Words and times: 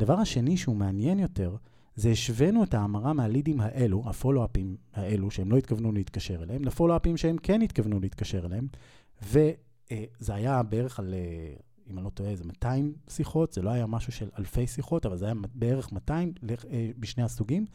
הדבר 0.00 0.18
השני 0.18 0.56
שהוא 0.56 0.76
מעניין 0.76 1.18
יותר, 1.18 1.56
זה 1.96 2.10
השווינו 2.10 2.64
את 2.64 2.74
ההמרה 2.74 3.12
מהלידים 3.12 3.60
האלו, 3.60 4.02
הפולו-אפים 4.06 4.76
האלו, 4.92 5.30
שהם 5.30 5.52
לא 5.52 5.56
התכוונו 5.56 5.92
להתקשר 5.92 6.42
אליהם, 6.42 6.64
לפולו-אפים 6.64 7.16
שהם 7.16 7.36
כן 7.38 7.62
התכוונו 7.62 8.00
להתקשר 8.00 8.46
אליהם, 8.46 8.68
וזה 9.22 10.34
היה 10.34 10.62
בערך 10.62 10.98
על, 10.98 11.14
אה, 11.14 11.54
אם 11.90 11.98
אני 11.98 12.04
לא 12.04 12.10
טועה, 12.10 12.30
איזה 12.30 12.44
200 12.44 12.94
שיחות, 13.08 13.52
זה 13.52 13.62
לא 13.62 13.70
היה 13.70 13.86
משהו 13.86 14.12
של 14.12 14.28
אלפי 14.38 14.66
שיחות, 14.66 15.06
אבל 15.06 15.16
זה 15.16 15.24
היה 15.24 15.34
בערך 15.54 15.92
200 15.92 16.32
אה, 16.70 16.90
בשני 16.98 17.22
הסוגים, 17.22 17.66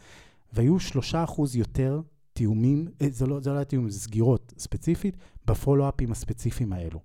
והיו 0.54 0.78
3% 0.80 1.55
יותר 1.55 2.02
תיאומים, 2.34 2.88
אה, 3.02 3.07
זה 3.10 3.28
לא, 3.28 3.39
זה 3.39 3.50
לא 3.50 3.55
היה 3.55 3.66
תיאום, 3.66 3.89
זה 3.89 4.00
סגירות 4.00 4.54
ספציפית, 4.57 5.18
בפולו-אפים 5.48 6.12
הספציפיים 6.12 6.73
האלו. 6.73 7.00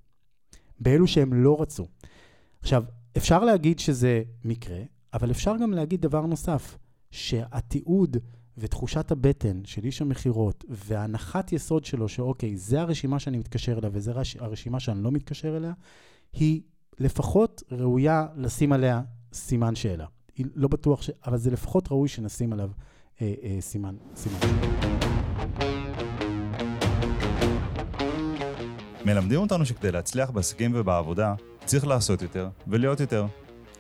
באלו 0.80 1.06
שהם 1.06 1.34
לא 1.34 1.62
רצו. 1.62 1.86
עכשיו, 2.60 2.84
אפשר 3.16 3.44
להגיד 3.44 3.78
שזה 3.78 4.22
מקרה, 4.44 4.80
אבל 5.14 5.30
אפשר 5.30 5.56
גם 5.62 5.72
להגיד 5.72 6.00
דבר 6.00 6.26
נוסף, 6.26 6.78
שהתיעוד 7.10 8.16
ותחושת 8.58 9.10
הבטן 9.10 9.60
של 9.64 9.84
איש 9.84 10.02
המכירות 10.02 10.64
והנחת 10.68 11.52
יסוד 11.52 11.84
שלו 11.84 12.08
שאוקיי, 12.08 12.56
זה 12.56 12.80
הרשימה 12.80 13.18
שאני 13.18 13.38
מתקשר 13.38 13.78
אליה 13.78 13.90
וזה 13.92 14.12
הרשימה 14.38 14.80
שאני 14.80 15.02
לא 15.02 15.10
מתקשר 15.10 15.56
אליה, 15.56 15.72
היא 16.32 16.60
לפחות 16.98 17.62
ראויה 17.70 18.26
לשים 18.36 18.72
עליה 18.72 19.02
סימן 19.32 19.74
שאלה. 19.74 20.06
היא 20.36 20.46
לא 20.54 20.68
בטוח 20.68 21.02
ש... 21.02 21.10
אבל 21.26 21.36
זה 21.36 21.50
לפחות 21.50 21.92
ראוי 21.92 22.08
שנשים 22.08 22.52
עליו 22.52 22.70
אה, 23.22 23.34
אה, 23.42 23.56
סימן, 23.60 23.96
סימן. 24.16 24.38
מלמדים 29.04 29.40
אותנו 29.40 29.66
שכדי 29.66 29.92
להצליח 29.92 30.30
בעסקים 30.30 30.70
ובעבודה, 30.74 31.34
צריך 31.64 31.86
לעשות 31.86 32.22
יותר 32.22 32.48
ולהיות 32.66 33.00
יותר. 33.00 33.26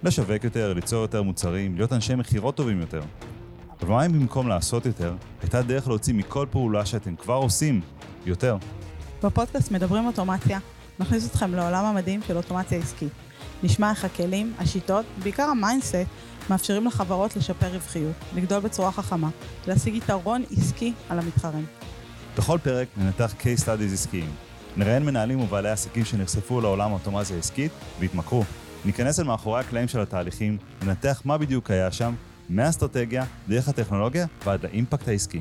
לשווק 0.02 0.44
יותר, 0.44 0.72
ליצור 0.72 1.02
יותר 1.02 1.22
מוצרים, 1.22 1.76
להיות 1.76 1.92
אנשי 1.92 2.14
מכירות 2.14 2.56
טובים 2.56 2.80
יותר. 2.80 3.00
אבל 3.80 3.90
מה 3.90 4.06
אם 4.06 4.12
במקום 4.12 4.48
לעשות 4.48 4.86
יותר, 4.86 5.14
הייתה 5.42 5.62
דרך 5.62 5.88
להוציא 5.88 6.14
מכל 6.14 6.46
פעולה 6.50 6.86
שאתם 6.86 7.16
כבר 7.16 7.34
עושים 7.34 7.80
יותר? 8.26 8.56
בפודקאסט 9.22 9.70
מדברים 9.70 10.06
אוטומציה, 10.06 10.58
נכניס 10.98 11.30
אתכם 11.30 11.54
לעולם 11.54 11.84
המדהים 11.84 12.20
של 12.26 12.36
אוטומציה 12.36 12.78
עסקית. 12.78 13.12
נשמע 13.62 13.90
איך 13.90 14.04
הכלים, 14.04 14.52
השיטות, 14.58 15.04
בעיקר 15.22 15.42
ה 15.42 15.48
mindset, 15.48 15.94
מאפשרים 16.50 16.86
לחברות 16.86 17.36
לשפר 17.36 17.66
רווחיות, 17.66 18.14
לגדול 18.34 18.60
בצורה 18.60 18.92
חכמה, 18.92 19.28
להשיג 19.66 19.94
יתרון 19.94 20.42
עסקי 20.56 20.92
על 21.08 21.18
המתחרים. 21.18 21.66
בכל 22.38 22.58
פרק 22.62 22.88
ננתח 22.96 23.34
case 23.40 23.62
studies 23.64 23.92
עסקיים. 23.92 24.30
נראיין 24.76 25.04
מנהלים 25.04 25.40
ובעלי 25.40 25.70
עסקים 25.70 26.04
שנחשפו 26.04 26.60
לעולם 26.60 26.90
האוטומציה 26.90 27.36
העסקית 27.36 27.72
והתמכרו. 28.00 28.44
ניכנס 28.84 29.20
אל 29.20 29.24
מאחורי 29.24 29.60
הקלעים 29.60 29.88
של 29.88 30.00
התהליכים, 30.00 30.56
ננתח 30.82 31.22
מה 31.24 31.38
בדיוק 31.38 31.70
היה 31.70 31.92
שם, 31.92 32.14
מהאסטרטגיה, 32.48 33.24
דרך 33.48 33.68
הטכנולוגיה 33.68 34.26
ועד 34.44 34.64
לאימפקט 34.64 35.08
העסקי. 35.08 35.40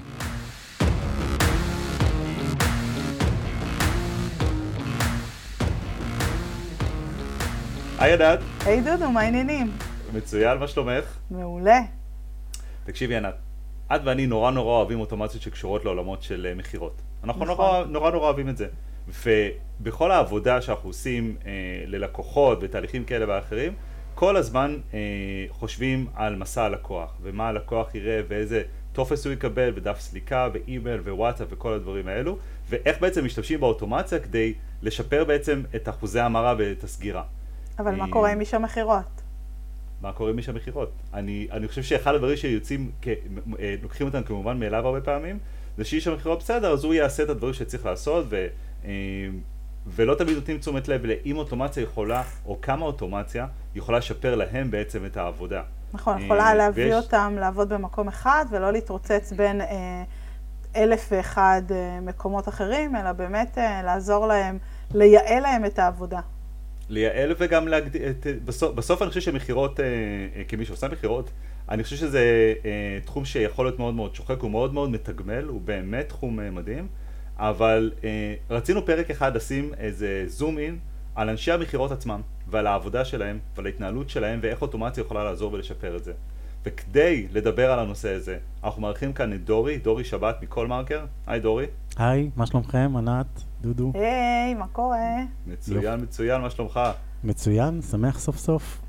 היי 8.00 8.14
ענת. 8.14 8.40
היי 8.66 8.82
דודו, 8.82 9.12
מה 9.12 9.22
העניינים? 9.22 9.72
מצוין, 10.14 10.58
מה 10.58 10.67
שלומך? 10.67 11.17
מעולה. 11.32 11.80
תקשיבי 12.84 13.16
ענת, 13.16 13.36
את 13.95 14.02
ואני 14.06 14.28
נורא 14.28 14.52
נורא 14.52 14.72
אוהבים 14.72 15.00
אוטומציות 15.00 15.44
שקשורות 15.44 15.86
לעולמות 15.86 16.23
של 16.23 16.48
אה, 16.50 16.56
מכירות. 16.56 17.02
אנחנו 17.23 17.45
נכון. 17.45 17.58
נורא, 17.58 17.86
נורא 17.86 18.12
נורא 18.12 18.26
אוהבים 18.26 18.50
את 18.50 18.58
זה. 18.58 18.67
ובכל 19.26 20.12
העבודה 20.12 20.62
שאנחנו 20.62 20.90
עושים 20.90 21.36
אה, 21.46 21.52
ללקוחות 21.86 22.58
ותהליכים 22.62 23.04
כאלה 23.06 23.26
ואחרים, 23.28 23.74
כל 24.16 24.38
הזמן 24.38 24.78
אה, 24.94 25.00
חושבים 25.50 26.08
על 26.16 26.36
מסע 26.36 26.64
הלקוח, 26.64 27.18
ומה 27.22 27.48
הלקוח 27.48 27.96
יראה 27.96 28.22
ואיזה 28.28 28.64
טופס 28.94 29.26
הוא 29.26 29.34
יקבל, 29.34 29.72
ודף 29.76 30.00
סליקה, 30.00 30.50
ואימייל, 30.54 31.00
ווואטסאפ, 31.00 31.48
וכל 31.50 31.74
הדברים 31.74 32.08
האלו, 32.08 32.38
ואיך 32.70 33.02
בעצם 33.02 33.26
משתמשים 33.26 33.60
באוטומציה 33.60 34.20
כדי 34.20 34.54
לשפר 34.82 35.23
בעצם 35.23 35.62
את 35.76 35.89
אחוזי 35.89 36.20
ההמרה 36.20 36.56
ואת 36.58 36.83
הסגירה. 36.83 37.23
אבל 37.80 37.95
מה 37.95 38.12
קורה 38.12 38.32
עם 38.32 38.39
איש 38.39 38.54
המכירות? 38.54 39.22
מה 40.02 40.14
קורה 40.14 40.30
עם 40.30 40.38
איש 40.38 40.50
המכירות? 40.50 40.92
אני, 41.14 41.48
אני 41.52 41.67
חושב 41.67 41.83
שאחד 41.83 42.16
הדברים 42.16 42.38
שיוצאים, 42.38 42.92
כ, 43.02 43.08
אה, 43.60 43.76
לוקחים 43.82 44.08
אותם 44.08 44.23
כמובן 44.23 44.60
מאליו 44.60 44.86
הרבה 44.86 45.02
פעמים, 45.02 45.39
זה 45.78 45.86
שאיש 45.86 46.08
המכירות 46.08 46.39
בסדר, 46.39 46.72
אז 46.72 46.83
הוא 46.83 46.94
יעשה 46.94 47.23
את 47.23 47.30
הדברים 47.30 47.54
שצריך 47.54 47.86
לעשות, 47.86 48.26
ו... 48.30 48.48
אה, 48.86 48.92
ולא 49.88 50.16
תמיד 50.16 50.36
נותנים 50.36 50.58
תשומת 50.58 50.88
לב 50.88 51.06
לאם 51.06 51.38
אוטומציה 51.38 51.84
יכולה, 51.84 52.23
או 52.45 52.62
כמה 52.62 52.86
אוטומציה 52.86 53.48
יכולה 53.76 53.98
לשפר 53.98 54.36
להם 54.36 54.72
בעצם 54.72 55.06
את 55.06 55.17
העבודה. 55.17 55.62
נכון, 55.94 56.17
אה, 56.17 56.23
יכולה 56.23 56.54
להביא 56.54 56.86
ויש... 56.86 57.04
אותם 57.04 57.36
לעבוד 57.39 57.70
במקום 57.70 58.08
אחד 58.08 58.45
ולא 58.52 58.72
להתרוצץ 58.72 59.34
בין 59.36 59.62
אה, 59.62 60.04
אלף 60.76 61.08
ואחד 61.12 61.62
מקומות 62.02 62.48
אחרים, 62.48 62.95
אלא 62.95 63.12
באמת 63.12 63.58
לעזור 63.84 64.28
להם, 64.28 64.58
לייעל 64.94 65.44
להם 65.44 65.66
את 65.66 65.80
העבודה. 65.80 66.20
לייעל 66.89 67.36
וגם 67.39 67.68
להגדיל, 67.68 68.02
בסוף, 68.45 68.76
בסוף 68.76 69.02
אני 69.02 69.10
חושב 69.10 69.22
שמכירות, 69.22 69.80
כמי 70.48 70.66
שעושה 70.66 70.88
מכירות, 70.88 71.32
אני 71.70 71.84
חושב 71.84 71.95
שזה 71.95 72.54
תחום 73.06 73.26
שיכול 73.26 73.66
להיות 73.66 73.80
מאוד 73.80 73.94
מאוד 73.94 74.16
שוחק, 74.16 74.39
הוא 74.39 74.52
מאוד 74.52 74.73
מאוד 74.73 74.89
מתגמל, 74.89 75.44
הוא 75.44 75.62
באמת 75.62 76.10
תחום 76.10 76.56
מדהים. 76.56 76.88
אבל 77.39 77.92
אה, 78.04 78.33
רצינו 78.50 78.86
פרק 78.86 79.11
אחד 79.11 79.36
לשים 79.36 79.73
איזה 79.77 80.23
זום 80.27 80.58
אין 80.58 80.77
על 81.16 81.30
אנשי 81.30 81.52
המכירות 81.52 81.92
עצמם 81.92 82.22
ועל 82.48 82.67
העבודה 82.67 83.05
שלהם 83.05 83.39
ועל 83.55 83.66
ההתנהלות 83.66 84.10
שלהם 84.10 84.39
ואיך 84.42 84.61
אוטומציה 84.61 85.02
יכולה 85.02 85.23
לעזור 85.23 85.54
ולשפר 85.54 85.95
את 85.98 86.04
זה. 86.04 86.14
וכדי 86.66 87.27
לדבר 87.32 87.72
על 87.72 87.80
הנושא 87.80 88.14
הזה, 88.14 88.38
אנחנו 88.64 88.82
מארחים 88.82 89.14
כאן 89.14 89.33
את 89.33 89.44
דורי, 89.44 89.77
דורי 89.77 90.04
שבת 90.04 90.44
מכל 90.44 90.67
מרקר. 90.67 91.05
היי 91.27 91.39
דורי. 91.39 91.66
היי, 91.98 92.30
מה 92.36 92.45
שלומכם? 92.45 92.98
ענת, 92.98 93.42
דודו. 93.61 93.92
היי, 93.94 94.54
מה 94.54 94.67
קורה? 94.67 94.98
מצוין, 95.48 96.00
מצוין, 96.02 96.42
מה 96.42 96.50
שלומך? 96.50 96.80
מצוין, 97.23 97.82
שמח 97.82 98.20
סוף 98.20 98.38
סוף. 98.38 98.82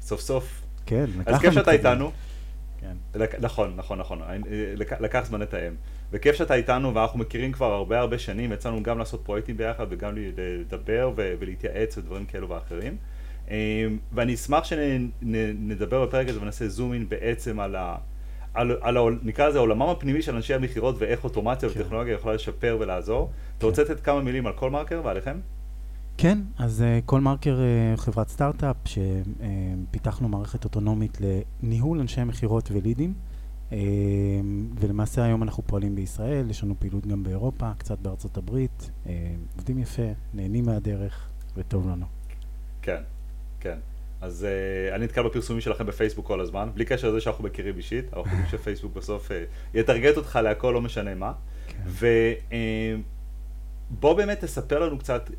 סוף 0.00 0.20
סוף. 0.20 0.62
כן, 0.86 1.04
לקח 1.18 1.32
אז 1.32 1.40
כיף 1.40 1.54
שאתה 1.54 1.70
איתנו. 1.70 2.10
כן. 2.80 3.20
נכון, 3.40 3.72
נכון, 3.76 3.98
נכון. 3.98 4.22
אה, 4.22 4.36
לקח 5.00 5.24
זמן 5.24 5.40
לתאם. 5.40 5.72
וכיף 6.12 6.36
שאתה 6.36 6.54
איתנו, 6.54 6.94
ואנחנו 6.94 7.18
מכירים 7.18 7.52
כבר 7.52 7.72
הרבה 7.72 7.98
הרבה 7.98 8.18
שנים, 8.18 8.52
יצא 8.52 8.68
לנו 8.68 8.82
גם 8.82 8.98
לעשות 8.98 9.20
פרויקטים 9.24 9.56
ביחד 9.56 9.86
וגם 9.90 10.12
לדבר 10.16 11.12
ולהתייעץ 11.16 11.98
ודברים 11.98 12.24
כאלו 12.24 12.48
ואחרים. 12.48 12.96
אמ, 13.50 13.54
ואני 14.12 14.34
אשמח 14.34 14.64
שנדבר 14.64 16.06
בפרק 16.06 16.28
הזה 16.28 16.40
ונעשה 16.40 16.68
זום 16.68 16.92
אין 16.92 17.08
בעצם 17.08 17.60
על 17.60 17.76
ה... 17.76 17.96
על, 18.54 18.76
על, 18.80 18.96
על, 18.96 19.18
נקרא 19.22 19.48
לזה 19.48 19.58
העולמם 19.58 19.82
הפנימי 19.82 20.22
של 20.22 20.34
אנשי 20.34 20.54
המכירות 20.54 20.94
ואיך 20.98 21.24
אוטומציה 21.24 21.68
כן. 21.68 21.80
וטכנולוגיה 21.80 22.14
יכולה 22.14 22.34
לשפר 22.34 22.76
ולעזור. 22.80 23.26
כן. 23.26 23.32
אתה 23.58 23.66
רוצה 23.66 23.82
לתת 23.82 24.00
כמה 24.00 24.20
מילים 24.20 24.46
על 24.46 24.52
כל 24.52 24.70
מרקר 24.70 25.00
ועליכם? 25.04 25.38
כן, 26.16 26.38
אז 26.58 26.84
uh, 26.84 27.02
כל 27.06 27.20
מרקר 27.20 27.56
uh, 27.56 28.00
חברת 28.00 28.28
סטארט-אפ 28.28 28.76
שפיתחנו 28.84 30.26
uh, 30.26 30.30
מערכת 30.30 30.64
אוטונומית 30.64 31.18
לניהול 31.62 32.00
אנשי 32.00 32.24
מכירות 32.24 32.70
ולידים. 32.70 33.14
אמ, 33.72 34.68
ולמעשה 34.80 35.24
היום 35.24 35.42
אנחנו 35.42 35.62
פועלים 35.66 35.94
בישראל, 35.94 36.50
יש 36.50 36.64
לנו 36.64 36.74
פעילות 36.78 37.06
גם 37.06 37.22
באירופה, 37.22 37.70
קצת 37.78 37.98
בארצות 37.98 38.36
הברית, 38.36 38.90
אמ, 39.06 39.12
עובדים 39.56 39.78
יפה, 39.78 40.08
נהנים 40.34 40.64
מהדרך 40.64 41.28
וטוב 41.56 41.88
לנו. 41.88 42.06
כן, 42.82 43.02
כן. 43.60 43.78
אז 44.20 44.46
uh, 44.46 44.94
אני 44.94 45.04
נתקל 45.04 45.22
בפרסומים 45.22 45.60
שלכם 45.60 45.86
בפייסבוק 45.86 46.26
כל 46.26 46.40
הזמן, 46.40 46.68
בלי 46.74 46.84
קשר 46.84 47.08
לזה 47.08 47.20
שאנחנו 47.20 47.44
מכירים 47.44 47.76
אישית, 47.76 48.04
אנחנו 48.04 48.22
חושבים 48.22 48.46
שפייסבוק 48.52 48.94
בסוף 48.94 49.28
uh, 49.28 49.34
יטרגט 49.74 50.16
אותך 50.16 50.38
להכל, 50.42 50.70
לא 50.74 50.80
משנה 50.80 51.14
מה. 51.14 51.32
כן. 51.66 51.78
ובוא 53.90 54.12
uh, 54.12 54.16
באמת 54.16 54.44
תספר 54.44 54.80
לנו 54.80 54.98
קצת 54.98 55.28
uh, 55.28 55.32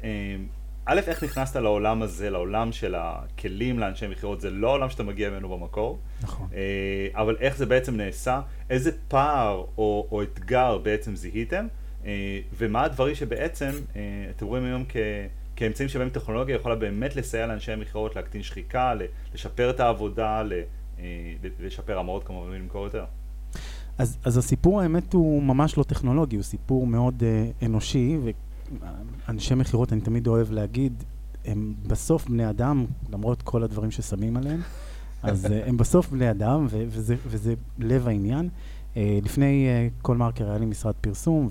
א', 0.86 1.00
איך 1.08 1.24
נכנסת 1.24 1.56
לעולם 1.56 2.02
הזה, 2.02 2.30
לעולם 2.30 2.72
של 2.72 2.96
הכלים 2.98 3.80
לאנשי 3.80 4.08
מכירות, 4.08 4.42
זה 4.42 4.50
לא 4.50 4.70
העולם 4.70 4.90
שאתה 4.90 5.04
מגיע 5.04 5.30
ממנו 5.30 5.50
במקור. 5.50 6.00
נכון. 6.22 6.48
אה, 6.54 7.08
אבל 7.14 7.36
איך 7.40 7.58
זה 7.58 7.66
בעצם 7.66 7.98
נעשה, 7.98 8.42
איזה 8.70 8.92
פער 9.08 9.64
או, 9.78 10.08
או 10.12 10.24
אתגר 10.24 10.78
בעצם 10.78 11.16
זיהיתם, 11.16 11.68
אה, 12.06 12.40
ומה 12.58 12.84
הדברים 12.84 13.16
שבעצם 13.16 13.72
אה, 13.96 14.02
אתם 14.30 14.46
רואים 14.46 14.66
היום 14.66 14.84
כ... 14.90 14.96
כאמצעים 15.56 15.90
שבהם 15.90 16.10
טכנולוגיה 16.10 16.56
יכולה 16.56 16.76
באמת 16.76 17.16
לסייע 17.16 17.48
לאנשי 17.48 17.72
המכירות 17.72 18.16
להקטין 18.16 18.44
שחיקה, 18.44 18.94
לשפר 19.34 19.70
את 19.70 19.80
העבודה, 19.80 20.44
לשפר 21.60 22.00
המרות 22.00 22.24
כמובן 22.24 22.50
ולמכור 22.50 22.84
יותר. 22.84 23.06
אז, 23.98 24.18
אז 24.24 24.38
הסיפור 24.38 24.82
האמת 24.82 25.14
הוא 25.14 25.44
ממש 25.44 25.78
לא 25.78 25.84
טכנולוגי, 25.84 26.36
הוא 26.36 26.44
סיפור 26.44 26.88
מאוד 26.88 27.24
uh, 27.24 27.66
אנושי, 27.66 28.18
אנשי 29.30 29.56
מכירות, 29.56 29.94
אני 29.94 30.02
תמיד 30.02 30.28
אוהב 30.28 30.52
להגיד, 30.52 31.04
הם 31.46 31.74
בסוף 31.88 32.30
בני 32.30 32.50
אדם, 32.50 32.86
למרות 33.10 33.42
כל 33.42 33.64
הדברים 33.64 33.92
ששמים 33.92 34.38
עליהם, 34.38 34.62
אז 35.24 35.46
אה, 35.46 35.68
הם 35.68 35.78
בסוף 35.78 36.10
בני 36.10 36.32
אדם, 36.32 36.68
וזה, 36.70 37.16
וזה 37.28 37.54
לב 37.80 38.08
העניין. 38.08 38.50
Uh, 38.94 38.98
לפני 39.24 39.68
uh, 39.68 40.02
כל 40.02 40.18
מרקר 40.18 40.50
היה 40.50 40.58
לי 40.58 40.66
משרד 40.66 40.94
פרסום, 41.02 41.48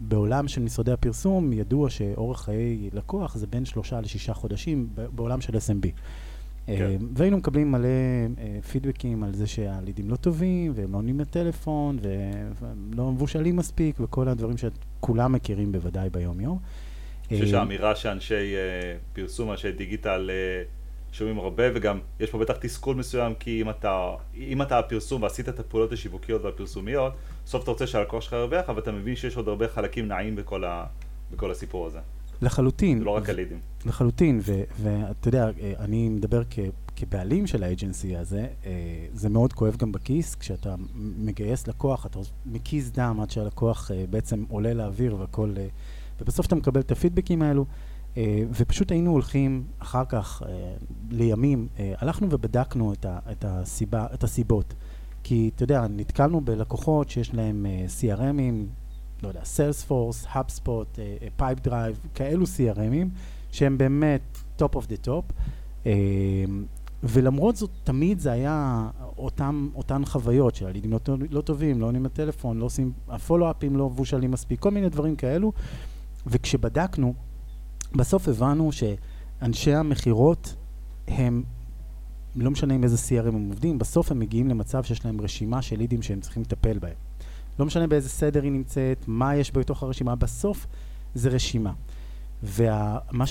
ובעולם 0.00 0.48
של 0.48 0.62
משרדי 0.62 0.92
הפרסום 0.92 1.52
ידוע 1.52 1.90
שאורך 1.90 2.40
חיי 2.40 2.90
לקוח 2.92 3.36
זה 3.36 3.46
בין 3.46 3.64
שלושה 3.64 4.00
לשישה 4.00 4.34
חודשים 4.34 4.88
בעולם 5.14 5.40
של 5.40 5.54
SMB. 5.54 5.88
כן. 6.66 6.98
והיינו 7.14 7.36
מקבלים 7.36 7.72
מלא 7.72 7.88
פידבקים 8.70 9.24
על 9.24 9.34
זה 9.34 9.46
שהלידים 9.46 10.10
לא 10.10 10.16
טובים, 10.16 10.72
והם 10.74 10.92
לא 10.92 10.98
עונים 10.98 11.20
לטלפון, 11.20 11.98
והם 12.60 12.90
לא 12.94 13.12
מבושלים 13.12 13.56
מספיק, 13.56 13.96
וכל 14.00 14.28
הדברים 14.28 14.56
שכולם 15.02 15.32
מכירים 15.32 15.72
בוודאי 15.72 16.10
ביום-יום. 16.10 16.58
אני 17.30 17.38
חושב 17.38 17.50
שהאמירה 17.50 17.96
שאנשי 17.96 18.54
פרסום, 19.12 19.50
אנשי 19.50 19.72
דיגיטל, 19.72 20.30
שומעים 21.12 21.38
הרבה, 21.38 21.64
וגם 21.74 21.98
יש 22.20 22.30
פה 22.30 22.38
בטח 22.38 22.54
תסכול 22.60 22.96
מסוים, 22.96 23.34
כי 23.34 23.62
אם 23.62 23.70
אתה, 23.70 24.14
אם 24.36 24.62
אתה 24.62 24.78
הפרסום 24.78 25.22
ועשית 25.22 25.48
את 25.48 25.60
הפעולות 25.60 25.92
השיווקיות 25.92 26.42
והפרסומיות, 26.42 27.12
בסוף 27.44 27.62
אתה 27.62 27.70
רוצה 27.70 27.86
שהלקוח 27.86 28.22
שלך 28.22 28.32
ירוויח, 28.32 28.68
אבל 28.68 28.78
אתה 28.78 28.92
מבין 28.92 29.16
שיש 29.16 29.36
עוד 29.36 29.48
הרבה 29.48 29.68
חלקים 29.68 30.08
נעים 30.08 30.36
בכל, 30.36 30.64
ה, 30.64 30.86
בכל 31.32 31.50
הסיפור 31.50 31.86
הזה. 31.86 31.98
לחלוטין. 32.42 32.98
זה 32.98 33.04
לא 33.04 33.10
רק 33.10 33.28
הלידים. 33.28 33.60
לחלוטין, 33.86 34.40
ואתה 34.82 35.28
יודע, 35.28 35.50
אני 35.78 36.08
מדבר 36.08 36.42
כבעלים 36.96 37.46
של 37.46 37.62
האג'נסי 37.62 38.16
הזה, 38.16 38.46
אה, 38.66 38.70
זה 39.12 39.28
מאוד 39.28 39.52
כואב 39.52 39.76
גם 39.76 39.92
בכיס, 39.92 40.34
כשאתה 40.34 40.74
מגייס 40.94 41.66
לקוח, 41.66 42.06
אתה 42.06 42.18
מקיז 42.46 42.92
דם 42.92 43.18
עד 43.22 43.30
שהלקוח 43.30 43.90
אה, 43.90 44.04
בעצם 44.10 44.44
עולה 44.48 44.74
לאוויר 44.74 45.16
והכל, 45.16 45.54
אה, 45.56 45.66
ובסוף 46.20 46.46
אתה 46.46 46.54
מקבל 46.54 46.80
את 46.80 46.92
הפידבקים 46.92 47.42
האלו. 47.42 47.66
ופשוט 48.52 48.90
היינו 48.90 49.10
הולכים 49.10 49.64
אחר 49.78 50.04
כך, 50.08 50.42
לימים, 51.10 51.68
הלכנו 51.98 52.26
ובדקנו 52.30 52.92
את, 52.92 53.04
ה, 53.04 53.18
את, 53.32 53.44
הסיבה, 53.48 54.06
את 54.14 54.24
הסיבות. 54.24 54.74
כי 55.22 55.50
אתה 55.56 55.62
יודע, 55.62 55.86
נתקלנו 55.90 56.40
בלקוחות 56.40 57.10
שיש 57.10 57.34
להם 57.34 57.66
CRMים, 58.00 58.54
לא 59.22 59.28
יודע, 59.28 59.40
Salesforce, 59.40 60.26
HubSpot, 60.26 60.98
PipeDrive, 61.38 62.08
כאלו 62.14 62.44
CRMים, 62.44 63.06
שהם 63.52 63.78
באמת 63.78 64.38
top 64.58 64.76
of 64.76 64.82
the 64.82 65.06
top. 65.06 65.32
ולמרות 67.02 67.56
זאת, 67.56 67.70
תמיד 67.84 68.20
זה 68.20 68.32
היה 68.32 68.88
אותם, 69.18 69.68
אותן 69.74 70.04
חוויות 70.04 70.54
של 70.54 70.66
הלידים 70.66 70.92
לא, 70.92 70.98
לא 71.30 71.40
טובים, 71.40 71.80
לא 71.80 71.86
עונים 71.86 72.04
לטלפון, 72.04 72.58
לא 72.58 72.64
עושים, 72.64 72.92
הפולו-אפים 73.08 73.76
לא 73.76 73.90
מבושלים 73.90 74.30
מספיק, 74.30 74.60
כל 74.60 74.70
מיני 74.70 74.88
דברים 74.88 75.16
כאלו. 75.16 75.52
וכשבדקנו, 76.26 77.14
בסוף 77.96 78.28
הבנו 78.28 78.70
שאנשי 78.72 79.74
המכירות 79.74 80.54
הם, 81.08 81.42
לא 82.36 82.50
משנה 82.50 82.74
עם 82.74 82.84
איזה 82.84 82.96
CRM 82.96 83.28
הם 83.28 83.48
עובדים, 83.48 83.78
בסוף 83.78 84.10
הם 84.10 84.18
מגיעים 84.18 84.48
למצב 84.48 84.84
שיש 84.84 85.04
להם 85.04 85.20
רשימה 85.20 85.62
של 85.62 85.76
לידים 85.76 86.02
שהם 86.02 86.20
צריכים 86.20 86.42
לטפל 86.42 86.78
בהם. 86.78 86.96
לא 87.58 87.66
משנה 87.66 87.86
באיזה 87.86 88.08
סדר 88.08 88.42
היא 88.42 88.52
נמצאת, 88.52 89.04
מה 89.06 89.36
יש 89.36 89.52
בתוך 89.52 89.82
הרשימה, 89.82 90.14
בסוף 90.14 90.66
זה 91.14 91.28
רשימה. 91.28 91.72
ומה 92.42 93.26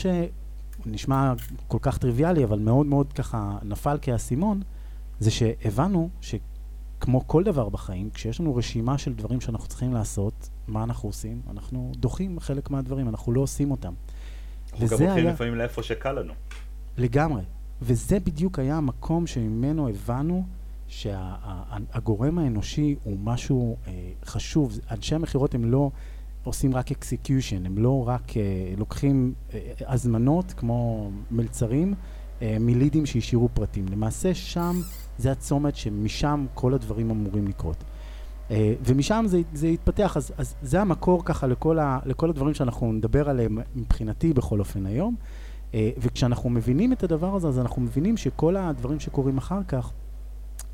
שנשמע 0.84 1.34
כל 1.68 1.78
כך 1.82 1.98
טריוויאלי, 1.98 2.44
אבל 2.44 2.60
מאוד 2.60 2.86
מאוד 2.86 3.14
ככה 3.14 3.58
נפל 3.64 3.98
כאסימון, 4.02 4.62
זה 5.20 5.32
שהבנו 5.32 6.10
שכמו 6.22 7.28
כל 7.28 7.44
דבר 7.44 7.70
בחיים, 7.70 8.10
כשיש 8.14 8.40
לנו 8.40 8.56
רשימה 8.56 8.98
של 8.98 9.14
דברים 9.14 9.42
שאנחנו 9.42 9.68
צריכים 9.68 9.94
לעשות, 9.94 10.50
מה 10.68 10.84
אנחנו 10.84 11.10
עושים? 11.10 11.42
אנחנו 11.50 11.92
דוחים 11.96 12.40
חלק 12.40 12.70
מהדברים, 12.70 13.10
אנחנו 13.10 13.32
לא 13.32 13.42
עושים 13.42 13.72
אותם. 13.72 13.94
אנחנו 14.74 14.88
גם 14.88 14.98
הולכים 14.98 15.26
היה... 15.26 15.34
לפעמים 15.34 15.56
לאיפה 15.56 15.84
שקל 15.84 16.12
לנו. 16.12 16.34
לגמרי. 16.98 17.42
וזה 17.82 18.20
בדיוק 18.20 18.60
היה 18.60 18.78
המקום 18.78 19.28
שממנו 19.28 19.90
הבנו 19.90 20.46
שהגורם 20.88 22.36
שה, 22.36 22.42
האנושי 22.44 22.96
הוא 23.04 23.18
משהו 23.24 23.78
אה, 23.88 24.12
חשוב. 24.26 24.80
אנשי 24.92 25.16
המכירות 25.16 25.56
הם 25.56 25.66
לא 25.66 25.92
עושים 26.44 26.76
רק 26.76 26.92
execution, 26.92 27.66
הם 27.66 27.78
לא 27.78 28.08
רק 28.08 28.38
אה, 28.38 28.74
לוקחים 28.78 29.34
אה, 29.54 29.60
הזמנות 29.88 30.54
כמו 30.58 31.12
מלצרים 31.32 31.94
אה, 32.42 32.58
מ 32.60 32.67
leads 32.67 33.06
שהשאירו 33.06 33.50
פרטים. 33.54 33.86
למעשה 33.92 34.34
שם 34.34 34.82
זה 35.18 35.32
הצומת 35.32 35.76
שמשם 35.76 36.46
כל 36.54 36.74
הדברים 36.74 37.10
אמורים 37.10 37.48
לקרות. 37.48 37.84
אה, 38.52 38.74
ומשם 38.86 39.26
זה, 39.28 39.42
זה 39.54 39.68
התפתח, 39.68 40.18
אז, 40.18 40.32
אז 40.38 40.56
זה 40.62 40.82
המקור 40.82 41.26
ככה 41.26 41.48
לכל, 41.48 41.80
ה, 41.80 42.00
לכל 42.06 42.30
הדברים 42.30 42.54
שאנחנו 42.54 42.94
נדבר 42.94 43.30
עליהם 43.30 43.58
מבחינתי 43.76 44.34
בכל 44.34 44.60
אופן 44.60 44.86
היום. 44.86 45.16
אה, 45.74 45.90
וכשאנחנו 45.98 46.50
מבינים 46.50 46.94
את 46.94 47.04
הדבר 47.04 47.36
הזה, 47.36 47.48
אז 47.48 47.60
אנחנו 47.60 47.82
מבינים 47.82 48.18
שכל 48.18 48.56
הדברים 48.56 49.00
שקורים 49.00 49.38
אחר 49.38 49.60
כך, 49.68 49.92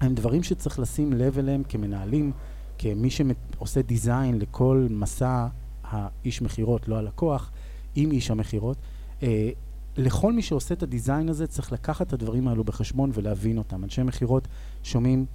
הם 0.02 0.14
דברים 0.14 0.44
שצריך 0.44 0.80
לשים 0.80 1.14
לב 1.14 1.40
אליהם 1.40 1.64
כמנהלים, 1.70 2.32
כמי 2.78 3.10
שעושה 3.10 3.82
דיזיין 3.82 4.40
לכל 4.40 4.88
מסע 4.90 5.48
האיש 5.84 6.42
מכירות, 6.42 6.88
לא 6.88 6.98
הלקוח, 6.98 7.52
עם 7.96 8.12
איש 8.12 8.32
המכירות. 8.32 8.78
אה, 9.24 9.50
לכל 9.98 10.34
מי 10.34 10.42
שעושה 10.42 10.74
את 10.74 10.84
הדיזיין 10.84 11.30
הזה 11.30 11.48
צריך 11.48 11.72
לקחת 11.72 12.08
את 12.08 12.14
הדברים 12.14 12.48
האלו 12.48 12.64
בחשבון 12.64 13.12
ולהבין 13.14 13.58
אותם. 13.58 13.84
אנשי 13.84 14.04
מכירות 14.04 14.48
שומעים 14.84 15.26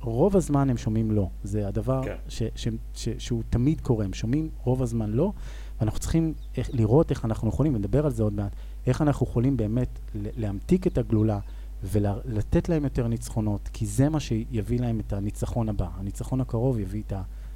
רוב 0.00 0.36
הזמן 0.36 0.70
הם 0.70 0.76
שומעים 0.76 1.10
לא. 1.10 1.28
זה 1.42 1.68
הדבר 1.68 2.02
כן. 2.04 2.16
ש, 2.28 2.42
ש, 2.54 2.68
ש, 2.94 3.08
שהוא 3.18 3.42
תמיד 3.50 3.80
קורה, 3.80 4.04
הם 4.04 4.12
שומעים 4.12 4.48
רוב 4.64 4.82
הזמן 4.82 5.10
לא, 5.10 5.32
ואנחנו 5.80 6.00
צריכים 6.00 6.34
איך, 6.56 6.70
לראות 6.72 7.10
איך 7.10 7.24
אנחנו 7.24 7.48
יכולים, 7.48 7.74
ונדבר 7.74 8.06
על 8.06 8.12
זה 8.12 8.22
עוד 8.22 8.32
מעט, 8.32 8.52
איך 8.86 9.02
אנחנו 9.02 9.26
יכולים 9.26 9.56
באמת 9.56 9.98
להמתיק 10.14 10.86
את 10.86 10.98
הגלולה 10.98 11.38
ולתת 11.82 12.68
להם 12.68 12.84
יותר 12.84 13.06
ניצחונות, 13.06 13.68
כי 13.72 13.86
זה 13.86 14.08
מה 14.08 14.20
שיביא 14.20 14.80
להם 14.80 15.00
את 15.00 15.12
הניצחון 15.12 15.68
הבא. 15.68 15.88
הניצחון 15.98 16.40
הקרוב 16.40 16.78
יביא 16.78 17.02
את 17.06 17.12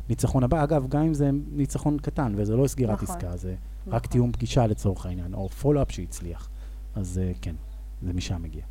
הניצחון 0.08 0.44
הבא. 0.44 0.64
אגב, 0.64 0.88
גם 0.88 1.02
אם 1.02 1.14
זה 1.14 1.30
ניצחון 1.52 1.98
קטן, 1.98 2.32
וזה 2.36 2.56
לא 2.56 2.66
סגירת 2.66 3.02
נכון. 3.02 3.16
עסקה, 3.16 3.36
זה 3.36 3.54
נכון. 3.80 3.92
רק 3.92 4.06
תיאום 4.06 4.32
פגישה 4.32 4.66
לצורך 4.66 5.06
העניין, 5.06 5.34
או 5.34 5.48
פולו-אפ 5.48 5.90
שהצליח. 5.90 6.48
אז 6.94 7.20
uh, 7.34 7.38
כן, 7.40 7.54
זה 8.02 8.12
משם 8.12 8.42
מגיע. 8.42 8.62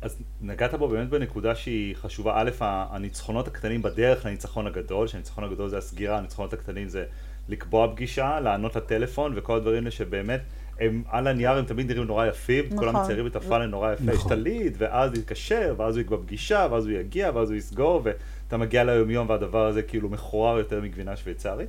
אז 0.00 0.16
נגעת 0.40 0.74
בו 0.74 0.88
באמת 0.88 1.08
בנקודה 1.08 1.54
שהיא 1.54 1.96
חשובה, 1.96 2.32
א', 2.36 2.50
הניצחונות 2.60 3.48
הקטנים 3.48 3.82
בדרך 3.82 4.26
לניצחון 4.26 4.66
הגדול, 4.66 5.06
שהניצחון 5.06 5.44
הגדול 5.44 5.68
זה 5.68 5.78
הסגירה, 5.78 6.18
הניצחונות 6.18 6.52
הקטנים 6.52 6.88
זה 6.88 7.04
לקבוע 7.48 7.92
פגישה, 7.92 8.40
לענות 8.40 8.76
לטלפון 8.76 9.32
וכל 9.36 9.56
הדברים 9.56 9.78
האלה 9.78 9.90
שבאמת 9.90 10.40
הם 10.80 11.02
על 11.08 11.26
הנייר 11.26 11.50
הם 11.50 11.64
תמיד 11.64 11.86
נראים 11.90 12.04
נורא 12.04 12.26
יפים, 12.26 12.64
נכון. 12.64 12.78
כולם 12.78 12.96
מציירים 12.96 13.26
את 13.26 13.36
הפאנל 13.36 13.66
נורא 13.66 13.92
יפה, 13.92 14.04
נכון. 14.04 14.14
יש 14.14 14.26
את 14.26 14.30
הליד, 14.30 14.76
ואז 14.78 15.14
יתקשר, 15.14 15.74
ואז 15.78 15.96
הוא 15.96 16.00
יקבע 16.00 16.16
פגישה, 16.16 16.66
ואז 16.70 16.86
הוא 16.86 16.92
יגיע, 16.92 17.30
ואז 17.34 17.50
הוא 17.50 17.58
יסגור, 17.58 18.02
ואתה 18.04 18.56
מגיע 18.56 18.84
ליומיום 18.84 19.28
והדבר 19.28 19.66
הזה 19.66 19.82
כאילו 19.82 20.08
מכוער 20.08 20.58
יותר 20.58 20.80
מגבינה 20.80 21.16
שוויצרית. 21.16 21.68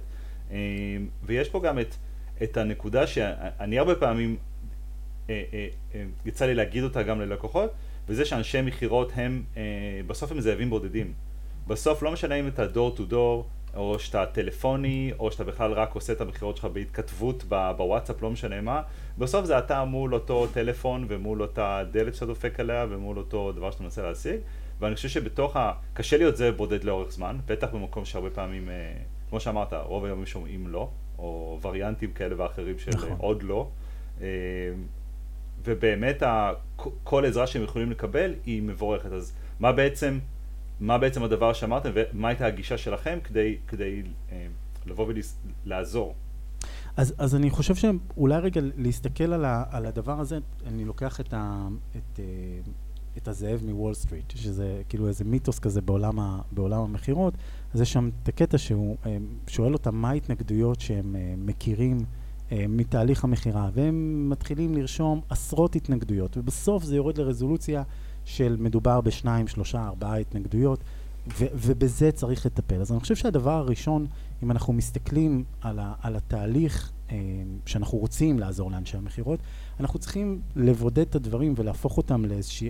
אמ, 0.52 0.56
ויש 1.24 1.50
פה 1.50 1.60
גם 1.60 1.80
את, 1.80 1.96
את 2.44 2.58
הנקודה 2.58 3.08
שאני 3.08 3.80
הרבה 3.80 3.96
פעמים, 3.96 4.38
אה, 5.30 5.44
אה, 5.54 5.68
אה, 5.96 6.04
יצא 6.26 6.46
לי 6.46 6.56
להגיד 6.56 6.84
אותה 6.84 7.04
גם 7.04 7.22
ללקוחות, 7.22 7.72
וזה 8.08 8.26
שאנשי 8.26 8.62
מכירות 8.62 9.12
הם, 9.16 9.44
בסוף 10.08 10.32
הם 10.32 10.42
זאבים 10.42 10.70
בודדים. 10.70 11.14
בסוף 11.68 12.04
לא 12.04 12.12
משנה 12.12 12.36
אם 12.36 12.48
אתה 12.48 12.68
דור 12.68 12.96
טו 12.96 13.06
דור, 13.06 13.48
או 13.76 14.00
שאתה 14.00 14.26
טלפוני, 14.26 15.12
או 15.20 15.32
שאתה 15.32 15.44
בכלל 15.44 15.72
רק 15.72 15.96
עושה 15.96 16.14
את 16.14 16.22
המכירות 16.22 16.58
שלך 16.58 16.66
בהתכתבות 16.66 17.44
בוואטסאפ, 17.44 18.22
לא 18.22 18.30
משנה 18.30 18.62
מה, 18.62 18.82
בסוף 19.18 19.46
זה 19.46 19.58
אתה 19.58 19.86
מול 19.86 20.14
אותו 20.14 20.48
טלפון 20.48 21.06
ומול 21.08 21.42
אותה 21.42 21.84
דלת 21.92 22.16
שאתה 22.16 22.26
דופק 22.26 22.60
עליה 22.60 22.86
ומול 22.90 23.18
אותו 23.18 23.52
דבר 23.52 23.72
שאתה 23.72 23.84
מנסה 23.84 24.02
להשיג, 24.02 24.40
ואני 24.80 24.96
חושב 24.96 25.10
שבתוך 25.10 25.56
ה... 25.56 25.74
קשה 25.94 26.18
להיות 26.18 26.38
זה 26.38 26.52
בודד 26.52 26.84
לאורך 26.84 27.12
זמן, 27.12 27.38
בטח 27.46 27.68
במקום 27.74 28.06
שהרבה 28.06 28.30
פעמים, 28.30 28.70
אה, 28.70 28.94
כמו 29.30 29.40
שאמרת, 29.40 29.74
רוב 29.74 30.06
היום 30.06 30.26
שומעים 30.26 30.68
לא, 30.68 30.90
או 31.18 31.60
וריאנטים 31.62 32.12
כאלה 32.12 32.36
ואחרים 32.38 32.80
של 32.80 32.92
נכון. 32.92 33.16
עוד 33.18 33.44
לא. 33.44 33.70
אה, 34.22 34.28
ובאמת 35.64 36.24
ה, 36.24 36.52
כל 37.04 37.26
עזרה 37.26 37.48
שהם 37.48 37.64
יכולים 37.64 37.92
לקבל 37.92 38.34
היא 38.46 38.62
מבורכת. 38.62 39.12
אז 39.12 39.34
מה 39.60 39.72
בעצם, 39.72 40.20
מה 40.80 40.98
בעצם 40.98 41.24
הדבר 41.24 41.54
שאמרתם 41.54 41.92
ומה 41.94 42.28
הייתה 42.28 42.46
הגישה 42.46 42.78
שלכם 42.78 43.20
כדי, 43.24 43.58
כדי 43.68 44.04
אה, 44.32 44.48
לבוא 44.86 45.08
ולעזור? 45.66 46.16
אז, 46.98 47.14
אז 47.18 47.36
אני 47.36 47.50
חושב 47.50 47.76
שאולי 47.76 48.40
רגע 48.40 48.62
להסתכל 48.78 49.34
על, 49.34 49.46
ה, 49.46 49.64
על 49.70 49.86
הדבר 49.86 50.20
הזה, 50.20 50.40
אני 50.68 50.86
לוקח 50.86 51.20
את, 51.20 51.34
ה, 51.34 51.68
את, 51.92 52.20
אה, 52.20 52.26
את 53.18 53.28
הזאב 53.28 53.62
מוול 53.66 53.94
סטריט, 53.94 54.32
שזה 54.36 54.82
כאילו 54.90 55.08
איזה 55.08 55.24
מיתוס 55.24 55.60
כזה 55.60 55.82
בעולם, 55.82 56.40
בעולם 56.52 56.82
המכירות, 56.82 57.34
אז 57.74 57.82
יש 57.82 57.94
שם 57.94 58.10
את 58.24 58.30
הקטע 58.30 58.58
שהוא 58.58 58.98
אה, 59.06 59.18
שואל 59.48 59.74
אותם 59.74 59.96
מה 59.96 60.10
ההתנגדויות 60.10 60.80
שהם 60.80 61.16
מכירים 61.38 61.98
אה, 62.52 62.66
מתהליך 62.70 63.24
המכירה, 63.24 63.70
והם 63.74 64.30
מתחילים 64.30 64.74
לרשום 64.74 65.22
עשרות 65.30 65.76
התנגדויות, 65.76 66.38
ובסוף 66.38 66.84
זה 66.84 66.96
יורד 66.96 67.18
לרזולוציה 67.18 67.84
של 68.30 68.56
מדובר 68.60 69.02
בשניים, 69.02 69.48
שלושה, 69.48 69.88
ארבעה 69.88 70.18
התנגדויות, 70.18 70.80
ו- 71.40 71.46
ובזה 71.54 72.12
צריך 72.12 72.46
לטפל. 72.46 72.82
אז 72.82 72.92
אני 72.92 73.00
חושב 73.00 73.16
שהדבר 73.16 73.52
הראשון, 73.52 74.08
אם 74.44 74.52
אנחנו 74.52 74.74
מסתכלים 74.74 75.44
על, 75.62 75.80
ה- 75.80 75.94
על 76.02 76.16
התהליך 76.16 76.92
אה, 77.12 77.18
שאנחנו 77.66 77.98
רוצים 77.98 78.40
לעזור 78.40 78.72
לאנשי 78.72 78.98
המכירות, 78.98 79.40
אנחנו 79.80 80.00
צריכים 80.00 80.42
לבודד 80.56 81.00
את 81.00 81.16
הדברים 81.16 81.54
ולהפוך 81.58 81.98
אותם 81.98 82.24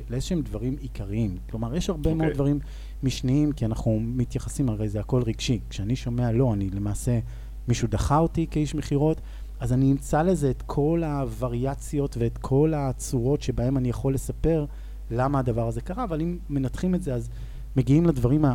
לאיזשהם 0.10 0.42
דברים 0.42 0.75
עיקריים. 0.80 1.38
כלומר, 1.50 1.75
יש 1.75 1.89
הרבה 1.89 2.12
okay. 2.12 2.13
מאוד 2.13 2.24
אוקיי. 2.24 2.36
דברים 2.36 2.60
משניים, 3.04 3.51
כי 3.51 3.66
אנחנו 3.66 4.00
מתייחסים, 4.00 4.70
הרי 4.70 4.89
זה 4.89 5.00
הכל 5.00 5.22
רגשי. 5.25 5.60
כשאני 5.70 5.96
שומע 5.96 6.32
לא, 6.32 6.54
אני 6.54 6.70
למעשה, 6.70 7.20
מישהו 7.68 7.88
דחה 7.88 8.18
אותי 8.18 8.48
כאיש 8.51 8.75
מכירות, 8.75 9.22
אז 9.60 9.74
אני 9.74 9.92
אמצא 9.92 10.22
לזה 10.22 10.50
את 10.50 10.63
כל 10.66 11.04
הווריאציות 11.06 12.18
ואת 12.20 12.38
כל 12.38 12.74
הצורות 12.75 13.42
שבהן 13.42 13.78
אני 13.78 13.89
יכול 13.89 14.13
לספר 14.13 14.66
למה 15.12 15.39
הדבר 15.39 15.68
הזה 15.68 15.82
קרה, 15.82 16.04
אבל 16.04 16.22
אם 16.22 16.38
מנתחים 16.50 16.96
את 16.96 17.04
זה, 17.04 17.13
אז 17.13 17.30
מגיעים 17.75 18.06
לדברים 18.06 18.46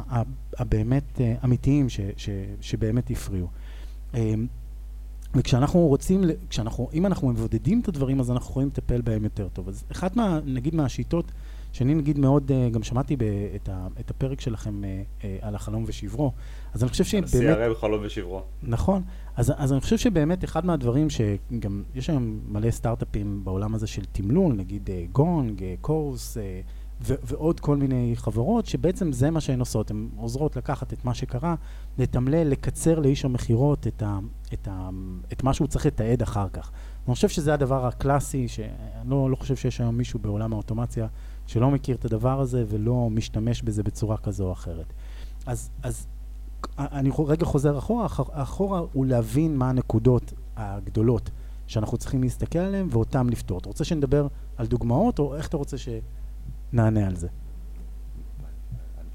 הבאמת 0.59 1.21
אה, 1.21 1.35
אמיתיים 1.45 1.89
ש, 1.89 2.01
ש, 2.17 2.29
שבאמת 2.61 3.11
הפריעו. 3.11 3.49
אמ, 4.15 4.47
וכשאנחנו 5.35 5.81
רוצים, 5.81 6.25
כשאנחנו, 6.51 6.89
אם 6.93 7.07
אנחנו 7.07 7.29
מבודדים 7.29 7.81
את 7.81 7.89
הדברים, 7.89 8.21
אז 8.21 8.31
אנחנו 8.31 8.51
יכולים 8.51 8.69
לטפל 8.69 9.01
בהם 9.01 9.25
יותר 9.25 9.49
טוב. 9.53 9.69
אז 9.69 9.85
אחת 9.93 10.17
מה, 10.17 10.41
נגיד 10.45 10.75
מהשיטות, 10.75 11.33
שאני 11.73 11.95
נגיד 11.95 12.19
מאוד, 12.19 12.53
אה, 12.53 12.69
גם 12.71 12.83
שמעתי 12.83 13.17
את, 13.57 13.69
ה, 13.69 13.87
את 14.01 14.11
הפרק 14.11 14.41
שלכם 14.41 14.85
אה, 14.85 15.37
על 15.41 15.55
החלום 15.55 15.85
ושברו, 15.87 16.33
אז 16.75 16.83
אני 16.83 16.91
חושב 16.91 17.05
שבאמת... 17.05 17.29
CRM 17.29 17.81
חלום 17.81 18.01
ושברו. 18.03 18.43
נכון. 18.63 19.03
אז, 19.37 19.53
אז 19.57 19.73
אני 19.73 19.81
חושב 19.81 19.99
שבאמת 19.99 20.45
אחד 20.45 20.67
מהדברים 20.67 21.11
שגם, 21.11 21.83
יש 21.95 22.11
היום 22.11 22.41
מלא 22.49 22.71
סטארט-אפים 22.71 23.45
בעולם 23.45 23.75
הזה 23.75 23.87
של 23.87 24.05
תמלול, 24.13 24.55
נגיד 24.55 24.91
גונג, 25.13 25.65
קורס, 25.81 26.37
ו- 27.03 27.15
ועוד 27.25 27.61
כל 27.61 27.77
מיני 27.77 28.13
חברות, 28.17 28.67
שבעצם 28.67 29.13
זה 29.13 29.31
מה 29.31 29.41
שהן 29.41 29.61
עושות, 29.61 29.91
הן 29.91 30.09
עוזרות 30.17 30.57
לקחת 30.57 30.93
את 30.93 31.05
מה 31.05 31.15
שקרה, 31.15 31.55
לתמלל, 31.99 32.49
לקצר 32.49 32.99
לאיש 33.01 33.25
המכירות 33.25 33.87
את, 33.87 34.03
ה- 34.03 34.19
את, 34.53 34.69
ה- 34.71 34.89
את 35.33 35.43
מה 35.43 35.55
שהוא 35.55 35.69
צריך 35.69 35.87
לתעד 35.87 36.23
אחר 36.23 36.49
כך. 36.49 36.71
אני 37.07 37.15
חושב 37.15 37.29
שזה 37.29 37.55
הדבר 37.55 37.87
הקלאסי, 37.87 38.49
שאני 38.49 38.71
לא, 39.11 39.31
לא 39.31 39.37
חושב 39.37 39.57
שיש 39.57 39.81
היום 39.81 39.97
מישהו 39.97 40.19
בעולם 40.19 40.53
האוטומציה 40.53 41.07
שלא 41.47 41.71
מכיר 41.71 41.97
את 41.97 42.05
הדבר 42.05 42.41
הזה 42.41 42.65
ולא 42.69 43.09
משתמש 43.11 43.63
בזה 43.63 43.83
בצורה 43.83 44.17
כזו 44.17 44.47
או 44.47 44.53
אחרת. 44.53 44.93
אז, 45.47 45.71
אז 45.83 46.07
אני 46.79 47.11
רגע 47.27 47.47
חוזר 47.47 47.79
אחורה, 47.79 48.07
אחורה 48.31 48.81
הוא 48.93 49.07
להבין 49.07 49.57
מה 49.57 49.69
הנקודות 49.69 50.33
הגדולות 50.57 51.31
שאנחנו 51.67 51.99
צריכים 51.99 52.23
להסתכל 52.23 52.59
עליהן 52.59 52.87
ואותן 52.91 53.27
לפתור. 53.27 53.59
אתה 53.59 53.69
רוצה 53.69 53.85
שנדבר 53.85 54.27
על 54.57 54.67
דוגמאות, 54.67 55.19
או 55.19 55.37
איך 55.37 55.49
אתה 55.49 55.57
רוצה 55.57 55.79
ש... 55.79 55.89
נענה 56.73 57.07
על 57.07 57.17
זה. 57.17 57.29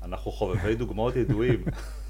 אנחנו 0.03 0.31
חובבי 0.31 0.75
דוגמאות 0.75 1.15
ידועים. 1.15 1.63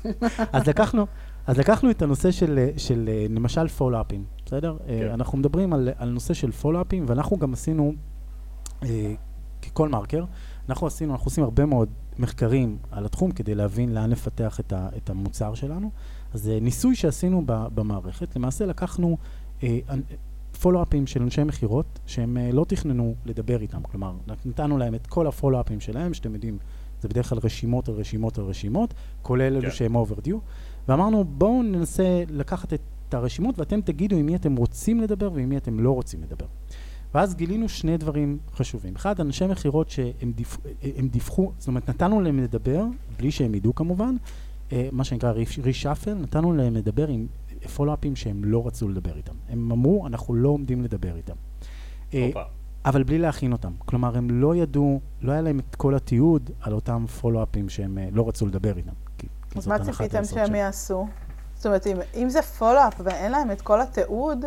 אז 0.53 0.67
לקחנו, 0.67 1.05
אז 1.48 1.58
לקחנו 1.58 1.91
את 1.91 2.01
הנושא 2.01 2.31
של, 2.31 2.69
של 2.77 3.10
למשל 3.29 3.67
פולאפים, 3.67 4.24
בסדר? 4.46 4.77
כן. 4.88 5.10
אנחנו 5.13 5.38
מדברים 5.38 5.74
על, 5.74 5.89
על 5.98 6.10
נושא 6.10 6.34
של 6.34 6.51
פולאפים, 6.51 7.05
ואנחנו 7.08 7.38
גם 7.38 7.53
עשינו, 7.53 7.93
אה, 8.84 9.13
ככל 9.62 9.89
מרקר, 9.89 10.25
אנחנו 10.69 10.88
עשינו, 10.88 11.13
אנחנו 11.13 11.25
עושים 11.25 11.43
הרבה 11.43 11.65
מאוד 11.65 11.89
מחקרים 12.19 12.77
על 12.91 13.05
התחום 13.05 13.31
כדי 13.31 13.55
להבין 13.55 13.93
לאן 13.93 14.09
לפתח 14.09 14.59
את, 14.59 14.73
ה, 14.73 14.89
את 14.97 15.09
המוצר 15.09 15.53
שלנו. 15.53 15.91
אז 16.33 16.41
זה 16.41 16.59
ניסוי 16.61 16.95
שעשינו 16.95 17.43
במערכת, 17.45 18.35
למעשה 18.35 18.65
לקחנו 18.65 19.17
אה, 19.63 19.79
פולו-אפים 20.61 21.07
של 21.07 21.21
אנשי 21.21 21.43
מכירות 21.43 21.99
שהם 22.05 22.38
uh, 22.38 22.55
לא 22.55 22.65
תכננו 22.67 23.15
לדבר 23.25 23.61
איתם. 23.61 23.81
כלומר, 23.81 24.13
נתנו 24.45 24.77
להם 24.77 24.95
את 24.95 25.07
כל 25.07 25.27
הפולו-אפים 25.27 25.79
שלהם, 25.79 26.13
שאתם 26.13 26.33
יודעים, 26.33 26.57
זה 27.01 27.07
בדרך 27.07 27.29
כלל 27.29 27.38
רשימות 27.43 27.89
על 27.89 27.95
רשימות 27.95 28.38
על 28.38 28.43
רשימות, 28.43 28.93
כולל 29.21 29.41
אלו 29.41 29.61
כן. 29.61 29.71
שהם 29.71 29.95
אוברדיו, 29.95 30.38
ואמרנו, 30.88 31.23
בואו 31.23 31.63
ננסה 31.63 32.23
לקחת 32.29 32.73
את 32.73 33.13
הרשימות 33.13 33.59
ואתם 33.59 33.81
תגידו 33.81 34.15
עם 34.15 34.25
מי 34.25 34.35
אתם 34.35 34.55
רוצים 34.55 35.01
לדבר 35.01 35.31
ועם 35.33 35.49
מי 35.49 35.57
אתם 35.57 35.79
לא 35.79 35.91
רוצים 35.91 36.23
לדבר. 36.23 36.45
ואז 37.13 37.35
גילינו 37.35 37.69
שני 37.69 37.97
דברים 37.97 38.37
חשובים. 38.55 38.95
אחד, 38.95 39.19
אנשי 39.19 39.47
מכירות 39.47 39.89
שהם 39.89 40.31
דיווח, 40.35 40.57
דיווחו, 41.11 41.51
זאת 41.57 41.67
אומרת, 41.67 41.89
נתנו 41.89 42.21
להם 42.21 42.39
לדבר, 42.39 42.83
בלי 43.17 43.31
שהם 43.31 43.55
ידעו 43.55 43.75
כמובן, 43.75 44.15
אה, 44.71 44.89
מה 44.91 45.03
שנקרא 45.03 45.33
רישאפל, 45.63 46.13
נתנו 46.13 46.53
להם 46.53 46.75
לדבר 46.75 47.07
עם 47.07 47.27
פולו-אפים 47.75 48.15
שהם 48.15 48.43
לא 48.43 48.67
רצו 48.67 48.89
לדבר 48.89 49.17
איתם. 49.17 49.33
הם 49.49 49.71
אמרו, 49.71 50.07
אנחנו 50.07 50.33
לא 50.33 50.49
עומדים 50.49 50.83
לדבר 50.83 51.15
איתם. 51.15 51.35
אה, 52.13 52.29
אבל 52.85 53.03
בלי 53.03 53.17
להכין 53.17 53.51
אותם. 53.51 53.71
כלומר, 53.85 54.17
הם 54.17 54.29
לא 54.29 54.55
ידעו, 54.55 54.99
לא 55.21 55.31
היה 55.31 55.41
להם 55.41 55.59
את 55.59 55.75
כל 55.75 55.95
התיעוד 55.95 56.51
על 56.61 56.73
אותם 56.73 57.05
פולו-אפים 57.21 57.69
שהם 57.69 57.97
אה, 57.97 58.09
לא 58.11 58.27
רצו 58.27 58.45
לדבר 58.45 58.77
איתם. 58.77 58.91
אז 59.55 59.67
מה 59.67 59.79
ציפיתם 59.79 60.25
שהם 60.25 60.55
יעשו? 60.55 61.07
זאת 61.55 61.65
אומרת, 61.65 61.87
אם, 61.87 61.97
אם 62.15 62.29
זה 62.29 62.41
פולו-אפ 62.41 62.93
ואין 63.03 63.31
להם 63.31 63.51
את 63.51 63.61
כל 63.61 63.81
התיעוד, 63.81 64.45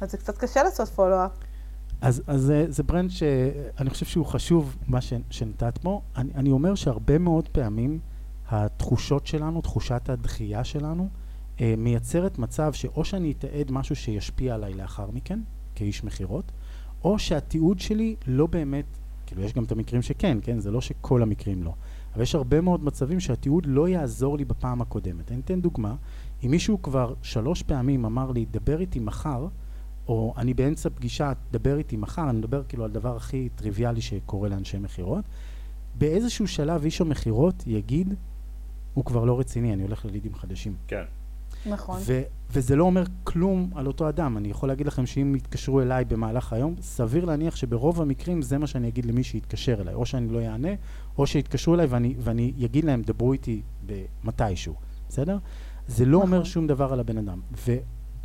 אז 0.00 0.10
זה 0.10 0.18
קצת 0.18 0.38
קשה 0.38 0.62
לעשות 0.62 0.88
פולו-אפ. 0.88 1.30
אז, 2.02 2.22
אז 2.26 2.40
זה, 2.40 2.66
זה 2.68 2.82
ברנד 2.82 3.10
שאני 3.10 3.90
חושב 3.90 4.06
שהוא 4.06 4.26
חשוב, 4.26 4.76
מה 4.88 5.00
ש, 5.00 5.12
שנתת 5.30 5.78
בו. 5.82 6.02
אני, 6.16 6.30
אני 6.34 6.50
אומר 6.50 6.74
שהרבה 6.74 7.18
מאוד 7.18 7.48
פעמים 7.48 7.98
התחושות 8.48 9.26
שלנו, 9.26 9.60
תחושת 9.60 10.08
הדחייה 10.08 10.64
שלנו, 10.64 11.08
אה, 11.60 11.74
מייצרת 11.78 12.38
מצב 12.38 12.72
שאו 12.72 13.04
שאני 13.04 13.32
אתעד 13.32 13.70
משהו 13.70 13.96
שישפיע 13.96 14.54
עליי 14.54 14.74
לאחר 14.74 15.10
מכן, 15.10 15.40
כאיש 15.74 16.04
מכירות, 16.04 16.52
או 17.04 17.18
שהתיעוד 17.18 17.80
שלי 17.80 18.16
לא 18.26 18.46
באמת, 18.46 18.86
כאילו 19.26 19.42
יש 19.42 19.52
גם 19.52 19.64
את 19.64 19.72
המקרים 19.72 20.02
שכן, 20.02 20.38
כן? 20.42 20.60
זה 20.60 20.70
לא 20.70 20.80
שכל 20.80 21.22
המקרים 21.22 21.62
לא. 21.62 21.74
אבל 22.14 22.22
יש 22.22 22.34
הרבה 22.34 22.60
מאוד 22.60 22.84
מצבים 22.84 23.20
שהתיעוד 23.20 23.66
לא 23.66 23.88
יעזור 23.88 24.36
לי 24.36 24.44
בפעם 24.44 24.82
הקודמת. 24.82 25.32
אני 25.32 25.40
אתן 25.40 25.60
דוגמה, 25.60 25.94
אם 26.44 26.50
מישהו 26.50 26.82
כבר 26.82 27.14
שלוש 27.22 27.62
פעמים 27.62 28.04
אמר 28.04 28.30
לי, 28.30 28.46
דבר 28.50 28.80
איתי 28.80 29.00
מחר, 29.00 29.46
או 30.08 30.34
אני 30.36 30.54
באמצע 30.54 30.88
פגישה, 30.90 31.32
דבר 31.50 31.78
איתי 31.78 31.96
מחר, 31.96 32.30
אני 32.30 32.38
מדבר 32.38 32.62
כאילו 32.68 32.84
על 32.84 32.90
דבר 32.90 33.16
הכי 33.16 33.48
טריוויאלי 33.56 34.00
שקורה 34.00 34.48
לאנשי 34.48 34.78
מכירות, 34.78 35.24
באיזשהו 35.98 36.48
שלב 36.48 36.84
איש 36.84 37.00
המכירות 37.00 37.64
יגיד, 37.66 38.14
הוא 38.94 39.04
כבר 39.04 39.24
לא 39.24 39.40
רציני, 39.40 39.72
אני 39.72 39.82
הולך 39.82 40.04
ללידים 40.04 40.34
חדשים. 40.34 40.74
כן. 40.86 41.02
נכון. 41.66 41.98
ו- 42.02 42.22
וזה 42.50 42.76
לא 42.76 42.84
אומר 42.84 43.04
כלום 43.24 43.70
על 43.74 43.86
אותו 43.86 44.08
אדם. 44.08 44.36
אני 44.36 44.48
יכול 44.48 44.68
להגיד 44.68 44.86
לכם 44.86 45.06
שאם 45.06 45.34
יתקשרו 45.36 45.80
אליי 45.80 46.04
במהלך 46.04 46.52
היום, 46.52 46.74
סביר 46.80 47.24
להניח 47.24 47.56
שברוב 47.56 48.00
המקרים 48.02 48.42
זה 48.42 48.58
מה 48.58 48.66
שאני 48.66 48.88
אגיד 48.88 49.06
למי 49.06 49.24
שיתקשר 49.24 49.80
אליי. 49.80 49.94
או 49.94 50.06
שאני 50.06 50.28
לא 50.28 50.40
אענה, 50.40 50.68
או 51.18 51.26
שיתקשרו 51.26 51.74
אליי 51.74 51.86
ואני, 51.86 52.14
ואני 52.18 52.52
אגיד 52.64 52.84
להם, 52.84 53.02
דברו 53.02 53.32
איתי 53.32 53.62
מתישהו, 54.24 54.74
בסדר? 55.08 55.38
זה 55.86 56.04
לא 56.04 56.18
נכון. 56.18 56.32
אומר 56.32 56.44
שום 56.44 56.66
דבר 56.66 56.92
על 56.92 57.00
הבן 57.00 57.18
אדם. 57.18 57.40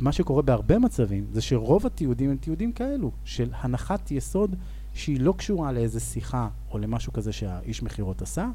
ומה 0.00 0.12
שקורה 0.12 0.42
בהרבה 0.42 0.78
מצבים, 0.78 1.26
זה 1.32 1.40
שרוב 1.40 1.86
התיעודים 1.86 2.30
הם 2.30 2.36
תיעודים 2.36 2.72
כאלו, 2.72 3.10
של 3.24 3.50
הנחת 3.54 4.10
יסוד 4.10 4.56
שהיא 4.94 5.20
לא 5.20 5.34
קשורה 5.36 5.72
לאיזה 5.72 6.00
שיחה 6.00 6.48
או 6.70 6.78
למשהו 6.78 7.12
כזה 7.12 7.32
שהאיש 7.32 7.82
מכירות 7.82 8.22
עשה, 8.22 8.48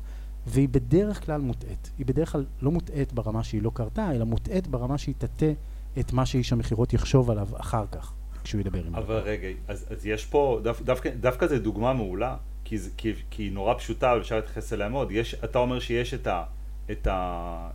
והיא 0.47 0.69
בדרך 0.69 1.25
כלל 1.25 1.41
מוטעית. 1.41 1.91
היא 1.97 2.05
בדרך 2.05 2.31
כלל 2.31 2.45
לא 2.61 2.71
מוטעית 2.71 3.13
ברמה 3.13 3.43
שהיא 3.43 3.61
לא 3.61 3.71
קרתה, 3.73 4.11
אלא 4.11 4.25
מוטעית 4.25 4.67
ברמה 4.67 4.97
שהיא 4.97 5.15
תטה 5.17 5.51
את 5.99 6.13
מה 6.13 6.25
שאיש 6.25 6.53
המכירות 6.53 6.93
יחשוב 6.93 7.31
עליו 7.31 7.47
אחר 7.57 7.85
כך, 7.91 8.13
כשהוא 8.43 8.61
ידבר 8.61 8.85
עם 8.85 8.95
אבל 8.95 9.17
רגע, 9.17 9.47
אז, 9.67 9.85
אז 9.89 10.05
יש 10.05 10.25
פה, 10.25 10.59
דו, 10.63 10.71
דווקא, 10.81 11.09
דווקא 11.19 11.47
זו 11.47 11.59
דוגמה 11.59 11.93
מעולה, 11.93 12.35
כי, 12.63 12.77
כי, 12.97 13.13
כי 13.29 13.43
היא 13.43 13.51
נורא 13.51 13.73
פשוטה 13.73 14.13
ואפשר 14.17 14.35
להתייחס 14.35 14.73
אליה 14.73 14.89
מאוד. 14.89 15.11
יש, 15.11 15.35
אתה 15.43 15.59
אומר 15.59 15.79
שיש 15.79 16.13
את 16.13 16.27
ה... 16.27 16.43
את 16.91 17.07
ה 17.07 17.69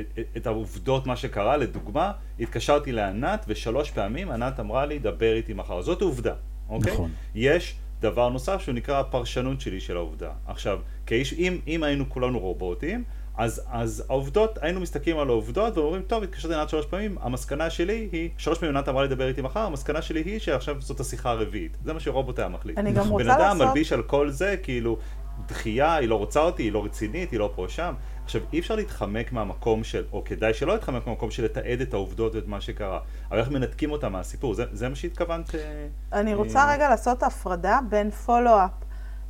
את, 0.00 0.18
את 0.36 0.46
העובדות, 0.46 1.06
מה 1.06 1.16
שקרה, 1.16 1.56
לדוגמה, 1.56 2.12
התקשרתי 2.40 2.92
לענת 2.92 3.44
ושלוש 3.48 3.90
פעמים 3.90 4.30
ענת 4.30 4.60
אמרה 4.60 4.86
לי, 4.86 4.98
דבר 4.98 5.32
איתי 5.32 5.52
מחר. 5.52 5.82
זאת 5.82 6.02
עובדה, 6.02 6.34
אוקיי? 6.68 6.92
נכון. 6.92 7.10
יש 7.34 7.74
דבר 8.00 8.28
נוסף 8.28 8.60
שהוא 8.60 8.74
נקרא 8.74 9.00
הפרשנות 9.00 9.60
שלי 9.60 9.80
של 9.80 9.96
העובדה. 9.96 10.30
עכשיו, 10.46 10.78
כאיש, 11.06 11.32
אם, 11.32 11.58
אם 11.66 11.82
היינו 11.82 12.10
כולנו 12.10 12.38
רובוטים, 12.38 13.04
אז, 13.36 13.62
אז 13.70 14.04
העובדות, 14.08 14.58
היינו 14.62 14.80
מסתכלים 14.80 15.18
על 15.18 15.28
העובדות 15.28 15.76
ואומרים, 15.76 16.02
טוב, 16.02 16.22
התקשרתי 16.22 16.54
לענת 16.54 16.68
שלוש 16.68 16.86
פעמים, 16.86 17.16
המסקנה 17.20 17.70
שלי 17.70 18.08
היא, 18.12 18.30
שלוש 18.38 18.58
פעמים 18.58 18.76
ענת 18.76 18.88
אמרה 18.88 19.04
לדבר 19.04 19.28
איתי 19.28 19.42
מחר, 19.42 19.60
המסקנה 19.60 20.02
שלי 20.02 20.20
היא 20.20 20.38
שעכשיו 20.38 20.76
זאת 20.80 21.00
השיחה 21.00 21.30
הרביעית. 21.30 21.76
זה 21.84 21.92
מה 21.92 22.00
שרובוט 22.00 22.38
היה 22.38 22.48
מחליט. 22.48 22.78
אני 22.78 22.92
גם 22.92 23.08
רוצה 23.08 23.24
לעשות... 23.24 23.40
בן 23.40 23.44
אדם 23.44 23.58
מלביש 23.58 23.92
על 23.92 24.02
כל 24.02 24.30
זה, 24.30 24.56
כאילו, 24.62 24.98
דחייה, 25.46 25.94
היא 25.94 26.08
לא 26.08 26.14
רוצה 26.14 26.40
אותי, 26.40 26.62
היא 26.62 26.72
לא 26.72 26.84
רצינית, 26.84 27.30
היא 27.30 27.38
לא 27.38 27.52
פה 27.54 27.66
שם. 27.68 27.94
עכשיו, 28.30 28.42
אי 28.52 28.58
אפשר 28.58 28.74
להתחמק 28.76 29.32
מהמקום 29.32 29.84
של, 29.84 30.04
או 30.12 30.24
כדאי 30.24 30.54
שלא 30.54 30.72
להתחמק 30.72 31.06
מהמקום 31.06 31.30
של 31.30 31.44
לתעד 31.44 31.80
את 31.80 31.94
העובדות 31.94 32.34
ואת 32.34 32.46
מה 32.46 32.60
שקרה. 32.60 33.00
אבל 33.30 33.38
איך 33.38 33.48
מנתקים 33.48 33.90
אותה 33.90 34.08
מהסיפור? 34.08 34.54
זה, 34.54 34.64
זה 34.72 34.88
מה 34.88 34.94
שהתכוונת? 34.94 35.54
אה, 35.54 35.86
אני 36.12 36.34
רוצה 36.34 36.58
אה... 36.58 36.72
רגע 36.72 36.88
לעשות 36.88 37.22
הפרדה 37.22 37.78
בין 37.88 38.10
פולו-אפ 38.10 38.70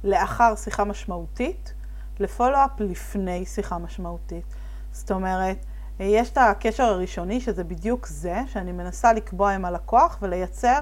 לאחר 0.04 0.54
שיחה 0.56 0.84
משמעותית, 0.84 1.74
לפולו-אפ 2.18 2.70
לפני 2.80 3.46
שיחה 3.46 3.78
משמעותית. 3.78 4.44
זאת 4.92 5.10
אומרת, 5.10 5.58
יש 6.00 6.30
את 6.30 6.38
הקשר 6.38 6.84
הראשוני, 6.84 7.40
שזה 7.40 7.64
בדיוק 7.64 8.06
זה, 8.06 8.40
שאני 8.46 8.72
מנסה 8.72 9.12
לקבוע 9.12 9.52
עם 9.52 9.64
הלקוח 9.64 10.18
ולייצר 10.22 10.80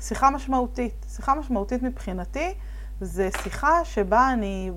שיחה 0.00 0.30
משמעותית. 0.30 1.06
שיחה 1.16 1.34
משמעותית 1.34 1.82
מבחינתי, 1.82 2.54
זה 3.00 3.28
שיחה 3.42 3.84
שבה 3.84 4.32
אני 4.32 4.70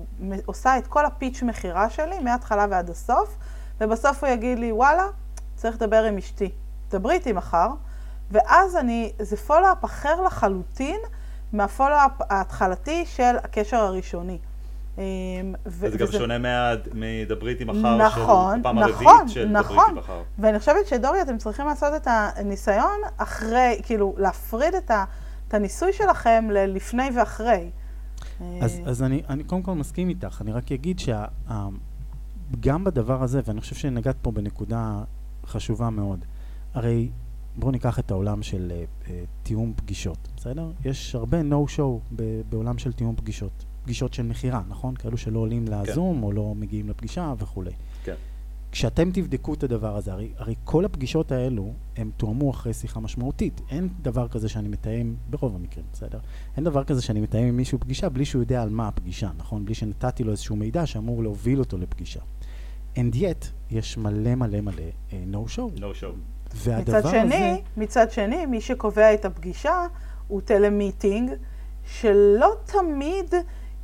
עושה 0.46 0.78
את 0.78 0.86
כל 0.86 1.06
הפיץ' 1.06 1.42
מכירה 1.42 1.90
שלי, 1.90 2.18
מההתחלה 2.18 2.66
ועד 2.70 2.90
הסוף, 2.90 3.36
ובסוף 3.80 4.24
הוא 4.24 4.30
יגיד 4.30 4.58
לי, 4.58 4.72
וואלה, 4.72 5.06
צריך 5.54 5.76
לדבר 5.76 6.04
עם 6.04 6.18
אשתי. 6.18 6.50
דברי 6.90 7.14
איתי 7.14 7.32
מחר, 7.32 7.68
ואז 8.30 8.76
אני, 8.76 9.12
זה 9.18 9.36
פולו-אפ 9.36 9.84
אחר 9.84 10.20
לחלוטין 10.20 11.00
מהפולו-אפ 11.52 12.12
ההתחלתי 12.30 13.04
של 13.06 13.36
הקשר 13.42 13.76
הראשוני. 13.76 14.38
אמ, 14.98 15.02
ו- 15.66 15.90
זה 15.90 15.98
גם 15.98 16.06
שונה 16.06 16.36
מדברי 16.94 17.52
איתי 17.52 17.64
מחר, 17.64 17.96
נכון, 17.96 18.54
של 18.54 18.60
הפעם 18.60 18.78
נכון, 18.78 18.92
הרביעית 18.92 19.28
של 19.28 19.48
נכון. 19.48 19.74
דברי 19.76 19.86
איתי 19.88 19.98
מחר. 19.98 20.22
ואני 20.38 20.58
חושבת 20.58 20.86
שדורי, 20.86 21.22
אתם 21.22 21.38
צריכים 21.38 21.66
לעשות 21.66 21.94
את 21.96 22.08
הניסיון 22.10 23.00
אחרי, 23.16 23.80
כאילו, 23.82 24.14
להפריד 24.18 24.74
את, 24.74 24.90
ה, 24.90 25.04
את 25.48 25.54
הניסוי 25.54 25.92
שלכם 25.92 26.48
ללפני 26.50 27.10
ואחרי. 27.16 27.70
אז, 28.60 28.80
אז 28.84 29.02
אני, 29.02 29.22
אני 29.28 29.44
קודם 29.44 29.62
כל 29.62 29.74
מסכים 29.74 30.08
איתך, 30.08 30.40
אני 30.40 30.52
רק 30.52 30.72
אגיד 30.72 30.98
שגם 30.98 32.84
בדבר 32.84 33.22
הזה, 33.22 33.40
ואני 33.44 33.60
חושב 33.60 33.76
שנגעת 33.76 34.16
פה 34.22 34.30
בנקודה 34.30 35.04
חשובה 35.46 35.90
מאוד, 35.90 36.24
הרי 36.74 37.10
בואו 37.56 37.70
ניקח 37.70 37.98
את 37.98 38.10
העולם 38.10 38.42
של 38.42 38.72
uh, 38.72 39.06
uh, 39.06 39.10
תיאום 39.42 39.72
פגישות, 39.76 40.28
בסדר? 40.36 40.72
יש 40.84 41.14
הרבה 41.14 41.40
no-show 41.40 42.14
בעולם 42.48 42.78
של 42.78 42.92
תיאום 42.92 43.16
פגישות. 43.16 43.64
פגישות 43.84 44.14
של 44.14 44.22
מכירה, 44.22 44.62
נכון? 44.68 44.94
כאלו 44.94 45.16
שלא 45.16 45.38
עולים 45.38 45.66
כן. 45.66 45.72
לזום 45.72 46.16
כן. 46.16 46.22
או 46.22 46.32
לא 46.32 46.54
מגיעים 46.54 46.88
לפגישה 46.88 47.34
וכולי. 47.38 47.70
כשאתם 48.74 49.10
תבדקו 49.10 49.54
את 49.54 49.62
הדבר 49.62 49.96
הזה, 49.96 50.12
הרי, 50.12 50.32
הרי 50.36 50.54
כל 50.64 50.84
הפגישות 50.84 51.32
האלו, 51.32 51.72
הם 51.96 52.10
תואמו 52.16 52.50
אחרי 52.50 52.74
שיחה 52.74 53.00
משמעותית. 53.00 53.60
אין 53.70 53.88
דבר 54.02 54.28
כזה 54.28 54.48
שאני 54.48 54.68
מתאם, 54.68 55.14
ברוב 55.30 55.54
המקרים, 55.54 55.86
בסדר? 55.92 56.18
אין 56.56 56.64
דבר 56.64 56.84
כזה 56.84 57.02
שאני 57.02 57.20
מתאם 57.20 57.44
עם 57.44 57.56
מישהו 57.56 57.80
פגישה 57.80 58.08
בלי 58.08 58.24
שהוא 58.24 58.42
יודע 58.42 58.62
על 58.62 58.68
מה 58.68 58.88
הפגישה, 58.88 59.30
נכון? 59.36 59.64
בלי 59.64 59.74
שנתתי 59.74 60.24
לו 60.24 60.30
איזשהו 60.30 60.56
מידע 60.56 60.86
שאמור 60.86 61.22
להוביל 61.22 61.58
אותו 61.58 61.78
לפגישה. 61.78 62.20
And 62.96 63.14
yet, 63.14 63.46
יש 63.70 63.96
מלא 63.96 64.34
מלא 64.34 64.60
מלא 64.60 64.82
uh, 65.10 65.12
no 65.32 65.56
show. 65.56 65.80
no 65.80 66.00
show. 66.00 66.16
והדבר 66.54 66.98
מצד 66.98 67.10
שני, 67.10 67.20
הזה... 67.22 67.56
מצד 67.76 68.10
שני, 68.10 68.46
מי 68.46 68.60
שקובע 68.60 69.14
את 69.14 69.24
הפגישה 69.24 69.86
הוא 70.28 70.40
טלמיטינג, 70.40 71.30
שלא 71.86 72.54
תמיד 72.64 73.34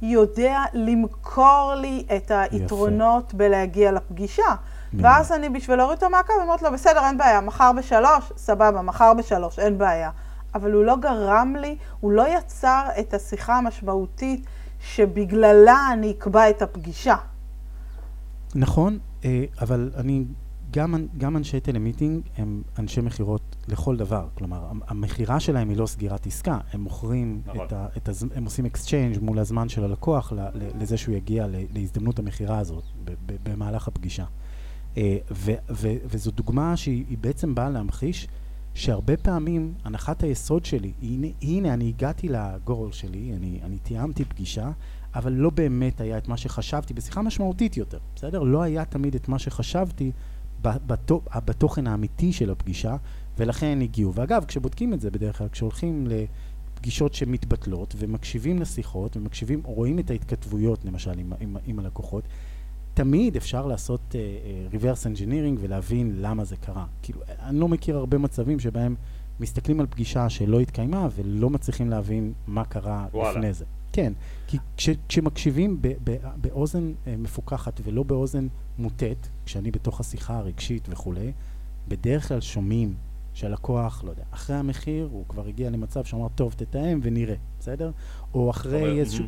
יודע 0.02 0.62
למכור 0.74 1.72
לי 1.80 2.04
את 2.16 2.30
היתרונות 2.34 3.28
יפה. 3.28 3.36
בלהגיע 3.36 3.92
לפגישה. 3.92 4.54
ואז 4.94 5.32
אני, 5.32 5.48
בשביל 5.48 5.76
להוריד 5.76 5.98
את 5.98 6.02
המעקב, 6.02 6.32
אומרת 6.42 6.62
לו, 6.62 6.72
בסדר, 6.72 7.06
אין 7.06 7.18
בעיה, 7.18 7.40
מחר 7.40 7.70
בשלוש, 7.78 8.32
סבבה, 8.36 8.82
מחר 8.82 9.12
בשלוש, 9.18 9.58
אין 9.58 9.78
בעיה. 9.78 10.10
אבל 10.54 10.72
הוא 10.72 10.84
לא 10.84 10.96
גרם 10.96 11.56
לי, 11.60 11.76
הוא 12.00 12.12
לא 12.12 12.38
יצר 12.38 12.88
את 13.00 13.14
השיחה 13.14 13.58
המשמעותית 13.58 14.46
שבגללה 14.80 15.88
אני 15.92 16.10
אקבע 16.10 16.50
את 16.50 16.62
הפגישה. 16.62 17.16
נכון, 18.54 18.98
אה, 19.24 19.44
אבל 19.60 19.90
אני 19.96 20.24
גם, 20.70 20.94
גם 21.18 21.36
אנשי 21.36 21.60
telemeeting 21.60 22.22
הם 22.36 22.62
אנשי 22.78 23.00
מכירות 23.00 23.56
לכל 23.68 23.96
דבר. 23.96 24.28
כלומר, 24.34 24.70
המכירה 24.88 25.40
שלהם 25.40 25.68
היא 25.68 25.76
לא 25.76 25.86
סגירת 25.86 26.26
עסקה. 26.26 26.58
הם 26.72 26.80
מוכרים 26.80 27.42
נכון. 27.46 27.66
את 27.66 27.72
ה... 27.72 27.86
את 27.96 28.08
הז, 28.08 28.26
הם 28.34 28.44
עושים 28.44 28.66
exchange 28.66 29.18
מול 29.22 29.38
הזמן 29.38 29.68
של 29.68 29.84
הלקוח 29.84 30.32
לזה 30.54 30.96
שהוא 30.96 31.14
יגיע 31.14 31.46
להזדמנות 31.74 32.18
המכירה 32.18 32.58
הזאת 32.58 32.84
במהלך 33.44 33.88
הפגישה. 33.88 34.24
אה, 34.96 35.18
ו, 35.30 35.52
ו, 35.70 35.88
וזו 36.04 36.30
דוגמה 36.30 36.76
שהיא 36.76 37.18
בעצם 37.20 37.54
באה 37.54 37.70
להמחיש 37.70 38.28
שהרבה 38.74 39.16
פעמים 39.16 39.74
הנחת 39.84 40.22
היסוד 40.22 40.64
שלי, 40.64 40.92
הנה, 41.02 41.26
הנה 41.42 41.74
אני 41.74 41.88
הגעתי 41.88 42.28
לגורל 42.28 42.92
שלי, 42.92 43.32
אני, 43.36 43.60
אני 43.62 43.78
תיאמתי 43.78 44.24
פגישה, 44.24 44.70
אבל 45.14 45.32
לא 45.32 45.50
באמת 45.50 46.00
היה 46.00 46.18
את 46.18 46.28
מה 46.28 46.36
שחשבתי, 46.36 46.94
בשיחה 46.94 47.22
משמעותית 47.22 47.76
יותר, 47.76 47.98
בסדר? 48.16 48.42
לא 48.42 48.62
היה 48.62 48.84
תמיד 48.84 49.14
את 49.14 49.28
מה 49.28 49.38
שחשבתי 49.38 50.12
בתוכן 51.44 51.86
האמיתי 51.86 52.32
של 52.32 52.50
הפגישה, 52.50 52.96
ולכן 53.38 53.78
הגיעו. 53.82 54.14
ואגב, 54.14 54.44
כשבודקים 54.44 54.94
את 54.94 55.00
זה 55.00 55.10
בדרך 55.10 55.38
כלל, 55.38 55.48
כשהולכים 55.48 56.06
לפגישות 56.06 57.14
שמתבטלות 57.14 57.94
ומקשיבים 57.98 58.60
לשיחות 58.60 59.16
ומקשיבים, 59.16 59.60
רואים 59.64 59.98
את 59.98 60.10
ההתכתבויות 60.10 60.84
למשל 60.84 61.18
עם, 61.18 61.32
עם, 61.40 61.56
עם 61.66 61.78
הלקוחות, 61.78 62.24
תמיד 62.94 63.36
אפשר 63.36 63.66
לעשות 63.66 64.00
uh, 64.10 64.74
reverse 64.74 65.04
engineering 65.04 65.58
ולהבין 65.60 66.14
למה 66.20 66.44
זה 66.44 66.56
קרה. 66.56 66.86
כאילו, 67.02 67.20
אני 67.42 67.60
לא 67.60 67.68
מכיר 67.68 67.96
הרבה 67.96 68.18
מצבים 68.18 68.60
שבהם 68.60 68.94
מסתכלים 69.40 69.80
על 69.80 69.86
פגישה 69.86 70.28
שלא 70.28 70.60
התקיימה 70.60 71.08
ולא 71.16 71.50
מצליחים 71.50 71.90
להבין 71.90 72.32
מה 72.46 72.64
קרה 72.64 73.06
וואלה. 73.12 73.30
לפני 73.30 73.52
זה. 73.52 73.64
כן, 73.92 74.12
כי 74.46 74.58
כש, 74.76 74.88
כשמקשיבים 75.08 75.78
ב, 75.80 75.88
ב, 76.04 76.16
באוזן 76.36 76.92
uh, 76.92 77.08
מפוקחת 77.18 77.80
ולא 77.84 78.02
באוזן 78.02 78.46
מוטט, 78.78 79.28
כשאני 79.46 79.70
בתוך 79.70 80.00
השיחה 80.00 80.38
הרגשית 80.38 80.88
וכולי, 80.90 81.32
בדרך 81.88 82.28
כלל 82.28 82.40
שומעים 82.40 82.94
שהלקוח, 83.34 84.04
לא 84.04 84.10
יודע, 84.10 84.22
אחרי 84.30 84.56
המחיר 84.56 85.08
הוא 85.12 85.24
כבר 85.28 85.46
הגיע 85.46 85.70
למצב 85.70 86.04
שאמר, 86.04 86.28
טוב, 86.34 86.54
תתאם 86.56 87.00
ונראה, 87.02 87.34
בסדר? 87.60 87.90
או 88.34 88.50
אחרי 88.50 89.00
איזשהו... 89.00 89.24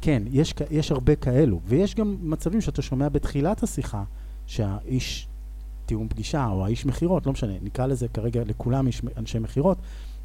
כן, 0.00 0.22
יש, 0.30 0.54
יש 0.70 0.92
הרבה 0.92 1.16
כאלו, 1.16 1.60
ויש 1.66 1.94
גם 1.94 2.16
מצבים 2.20 2.60
שאתה 2.60 2.82
שומע 2.82 3.08
בתחילת 3.08 3.62
השיחה 3.62 4.04
שהאיש 4.46 5.28
תיאום 5.86 6.08
פגישה 6.08 6.46
או 6.46 6.64
האיש 6.64 6.86
מכירות, 6.86 7.26
לא 7.26 7.32
משנה, 7.32 7.52
נקרא 7.62 7.86
לזה 7.86 8.08
כרגע 8.08 8.42
לכולם 8.46 8.86
איש, 8.86 9.02
אנשי 9.16 9.38
מכירות, 9.38 9.78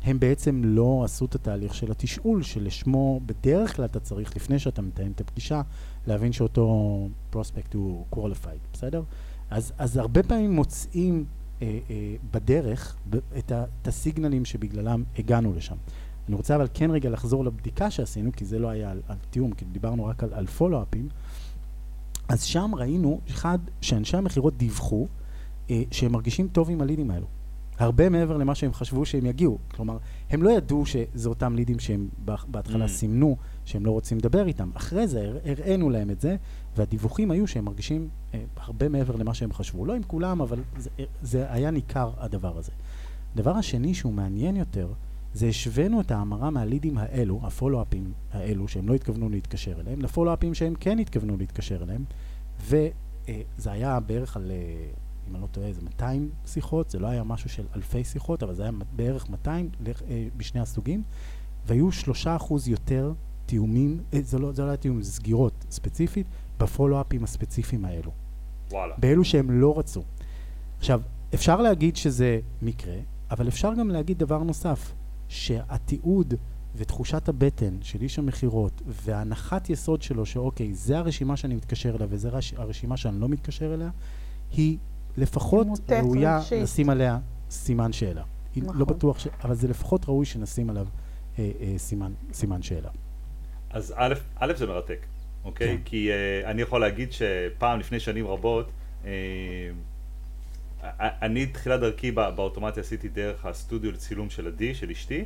הם 0.04 0.20
בעצם 0.20 0.62
לא 0.64 1.02
עשו 1.06 1.26
את 1.26 1.36
התהליך 1.36 1.76
של 1.76 1.92
התשאול, 1.92 2.44
שלשמו 2.44 3.20
בדרך 3.26 3.76
כלל 3.76 3.86
אתה 3.86 4.00
צריך, 4.00 4.36
לפני 4.36 4.60
שאתה 4.60 4.82
מתאם 4.82 5.12
את 5.16 5.22
הפגישה, 5.22 5.62
להבין 6.08 6.32
שאותו 6.32 7.08
פרוספקט 7.30 7.74
הוא 7.74 8.06
qualified, 8.16 8.74
בסדר? 8.74 9.04
אז, 9.50 9.74
אז 9.78 9.98
הרבה 9.98 10.24
פעמים 10.24 10.52
מוצאים 10.52 11.26
אה, 11.62 11.80
אה, 11.90 12.16
בדרך 12.32 12.96
את, 13.38 13.52
את 13.82 13.88
הסיגנלים 13.88 14.46
שבגללם 14.46 15.04
הגענו 15.20 15.54
לשם. 15.54 15.76
אני 16.28 16.36
רוצה 16.36 16.56
אבל 16.56 16.68
כן 16.74 16.92
רגע 16.92 17.10
לחזור 17.10 17.46
לבדיקה 17.46 17.92
שעשינו, 17.92 18.32
כי 18.32 18.46
זה 18.46 18.60
לא 18.60 18.68
היה 18.68 18.92
על, 18.92 19.02
על 19.08 19.18
תיאום, 19.30 19.52
כי 19.52 19.66
דיברנו 19.66 20.06
רק 20.06 20.24
על, 20.24 20.34
על 20.34 20.48
פולו-אפים. 20.48 21.10
אז 22.30 22.44
שם 22.44 22.72
ראינו, 22.76 23.22
אחד, 23.30 23.60
שאנשי 23.82 24.18
המכירות 24.18 24.58
דיווחו 24.58 25.08
אה, 25.70 25.84
שהם 25.92 26.12
מרגישים 26.12 26.48
טוב 26.48 26.70
עם 26.70 26.82
הלידים 26.82 27.12
האלו. 27.12 27.28
הרבה 27.80 28.10
מעבר 28.10 28.38
למה 28.38 28.56
שהם 28.56 28.74
חשבו 28.74 29.06
שהם 29.06 29.26
יגיעו. 29.26 29.58
כלומר, 29.68 29.98
הם 30.30 30.44
לא 30.44 30.50
ידעו 30.50 30.86
שזה 30.86 31.30
אותם 31.30 31.56
לידים 31.56 31.80
שהם 31.80 32.10
בהתחלה 32.48 32.86
mm. 32.86 32.88
סימנו 32.88 33.38
שהם 33.66 33.86
לא 33.86 33.92
רוצים 33.92 34.18
לדבר 34.18 34.48
איתם. 34.48 34.70
אחרי 34.74 35.08
זה 35.08 35.32
הראינו 35.46 35.90
להם 35.90 36.10
את 36.10 36.22
זה, 36.22 36.36
והדיווחים 36.78 37.32
היו 37.32 37.48
שהם 37.48 37.66
מרגישים 37.66 38.10
אה, 38.34 38.44
הרבה 38.58 38.90
מעבר 38.90 39.16
למה 39.16 39.34
שהם 39.34 39.54
חשבו. 39.54 39.86
לא 39.86 39.94
עם 39.94 40.04
כולם, 40.04 40.42
אבל 40.42 40.60
זה, 40.78 40.90
זה 41.22 41.52
היה 41.52 41.72
ניכר 41.72 42.12
הדבר 42.18 42.58
הזה. 42.58 42.72
הדבר 43.34 43.52
השני 43.52 43.94
שהוא 43.94 44.14
מעניין 44.14 44.56
יותר, 44.56 44.88
זה 45.34 45.48
השווינו 45.48 46.02
את 46.02 46.12
ההמרה 46.12 46.50
מהלידים 46.50 46.98
האלו, 46.98 47.40
הפולו-אפים 47.44 48.12
האלו, 48.32 48.68
שהם 48.68 48.90
לא 48.90 48.94
התכוונו 48.94 49.30
להתקשר 49.30 49.80
אליהם, 49.80 50.02
לפולו-אפים 50.02 50.54
שהם 50.54 50.74
כן 50.80 51.00
התכוונו 51.00 51.38
להתקשר 51.38 51.84
אליהם, 51.84 52.04
וזה 52.62 52.90
אה, 53.30 53.72
היה 53.72 54.00
בערך 54.00 54.38
על, 54.38 54.52
אה, 54.52 54.58
אם 55.30 55.36
אני 55.36 55.42
לא 55.42 55.48
טועה, 55.48 55.68
איזה 55.68 55.82
200 55.82 56.30
שיחות, 56.46 56.90
זה 56.90 57.00
לא 57.00 57.08
היה 57.08 57.24
משהו 57.24 57.50
של 57.50 57.64
אלפי 57.76 58.04
שיחות, 58.04 58.44
אבל 58.44 58.54
זה 58.54 58.64
היה 58.64 58.72
בערך 58.96 59.30
200 59.30 59.70
אה, 59.88 60.28
בשני 60.38 60.62
הסוגים, 60.62 61.04
והיו 61.66 61.92
שלושה 61.92 62.36
אחוז 62.36 62.68
יותר 62.68 63.14
תיאומים, 63.46 64.02
זה 64.22 64.40
לא, 64.40 64.52
זה 64.52 64.62
לא 64.62 64.68
היה 64.68 64.78
תיאום, 64.78 65.02
זה 65.02 65.12
סגירות 65.12 65.66
ספציפית, 65.72 66.28
בפולו-אפים 66.60 67.24
הספציפיים 67.24 67.86
האלו. 67.86 68.12
וואלה. 68.72 68.96
באלו 68.98 69.24
שהם 69.24 69.52
לא 69.52 69.80
רצו. 69.80 70.04
עכשיו, 70.78 71.02
אפשר 71.34 71.62
להגיד 71.62 71.96
שזה 71.96 72.40
מקרה, 72.62 72.96
אבל 73.32 73.48
אפשר 73.48 73.74
גם 73.74 73.90
להגיד 73.90 74.18
דבר 74.18 74.44
נוסף. 74.44 74.94
שהתיעוד 75.32 76.34
ותחושת 76.76 77.30
הבטן 77.30 77.78
של 77.82 78.02
איש 78.02 78.20
המכירות 78.20 78.82
והנחת 78.86 79.70
יסוד 79.70 80.02
שלו 80.02 80.26
שאוקיי, 80.26 80.74
זה 80.74 80.98
הרשימה 80.98 81.38
שאני 81.38 81.56
מתקשר 81.56 81.96
אליה 81.96 82.08
וזה 82.10 82.30
רש... 82.30 82.54
הרשימה 82.54 82.98
שאני 82.98 83.20
לא 83.20 83.30
מתקשר 83.30 83.74
אליה, 83.74 83.90
היא 84.52 84.78
לפחות 85.18 85.68
ראויה 85.92 86.38
רגשית. 86.38 86.64
לשים 86.64 86.90
עליה 86.90 87.20
סימן 87.50 87.94
שאלה. 87.94 88.22
לא 88.56 88.64
נכון. 88.64 88.78
לא 88.78 88.86
בטוח, 88.86 89.20
ש... 89.20 89.28
אבל 89.44 89.56
זה 89.56 89.68
לפחות 89.68 90.06
ראוי 90.10 90.26
שנשים 90.26 90.70
עליו 90.70 90.88
אה, 91.40 91.52
אה, 91.62 91.74
סימן, 91.78 92.14
סימן 92.34 92.62
שאלה. 92.62 92.90
אז 93.70 93.94
א', 93.98 94.14
א' 94.36 94.54
זה 94.58 94.68
מרתק, 94.68 95.06
אוקיי? 95.44 95.68
כן. 95.68 95.84
כי 95.86 96.12
אה, 96.12 96.52
אני 96.52 96.62
יכול 96.62 96.82
להגיד 96.82 97.10
שפעם 97.12 97.80
לפני 97.80 98.00
שנים 98.00 98.28
רבות, 98.28 98.72
אה, 99.06 99.12
אני 101.00 101.46
תחילת 101.46 101.80
דרכי 101.80 102.12
באוטומציה 102.12 102.82
עשיתי 102.82 103.10
דרך 103.10 103.46
הסטודיו 103.46 103.92
לצילום 103.92 104.30
של 104.30 104.48
עדי, 104.48 104.76
של 104.76 104.90
אשתי, 104.90 105.26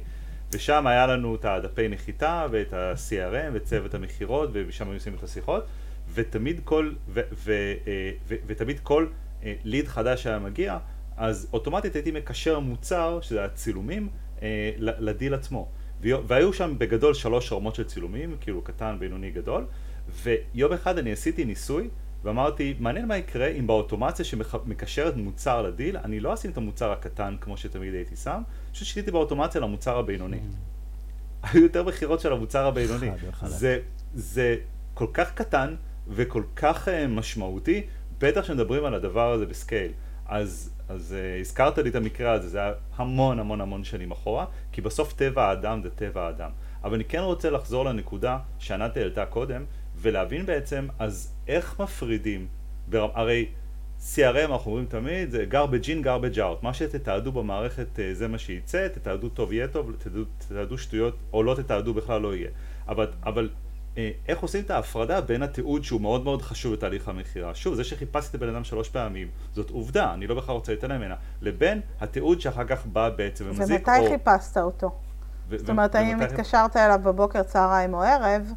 ושם 0.51 0.87
היה 0.87 1.07
לנו 1.07 1.35
את 1.35 1.45
הדפי 1.45 1.87
נחיתה 1.87 2.47
ואת 2.51 2.73
ה-CRM 2.73 3.51
וצוות 3.53 3.93
המכירות, 3.93 4.49
ושם 4.53 4.87
היו 4.87 4.93
עושים 4.93 5.15
את 5.15 5.23
השיחות, 5.23 5.65
ותמיד 6.13 6.61
כל, 6.63 6.91
ו, 7.09 7.19
ו, 7.19 7.23
ו, 7.33 7.51
אה, 7.87 8.11
ו, 8.27 8.35
ותמיד 8.47 8.79
כל 8.79 9.07
ליד 9.43 9.85
אה, 9.85 9.89
חדש 9.89 10.23
שהיה 10.23 10.39
מגיע, 10.39 10.77
אז 11.17 11.47
אוטומטית 11.53 11.95
הייתי 11.95 12.11
מקשר 12.11 12.59
מוצר, 12.59 13.19
שזה 13.21 13.45
הצילומים, 13.45 14.09
אה, 14.41 14.71
לדיל 14.77 15.33
עצמו. 15.33 15.69
והיו 16.01 16.53
שם 16.53 16.75
בגדול 16.77 17.13
שלוש 17.13 17.51
רמות 17.51 17.75
של 17.75 17.83
צילומים, 17.83 18.35
כאילו 18.41 18.61
קטן, 18.61 18.95
בינוני, 18.99 19.31
גדול, 19.31 19.65
ויום 20.23 20.73
אחד 20.73 20.97
אני 20.97 21.11
עשיתי 21.11 21.45
ניסוי 21.45 21.89
ואמרתי, 22.25 22.75
מעניין 22.79 23.07
מה 23.07 23.17
יקרה 23.17 23.47
אם 23.47 23.67
באוטומציה 23.67 24.25
שמקשרת 24.25 25.15
מוצר 25.15 25.61
לדיל, 25.61 25.97
אני 25.97 26.19
לא 26.19 26.33
אשים 26.33 26.51
את 26.51 26.57
המוצר 26.57 26.91
הקטן 26.91 27.35
כמו 27.41 27.57
שתמיד 27.57 27.93
הייתי 27.93 28.15
שם, 28.15 28.41
פשוט 28.71 28.87
שיניתי 28.87 29.11
באוטומציה 29.11 29.61
למוצר 29.61 29.97
הבינוני. 29.97 30.37
Mm. 30.37 31.47
היו 31.47 31.63
יותר 31.63 31.83
מכירות 31.83 32.19
של 32.19 32.33
המוצר 32.33 32.65
הבינוני. 32.65 33.09
זה, 33.43 33.79
זה 34.13 34.55
כל 34.93 35.07
כך 35.13 35.33
קטן 35.33 35.75
וכל 36.07 36.43
כך 36.55 36.87
uh, 36.87 36.91
משמעותי, 37.09 37.81
בטח 38.19 38.43
שמדברים 38.43 38.85
על 38.85 38.93
הדבר 38.93 39.31
הזה 39.31 39.45
בסקייל. 39.45 39.91
אז, 40.25 40.73
אז 40.89 41.15
uh, 41.17 41.41
הזכרת 41.41 41.77
לי 41.77 41.89
את 41.89 41.95
המקרה 41.95 42.31
הזה, 42.31 42.49
זה 42.49 42.59
היה 42.59 42.73
המון 42.95 43.39
המון 43.39 43.61
המון 43.61 43.83
שנים 43.83 44.11
אחורה, 44.11 44.45
כי 44.71 44.81
בסוף 44.81 45.13
טבע 45.13 45.45
האדם 45.45 45.81
זה 45.83 45.89
טבע 45.89 46.21
האדם. 46.27 46.49
אבל 46.83 46.93
אני 46.93 47.03
כן 47.03 47.19
רוצה 47.19 47.49
לחזור 47.49 47.85
לנקודה 47.85 48.37
שענת 48.59 48.97
העלתה 48.97 49.25
קודם, 49.25 49.65
ולהבין 50.05 50.45
בעצם, 50.45 50.87
אז 50.99 51.33
איך 51.47 51.79
מפרידים? 51.79 52.47
בר... 52.89 53.11
הרי 53.13 53.45
CRM 53.99 54.51
אנחנו 54.51 54.71
אומרים 54.71 54.85
תמיד, 54.85 55.31
זה 55.31 55.45
garbage 55.51 55.85
in, 55.85 56.05
garbage 56.05 56.37
out. 56.37 56.61
מה 56.61 56.73
שתתעדו 56.73 57.31
במערכת 57.31 57.99
אה, 57.99 58.13
זה 58.13 58.27
מה 58.27 58.37
שייצא, 58.37 58.87
תתעדו 58.87 59.29
טוב 59.29 59.53
יהיה 59.53 59.67
טוב, 59.67 59.91
תתעדו, 59.97 60.23
תתעדו 60.37 60.77
שטויות, 60.77 61.15
או 61.33 61.43
לא 61.43 61.55
תתעדו 61.55 61.93
בכלל 61.93 62.21
לא 62.21 62.35
יהיה. 62.35 62.49
אבל, 62.87 63.07
אבל 63.23 63.49
אה, 63.97 64.11
איך 64.27 64.39
עושים 64.39 64.63
את 64.63 64.71
ההפרדה 64.71 65.21
בין 65.21 65.43
התיעוד 65.43 65.83
שהוא 65.83 66.01
מאוד 66.01 66.23
מאוד 66.23 66.41
חשוב 66.41 66.73
בתהליך 66.73 67.07
המכירה, 67.07 67.55
שוב, 67.55 67.75
זה 67.75 67.83
שחיפשתי 67.83 68.37
את 68.37 68.41
הבן 68.41 68.55
אדם 68.55 68.63
שלוש 68.63 68.89
פעמים, 68.89 69.27
זאת 69.53 69.69
עובדה, 69.69 70.13
אני 70.13 70.27
לא 70.27 70.35
בכלל 70.35 70.55
רוצה 70.55 70.71
להתעלם 70.71 70.97
ממנה, 70.97 71.15
לבין 71.41 71.81
התיעוד 72.01 72.41
שאחר 72.41 72.65
כך 72.65 72.85
בא 72.85 73.09
בעצם 73.09 73.45
ומזיק. 73.47 73.87
ומתי 73.87 73.99
או... 73.99 74.09
חיפשת 74.09 74.57
אותו? 74.57 74.91
ו- 75.49 75.57
זאת 75.57 75.69
אומרת, 75.69 75.95
האם 75.95 76.21
התקשרת 76.21 76.77
אליו 76.77 76.99
בבוקר, 77.03 77.43
צהריים 77.43 77.93
או 77.93 78.01
ערב, 78.01 78.51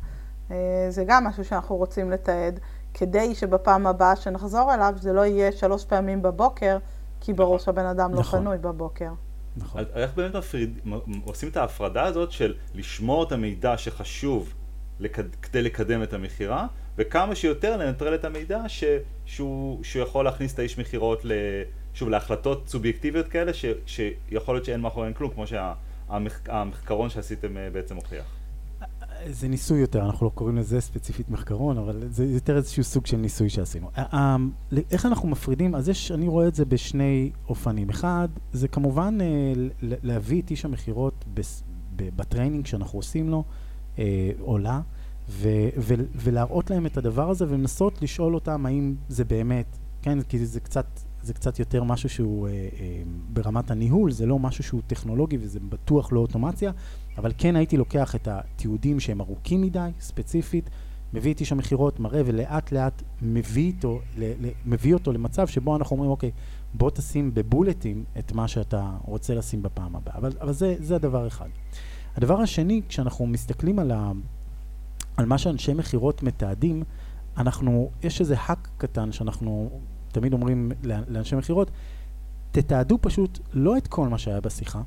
זה 0.88 1.04
גם 1.06 1.24
משהו 1.24 1.44
שאנחנו 1.44 1.76
רוצים 1.76 2.10
לתעד, 2.10 2.60
כדי 2.94 3.34
שבפעם 3.34 3.86
הבאה 3.86 4.16
שנחזור 4.16 4.74
אליו, 4.74 4.94
זה 4.96 5.12
לא 5.12 5.26
יהיה 5.26 5.52
שלוש 5.52 5.84
פעמים 5.84 6.22
בבוקר, 6.22 6.78
כי 7.20 7.32
ברור 7.32 7.54
נכון. 7.54 7.64
שהבן 7.64 7.86
אדם 7.86 8.14
לא 8.14 8.20
נכון. 8.20 8.40
פנוי 8.40 8.58
בבוקר. 8.58 9.10
נכון. 9.56 9.84
איך 9.94 10.14
באמת 10.14 10.36
מפריד, 10.36 10.78
עושים 11.24 11.48
את 11.48 11.56
ההפרדה 11.56 12.04
הזאת 12.04 12.32
של 12.32 12.54
לשמור 12.74 13.22
את 13.22 13.32
המידע 13.32 13.78
שחשוב 13.78 14.54
לקד, 15.00 15.34
כדי 15.42 15.62
לקדם 15.62 16.02
את 16.02 16.12
המכירה, 16.12 16.66
וכמה 16.96 17.34
שיותר 17.34 17.76
לנטרל 17.76 18.14
את 18.14 18.24
המידע 18.24 18.62
ש, 18.68 18.84
שהוא, 19.24 19.84
שהוא 19.84 20.02
יכול 20.02 20.24
להכניס 20.24 20.54
את 20.54 20.58
האיש 20.58 20.78
מכירות, 20.78 21.22
שוב, 21.94 22.08
להחלטות 22.08 22.68
סובייקטיביות 22.68 23.28
כאלה, 23.28 23.52
ש, 23.54 23.64
שיכול 23.86 24.54
להיות 24.54 24.64
שאין 24.64 24.80
מאחוריהן 24.80 25.12
כלום, 25.12 25.30
כמו 25.30 25.44
שהמחקרון 25.46 27.08
שה, 27.08 27.14
שעשיתם 27.14 27.56
אה, 27.56 27.70
בעצם 27.72 27.94
מוכיח. 27.94 28.37
זה 29.30 29.48
ניסוי 29.48 29.80
יותר, 29.80 30.06
אנחנו 30.06 30.26
לא 30.26 30.30
קוראים 30.34 30.56
לזה 30.56 30.80
ספציפית 30.80 31.30
מחקרון, 31.30 31.78
אבל 31.78 32.02
זה 32.10 32.24
יותר 32.24 32.56
איזשהו 32.56 32.84
סוג 32.84 33.06
של 33.06 33.16
ניסוי 33.16 33.48
שעשינו. 33.48 33.90
איך 34.90 35.06
אנחנו 35.06 35.28
מפרידים? 35.28 35.74
אז 35.74 35.88
יש, 35.88 36.12
אני 36.12 36.28
רואה 36.28 36.48
את 36.48 36.54
זה 36.54 36.64
בשני 36.64 37.30
אופנים. 37.48 37.90
אחד, 37.90 38.28
זה 38.52 38.68
כמובן 38.68 39.18
אה, 39.20 39.26
להביא 39.82 40.42
את 40.42 40.50
איש 40.50 40.64
המכירות 40.64 41.24
ב 41.96 42.04
training 42.04 42.66
שאנחנו 42.66 42.98
עושים 42.98 43.30
לו, 43.30 43.44
אה, 43.98 44.30
עולה, 44.40 44.80
ו- 45.28 45.68
ו- 45.78 45.94
ולהראות 46.14 46.70
להם 46.70 46.86
את 46.86 46.96
הדבר 46.96 47.30
הזה 47.30 47.44
ולנסות 47.48 48.02
לשאול 48.02 48.34
אותם 48.34 48.66
האם 48.66 48.94
זה 49.08 49.24
באמת, 49.24 49.78
כן, 50.02 50.22
כי 50.22 50.46
זה 50.46 50.60
קצת, 50.60 50.86
זה 51.22 51.34
קצת 51.34 51.58
יותר 51.58 51.82
משהו 51.82 52.08
שהוא 52.08 52.48
אה, 52.48 52.52
אה, 52.52 53.02
ברמת 53.32 53.70
הניהול, 53.70 54.10
זה 54.10 54.26
לא 54.26 54.38
משהו 54.38 54.64
שהוא 54.64 54.80
טכנולוגי 54.86 55.38
וזה 55.40 55.60
בטוח 55.60 56.12
לא 56.12 56.20
אוטומציה, 56.20 56.72
אבל 57.18 57.32
כן 57.38 57.56
הייתי 57.56 57.76
לוקח 57.76 58.14
את 58.14 58.28
התיעודים 58.28 59.00
שהם 59.00 59.20
ארוכים 59.20 59.60
מדי, 59.60 59.90
ספציפית, 60.00 60.70
מביא 61.12 61.34
את 61.34 61.40
איש 61.40 61.52
המכירות, 61.52 62.00
מראה 62.00 62.22
ולאט 62.26 62.72
לאט 62.72 63.02
מביא, 63.22 63.66
איתו, 63.66 64.00
ל- 64.18 64.46
ל- 64.46 64.50
מביא 64.66 64.94
אותו 64.94 65.12
למצב 65.12 65.46
שבו 65.46 65.76
אנחנו 65.76 65.94
אומרים, 65.94 66.10
אוקיי, 66.10 66.30
בוא 66.74 66.90
תשים 66.90 67.34
בבולטים 67.34 68.04
את 68.18 68.32
מה 68.32 68.48
שאתה 68.48 68.90
רוצה 69.04 69.34
לשים 69.34 69.62
בפעם 69.62 69.96
הבאה. 69.96 70.14
אבל, 70.16 70.32
אבל 70.40 70.52
זה, 70.52 70.74
זה 70.78 70.96
הדבר 70.96 71.26
אחד. 71.26 71.48
הדבר 72.16 72.40
השני, 72.40 72.82
כשאנחנו 72.88 73.26
מסתכלים 73.26 73.78
על, 73.78 73.90
ה, 73.90 74.12
על 75.16 75.26
מה 75.26 75.38
שאנשי 75.38 75.74
מכירות 75.74 76.22
מתעדים, 76.22 76.82
אנחנו, 77.36 77.90
יש 78.02 78.20
איזה 78.20 78.34
האק 78.38 78.68
קטן 78.76 79.12
שאנחנו 79.12 79.70
תמיד 80.12 80.32
אומרים 80.32 80.72
לאנשי 81.08 81.36
מכירות, 81.36 81.70
תתעדו 82.52 82.98
פשוט 83.00 83.38
לא 83.52 83.76
את 83.76 83.86
כל 83.86 84.08
מה 84.08 84.18
שהיה 84.18 84.40
בשיחה, 84.40 84.82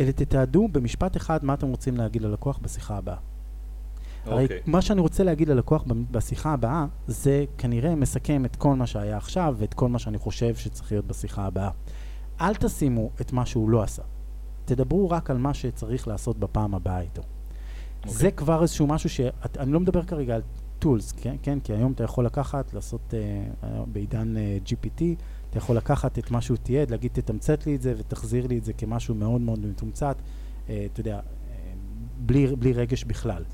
אלא 0.00 0.10
תתעדו 0.10 0.68
במשפט 0.68 1.16
אחד 1.16 1.44
מה 1.44 1.54
אתם 1.54 1.68
רוצים 1.68 1.96
להגיד 1.96 2.22
ללקוח 2.22 2.58
בשיחה 2.62 2.96
הבאה. 2.96 3.16
Okay. 3.16 4.30
הרי 4.30 4.42
אוקיי. 4.42 4.60
מה 4.66 4.82
שאני 4.82 5.00
רוצה 5.00 5.24
להגיד 5.24 5.48
ללקוח 5.48 5.84
בשיחה 6.10 6.52
הבאה, 6.52 6.86
זה 7.06 7.44
כנראה 7.58 7.94
מסכם 7.94 8.44
את 8.44 8.56
כל 8.56 8.74
מה 8.74 8.86
שהיה 8.86 9.16
עכשיו 9.16 9.54
ואת 9.58 9.74
כל 9.74 9.88
מה 9.88 9.98
שאני 9.98 10.18
חושב 10.18 10.54
שצריך 10.54 10.92
להיות 10.92 11.06
בשיחה 11.06 11.46
הבאה. 11.46 11.70
אל 12.40 12.54
תשימו 12.54 13.10
את 13.20 13.32
מה 13.32 13.46
שהוא 13.46 13.70
לא 13.70 13.82
עשה. 13.82 14.02
תדברו 14.64 15.10
רק 15.10 15.30
על 15.30 15.38
מה 15.38 15.54
שצריך 15.54 16.08
לעשות 16.08 16.38
בפעם 16.38 16.74
הבאה 16.74 17.00
איתו. 17.00 17.22
Okay. 17.22 17.24
אוקיי. 17.98 18.12
זה 18.12 18.30
כבר 18.30 18.62
איזשהו 18.62 18.86
משהו 18.86 19.10
ש... 19.10 19.20
אני 19.58 19.72
לא 19.72 19.80
מדבר 19.80 20.02
כרגע 20.02 20.34
על 20.34 20.42
טולס, 20.78 21.12
כן? 21.12 21.36
כן? 21.42 21.60
כי 21.60 21.72
היום 21.72 21.92
אתה 21.92 22.04
יכול 22.04 22.26
לקחת, 22.26 22.74
לעשות 22.74 23.14
uh, 23.14 23.66
בעידן 23.86 24.34
uh, 24.36 24.38
אה, 24.38 24.58
GPT, 24.66 25.02
אתה 25.50 25.58
יכול 25.58 25.76
לקחת 25.76 26.18
את 26.18 26.30
מה 26.30 26.40
שהוא 26.40 26.56
תיעד, 26.56 26.90
להגיד 26.90 27.10
תתמצת 27.14 27.66
לי 27.66 27.76
את 27.76 27.82
זה 27.82 27.94
ותחזיר 27.98 28.46
לי 28.46 28.58
את 28.58 28.64
זה 28.64 28.72
כמשהו 28.72 29.14
מאוד 29.14 29.40
מאוד 29.40 29.66
מתומצת, 29.66 30.16
uh, 30.16 30.70
אתה 30.92 31.00
יודע, 31.00 31.20
uh, 31.20 31.50
בלי, 32.18 32.56
בלי 32.56 32.72
רגש 32.72 33.04
בכלל. 33.04 33.44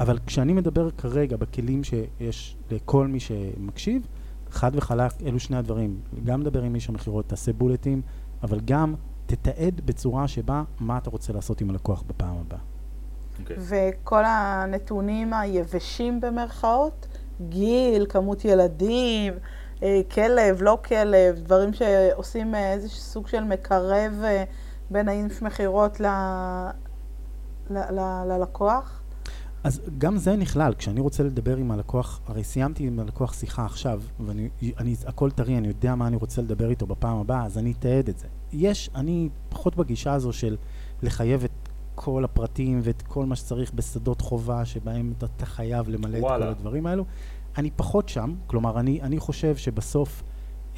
אבל 0.00 0.18
כשאני 0.26 0.52
מדבר 0.52 0.90
כרגע 0.90 1.36
בכלים 1.36 1.84
שיש 1.84 2.56
לכל 2.70 3.06
מי 3.06 3.20
שמקשיב, 3.20 4.06
חד 4.50 4.70
וחלק, 4.74 5.12
אלו 5.26 5.40
שני 5.40 5.56
הדברים. 5.56 6.00
גם 6.24 6.40
מדבר 6.40 6.62
עם 6.62 6.74
איש 6.74 6.88
המכירות, 6.88 7.28
תעשה 7.28 7.52
בולטים, 7.52 8.02
אבל 8.42 8.60
גם 8.64 8.94
תתעד 9.26 9.80
בצורה 9.84 10.28
שבה 10.28 10.62
מה 10.80 10.98
אתה 10.98 11.10
רוצה 11.10 11.32
לעשות 11.32 11.60
עם 11.60 11.70
הלקוח 11.70 12.02
בפעם 12.06 12.36
הבאה. 12.46 12.58
Okay. 12.58 13.40
אוקיי. 13.40 13.56
וכל 13.58 14.22
הנתונים 14.24 15.32
היבשים 15.32 16.20
במרכאות, 16.20 17.06
גיל, 17.48 18.06
כמות 18.08 18.44
ילדים, 18.44 19.32
אה, 19.32 19.38
כלב, 20.10 20.62
לא 20.62 20.78
כלב, 20.84 21.38
דברים 21.38 21.72
שעושים 21.72 22.54
אה, 22.54 22.72
איזשהו 22.72 23.00
סוג 23.00 23.28
של 23.28 23.44
מקרב 23.44 24.12
אה, 24.24 24.44
בין 24.90 25.08
האיש 25.08 25.42
מכירות 25.42 26.00
ל... 26.00 26.06
ל... 27.70 27.78
ל... 27.78 28.24
ללקוח? 28.26 29.00
אז 29.64 29.80
גם 29.98 30.16
זה 30.16 30.36
נכלל, 30.36 30.74
כשאני 30.78 31.00
רוצה 31.00 31.22
לדבר 31.22 31.56
עם 31.56 31.70
הלקוח, 31.70 32.20
הרי 32.26 32.44
סיימתי 32.44 32.86
עם 32.86 33.00
הלקוח 33.00 33.32
שיחה 33.32 33.64
עכשיו, 33.64 34.02
ואני, 34.20 34.48
אני, 34.78 34.96
הכל 35.06 35.30
טרי, 35.30 35.58
אני 35.58 35.68
יודע 35.68 35.94
מה 35.94 36.06
אני 36.06 36.16
רוצה 36.16 36.42
לדבר 36.42 36.70
איתו 36.70 36.86
בפעם 36.86 37.18
הבאה, 37.18 37.44
אז 37.44 37.58
אני 37.58 37.72
אתעד 37.78 38.08
את 38.08 38.18
זה. 38.18 38.26
יש, 38.52 38.90
אני 38.94 39.28
פחות 39.48 39.76
בגישה 39.76 40.12
הזו 40.12 40.32
של 40.32 40.56
לחייב 41.02 41.44
את 41.44 41.68
כל 41.94 42.24
הפרטים 42.24 42.80
ואת 42.82 43.02
כל 43.02 43.26
מה 43.26 43.36
שצריך 43.36 43.72
בשדות 43.74 44.20
חובה, 44.20 44.64
שבהם 44.64 45.12
אתה, 45.18 45.26
אתה 45.36 45.46
חייב 45.46 45.88
למלא 45.88 46.18
וואלה. 46.18 46.36
את 46.36 46.42
כל 46.42 46.48
הדברים 46.48 46.86
האלו. 46.86 47.04
אני 47.58 47.70
פחות 47.76 48.08
שם, 48.08 48.34
כלומר, 48.46 48.80
אני, 48.80 49.02
אני 49.02 49.18
חושב 49.18 49.56
שבסוף 49.56 50.22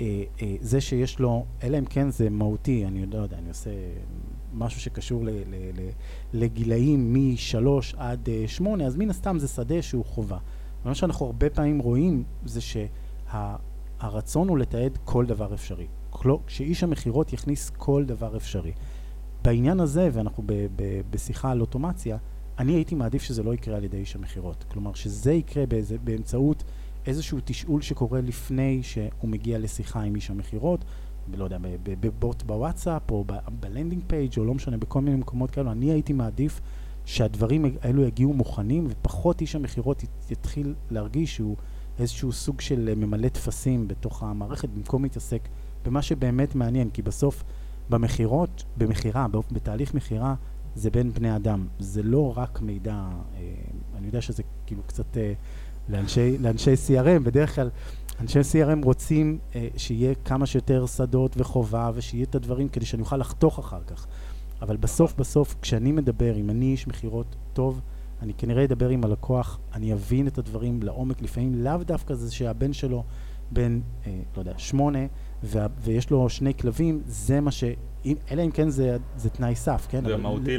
אה, 0.01 0.23
אה, 0.43 0.57
זה 0.61 0.81
שיש 0.81 1.19
לו, 1.19 1.45
אלא 1.63 1.79
אם 1.79 1.85
כן 1.85 2.11
זה 2.11 2.31
מהותי, 2.31 2.87
אני 2.87 3.07
לא 3.07 3.19
יודע, 3.19 3.39
אני 3.39 3.49
עושה 3.49 3.71
משהו 4.55 4.81
שקשור 4.81 5.25
ל, 5.25 5.29
ל, 5.29 5.55
ל, 5.75 5.89
לגילאים 6.33 7.15
משלוש 7.15 7.95
עד 7.99 8.29
uh, 8.29 8.49
שמונה, 8.49 8.85
אז 8.85 8.97
מן 8.97 9.11
הסתם 9.11 9.39
זה 9.39 9.49
שדה 9.49 9.83
שהוא 9.83 10.05
חובה. 10.05 10.39
מה 10.85 10.95
שאנחנו 10.95 11.27
הרבה 11.27 11.51
פעמים 11.51 11.79
רואים 11.79 12.25
זה 12.45 12.61
שהרצון 12.61 14.47
שה, 14.47 14.51
הוא 14.51 14.59
לתעד 14.59 14.99
כל 15.05 15.27
דבר 15.27 15.55
אפשרי. 15.55 15.87
כשאיש 16.47 16.83
המכירות 16.83 17.33
יכניס 17.33 17.71
כל 17.71 18.05
דבר 18.07 18.37
אפשרי. 18.37 18.73
בעניין 19.45 19.81
הזה, 19.81 20.09
ואנחנו 20.13 20.43
ב, 20.47 20.53
ב, 20.77 21.01
בשיחה 21.11 21.51
על 21.51 21.61
אוטומציה, 21.61 22.17
אני 22.61 22.73
הייתי 22.73 22.95
מעדיף 22.95 23.23
שזה 23.23 23.43
לא 23.43 23.55
יקרה 23.55 23.77
על 23.77 23.85
ידי 23.85 23.97
איש 23.97 24.17
המכירות. 24.17 24.65
כלומר, 24.73 24.95
שזה 24.95 25.33
יקרה 25.33 25.67
באיזה, 25.67 25.97
באמצעות 26.05 26.65
איזשהו 27.07 27.39
תשאול 27.45 27.83
שקורה 27.83 28.21
לפני 28.21 28.83
שהוא 28.83 29.29
מגיע 29.29 29.59
לשיחה 29.59 30.03
עם 30.03 30.15
איש 30.15 30.31
המכירות, 30.31 30.85
לא 31.35 31.45
יודע, 31.45 31.59
בבוט 31.83 32.43
בוואטסאפ, 32.43 33.11
או 33.11 33.25
ב 33.61 33.66
landing 33.66 34.03
page, 34.07 34.39
או 34.39 34.45
לא 34.45 34.55
משנה, 34.55 34.77
בכל 34.77 35.01
מיני 35.01 35.17
מקומות 35.17 35.51
כאלו, 35.51 35.73
אני 35.73 35.93
הייתי 35.93 36.13
מעדיף 36.13 36.61
שהדברים 37.05 37.65
האלו 37.83 38.03
יגיעו 38.03 38.33
מוכנים, 38.33 38.87
ופחות 38.91 39.41
איש 39.41 39.55
המכירות 39.55 40.05
יתחיל 40.31 40.75
להרגיש 40.91 41.37
שהוא 41.37 41.57
איזשהו 41.99 42.33
סוג 42.33 42.61
של 42.61 42.95
ממלא 42.97 43.29
טפסים 43.29 43.89
בתוך 43.89 44.23
המערכת, 44.23 44.69
במקום 44.69 45.03
להתעסק 45.03 45.49
במה 45.85 46.03
שבאמת 46.03 46.55
מעניין, 46.55 46.91
כי 46.91 47.03
בסוף 47.03 47.45
במכירות, 47.91 48.65
במכירה, 48.77 49.27
בתהליך 49.53 49.95
מכירה, 49.95 50.35
זה 50.75 50.91
בין 50.91 51.13
בני 51.13 51.37
אדם, 51.37 51.67
זה 51.79 52.03
לא 52.03 52.33
רק 52.37 52.61
מידע, 52.61 52.93
אה, 52.93 53.55
אני 53.97 54.07
יודע 54.07 54.21
שזה 54.21 54.43
כאילו 54.67 54.83
קצת 54.87 55.17
אה, 55.17 55.33
לאנשי, 55.89 56.39
לאנשי 56.39 56.75
CRM, 56.75 57.23
בדרך 57.23 57.55
כלל 57.55 57.71
אנשי 58.21 58.41
CRM 58.41 58.85
רוצים 58.85 59.39
אה, 59.55 59.69
שיהיה 59.77 60.15
כמה 60.25 60.47
שיותר 60.47 60.87
שדות 60.87 61.35
וחובה 61.37 61.91
ושיהיה 61.95 62.25
את 62.25 62.35
הדברים 62.35 62.69
כדי 62.69 62.85
שאני 62.87 63.03
אוכל 63.03 63.17
לחתוך 63.17 63.59
אחר 63.59 63.81
כך. 63.87 64.07
אבל 64.63 64.77
בסוף 64.77 65.15
בסוף, 65.15 65.55
כשאני 65.63 65.93
מדבר, 65.93 66.37
אם 66.37 66.51
אני 66.51 66.67
איש 66.67 66.89
מכירות 66.89 67.37
טוב, 67.53 67.81
אני 68.23 68.35
כנראה 68.35 68.65
אדבר 68.65 68.89
עם 68.89 69.05
הלקוח, 69.05 69.59
אני 69.75 69.93
אבין 69.93 70.27
את 70.27 70.39
הדברים 70.39 70.83
לעומק, 70.83 71.23
לפעמים 71.23 71.55
לאו 71.55 71.77
דווקא 71.87 72.15
זה 72.15 72.35
שהבן 72.35 72.73
שלו 72.73 73.05
בן, 73.51 73.81
אה, 74.07 74.21
לא 74.37 74.41
יודע, 74.41 74.53
שמונה, 74.57 74.99
ויש 75.83 76.11
לו 76.11 76.29
שני 76.29 76.55
כלבים, 76.55 77.03
זה 77.07 77.41
מה 77.41 77.51
ש... 77.51 77.65
אם, 78.05 78.15
אלא 78.31 78.43
אם 78.43 78.51
כן 78.51 78.69
זה, 78.69 78.97
זה 79.17 79.31
תנאי 79.31 79.55
סף, 79.55 79.87
כן? 79.89 80.05
זה 80.05 80.17
מהותי, 80.17 80.57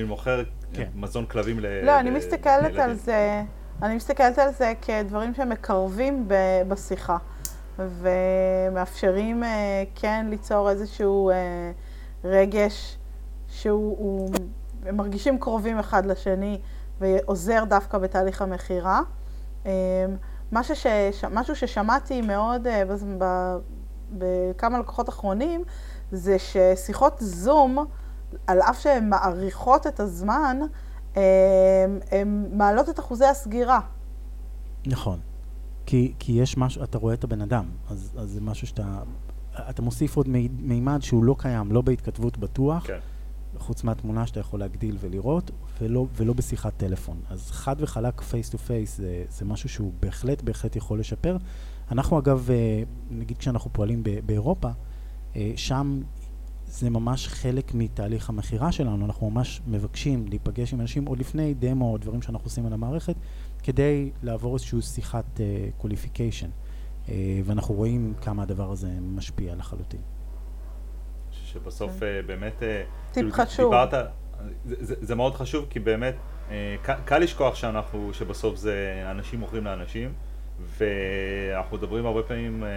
אם 0.00 0.06
מוכר 0.06 0.42
כן. 0.72 0.88
מזון 0.94 1.26
כלבים 1.26 1.60
ל... 1.60 1.66
לא, 1.84 2.00
אני 2.00 2.10
מסתכלת 2.10 2.78
על 2.78 2.94
זה... 2.94 3.42
אני 3.82 3.96
מסתכלת 3.96 4.38
על 4.38 4.52
זה 4.52 4.72
כדברים 4.82 5.34
שמקרבים 5.34 6.28
בשיחה, 6.68 7.16
ומאפשרים 7.78 9.44
אה, 9.44 9.84
כן 9.94 10.26
ליצור 10.30 10.70
איזשהו 10.70 11.30
אה, 11.30 11.72
רגש 12.24 12.98
שהוא 13.48 14.30
הם 14.86 14.96
מרגישים 14.96 15.38
קרובים 15.38 15.78
אחד 15.78 16.06
לשני 16.06 16.60
ועוזר 17.00 17.64
דווקא 17.64 17.98
בתהליך 17.98 18.42
המכירה. 18.42 19.00
אמ, 19.66 19.70
משהו, 20.52 20.76
שש, 20.76 21.24
משהו 21.30 21.56
ששמעתי 21.56 22.20
מאוד 22.22 22.66
אה, 22.66 22.82
בכמה 24.12 24.78
לקוחות 24.78 25.08
אחרונים, 25.08 25.64
זה 26.12 26.36
ששיחות 26.38 27.14
זום, 27.20 27.86
על 28.46 28.60
אף 28.60 28.80
שהן 28.80 29.08
מעריכות 29.08 29.86
את 29.86 30.00
הזמן, 30.00 30.58
הן 32.10 32.46
מעלות 32.52 32.88
את 32.88 32.98
אחוזי 32.98 33.24
הסגירה. 33.24 33.80
נכון. 34.86 35.20
כי, 35.86 36.12
כי 36.18 36.32
יש 36.32 36.56
משהו, 36.56 36.84
אתה 36.84 36.98
רואה 36.98 37.14
את 37.14 37.24
הבן 37.24 37.42
אדם, 37.42 37.64
אז, 37.90 38.12
אז 38.16 38.30
זה 38.30 38.40
משהו 38.40 38.66
שאתה... 38.66 39.02
אתה 39.70 39.82
מוסיף 39.82 40.16
עוד 40.16 40.28
מימד 40.58 41.02
שהוא 41.02 41.24
לא 41.24 41.34
קיים, 41.38 41.72
לא 41.72 41.80
בהתכתבות 41.80 42.38
בטוח, 42.38 42.86
כן. 42.86 42.98
חוץ 43.58 43.84
מהתמונה 43.84 44.26
שאתה 44.26 44.40
יכול 44.40 44.60
להגדיל 44.60 44.96
ולראות, 45.00 45.50
ולא, 45.80 46.06
ולא 46.16 46.32
בשיחת 46.32 46.72
טלפון. 46.76 47.20
אז 47.30 47.50
חד 47.50 47.76
וחלק, 47.78 48.20
face 48.20 48.50
to 48.50 48.58
face, 48.58 48.96
זה, 48.96 49.24
זה 49.30 49.44
משהו 49.44 49.68
שהוא 49.68 49.92
בהחלט, 50.00 50.42
בהחלט 50.42 50.76
יכול 50.76 51.00
לשפר. 51.00 51.36
אנחנו 51.90 52.18
אגב, 52.18 52.50
אה, 52.50 52.82
נגיד 53.10 53.38
כשאנחנו 53.38 53.72
פועלים 53.72 54.02
באירופה, 54.26 54.68
אה, 54.68 54.72
שם 55.56 56.00
זה 56.66 56.90
ממש 56.90 57.28
חלק 57.28 57.74
מתהליך 57.74 58.28
המכירה 58.28 58.72
שלנו, 58.72 59.06
אנחנו 59.06 59.30
ממש 59.30 59.60
מבקשים 59.66 60.26
להיפגש 60.28 60.72
עם 60.72 60.80
אנשים 60.80 61.06
עוד 61.06 61.18
לפני 61.18 61.54
דמו 61.54 61.92
או 61.92 61.98
דברים 61.98 62.22
שאנחנו 62.22 62.46
עושים 62.46 62.66
על 62.66 62.72
המערכת, 62.72 63.14
כדי 63.62 64.10
לעבור 64.22 64.54
איזושהי 64.54 64.82
שיחת 64.82 65.40
qualification. 65.76 66.46
אה, 66.46 67.08
אה, 67.08 67.10
ואנחנו 67.44 67.74
רואים 67.74 68.14
כמה 68.20 68.42
הדבר 68.42 68.72
הזה 68.72 68.88
משפיע 69.00 69.54
לחלוטין. 69.54 70.00
שבסוף 71.30 71.90
אה, 71.98 72.26
באמת... 72.26 72.58
אה, 72.58 72.62
טיפ 72.62 73.14
כאילו, 73.14 73.32
חשוב. 73.32 73.74
דיברת, 73.74 74.10
זה, 74.64 74.74
זה, 74.80 74.94
זה 75.00 75.14
מאוד 75.14 75.34
חשוב, 75.34 75.66
כי 75.70 75.80
באמת 75.80 76.14
אה, 76.48 76.52
קל, 76.82 76.94
קל 77.04 77.18
לשכוח 77.18 77.54
שאנחנו, 77.54 78.14
שבסוף 78.14 78.56
זה 78.56 79.04
אנשים 79.10 79.40
מוכרים 79.40 79.64
לאנשים. 79.64 80.12
ואנחנו 80.78 81.76
מדברים 81.76 82.06
הרבה 82.06 82.22
פעמים 82.22 82.64
אה, 82.64 82.68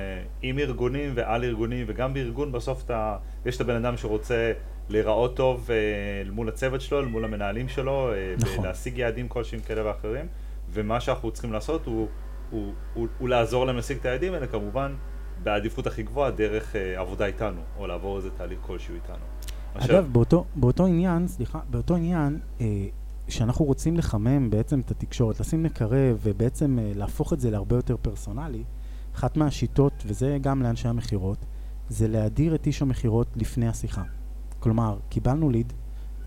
עם 0.42 0.60
ארגונים 0.60 1.12
ועל 1.16 1.44
ארגונים 1.44 1.86
וגם 1.88 2.14
בארגון 2.14 2.52
בסוף 2.52 2.84
אתה, 2.86 3.18
יש 3.46 3.56
את 3.56 3.62
הבן 3.62 3.76
אדם 3.76 3.98
שרוצה 3.98 4.52
להיראות 4.90 5.36
טוב 5.36 5.70
אה, 5.72 6.32
מול 6.32 6.50
הצוות 6.50 6.82
שלו, 6.82 7.10
מול 7.10 7.26
המנהלים 7.26 7.70
שלו, 7.70 8.14
אה, 8.14 8.36
נכון. 8.40 8.66
להשיג 8.66 8.98
יעדים 8.98 9.28
כלשהם 9.28 9.60
כאלה 9.60 9.86
ואחרים 9.86 10.26
ומה 10.70 11.00
שאנחנו 11.00 11.32
צריכים 11.32 11.54
לעשות 11.54 11.86
הוא, 11.86 12.08
הוא, 12.52 12.74
הוא, 12.94 13.08
הוא 13.20 13.30
לעזור 13.30 13.66
להם 13.66 13.76
להשיג 13.76 13.98
את 13.98 14.06
היעדים 14.06 14.34
האלה 14.34 14.48
כמובן 14.48 14.94
בעדיפות 15.44 15.88
הכי 15.88 16.04
גבוהה 16.04 16.32
דרך 16.32 16.76
עבודה 16.98 17.26
איתנו 17.26 17.62
או 17.78 17.88
לעבור 17.88 18.18
איזה 18.18 18.30
תהליך 18.30 18.60
כלשהו 18.62 18.96
איתנו. 18.96 19.26
אגב, 19.74 20.08
באותו, 20.12 20.46
באותו 20.56 20.86
עניין, 20.86 21.28
סליחה, 21.28 21.60
באותו 21.70 21.96
עניין, 21.96 22.40
אה, 22.62 22.66
שאנחנו 23.32 23.66
רוצים 23.66 23.98
לחמם 23.98 24.50
בעצם 24.50 24.80
את 24.80 24.92
התקשורת, 24.92 25.40
לשים 25.40 25.64
מקרב 25.64 26.20
ובעצם 26.24 26.80
uh, 26.80 26.98
להפוך 26.98 27.34
את 27.34 27.40
זה 27.40 27.52
להרבה 27.52 27.76
יותר 27.76 27.98
פרסונלי, 28.02 28.64
אחת 29.16 29.38
מהשיטות, 29.38 29.94
וזה 30.06 30.38
גם 30.42 30.64
לאנשי 30.64 30.88
המכירות, 30.88 31.38
זה 31.90 32.08
להדיר 32.08 32.56
את 32.56 32.68
איש 32.68 32.82
המכירות 32.82 33.28
לפני 33.36 33.68
השיחה. 33.68 34.04
כלומר, 34.60 35.00
קיבלנו 35.10 35.50
ליד, 35.50 35.74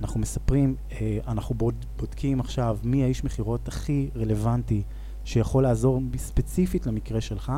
אנחנו 0.01 0.21
מספרים, 0.21 0.77
uh, 0.91 0.95
אנחנו 1.29 1.55
בוד, 1.55 1.85
בודקים 1.99 2.41
עכשיו 2.41 2.79
מי 2.85 3.05
האיש 3.05 3.25
מכירות 3.25 3.69
הכי 3.69 4.11
רלוונטי 4.17 4.83
שיכול 5.25 5.63
לעזור 5.63 6.01
ספציפית 6.17 6.87
למקרה 6.87 7.21
שלך, 7.21 7.53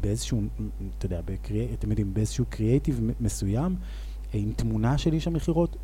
באיזשהו, 0.00 0.42
אתה 0.98 1.06
יודע, 1.06 1.20
בקרי, 1.24 1.68
אתם 1.74 1.90
יודעים, 1.90 2.14
באיזשהו 2.14 2.44
קריאייטיב 2.48 3.00
מסוים, 3.20 3.76
עם 4.32 4.52
תמונה 4.52 4.98
של 4.98 5.12
איש 5.12 5.26
המכירות, 5.26 5.76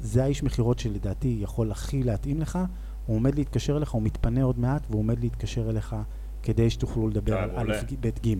זה 0.00 0.24
האיש 0.24 0.42
מכירות 0.42 0.78
שלדעתי 0.78 1.38
יכול 1.40 1.70
הכי 1.70 2.02
להתאים 2.02 2.40
לך, 2.40 2.58
הוא 3.06 3.16
עומד 3.16 3.34
להתקשר 3.34 3.76
אליך, 3.76 3.90
הוא 3.90 4.02
מתפנה 4.02 4.42
עוד 4.42 4.58
מעט, 4.58 4.82
והוא 4.90 5.00
עומד 5.00 5.20
להתקשר 5.20 5.70
אליך 5.70 5.96
כדי 6.42 6.70
שתוכלו 6.70 7.08
לדבר 7.08 7.38
על 7.38 7.72
א', 7.72 7.74
ב', 8.00 8.08
ג'. 8.26 8.34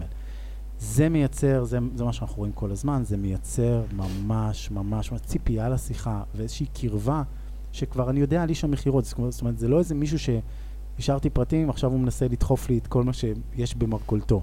זה 0.78 1.08
מייצר, 1.08 1.64
זה, 1.64 1.78
זה 1.94 2.04
מה 2.04 2.12
שאנחנו 2.12 2.36
רואים 2.36 2.52
כל 2.52 2.70
הזמן, 2.70 3.02
זה 3.04 3.16
מייצר 3.16 3.82
ממש 3.92 4.70
ממש 4.70 5.12
ציפייה 5.26 5.68
לשיחה 5.68 6.22
ואיזושהי 6.34 6.66
קרבה 6.66 7.22
שכבר 7.72 8.10
אני 8.10 8.20
יודע 8.20 8.42
על 8.42 8.48
איש 8.48 8.64
המכירות, 8.64 9.04
זאת 9.04 9.40
אומרת, 9.40 9.58
זה 9.58 9.68
לא 9.68 9.78
איזה 9.78 9.94
מישהו 9.94 10.18
שהשארתי 10.98 11.30
פרטים, 11.30 11.70
עכשיו 11.70 11.90
הוא 11.90 12.00
מנסה 12.00 12.28
לדחוף 12.28 12.68
לי 12.68 12.78
את 12.78 12.86
כל 12.86 13.04
מה 13.04 13.12
שיש 13.12 13.74
במרכולתו. 13.74 14.42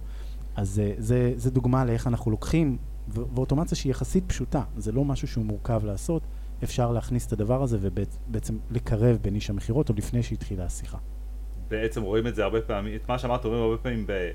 אז 0.56 0.70
זה, 0.70 0.94
זה, 0.98 1.34
זה 1.36 1.52
דוגמה 1.52 1.86
לאיך 1.86 2.08
אנחנו 2.08 2.32
לוקחים, 2.32 2.78
ואוטומציה 3.08 3.78
שהיא 3.78 3.92
יחסית 3.92 4.24
פשוטה, 4.28 4.64
זה 4.78 4.92
לא 4.92 5.06
משהו 5.06 5.28
שהוא 5.28 5.46
מורכב 5.46 5.86
לעשות. 5.86 6.22
אפשר 6.64 6.92
להכניס 6.92 7.28
את 7.28 7.34
הדבר 7.34 7.64
הזה 7.64 7.78
ובעצם 7.82 8.58
לקרב 8.72 9.18
בין 9.22 9.36
איש 9.36 9.50
המכירות 9.50 9.90
עוד 9.90 9.98
לפני 9.98 10.24
שהתחילה 10.24 10.66
השיחה. 10.66 10.98
בעצם 11.68 12.02
רואים 12.02 12.28
את 12.28 12.36
זה 12.36 12.44
הרבה 12.44 12.62
פעמים, 12.62 12.96
את 12.96 13.10
מה 13.10 13.20
שאמרת 13.20 13.46
רואים 13.46 13.62
הרבה 13.62 13.78
פעמים 13.78 14.08
ב, 14.08 14.32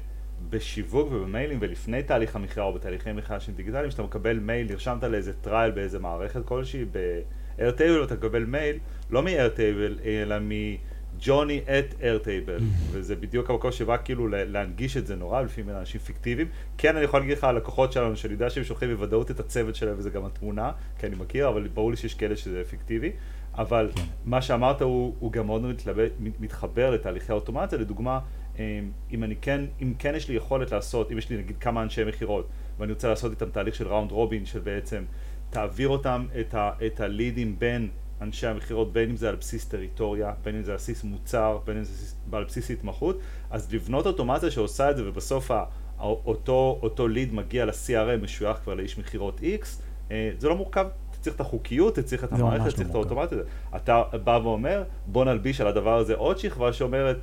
בשיווק 0.50 1.12
ובמיילים 1.12 1.58
ולפני 1.60 2.02
תהליך 2.02 2.36
המכירה 2.36 2.66
או 2.66 2.74
בתהליכי 2.74 3.12
מכירה 3.12 3.40
שהם 3.40 3.54
דיגיטליים, 3.54 3.90
שאתה 3.90 4.02
מקבל 4.02 4.38
מייל, 4.38 4.66
נרשמת 4.70 5.02
לאיזה 5.02 5.32
trial 5.32 5.70
באיזה 5.70 5.98
מערכת 5.98 6.44
כלשהי, 6.44 6.84
ב-Airtable 6.84 8.04
אתה 8.04 8.14
מקבל 8.14 8.44
מייל, 8.44 8.78
לא 9.10 9.22
מ-Airtable 9.22 10.04
אלא 10.04 10.38
מ... 10.38 10.50
ג'וני 11.20 11.60
את 11.60 11.94
איירטייבל, 12.02 12.58
וזה 12.90 13.16
בדיוק 13.16 13.50
המקום 13.50 13.72
שבא 13.72 13.96
כאילו 14.04 14.28
להנגיש 14.28 14.96
את 14.96 15.06
זה 15.06 15.16
נורא, 15.16 15.42
לפעמים 15.42 15.76
אנשים 15.76 16.00
פיקטיביים. 16.00 16.48
כן, 16.78 16.96
אני 16.96 17.04
יכול 17.04 17.20
להגיד 17.20 17.38
לך 17.38 17.44
על 17.44 17.56
לקוחות 17.56 17.92
שלנו, 17.92 18.16
שאני 18.16 18.32
יודע 18.32 18.50
שהם 18.50 18.64
שולחים 18.64 18.88
בוודאות 18.88 19.30
את 19.30 19.40
הצוות 19.40 19.74
שלהם, 19.74 19.94
וזה 19.98 20.10
גם 20.10 20.24
התמונה, 20.24 20.70
כי 20.98 21.06
אני 21.06 21.16
מכיר, 21.16 21.48
אבל 21.48 21.68
ברור 21.74 21.90
לי 21.90 21.96
שיש 21.96 22.14
כאלה 22.14 22.36
שזה 22.36 22.62
פיקטיבי. 22.64 23.12
אבל 23.58 23.90
כן. 23.94 24.02
מה 24.24 24.42
שאמרת 24.42 24.82
הוא, 24.82 25.14
הוא 25.18 25.32
גם 25.32 25.46
מאוד 25.46 25.62
מתלבט, 25.62 26.12
מתחבר 26.40 26.90
לתהליכי 26.90 27.32
האוטומציה, 27.32 27.78
לדוגמה, 27.78 28.20
אמ, 28.58 28.62
אם 29.12 29.24
אני 29.24 29.36
כן, 29.36 29.64
אם 29.82 29.92
כן 29.98 30.14
יש 30.14 30.28
לי 30.28 30.34
יכולת 30.34 30.72
לעשות, 30.72 31.12
אם 31.12 31.18
יש 31.18 31.30
לי 31.30 31.36
נגיד 31.36 31.56
כמה 31.58 31.82
אנשי 31.82 32.04
מכירות, 32.04 32.48
ואני 32.78 32.92
רוצה 32.92 33.08
לעשות 33.08 33.32
איתם 33.32 33.50
תהליך 33.50 33.74
של 33.74 33.88
ראונד 33.88 34.10
רובין, 34.10 34.46
של 34.46 34.60
בעצם 34.60 35.04
תעביר 35.50 35.88
אותם 35.88 36.26
את, 36.40 36.54
ה, 36.54 36.70
את 36.86 37.00
הלידים 37.00 37.58
בין 37.58 37.88
אנשי 38.20 38.46
המכירות, 38.46 38.92
בין 38.92 39.10
אם 39.10 39.16
זה 39.16 39.28
על 39.28 39.36
בסיס 39.36 39.64
טריטוריה, 39.64 40.32
בין 40.44 40.56
אם 40.56 40.62
זה 40.62 40.70
על 40.70 40.76
בסיס 40.76 41.04
מוצר, 41.04 41.58
בין 41.64 41.76
אם 41.76 41.84
זה 41.84 41.92
על 42.32 42.44
בסיס 42.44 42.70
התמחות, 42.70 43.18
אז 43.50 43.74
לבנות 43.74 44.06
אוטומציה 44.06 44.50
שעושה 44.50 44.90
את 44.90 44.96
זה 44.96 45.08
ובסוף 45.08 45.50
אותו, 46.00 46.78
אותו 46.82 47.08
ליד 47.08 47.34
מגיע 47.34 47.64
ל-CRM 47.64 48.22
משוייך 48.22 48.58
כבר 48.58 48.74
לאיש 48.74 48.98
מכירות 48.98 49.40
X, 49.40 49.66
אה, 50.10 50.30
זה 50.38 50.48
לא 50.48 50.56
מורכב, 50.56 50.86
אתה 51.10 51.18
צריך 51.20 51.36
את 51.36 51.40
החוקיות, 51.40 51.92
אתה 51.92 52.02
צריך 52.02 52.24
את 52.24 52.32
המערכת, 52.32 52.66
אתה 52.66 52.76
צריך 52.76 52.80
לא 52.80 52.90
את 52.90 52.94
האוטומציה. 52.94 53.38
אתה 53.76 54.02
בא 54.24 54.40
ואומר, 54.42 54.82
בוא 55.06 55.24
נלביש 55.24 55.60
על 55.60 55.66
הדבר 55.66 55.98
הזה 55.98 56.14
עוד 56.14 56.38
שכבה 56.38 56.72
שאומרת, 56.72 57.16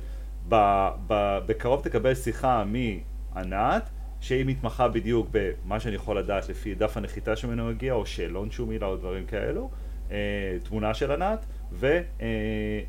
בקרוב 1.46 1.82
תקבל 1.82 2.14
שיחה 2.14 2.64
מענת, 2.64 3.90
שהיא 4.20 4.44
מתמחה 4.46 4.88
בדיוק 4.88 5.28
במה 5.30 5.80
שאני 5.80 5.94
יכול 5.94 6.18
לדעת 6.18 6.48
לפי 6.48 6.74
דף 6.74 6.96
הנחיתה 6.96 7.36
שממנו 7.36 7.70
הגיע, 7.70 7.92
או 7.92 8.06
שאלון 8.06 8.50
שהוא 8.50 8.68
מילה 8.68 8.86
או 8.86 8.96
דברים 8.96 9.26
כאלו. 9.26 9.70
אה, 10.14 10.58
תמונה 10.62 10.94
של 10.94 11.12
ענת, 11.12 11.44
ו, 11.72 11.86
אה, 11.86 12.00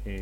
אה, 0.07 0.13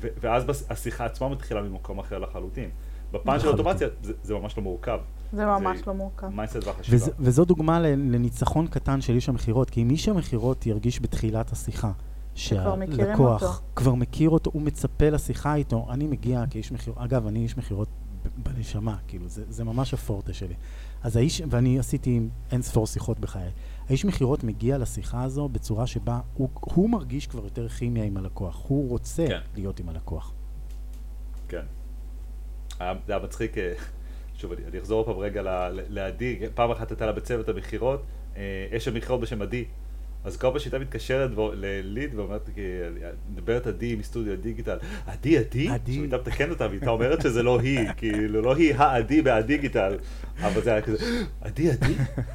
ו, 0.00 0.08
ואז 0.20 0.66
השיחה 0.70 1.04
עצמה 1.04 1.28
מתחילה 1.28 1.62
ממקום 1.62 1.98
אחר 1.98 2.18
לחלוטין. 2.18 2.70
בפן 3.12 3.40
של 3.40 3.48
אוטומציה 3.48 3.88
זה, 4.02 4.12
זה 4.22 4.34
ממש 4.34 4.56
לא 4.56 4.62
מורכב. 4.62 4.98
זה 5.32 5.46
ממש 5.46 5.78
זה 5.78 5.84
לא 5.86 5.94
מורכב. 5.94 6.26
מיינסט 6.26 6.66
והחשיבה. 6.66 6.96
וז, 6.96 7.10
וזו 7.18 7.44
דוגמה 7.44 7.80
לניצחון 7.80 8.66
קטן 8.66 9.00
של 9.00 9.14
איש 9.14 9.28
המכירות, 9.28 9.70
כי 9.70 9.82
אם 9.82 9.90
איש 9.90 10.08
המכירות 10.08 10.66
ירגיש 10.66 11.00
בתחילת 11.00 11.52
השיחה, 11.52 11.92
שהלקוח 12.34 13.62
כבר 13.76 13.94
מכיר 13.94 14.30
אותו, 14.30 14.50
הוא 14.54 14.62
מצפה 14.62 15.10
לשיחה 15.10 15.54
איתו, 15.54 15.86
אני 15.90 16.06
מגיע 16.06 16.44
כאיש 16.50 16.72
מכירות, 16.72 16.98
אגב, 16.98 17.26
אני 17.26 17.38
איש 17.38 17.56
מכירות 17.56 17.88
בנשמה, 18.36 18.96
כאילו, 19.08 19.28
זה, 19.28 19.44
זה 19.48 19.64
ממש 19.64 19.94
הפורטה 19.94 20.32
שלי. 20.32 20.54
אז 21.02 21.16
האיש, 21.16 21.42
ואני 21.50 21.78
עשיתי 21.78 22.20
אין 22.52 22.62
ספור 22.62 22.86
שיחות 22.86 23.20
בחיי. 23.20 23.50
האיש 23.92 24.04
מכירות 24.04 24.44
מגיע 24.44 24.78
לשיחה 24.78 25.22
הזו 25.22 25.48
בצורה 25.48 25.86
שבה 25.86 26.20
הוא, 26.34 26.48
הוא 26.60 26.90
מרגיש 26.90 27.26
כבר 27.26 27.44
יותר 27.44 27.68
כימיה 27.68 28.04
עם 28.04 28.16
הלקוח, 28.16 28.64
הוא 28.68 28.90
רוצה 28.90 29.26
כן. 29.28 29.40
להיות 29.54 29.80
עם 29.80 29.88
הלקוח. 29.88 30.32
כן. 31.48 31.62
זה 32.78 32.84
היה 33.08 33.18
מצחיק, 33.18 33.58
אה, 33.58 33.72
שוב, 34.34 34.52
אני, 34.52 34.78
אחזור 34.78 35.04
פעם 35.04 35.18
רגע 35.18 35.68
לעדי, 35.88 36.38
פעם 36.54 36.70
אחת 36.70 36.90
הייתה 36.90 37.06
לה 37.06 37.12
בצוות 37.12 37.48
המכירות, 37.48 38.02
אה, 38.36 38.66
המכירות 38.86 39.20
בשם 39.20 39.42
עדי. 39.42 39.64
אז 40.24 40.36
כל 40.36 40.48
פעם 40.50 40.58
שהייתה 40.58 40.78
מתקשרת 40.78 41.30
לליד 41.54 42.14
ואומרת, 42.14 42.50
מדברת 43.32 43.66
עדי 43.66 43.94
מסטודיו 43.96 44.36
דיגיטל, 44.36 44.76
עדי, 45.06 45.38
עדי? 45.38 45.68
עדי. 45.68 45.94
שהייתה 45.94 46.16
מתקנת 46.16 46.50
אותה 46.50 46.66
והייתה 46.66 46.90
אומרת 46.90 47.22
שזה 47.22 47.42
לא 47.42 47.60
היא, 47.60 47.88
כאילו 47.96 48.42
לא 48.42 48.56
היא 48.56 48.74
העדי 48.74 49.22
בהדיגיטל, 49.22 49.96
אבל 50.40 50.62
זה 50.62 50.72
היה 50.72 50.82
כזה, 50.82 50.96
עדי, 51.40 51.70
עדי? 51.70 51.94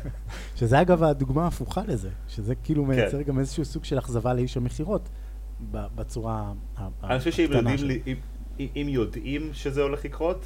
שזה 0.57 0.81
אגב 0.81 1.03
הדוגמה 1.03 1.43
ההפוכה 1.43 1.81
לזה, 1.87 2.09
שזה 2.27 2.55
כאילו 2.55 2.83
כן. 2.83 2.89
מייצר 2.89 3.21
גם 3.21 3.39
איזשהו 3.39 3.65
סוג 3.65 3.83
של 3.83 3.99
אכזבה 3.99 4.33
לאיש 4.33 4.57
המכירות, 4.57 5.09
בצורה 5.71 6.53
הקטנה 6.77 7.09
אני 7.09 7.19
חושב 7.19 7.31
שאם 7.31 7.51
יודעים, 7.53 8.17
אם 8.59 8.85
יודעים 8.89 9.49
שזה 9.53 9.81
הולך 9.81 10.05
לקרות, 10.05 10.45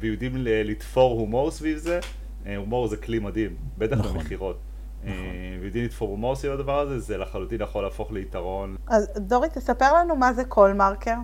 ויודעים 0.00 0.32
לתפור 0.36 1.20
הומור 1.20 1.50
סביב 1.50 1.78
זה, 1.78 2.00
אה, 2.46 2.56
הומור 2.56 2.88
זה 2.88 2.96
כלי 2.96 3.18
מדהים, 3.18 3.56
בטח 3.78 3.98
נכון. 3.98 4.18
במכירות. 4.18 4.58
נכון. 5.02 5.14
ודינית 5.62 5.92
פורמוסי 5.92 6.48
לדבר 6.48 6.78
הזה, 6.78 6.98
זה 6.98 7.16
לחלוטין 7.16 7.60
יכול 7.60 7.82
להפוך 7.82 8.12
ליתרון. 8.12 8.76
אז 8.86 9.08
דורי, 9.16 9.48
תספר 9.48 9.94
לנו 9.94 10.16
מה 10.16 10.32
זה 10.32 10.44
קול 10.44 10.72
מרקר. 10.72 11.16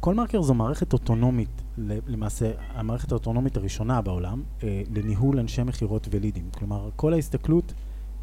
קול 0.00 0.14
מרקר 0.14 0.42
זו 0.42 0.54
מערכת 0.54 0.92
אוטונומית, 0.92 1.62
למעשה 1.78 2.50
המערכת 2.74 3.12
האוטונומית 3.12 3.56
הראשונה 3.56 4.00
בעולם, 4.00 4.42
לניהול 4.90 5.38
אנשי 5.38 5.62
מכירות 5.62 6.08
ולידים. 6.10 6.48
כלומר, 6.58 6.90
כל 6.96 7.12
ההסתכלות 7.12 7.72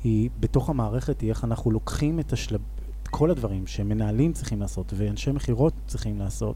היא 0.03 0.29
בתוך 0.39 0.69
המערכת, 0.69 1.21
היא 1.21 1.29
איך 1.29 1.43
אנחנו 1.43 1.71
לוקחים 1.71 2.19
את, 2.19 2.33
השלב, 2.33 2.61
כל 3.09 3.31
הדברים 3.31 3.67
שמנהלים 3.67 4.33
צריכים 4.33 4.59
לעשות 4.59 4.93
ואנשי 4.95 5.31
מכירות 5.31 5.73
צריכים 5.87 6.19
לעשות, 6.19 6.55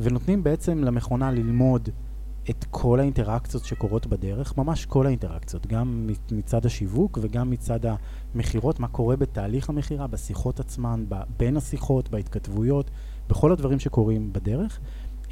ונותנים 0.00 0.42
בעצם 0.44 0.84
למכונה 0.84 1.30
ללמוד 1.30 1.88
את 2.50 2.64
כל 2.70 3.00
האינטראקציות 3.00 3.64
שקורות 3.64 4.06
בדרך, 4.06 4.56
ממש 4.56 4.86
כל 4.86 5.06
האינטראקציות, 5.06 5.66
גם 5.66 6.10
מצד 6.32 6.66
השיווק 6.66 7.18
וגם 7.22 7.50
מצד 7.50 7.80
המכירות, 8.34 8.80
מה 8.80 8.88
קורה 8.88 9.16
בתהליך 9.16 9.68
המכירה, 9.68 10.06
בשיחות 10.06 10.60
עצמן, 10.60 11.04
בין 11.36 11.56
השיחות, 11.56 12.08
בהתכתבויות, 12.08 12.90
בכל 13.28 13.52
הדברים 13.52 13.78
שקורים 13.80 14.32
בדרך. 14.32 14.80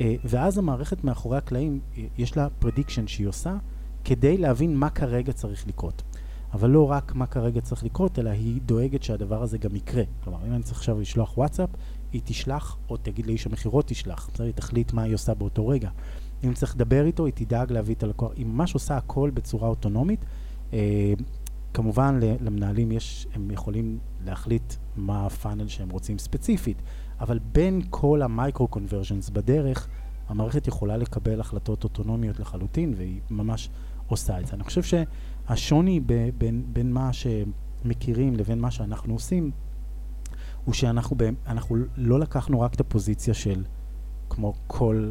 אה, 0.00 0.14
ואז 0.24 0.59
המערכת 0.59 1.05
מאחורי 1.05 1.38
הקלעים, 1.38 1.81
אה, 1.98 2.05
יש 2.18 2.37
לה 2.37 2.48
prediction 2.62 3.07
שהיא 3.07 3.26
עושה 3.26 3.57
כדי 4.05 4.38
להבין 4.38 4.76
מה 4.76 4.90
כרגע 4.90 5.33
צריך 5.33 5.66
לקרות. 5.66 6.02
אבל 6.52 6.70
לא 6.70 6.90
רק 6.90 7.14
מה 7.14 7.26
כרגע 7.26 7.61
צריך 7.61 7.85
לקרות, 7.85 8.18
אלא 8.18 8.31
היא 8.31 8.61
דואגת 8.61 9.02
שהדבר 9.02 9.42
הזה 9.42 9.59
גם 9.59 9.76
יקרה. 9.76 10.02
כלומר, 10.24 10.38
אם 10.46 10.52
אני 10.52 10.62
צריך 10.62 10.79
עכשיו 10.79 11.00
לשלוח 11.00 11.38
וואטסאפ, 11.38 11.70
היא 12.12 12.20
תשלח, 12.24 12.76
או 12.90 12.96
תגיד 12.96 13.26
לאיש 13.26 13.46
המכירות 13.46 13.87
תשלח. 13.87 14.29
בסדר, 14.33 14.44
היא 14.44 14.55
תחליט 14.55 14.92
מה 14.92 15.02
היא 15.02 15.14
עושה 15.14 15.35
באותו 15.35 15.68
רגע. 15.68 15.90
אם 16.44 16.55
צריך 16.55 16.75
לדבר 16.75 17.05
איתו, 17.05 17.27
היא 17.27 17.33
תדאג 17.37 17.72
להביא 17.72 17.94
את 17.94 18.03
הלקוח. 18.03 18.33
היא 18.37 18.46
ממש 18.46 18.75
עושה 18.75 18.96
הכל 18.96 19.31
בצורה 19.35 19.68
אוטונומית. 19.68 20.25
אה, 20.72 21.12
כמובן, 21.75 22.20
למנהלים 22.40 22.92
יש, 22.92 23.27
הם 23.35 23.51
יכולים 23.51 23.99
להחליט 24.25 24.75
מה 24.96 25.27
ה 25.26 25.32
funnel 25.32 25.68
שהם 25.68 25.90
רוצים 25.90 26.18
ספציפית, 26.18 26.83
אבל 27.20 27.38
בין 27.53 27.83
כל 27.90 28.22
ה 28.22 28.28
micro-conversions 28.28 29.30
בדרך, 29.31 29.88
המערכת 30.29 30.66
יכולה 30.66 30.96
לקבל 30.96 31.40
החלטות 31.40 31.85
אוטונומיות 31.85 32.40
לחלוטין, 32.40 32.94
והיא 32.96 33.20
ממש 33.31 33.70
עושה 34.07 34.40
את 34.40 34.46
זה. 34.46 34.55
אני 34.55 34.64
חושב 34.64 34.83
שהשוני 34.83 36.01
ב, 36.07 36.29
בין, 36.38 36.64
בין 36.72 36.92
מה 36.92 37.11
שמכירים 37.12 38.37
לבין 38.37 38.61
מה 38.61 38.70
שאנחנו 38.70 39.14
עושים, 39.14 39.51
הוא 40.64 40.75
שאנחנו 40.75 41.16
אנחנו 41.46 41.77
לא 41.96 42.20
לקחנו 42.20 42.61
רק 42.61 42.75
את 42.75 42.81
הפוזיציה 42.81 43.35
של, 43.35 43.64
כמו 44.31 44.55
כל 44.66 45.11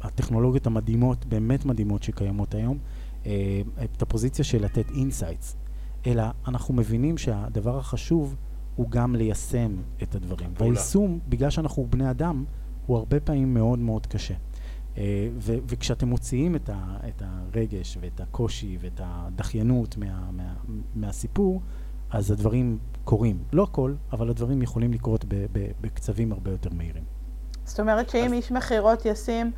הטכנולוגיות 0.00 0.66
המדהימות, 0.66 1.26
באמת 1.26 1.64
מדהימות 1.64 2.02
שקיימות 2.02 2.54
היום, 2.54 2.78
אה, 3.26 3.60
את 3.84 4.02
הפוזיציה 4.02 4.44
של 4.44 4.64
לתת 4.64 4.90
insights, 4.90 5.56
אלא 6.06 6.22
אנחנו 6.48 6.74
מבינים 6.74 7.18
שהדבר 7.18 7.78
החשוב 7.78 8.36
הוא 8.76 8.90
גם 8.90 9.14
ליישם 9.16 9.76
את 10.02 10.14
הדברים. 10.14 10.50
והיישום, 10.74 11.18
בגלל 11.28 11.50
שאנחנו 11.50 11.86
בני 11.90 12.10
אדם, 12.10 12.44
הוא 12.86 12.96
הרבה 12.96 13.20
פעמים 13.20 13.54
מאוד 13.54 13.78
מאוד 13.78 14.06
קשה. 14.06 14.34
אה, 14.98 15.28
ו- 15.38 15.56
וכשאתם 15.68 16.08
מוציאים 16.08 16.56
את, 16.56 16.68
ה- 16.72 16.96
את 17.08 17.22
הרגש 17.26 17.98
ואת 18.00 18.20
הקושי 18.20 18.78
ואת 18.80 19.00
הדחיינות 19.04 19.96
מה- 19.96 20.30
מה- 20.30 20.54
מהסיפור, 20.94 21.62
אז 22.10 22.30
הדברים 22.30 22.78
קורים. 23.04 23.38
לא 23.52 23.62
הכל, 23.62 23.94
אבל 24.12 24.30
הדברים 24.30 24.62
יכולים 24.62 24.92
לקרות 24.92 25.24
ב- 25.24 25.46
ב- 25.52 25.70
בקצבים 25.80 26.32
הרבה 26.32 26.50
יותר 26.50 26.70
מהירים. 26.72 27.04
זאת 27.68 27.80
אומרת 27.80 28.10
שאם 28.10 28.26
אז... 28.26 28.32
איש 28.32 28.52
מכירות 28.52 29.06
ישים 29.06 29.50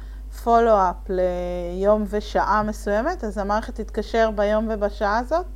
follow-up 0.45 0.97
ליום 1.09 2.05
ושעה 2.11 2.63
מסוימת, 2.63 3.25
אז 3.25 3.39
המערכת 3.39 3.81
תתקשר 3.81 4.31
ביום 4.31 4.69
ובשעה 4.71 5.19
הזאת? 5.19 5.47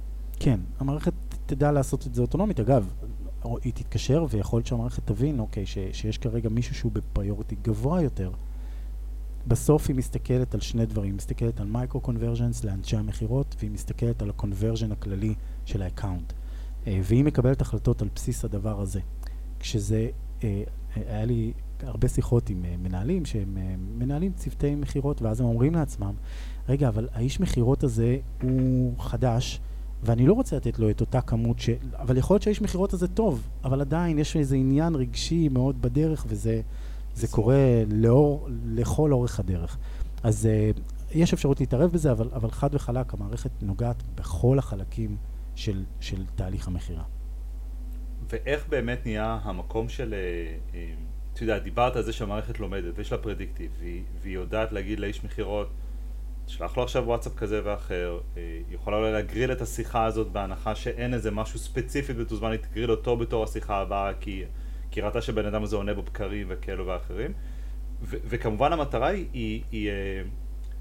כן, 0.41 0.61
המערכת 0.81 1.13
תדע 1.47 1.73
לעשות 1.73 2.07
את 2.07 2.15
זה 2.15 2.23
אוטונומית. 2.23 2.61
אגב, 2.61 2.91
היא 3.63 3.73
תתקשר 3.73 4.27
ויכול 4.31 4.59
להיות 4.59 4.67
שהמערכת 4.67 5.07
תבין, 5.07 5.41
אוקיי, 5.41 5.67
ש, 5.67 5.79
שיש 5.93 6.19
כרגע 6.19 6.49
מישהו 6.49 6.75
שהוא 6.75 6.93
ב 6.93 7.00
priority 7.00 7.57
גבוה 7.63 8.03
יותר. 8.03 8.31
בסוף 9.47 9.89
היא 9.89 9.97
מסתכלת 9.97 10.55
על 10.55 10.61
שני 10.61 10.87
דברים, 10.87 11.11
היא 11.11 11.17
מסתכלת 11.17 11.61
על 11.61 11.67
micro 11.67 12.01
conversions 12.01 12.65
לאנשי 12.65 12.97
המכירות, 12.97 13.57
והיא 13.59 13.71
מסתכלת 13.71 14.23
על 14.23 14.31
ה 14.31 14.36
conversion 14.36 14.93
הכללי 14.93 15.35
של 15.65 15.83
ה 15.83 15.88
account. 15.88 16.33
אה, 16.87 17.01
והיא 17.03 17.25
מקבלת 17.25 17.61
החלטות 17.61 18.03
על 18.03 18.09
בסיס 18.15 18.45
הדבר 18.45 18.81
הזה. 18.81 19.01
כשזה, 19.61 20.09
אה, 20.45 20.63
היה 20.95 21.25
לי 21.25 21.53
הרבה 21.87 22.09
שיחות 22.09 22.51
עם 22.51 22.65
אה, 22.65 22.75
מנהלים 22.79 23.25
שהם 23.25 23.57
מנהלים 23.99 24.33
צוותי 24.33 24.75
מכירות, 24.75 25.23
ואז 25.23 25.41
הם 25.41 25.47
אומרים 25.47 25.75
לעצמם, 25.75 26.15
רגע, 26.69 26.89
אבל 26.89 27.09
האיש 27.13 27.41
מכירות 27.41 27.85
הזה 27.85 28.19
הוא 28.43 28.99
חדש, 28.99 29.61
ואני 30.03 30.27
לא 30.27 30.33
רוצה 30.33 30.57
לתת 30.57 30.79
לו 30.79 30.91
את 30.91 31.01
אותה 31.01 31.21
כמות 31.21 31.61
ש... 31.61 31.71
אבל 31.97 32.17
יכול 32.17 32.35
להיות 32.35 32.43
שהאיש 32.43 32.63
מכירות 32.63 32.93
הזה 32.93 33.09
טוב, 33.09 33.49
אבל 33.65 33.81
עדיין 33.81 34.19
יש 34.19 34.37
איזה 34.37 34.57
עניין 34.57 34.95
רגשי 34.95 35.49
מאוד 35.49 35.83
בדרך, 35.83 36.25
וזה 36.29 36.61
זה 37.15 37.29
קורה 37.29 37.83
לאור, 37.89 38.49
לכל 38.67 39.13
אורך 39.13 39.41
הדרך. 39.41 39.79
אז 40.23 40.49
uh, 40.77 40.81
יש 41.15 41.33
אפשרות 41.33 41.61
להתערב 41.61 41.93
בזה, 41.93 42.13
אבל, 42.13 42.29
אבל 42.33 42.51
חד 42.51 42.75
וחלק, 42.75 43.15
המערכת 43.15 43.51
נוגעת 43.63 44.03
בכל 44.15 44.59
החלקים 44.59 45.17
של, 45.55 45.85
של 46.01 46.25
תהליך 46.35 46.69
המכירה. 46.69 47.03
ואיך 48.31 48.69
באמת 48.69 49.07
נהיה 49.07 49.39
המקום 49.43 49.89
של, 49.89 50.15
אה, 50.15 50.19
אה, 50.75 50.95
אתה 51.35 51.43
יודע, 51.43 51.59
דיברת 51.59 51.97
על 51.97 52.03
זה 52.03 52.13
שהמערכת 52.13 52.61
לומדת 52.61 52.99
ויש 52.99 53.13
לה 53.13 53.19
פרדיקטיב, 53.19 53.71
והיא, 53.79 54.03
והיא 54.23 54.35
יודעת 54.35 54.73
להגיד 54.73 55.01
לאיש 55.01 55.25
מכירות, 55.25 55.71
תשלח 56.47 56.77
לו 56.77 56.83
עכשיו 56.83 57.03
וואטסאפ 57.07 57.35
כזה 57.35 57.61
ואחר, 57.65 58.21
היא 58.37 58.63
יכולה 58.71 58.97
אולי 58.97 59.13
להגריל 59.13 59.53
את 59.53 59.61
השיחה 59.61 60.05
הזאת 60.05 60.33
בהנחה 60.33 60.75
שאין 60.75 61.15
איזה 61.15 61.31
משהו 61.31 61.59
ספציפי 61.59 62.13
ותוזמן, 62.17 62.51
היא 62.51 62.59
תגריל 62.61 62.91
אותו 62.91 63.17
בתור 63.17 63.45
השיחה 63.45 63.77
הבאה 63.81 64.13
כי 64.21 64.45
כי 64.95 65.01
ראתה 65.01 65.21
שבן 65.21 65.47
אדם 65.47 65.63
הזה 65.63 65.77
עונה 65.77 65.95
בבקרים 65.95 66.47
וכאלו 66.51 66.87
ואחרים. 66.87 67.33
ו- 68.03 68.17
וכמובן 68.25 68.73
המטרה 68.73 69.09
היא, 69.09 69.27
היא, 69.33 69.63
היא, 69.73 69.89
אה, 69.89 70.23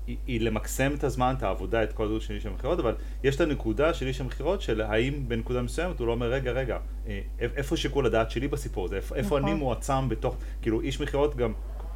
היא, 0.08 0.18
היא 0.28 0.42
למקסם 0.42 0.92
את 0.94 1.04
הזמן, 1.04 1.36
את 1.38 1.44
העבודה, 1.44 1.84
את 1.84 1.94
כל 1.94 2.04
הדברים 2.04 2.22
של 2.22 2.34
איש 2.34 2.46
המכירות, 2.46 2.80
אבל 2.80 2.96
יש 3.24 3.36
את 3.36 3.42
הנקודה 3.42 3.94
של 3.94 4.08
איש 4.08 4.22
המכירות 4.22 4.62
של 4.62 4.82
האם 4.82 5.24
בנקודה 5.28 5.62
מסוימת 5.62 6.00
הוא 6.00 6.08
לא 6.08 6.12
אומר, 6.12 6.32
רגע, 6.32 6.52
רגע, 6.52 6.78
אה, 7.08 7.20
איפה 7.40 7.78
שיקול 7.78 8.06
הדעת 8.06 8.32
שלי 8.32 8.48
בסיפור 8.48 8.86
הזה, 8.86 8.96
איפה, 8.96 9.16
איפה 9.16 9.38
אני 9.38 9.46
נכון. 9.46 9.58
מועצם 9.60 10.10
בתוך, 10.10 10.36
כאילו 10.62 10.82
איש 10.82 11.02
מכירות 11.02 11.36
גם, 11.36 11.54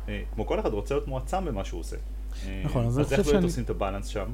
אה, 0.10 0.22
כמו 0.36 0.48
כל 0.48 0.60
אחד, 0.60 0.74
רוצה 0.74 0.96
להיות 0.96 1.08
מועצם 1.08 1.46
במה 1.46 1.66
שהוא 1.66 1.80
עושה. 1.80 1.98
נכון, 2.66 2.86
אז, 2.86 3.00
אז 3.00 3.14
איך 3.14 3.28
באמת 3.28 3.44
עושים 3.44 3.64
את 3.64 3.70
הבאלנס 3.70 4.08
שם? 4.08 4.30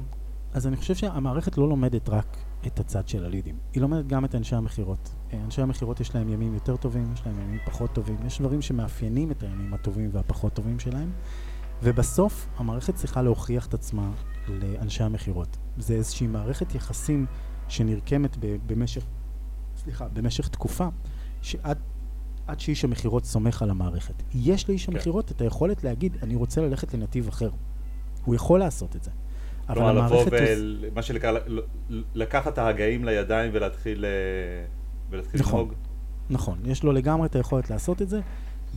אז 0.54 0.66
אני 0.66 0.76
חושב 0.76 0.94
שהמערכת 0.94 1.58
לא 1.58 1.68
לומדת 1.68 2.08
רק 2.08 2.36
את 2.66 2.80
הצד 2.80 3.08
של 3.08 3.24
הלידים, 3.24 3.56
היא 3.72 3.82
לומדת 3.82 4.06
גם 4.06 4.24
את 4.24 4.34
אנשי 4.34 4.56
המכירות. 4.56 5.10
אנשי 5.44 5.62
המכירות 5.62 6.00
יש 6.00 6.14
להם 6.14 6.28
ימים 6.28 6.54
יותר 6.54 6.76
טובים, 6.76 7.12
יש 7.14 7.22
להם 7.26 7.40
ימים 7.40 7.60
פחות 7.66 7.92
טובים, 7.92 8.16
יש 8.26 8.40
דברים 8.40 8.62
שמאפיינים 8.62 9.30
את 9.30 9.42
הימים 9.42 9.74
הטובים 9.74 10.10
והפחות 10.12 10.52
טובים 10.52 10.78
שלהם, 10.78 11.10
ובסוף 11.82 12.46
המערכת 12.56 12.94
צריכה 12.94 13.22
להוכיח 13.22 13.66
את 13.66 13.74
עצמה 13.74 14.10
לאנשי 14.48 15.02
המכירות. 15.02 15.56
זה 15.76 15.94
איזושהי 15.94 16.26
מערכת 16.26 16.74
יחסים 16.74 17.26
שנרקמת 17.68 18.36
במשך, 18.66 19.04
סליחה, 19.76 20.08
במשך 20.08 20.48
תקופה, 20.48 20.88
שעד 21.42 21.78
עד 22.46 22.60
שאיש 22.60 22.84
המכירות 22.84 23.24
סומך 23.24 23.62
על 23.62 23.70
המערכת. 23.70 24.14
יש 24.34 24.68
לאיש 24.68 24.86
כן. 24.86 24.92
המכירות 24.92 25.30
את 25.30 25.40
היכולת 25.40 25.84
להגיד, 25.84 26.16
אני 26.22 26.34
רוצה 26.34 26.60
ללכת 26.60 26.94
לנתיב 26.94 27.28
אחר. 27.28 27.50
הוא 28.24 28.34
יכול 28.34 28.60
לעשות 28.60 28.96
את 28.96 29.02
זה. 29.02 29.10
אבל 29.68 29.82
המערכת... 29.82 30.28
כלומר, 30.28 30.44
לבוא 30.54 30.88
ומה 30.92 31.02
שנקרא, 31.02 31.38
לקחת 32.14 32.52
את 32.52 32.58
ההגאים 32.58 33.04
לידיים 33.04 33.50
ולהתחיל... 33.54 34.04
אה, 34.04 34.10
ולהתחיל 35.10 35.40
נכון, 35.40 35.60
לנהוג. 35.60 35.74
נכון, 36.30 36.58
יש 36.64 36.82
לו 36.82 36.92
לגמרי 36.92 37.26
את 37.26 37.36
היכולת 37.36 37.70
לעשות 37.70 38.02
את 38.02 38.08
זה. 38.08 38.20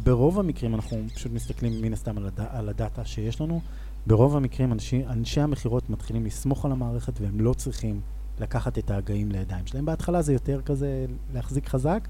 ברוב 0.03 0.39
המקרים, 0.39 0.75
אנחנו 0.75 0.97
פשוט 1.15 1.31
מסתכלים 1.31 1.81
מן 1.81 1.93
הסתם 1.93 2.17
על, 2.17 2.27
הד... 2.27 2.39
על 2.49 2.69
הדאטה 2.69 3.05
שיש 3.05 3.41
לנו, 3.41 3.61
ברוב 4.07 4.35
המקרים 4.35 4.73
אנשי, 4.73 5.03
אנשי 5.09 5.41
המכירות 5.41 5.89
מתחילים 5.89 6.25
לסמוך 6.25 6.65
על 6.65 6.71
המערכת 6.71 7.21
והם 7.21 7.39
לא 7.39 7.53
צריכים 7.53 8.01
לקחת 8.39 8.77
את 8.77 8.91
ההגאים 8.91 9.31
לידיים 9.31 9.67
שלהם. 9.67 9.85
בהתחלה 9.85 10.21
זה 10.21 10.33
יותר 10.33 10.61
כזה 10.61 11.05
להחזיק 11.33 11.67
חזק, 11.67 12.07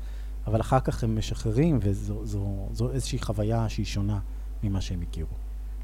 אבל 0.47 0.61
אחר 0.61 0.79
כך 0.79 1.03
הם 1.03 1.17
משחררים 1.17 1.79
וזו 1.81 2.25
זו, 2.25 2.69
זו 2.71 2.91
איזושהי 2.91 3.19
חוויה 3.19 3.69
שהיא 3.69 3.85
שונה 3.85 4.19
ממה 4.63 4.81
שהם 4.81 5.01
הכירו. 5.01 5.35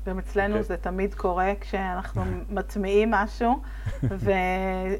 גם 0.05 0.19
אצלנו 0.19 0.55
okay. 0.55 0.57
אוקיי. 0.57 0.63
זה 0.63 0.77
תמיד 0.77 1.13
קורה 1.13 1.53
כשאנחנו 1.61 2.21
מטמיעים 2.55 3.11
משהו, 3.11 3.61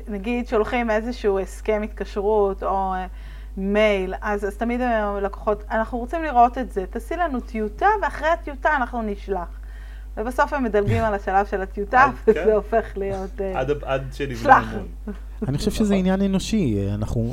ונגיד 0.07 0.47
שולחים 0.47 0.89
איזשהו 0.89 1.39
הסכם 1.39 1.81
התקשרות 1.83 2.63
או 2.63 2.93
אה, 2.93 3.07
מייל, 3.57 4.13
אז, 4.21 4.45
אז 4.45 4.57
תמיד 4.57 4.81
לקוחות, 5.21 5.63
אנחנו 5.71 5.97
רוצים 5.97 6.23
לראות 6.23 6.57
את 6.57 6.71
זה, 6.71 6.85
תעשי 6.89 7.15
לנו 7.15 7.39
טיוטה, 7.39 7.87
ואחרי 8.01 8.27
הטיוטה 8.27 8.75
אנחנו 8.75 9.01
נשלח. 9.01 9.59
ובסוף 10.17 10.53
הם 10.53 10.63
מדלגים 10.63 11.03
על 11.03 11.13
השלב 11.13 11.45
של 11.45 11.61
הטיוטה, 11.61 12.05
וזה 12.27 12.33
כן. 12.33 12.51
הופך 12.51 12.97
להיות... 12.97 13.41
אה, 13.41 13.61
עד 13.81 14.03
שנבנה 14.11 14.59
אמון. 14.59 14.87
אני 15.47 15.57
חושב 15.57 15.71
שזה 15.71 15.95
עניין 15.95 16.21
אנושי. 16.21 16.87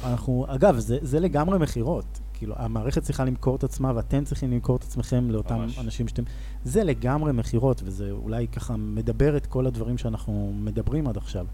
אנחנו, 0.05 0.47
אגב, 0.49 0.77
זה 0.79 1.21
לגמרי 1.21 1.59
מכירות. 1.59 2.21
כאילו, 2.35 2.55
המערכת 2.59 3.03
צריכה 3.03 3.25
למכור 3.25 3.57
את 3.57 3.65
עצמה, 3.65 3.93
ואתם 3.95 4.25
צריכים 4.25 4.51
למכור 4.51 4.77
את 4.77 4.83
עצמכם 4.83 5.31
לאותם 5.31 5.55
ממש. 5.55 5.79
אנשים 5.79 6.09
שאתם... 6.09 6.23
זה 6.65 6.85
לגמרי 6.85 7.33
מכירות, 7.33 7.83
וזה 7.85 8.11
אולי 8.11 8.49
ככה 8.49 8.77
מדבר 8.77 9.37
את 9.37 9.47
כל 9.47 9.67
הדברים 9.67 9.99
שאנחנו 9.99 10.53
מדברים 10.55 11.09
עד 11.09 11.17
עכשיו. 11.17 11.47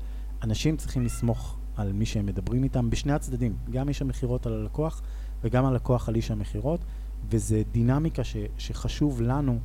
אנשים 0.44 0.76
צריכים 0.76 1.04
לסמוך 1.04 1.56
על 1.76 1.92
מי 1.92 2.06
שהם 2.06 2.26
מדברים 2.26 2.64
איתם, 2.64 2.90
בשני 2.90 3.12
הצדדים, 3.12 3.56
גם 3.70 3.88
איש 3.88 4.02
המכירות 4.02 4.46
על 4.46 4.52
הלקוח 4.52 5.02
וגם 5.42 5.64
הלקוח 5.64 6.08
על 6.08 6.14
איש 6.14 6.30
המכירות, 6.30 6.80
וזו 7.30 7.56
דינמיקה 7.72 8.24
ש, 8.24 8.36
שחשוב 8.58 9.22
לנו 9.22 9.58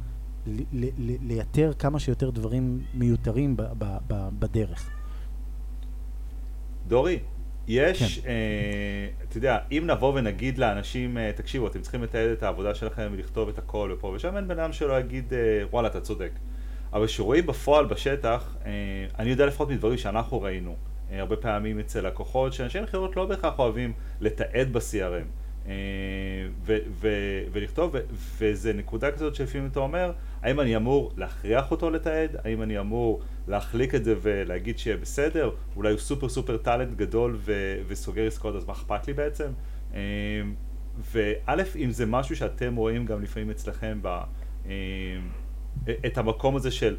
ל, 0.48 0.62
ל, 0.74 0.86
ל, 0.98 1.16
לייתר 1.22 1.74
כמה 1.80 2.00
שיותר 2.00 2.30
דברים 2.30 2.82
מיותרים 2.94 3.58
ב, 3.58 3.62
ב, 3.78 3.98
ב, 4.08 4.30
בדרך. 4.40 4.90
דורי, 6.88 7.20
יש, 7.68 8.20
כן. 8.20 8.30
אה, 8.30 9.08
אתה 9.30 9.38
יודע, 9.38 9.58
אם 9.72 9.84
נבוא 9.88 10.14
ונגיד 10.16 10.58
לאנשים, 10.58 11.18
אה, 11.18 11.32
תקשיבו, 11.36 11.68
אתם 11.68 11.82
צריכים 11.82 12.04
לתעד 12.04 12.30
את 12.30 12.44
העבודה 12.44 12.76
שלכם 12.76 13.10
ולכתוב 13.12 13.50
את 13.50 13.58
הכל 13.58 13.92
ופה 13.94 14.08
ושם, 14.08 14.38
אין 14.38 14.48
בן 14.48 14.60
אדם 14.60 14.74
שלא 14.74 15.00
יגיד, 15.00 15.34
אה, 15.34 15.64
וואלה, 15.72 15.88
אתה 15.88 16.02
צודק. 16.02 16.32
אבל 16.94 17.08
כשרואים 17.08 17.46
בפועל 17.46 17.86
בשטח, 17.86 18.56
אה, 18.66 18.72
אני 19.20 19.30
יודע 19.30 19.46
לפחות 19.46 19.70
מדברים 19.70 19.98
שאנחנו 19.98 20.42
ראינו, 20.42 20.76
הרבה 21.12 21.36
פעמים 21.36 21.80
אצל 21.80 22.08
לקוחות, 22.08 22.54
שאנשי 22.54 22.82
מכירות 22.82 23.16
לא 23.16 23.26
בהכרח 23.26 23.60
אוהבים 23.60 23.94
לתעד 24.22 24.74
ב-CRM. 24.74 25.42
אה, 25.68 25.74
ו- 26.66 26.78
ו- 26.92 27.44
ולכתוב, 27.52 27.92
ו- 27.94 28.00
וזה 28.38 28.74
נקודה 28.74 29.12
כזאת 29.12 29.36
שלפעמים 29.36 29.68
אתה 29.68 29.80
אומר, 29.80 30.12
האם 30.42 30.60
אני 30.60 30.76
אמור 30.76 31.12
להכריח 31.18 31.72
אותו 31.72 31.90
לתעד? 31.90 32.36
האם 32.44 32.62
אני 32.62 32.80
אמור 32.80 33.22
להחליק 33.48 33.96
את 33.96 34.04
זה 34.04 34.16
ולהגיד 34.22 34.80
שיהיה 34.80 34.98
בסדר? 34.98 35.52
אולי 35.76 35.92
הוא 35.92 36.00
סופר 36.00 36.30
סופר 36.30 36.58
טאלנט 36.58 36.98
גדול 36.98 37.36
ו- 37.40 37.82
וסוגר 37.88 38.28
עסקאות, 38.28 38.56
אז 38.56 38.66
מה 38.66 38.74
אכפת 38.74 39.08
לי 39.08 39.14
בעצם? 39.14 39.48
וא', 41.12 41.64
אם 41.76 41.92
זה 41.92 42.06
משהו 42.06 42.36
שאתם 42.36 42.76
רואים 42.76 43.06
גם 43.06 43.22
לפעמים 43.22 43.50
אצלכם 43.50 44.00
ב... 44.02 44.22
את 46.06 46.18
המקום 46.18 46.56
הזה 46.56 46.72
של 46.72 46.98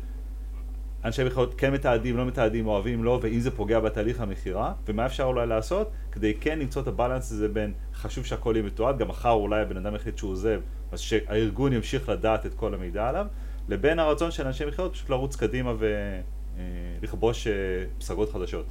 אנשי 1.05 1.25
מכירות 1.25 1.55
כן 1.55 1.73
מתעדים, 1.73 2.17
לא 2.17 2.25
מתעדים, 2.25 2.67
אוהבים, 2.67 3.05
לא, 3.05 3.19
ואם 3.23 3.41
זה 3.41 3.51
פוגע 3.51 3.81
בתהליך 3.81 4.21
המכירה, 4.21 4.73
ומה 4.87 5.07
אפשר 5.07 5.25
אולי 5.25 5.47
לעשות 5.47 5.91
כדי 6.13 6.35
כן 6.41 6.59
למצוא 6.59 6.83
את 6.83 6.87
הבלנס 6.87 7.33
הזה 7.33 7.49
בין 7.49 7.73
חשוב 7.95 8.25
שהכל 8.25 8.53
יהיה 8.57 8.67
מתועד, 8.67 8.99
גם 8.99 9.09
מחר 9.09 9.31
אולי 9.31 9.63
הבן 9.63 9.77
אדם 9.77 9.95
יחליט 9.95 10.19
שהוא 10.19 10.31
עוזב, 10.31 10.61
אז 10.93 11.01
שהארגון 11.01 11.73
ימשיך 11.73 12.09
לדעת 12.09 12.47
את 12.47 12.55
כל 12.55 12.75
המידע 12.75 13.09
עליו, 13.09 13.27
לבין 13.69 13.99
הרצון 13.99 14.31
של 14.31 14.47
אנשי 14.47 14.65
מכירות 14.65 14.93
פשוט 14.93 15.11
לרוץ 15.11 15.37
קדימה 15.37 15.75
ולכבוש 17.01 17.47
אה, 17.47 17.53
פסגות 17.99 18.33
חדשות. 18.33 18.67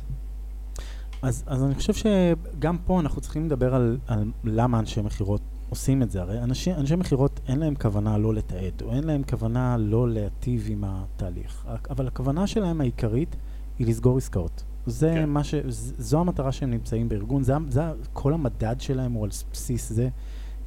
אז, 1.21 1.43
אז 1.47 1.63
אני 1.63 1.75
חושב 1.75 1.93
שגם 1.93 2.77
פה 2.77 2.99
אנחנו 2.99 3.21
צריכים 3.21 3.45
לדבר 3.45 3.75
על, 3.75 3.97
על 4.07 4.23
למה 4.43 4.79
אנשי 4.79 5.01
מכירות 5.01 5.41
עושים 5.71 6.03
את 6.03 6.11
זה. 6.11 6.21
הרי 6.21 6.39
אנשי, 6.43 6.73
אנשי 6.73 6.95
מכירות 6.95 7.39
אין 7.47 7.59
להם 7.59 7.75
כוונה 7.75 8.17
לא 8.17 8.33
לתעד, 8.33 8.81
או 8.81 8.91
אין 8.91 9.03
להם 9.03 9.21
כוונה 9.29 9.77
לא 9.77 10.09
להטיב 10.09 10.67
עם 10.71 10.83
התהליך. 10.87 11.65
אבל 11.89 12.07
הכוונה 12.07 12.47
שלהם 12.47 12.81
העיקרית 12.81 13.35
היא 13.79 13.87
לסגור 13.87 14.17
עסקאות. 14.17 14.63
זה 14.85 15.11
כן. 15.15 15.29
מה 15.29 15.43
ש... 15.43 15.55
זו 15.97 16.19
המטרה 16.19 16.51
שהם 16.51 16.71
נמצאים 16.71 17.09
בארגון, 17.09 17.43
זה, 17.43 17.53
זה, 17.69 17.81
כל 18.13 18.33
המדד 18.33 18.75
שלהם 18.79 19.11
הוא 19.11 19.23
על 19.23 19.29
בסיס 19.53 19.89
זה, 19.89 20.09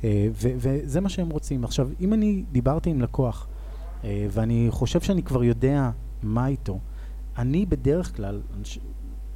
אה, 0.05 0.29
ו, 0.33 0.49
וזה 0.57 1.01
מה 1.01 1.09
שהם 1.09 1.31
רוצים. 1.31 1.65
עכשיו, 1.65 1.89
אם 2.01 2.13
אני 2.13 2.45
דיברתי 2.53 2.91
עם 2.91 3.03
לקוח, 3.03 3.47
אה, 4.05 4.27
ואני 4.31 4.67
חושב 4.71 5.01
שאני 5.01 5.23
כבר 5.23 5.45
יודע 5.45 5.91
מה 6.23 6.47
איתו, 6.47 6.79
אני 7.39 7.67
בדרך 7.67 8.17
כלל, 8.17 8.41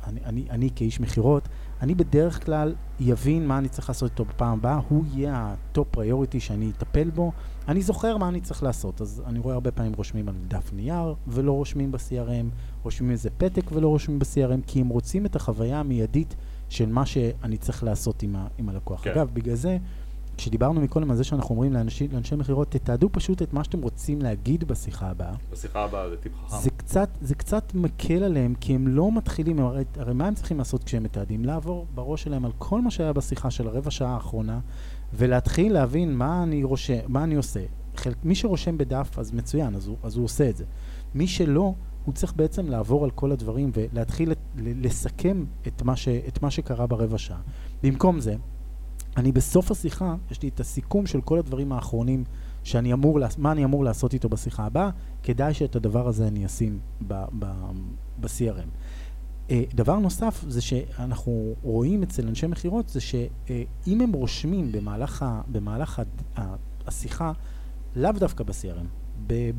אני, 0.07 0.21
אני, 0.25 0.47
אני 0.51 0.71
כאיש 0.77 1.01
מכירות, 1.01 1.49
אני 1.83 1.95
בדרך 1.95 2.45
כלל 2.47 2.75
יבין 3.01 3.47
מה 3.47 3.59
אני 3.59 3.69
צריך 3.69 3.89
לעשות 3.89 4.11
איתו 4.11 4.25
בפעם 4.25 4.59
הבאה, 4.59 4.81
הוא 4.89 5.05
יהיה 5.15 5.33
ה 5.71 5.75
top 5.75 5.89
priority 5.91 6.41
שאני 6.41 6.71
אטפל 6.77 7.11
בו. 7.11 7.33
אני 7.69 7.83
זוכר 7.83 8.17
מה 8.17 8.29
אני 8.29 8.41
צריך 8.41 8.63
לעשות, 8.63 9.01
אז 9.01 9.23
אני 9.27 9.39
רואה 9.39 9.55
הרבה 9.55 9.71
פעמים 9.71 9.93
רושמים 9.97 10.29
על 10.29 10.35
דף 10.49 10.73
נייר 10.73 11.15
ולא 11.27 11.53
רושמים 11.53 11.93
ב-CRM, 11.93 12.47
רושמים 12.83 13.11
איזה 13.11 13.31
פתק 13.39 13.73
ולא 13.73 13.89
רושמים 13.89 14.19
ב-CRM, 14.19 14.67
כי 14.67 14.81
הם 14.81 14.89
רוצים 14.89 15.27
את 15.27 15.37
החוויה 15.37 15.81
המיידית 15.81 16.35
של 16.69 16.87
מה 16.89 17.07
שאני 17.07 17.57
צריך 17.57 17.85
לעשות 17.85 18.23
עם, 18.23 18.37
ה- 18.37 18.47
עם 18.59 18.69
הלקוח. 18.69 19.05
כן. 19.05 19.11
אגב, 19.11 19.31
בגלל 19.33 19.55
זה... 19.55 19.79
כשדיברנו 20.39 20.81
מקודם 20.81 21.11
על 21.11 21.17
זה 21.17 21.25
שאנחנו 21.25 21.55
אומרים 21.55 21.73
לאנשי, 21.73 22.09
לאנשי 22.09 22.37
מכירות, 22.37 22.71
תתעדו 22.71 23.09
פשוט 23.13 23.43
את 23.43 23.53
מה 23.53 23.65
שאתם 23.65 23.83
רוצים 23.83 24.23
להגיד 24.23 24.65
בשיחה 24.65 25.11
הבאה. 25.11 25.35
בשיחה 25.53 25.85
הבאה 25.85 26.11
זה 26.11 26.17
טיפ 26.17 26.33
חכם. 26.47 26.57
זה 26.63 26.71
קצת, 26.71 27.09
זה 27.21 27.35
קצת 27.35 27.75
מקל 27.75 28.23
עליהם, 28.23 28.55
כי 28.55 28.75
הם 28.75 28.89
לא 28.89 29.13
מתחילים, 29.13 29.59
הרי, 29.59 29.85
הרי 29.97 30.15
מה 30.15 30.27
הם 30.27 30.35
צריכים 30.35 30.59
לעשות 30.59 30.85
כשהם 30.85 31.03
מתעדים? 31.03 31.45
לעבור 31.45 31.87
בראש 31.95 32.23
שלהם 32.23 32.45
על 32.45 32.53
כל 32.59 32.81
מה 32.81 32.91
שהיה 32.91 33.13
בשיחה 33.13 33.51
של 33.51 33.69
הרבע 33.69 33.91
שעה 33.91 34.15
האחרונה, 34.15 34.61
ולהתחיל 35.15 35.73
להבין 35.73 36.17
מה 36.17 36.43
אני, 36.43 36.65
רושם, 36.65 36.99
מה 37.09 37.25
אני 37.25 37.35
עושה. 37.35 37.65
חלק, 37.97 38.17
מי 38.25 38.35
שרושם 38.35 38.79
בדף, 38.79 39.19
אז 39.19 39.33
מצוין, 39.33 39.75
אז 39.75 39.87
הוא, 39.87 39.97
אז 40.03 40.17
הוא 40.17 40.25
עושה 40.25 40.49
את 40.49 40.57
זה. 40.57 40.65
מי 41.15 41.27
שלא, 41.27 41.75
הוא 42.05 42.15
צריך 42.15 42.33
בעצם 42.37 42.69
לעבור 42.69 43.05
על 43.05 43.11
כל 43.11 43.33
הדברים 43.33 43.71
ולהתחיל 43.75 44.33
לסכם 44.57 45.45
את 45.67 45.83
מה, 45.83 45.97
ש, 45.97 46.09
את 46.09 46.43
מה 46.43 46.51
שקרה 46.51 46.87
ברבע 46.87 47.19
שעה. 47.19 47.41
במקום 47.83 48.21
זה, 48.21 48.37
אני 49.19 49.33
בסוף 49.33 49.71
השיחה, 49.71 50.15
יש 50.31 50.43
לי 50.43 50.49
את 50.49 50.61
הסיכום 50.61 51.07
של 51.07 51.21
כל 51.21 51.39
הדברים 51.39 51.73
האחרונים 51.73 52.25
שאני 52.65 52.93
אמור, 52.93 53.19
מה 53.39 53.53
אני 53.53 53.65
אמור 53.65 53.85
לעשות 53.85 54.15
איתו 54.15 54.29
בשיחה 54.29 54.67
הבאה, 54.67 54.91
כדאי 55.23 55.55
שאת 55.55 55.77
הדבר 55.77 56.09
הזה 56.09 56.29
אני 56.29 56.47
אשים 56.47 56.79
ב-CRM. 58.21 58.69
אה, 59.51 59.63
דבר 59.75 59.99
נוסף 59.99 60.45
זה 60.49 60.61
שאנחנו 60.61 61.55
רואים 61.63 62.03
אצל 62.03 62.29
אנשי 62.29 62.47
מכירות 62.47 62.89
זה 62.89 63.01
שאם 63.01 64.01
uh, 64.01 64.03
הם 64.03 64.13
רושמים 64.13 64.73
במהלך, 64.73 65.23
ה, 65.23 65.41
במהלך 65.53 65.99
ה, 65.99 66.03
ה, 66.41 66.55
השיחה, 66.87 67.33
לאו 67.97 68.13
דווקא 68.13 68.45
ב-CRM, 68.45 68.87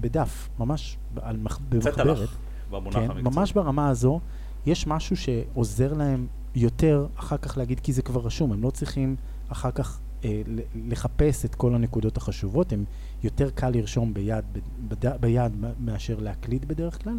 בדף, 0.01 0.49
ממש 0.59 0.97
על, 1.21 1.37
במחברת, 1.69 2.29
כן, 2.91 3.07
ממש 3.23 3.53
ברמה 3.53 3.89
הזו, 3.89 4.19
יש 4.65 4.87
משהו 4.87 5.17
שעוזר 5.17 5.93
להם 5.93 6.27
יותר 6.55 7.07
אחר 7.15 7.37
כך 7.37 7.57
להגיד, 7.57 7.79
כי 7.79 7.93
זה 7.93 8.01
כבר 8.01 8.21
רשום, 8.21 8.51
הם 8.51 8.63
לא 8.63 8.69
צריכים 8.69 9.15
אחר 9.49 9.71
כך 9.71 9.99
אה, 10.25 10.41
לחפש 10.75 11.45
את 11.45 11.55
כל 11.55 11.75
הנקודות 11.75 12.17
החשובות, 12.17 12.73
הם 12.73 12.85
יותר 13.23 13.49
קל 13.49 13.69
לרשום 13.69 14.13
ביד, 14.13 14.45
בד, 14.87 15.21
ביד 15.21 15.51
מאשר 15.79 16.19
להקליד 16.19 16.67
בדרך 16.67 17.03
כלל, 17.03 17.17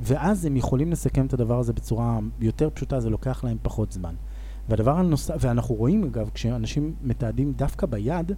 ואז 0.00 0.44
הם 0.44 0.56
יכולים 0.56 0.92
לסכם 0.92 1.26
את 1.26 1.32
הדבר 1.32 1.58
הזה 1.58 1.72
בצורה 1.72 2.18
יותר 2.40 2.70
פשוטה, 2.70 3.00
זה 3.00 3.10
לוקח 3.10 3.44
להם 3.44 3.56
פחות 3.62 3.92
זמן. 3.92 4.14
והדבר 4.68 4.98
הנוסף, 4.98 5.34
ואנחנו 5.40 5.74
רואים 5.74 6.04
אגב, 6.04 6.30
כשאנשים 6.34 6.94
מתעדים 7.02 7.52
דווקא 7.52 7.86
ביד, 7.86 8.32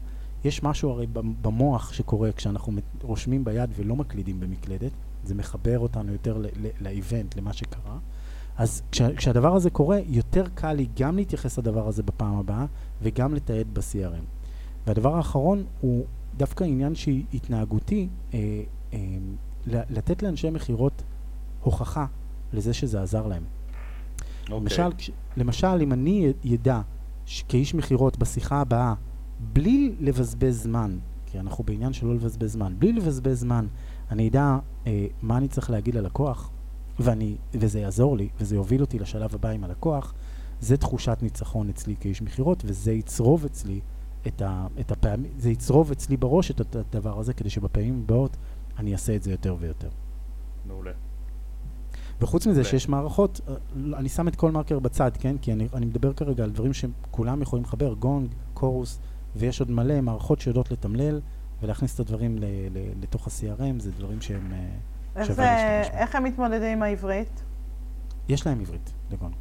יש 0.44 0.62
משהו 0.62 0.90
הרי 0.90 1.06
במוח 1.42 1.92
שקורה 1.92 2.32
כשאנחנו 2.32 2.72
רושמים 3.02 3.44
ביד 3.44 3.70
ולא 3.76 3.96
מקלידים 3.96 4.40
במקלדת, 4.40 4.92
זה 5.24 5.34
מחבר 5.34 5.78
אותנו 5.78 6.12
יותר 6.12 6.42
לאיבנט, 6.80 7.36
למה 7.36 7.52
שקרה. 7.52 7.98
אז 8.56 8.82
כשה, 8.92 9.16
כשהדבר 9.16 9.54
הזה 9.54 9.70
קורה, 9.70 9.98
יותר 10.06 10.44
קל 10.54 10.72
לי 10.72 10.86
גם 11.00 11.16
להתייחס 11.16 11.58
לדבר 11.58 11.88
הזה 11.88 12.02
בפעם 12.02 12.38
הבאה 12.38 12.66
וגם 13.02 13.34
לתעד 13.34 13.66
ב-CRM. 13.72 14.24
והדבר 14.86 15.16
האחרון 15.16 15.64
הוא 15.80 16.04
דווקא 16.36 16.64
עניין 16.64 16.94
שהיא 16.94 17.24
התנהגותי, 17.34 18.08
אה, 18.34 18.62
אה, 18.92 18.98
לתת 19.66 20.22
לאנשי 20.22 20.50
מכירות 20.50 21.02
הוכחה 21.60 22.06
לזה 22.52 22.74
שזה 22.74 23.02
עזר 23.02 23.26
להם. 23.26 23.42
Okay. 23.42 24.52
אוקיי. 24.52 24.60
למשל, 24.60 24.90
למשל, 25.36 25.80
אם 25.82 25.92
אני 25.92 26.32
ידע 26.44 26.80
כאיש 27.48 27.74
מכירות 27.74 28.18
בשיחה 28.18 28.60
הבאה, 28.60 28.94
בלי 29.52 29.94
לבזבז 30.00 30.62
זמן, 30.62 30.98
כי 31.26 31.40
אנחנו 31.40 31.64
בעניין 31.64 31.92
של 31.92 32.06
לא 32.06 32.14
לבזבז 32.14 32.52
זמן, 32.52 32.74
בלי 32.78 32.92
לבזבז 32.92 33.40
זמן, 33.40 33.66
אני 34.10 34.28
אדע 34.28 34.58
אה, 34.86 35.06
מה 35.22 35.36
אני 35.36 35.48
צריך 35.48 35.70
להגיד 35.70 35.94
ללקוח, 35.94 36.50
ואני, 36.98 37.36
וזה 37.54 37.80
יעזור 37.80 38.16
לי, 38.16 38.28
וזה 38.40 38.54
יוביל 38.54 38.80
אותי 38.80 38.98
לשלב 38.98 39.34
הבא 39.34 39.48
עם 39.48 39.64
הלקוח, 39.64 40.14
זה 40.60 40.76
תחושת 40.76 41.18
ניצחון 41.22 41.68
אצלי 41.68 41.96
כאיש 42.00 42.22
מכירות, 42.22 42.62
וזה 42.66 42.92
יצרוב 42.92 43.44
אצלי 43.44 43.80
את, 44.26 44.42
ה, 44.42 44.66
את 44.80 44.92
הפעמים, 44.92 45.32
זה 45.38 45.50
יצרוב 45.50 45.90
אצלי 45.90 46.16
בראש 46.16 46.50
את 46.50 46.76
הדבר 46.76 47.18
הזה, 47.18 47.34
כדי 47.34 47.50
שבפעמים 47.50 48.02
הבאות 48.04 48.36
אני 48.78 48.92
אעשה 48.92 49.16
את 49.16 49.22
זה 49.22 49.30
יותר 49.30 49.56
ויותר. 49.58 49.88
מעולה. 50.66 50.92
וחוץ 52.20 52.46
מזה 52.46 52.64
שיש 52.64 52.88
מערכות, 52.88 53.40
אה, 53.48 53.54
אני 53.98 54.08
שם 54.08 54.28
את 54.28 54.36
כל 54.36 54.50
מרקר 54.50 54.78
בצד, 54.78 55.10
כן? 55.18 55.38
כי 55.38 55.52
אני, 55.52 55.68
אני 55.74 55.86
מדבר 55.86 56.12
כרגע 56.12 56.44
על 56.44 56.50
דברים 56.50 56.72
שכולם 56.72 57.42
יכולים 57.42 57.64
לחבר, 57.64 57.94
גונג, 57.94 58.28
קורוס, 58.54 58.98
ויש 59.36 59.60
עוד 59.60 59.70
מלא 59.70 60.00
מערכות 60.00 60.40
שיודעות 60.40 60.70
לתמלל 60.70 61.20
ולהכניס 61.62 61.94
את 61.94 62.00
הדברים 62.00 62.38
ל, 62.38 62.44
ל, 62.44 62.78
לתוך 63.02 63.26
ה-CRM, 63.26 63.80
זה 63.80 63.90
דברים 63.90 64.20
שהם... 64.20 64.52
אה, 64.52 64.68
איך, 65.16 65.32
זה, 65.32 65.80
איך 65.80 66.14
הם 66.14 66.24
מתמודדים 66.24 66.68
עם 66.72 66.82
העברית? 66.82 67.42
יש 68.28 68.46
להם 68.46 68.60
עברית, 68.60 68.92
לגון. 69.10 69.32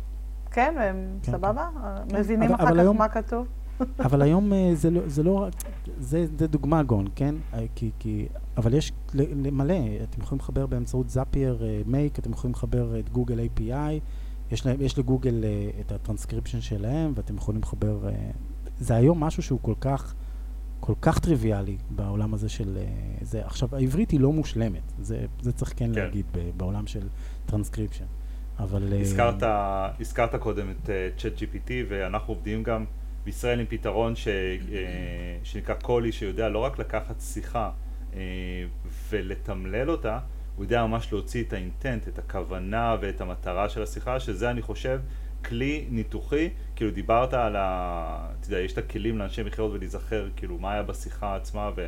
כן, 0.58 0.76
והם 0.80 1.20
כן, 1.24 1.32
סבבה? 1.32 1.70
כן. 2.10 2.20
מבינים 2.20 2.44
אבל, 2.44 2.56
אחר 2.56 2.64
אבל 2.64 2.74
כך 2.74 2.80
היום, 2.80 2.98
מה 2.98 3.08
כתוב? 3.08 3.48
אבל 4.06 4.22
היום 4.22 4.54
אה, 4.54 4.72
זה 4.74 4.90
לא, 4.90 5.02
זה 5.08 5.24
לא, 5.24 5.48
זה, 6.00 6.26
זה 6.38 6.48
דוגמה 6.48 6.84
גון, 6.84 7.08
כן? 7.16 7.36
אה, 7.54 7.66
כי, 7.76 7.92
כי, 8.00 8.28
אבל 8.58 8.74
יש 8.74 8.92
מלא, 9.36 9.76
אתם 10.04 10.22
יכולים 10.22 10.40
לחבר 10.40 10.66
באמצעות 10.66 11.10
זאפייר 11.10 11.64
מייק, 11.86 12.20
אתם 12.20 12.32
יכולים 12.32 12.54
לחבר 12.54 13.00
את 13.00 13.10
גוגל 13.10 13.40
API, 13.40 14.00
יש, 14.52 14.66
להם, 14.66 14.82
יש 14.82 15.00
לגוגל 15.00 15.44
את 15.80 15.92
הטרנסקריפשן 15.92 16.62
שלהם, 16.62 17.14
ואתם 17.16 17.36
יכולים 17.36 17.62
לחבר, 17.62 18.10
זה 18.80 18.96
היום 18.96 19.24
משהו 19.24 19.44
שהוא 19.44 19.60
כל 19.62 19.76
כך... 19.82 20.14
כל 20.80 20.94
כך 21.02 21.20
טריוויאלי 21.20 21.78
בעולם 21.90 22.34
הזה 22.34 22.50
של 22.50 22.78
uh, 22.78 23.26
זה. 23.26 23.46
עכשיו, 23.46 23.76
העברית 23.76 24.12
היא 24.12 24.20
לא 24.20 24.32
מושלמת, 24.32 24.82
זה, 25.00 25.26
זה 25.42 25.52
צריך 25.52 25.74
כן, 25.76 25.94
כן. 25.94 26.02
להגיד 26.02 26.26
בעולם 26.58 26.88
של 26.88 27.08
טרנסקריפשן. 27.46 28.06
אבל... 28.60 28.94
הזכרת, 29.02 29.44
הזכרת 30.00 30.36
קודם 30.36 30.72
את 30.72 30.90
ChatGPT, 31.18 31.72
ואנחנו 31.88 32.34
עובדים 32.34 32.64
גם 32.64 32.86
בישראל 33.26 33.60
עם 33.60 33.66
פתרון 33.70 34.16
ש, 34.16 34.28
שנקרא 35.44 35.76
קולי, 35.76 36.12
שיודע 36.12 36.50
לא 36.50 36.60
רק 36.60 36.80
לקחת 36.80 37.22
שיחה 37.22 37.72
ולתמלל 39.10 39.90
אותה, 39.90 40.20
הוא 40.56 40.66
יודע 40.66 40.86
ממש 40.86 41.14
להוציא 41.14 41.44
את 41.44 41.54
ה 41.54 41.60
intent, 41.60 42.08
את 42.08 42.20
הכוונה 42.20 42.96
ואת 43.02 43.22
המטרה 43.22 43.70
של 43.70 43.84
השיחה, 43.84 44.20
שזה 44.20 44.50
אני 44.50 44.62
חושב 44.62 45.00
כלי 45.46 45.86
ניתוחי, 45.90 46.50
כאילו 46.76 46.92
דיברת 46.92 47.34
על 47.34 47.56
ה... 47.56 48.30
אתה 48.40 48.48
יודע, 48.48 48.60
יש 48.60 48.74
את 48.74 48.78
הכלים 48.78 49.18
לאנשי 49.18 49.44
מכירות 49.44 49.72
ולהיזכר 49.74 50.30
כאילו 50.36 50.58
מה 50.58 50.72
היה 50.72 50.84
בשיחה 50.84 51.36
עצמה, 51.36 51.72
ו... 51.76 51.88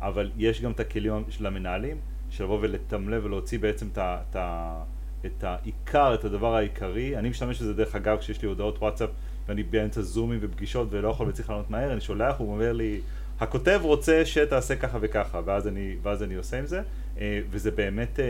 אבל 0.00 0.30
יש 0.36 0.60
גם 0.60 0.72
את 0.72 0.80
הכלים 0.80 1.24
של 1.28 1.46
המנהלים, 1.46 1.96
של 2.30 2.44
לבוא 2.44 2.58
ולתמלא 2.60 3.16
ולהוציא 3.22 3.58
בעצם 3.58 3.88
את, 3.92 4.36
ה... 4.36 4.84
את, 5.26 5.44
העיקר, 5.44 6.14
את 6.14 6.24
הדבר 6.24 6.54
העיקרי. 6.54 7.18
אני 7.18 7.28
משתמש 7.28 7.62
בזה 7.62 7.74
דרך 7.74 7.94
אגב 7.94 8.18
כשיש 8.18 8.42
לי 8.42 8.48
הודעות 8.48 8.78
וואטסאפ 8.78 9.10
ואני 9.48 9.62
באמצע 9.62 10.02
זומים 10.02 10.38
ופגישות 10.42 10.88
ולא 10.90 11.08
יכול 11.08 11.28
וצריך 11.28 11.50
לענות 11.50 11.70
מהר, 11.70 11.92
אני 11.92 12.00
שולח, 12.00 12.34
הוא 12.38 12.52
אומר 12.52 12.72
לי, 12.72 13.00
הכותב 13.40 13.80
רוצה 13.82 14.26
שתעשה 14.26 14.76
ככה 14.76 14.98
וככה, 15.00 15.40
ואז 15.44 15.68
אני, 15.68 15.96
ואז 16.02 16.22
אני 16.22 16.34
עושה 16.34 16.58
עם 16.58 16.66
זה, 16.66 16.82
אה, 17.18 17.40
וזה 17.50 17.70
באמת, 17.70 18.20
אה, 18.20 18.24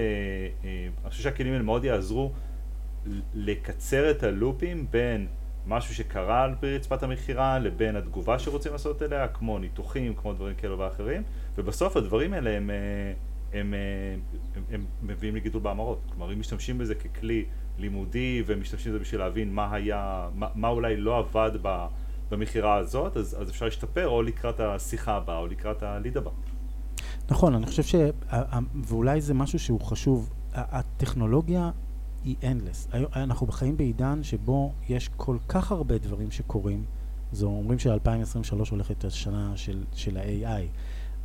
אה, 0.64 0.88
אני 1.02 1.10
חושב 1.10 1.22
שהכלים 1.22 1.52
האלה 1.52 1.64
מאוד 1.64 1.84
יעזרו 1.84 2.32
לקצר 3.34 4.10
את 4.10 4.22
הלופים 4.22 4.86
בין 4.90 5.26
משהו 5.66 5.94
שקרה 5.94 6.44
על 6.44 6.54
פי 6.60 6.76
רצפת 6.76 7.02
המכירה 7.02 7.58
לבין 7.58 7.96
התגובה 7.96 8.38
שרוצים 8.38 8.72
לעשות 8.72 9.02
אליה, 9.02 9.28
כמו 9.28 9.58
ניתוחים, 9.58 10.14
כמו 10.14 10.32
דברים 10.32 10.54
כאלו 10.54 10.78
ואחרים, 10.78 11.22
ובסוף 11.58 11.96
הדברים 11.96 12.32
האלה 12.32 12.50
הם, 12.50 12.70
הם, 13.54 13.74
הם, 13.74 14.20
הם, 14.56 14.62
הם 14.70 14.86
מביאים 15.02 15.36
לגידול 15.36 15.62
בהמרות. 15.62 16.00
כלומר, 16.08 16.32
אם 16.32 16.40
משתמשים 16.40 16.78
בזה 16.78 16.94
ככלי 16.94 17.44
לימודי 17.78 18.42
ומשתמשים 18.46 18.92
בזה 18.92 19.00
בשביל 19.00 19.20
להבין 19.20 19.54
מה 19.54 19.74
היה, 19.74 20.28
מה, 20.34 20.48
מה 20.54 20.68
אולי 20.68 20.96
לא 20.96 21.18
עבד 21.18 21.50
במכירה 22.30 22.76
הזאת, 22.76 23.16
אז, 23.16 23.36
אז 23.40 23.50
אפשר 23.50 23.64
להשתפר 23.64 24.08
או 24.08 24.22
לקראת 24.22 24.60
השיחה 24.60 25.16
הבאה 25.16 25.38
או 25.38 25.46
לקראת 25.46 25.82
הליד 25.82 26.16
הבא. 26.16 26.30
נכון, 27.30 27.54
אני 27.54 27.66
חושב 27.66 27.82
ש... 27.82 27.94
ואולי 28.74 29.20
זה 29.20 29.34
משהו 29.34 29.58
שהוא 29.58 29.80
חשוב. 29.80 30.30
הטכנולוגיה 30.54 31.70
היא 32.24 32.36
endless. 32.42 32.96
אנחנו 33.16 33.46
חיים 33.46 33.76
בעידן 33.76 34.22
שבו 34.22 34.72
יש 34.88 35.10
כל 35.16 35.36
כך 35.48 35.72
הרבה 35.72 35.98
דברים 35.98 36.30
שקורים. 36.30 36.84
זו 37.32 37.46
אומרים 37.46 37.78
ש-2023 37.78 38.70
הולכת 38.70 39.04
השנה 39.04 39.52
של, 39.56 39.84
של 39.92 40.16
ה-AI. 40.16 40.68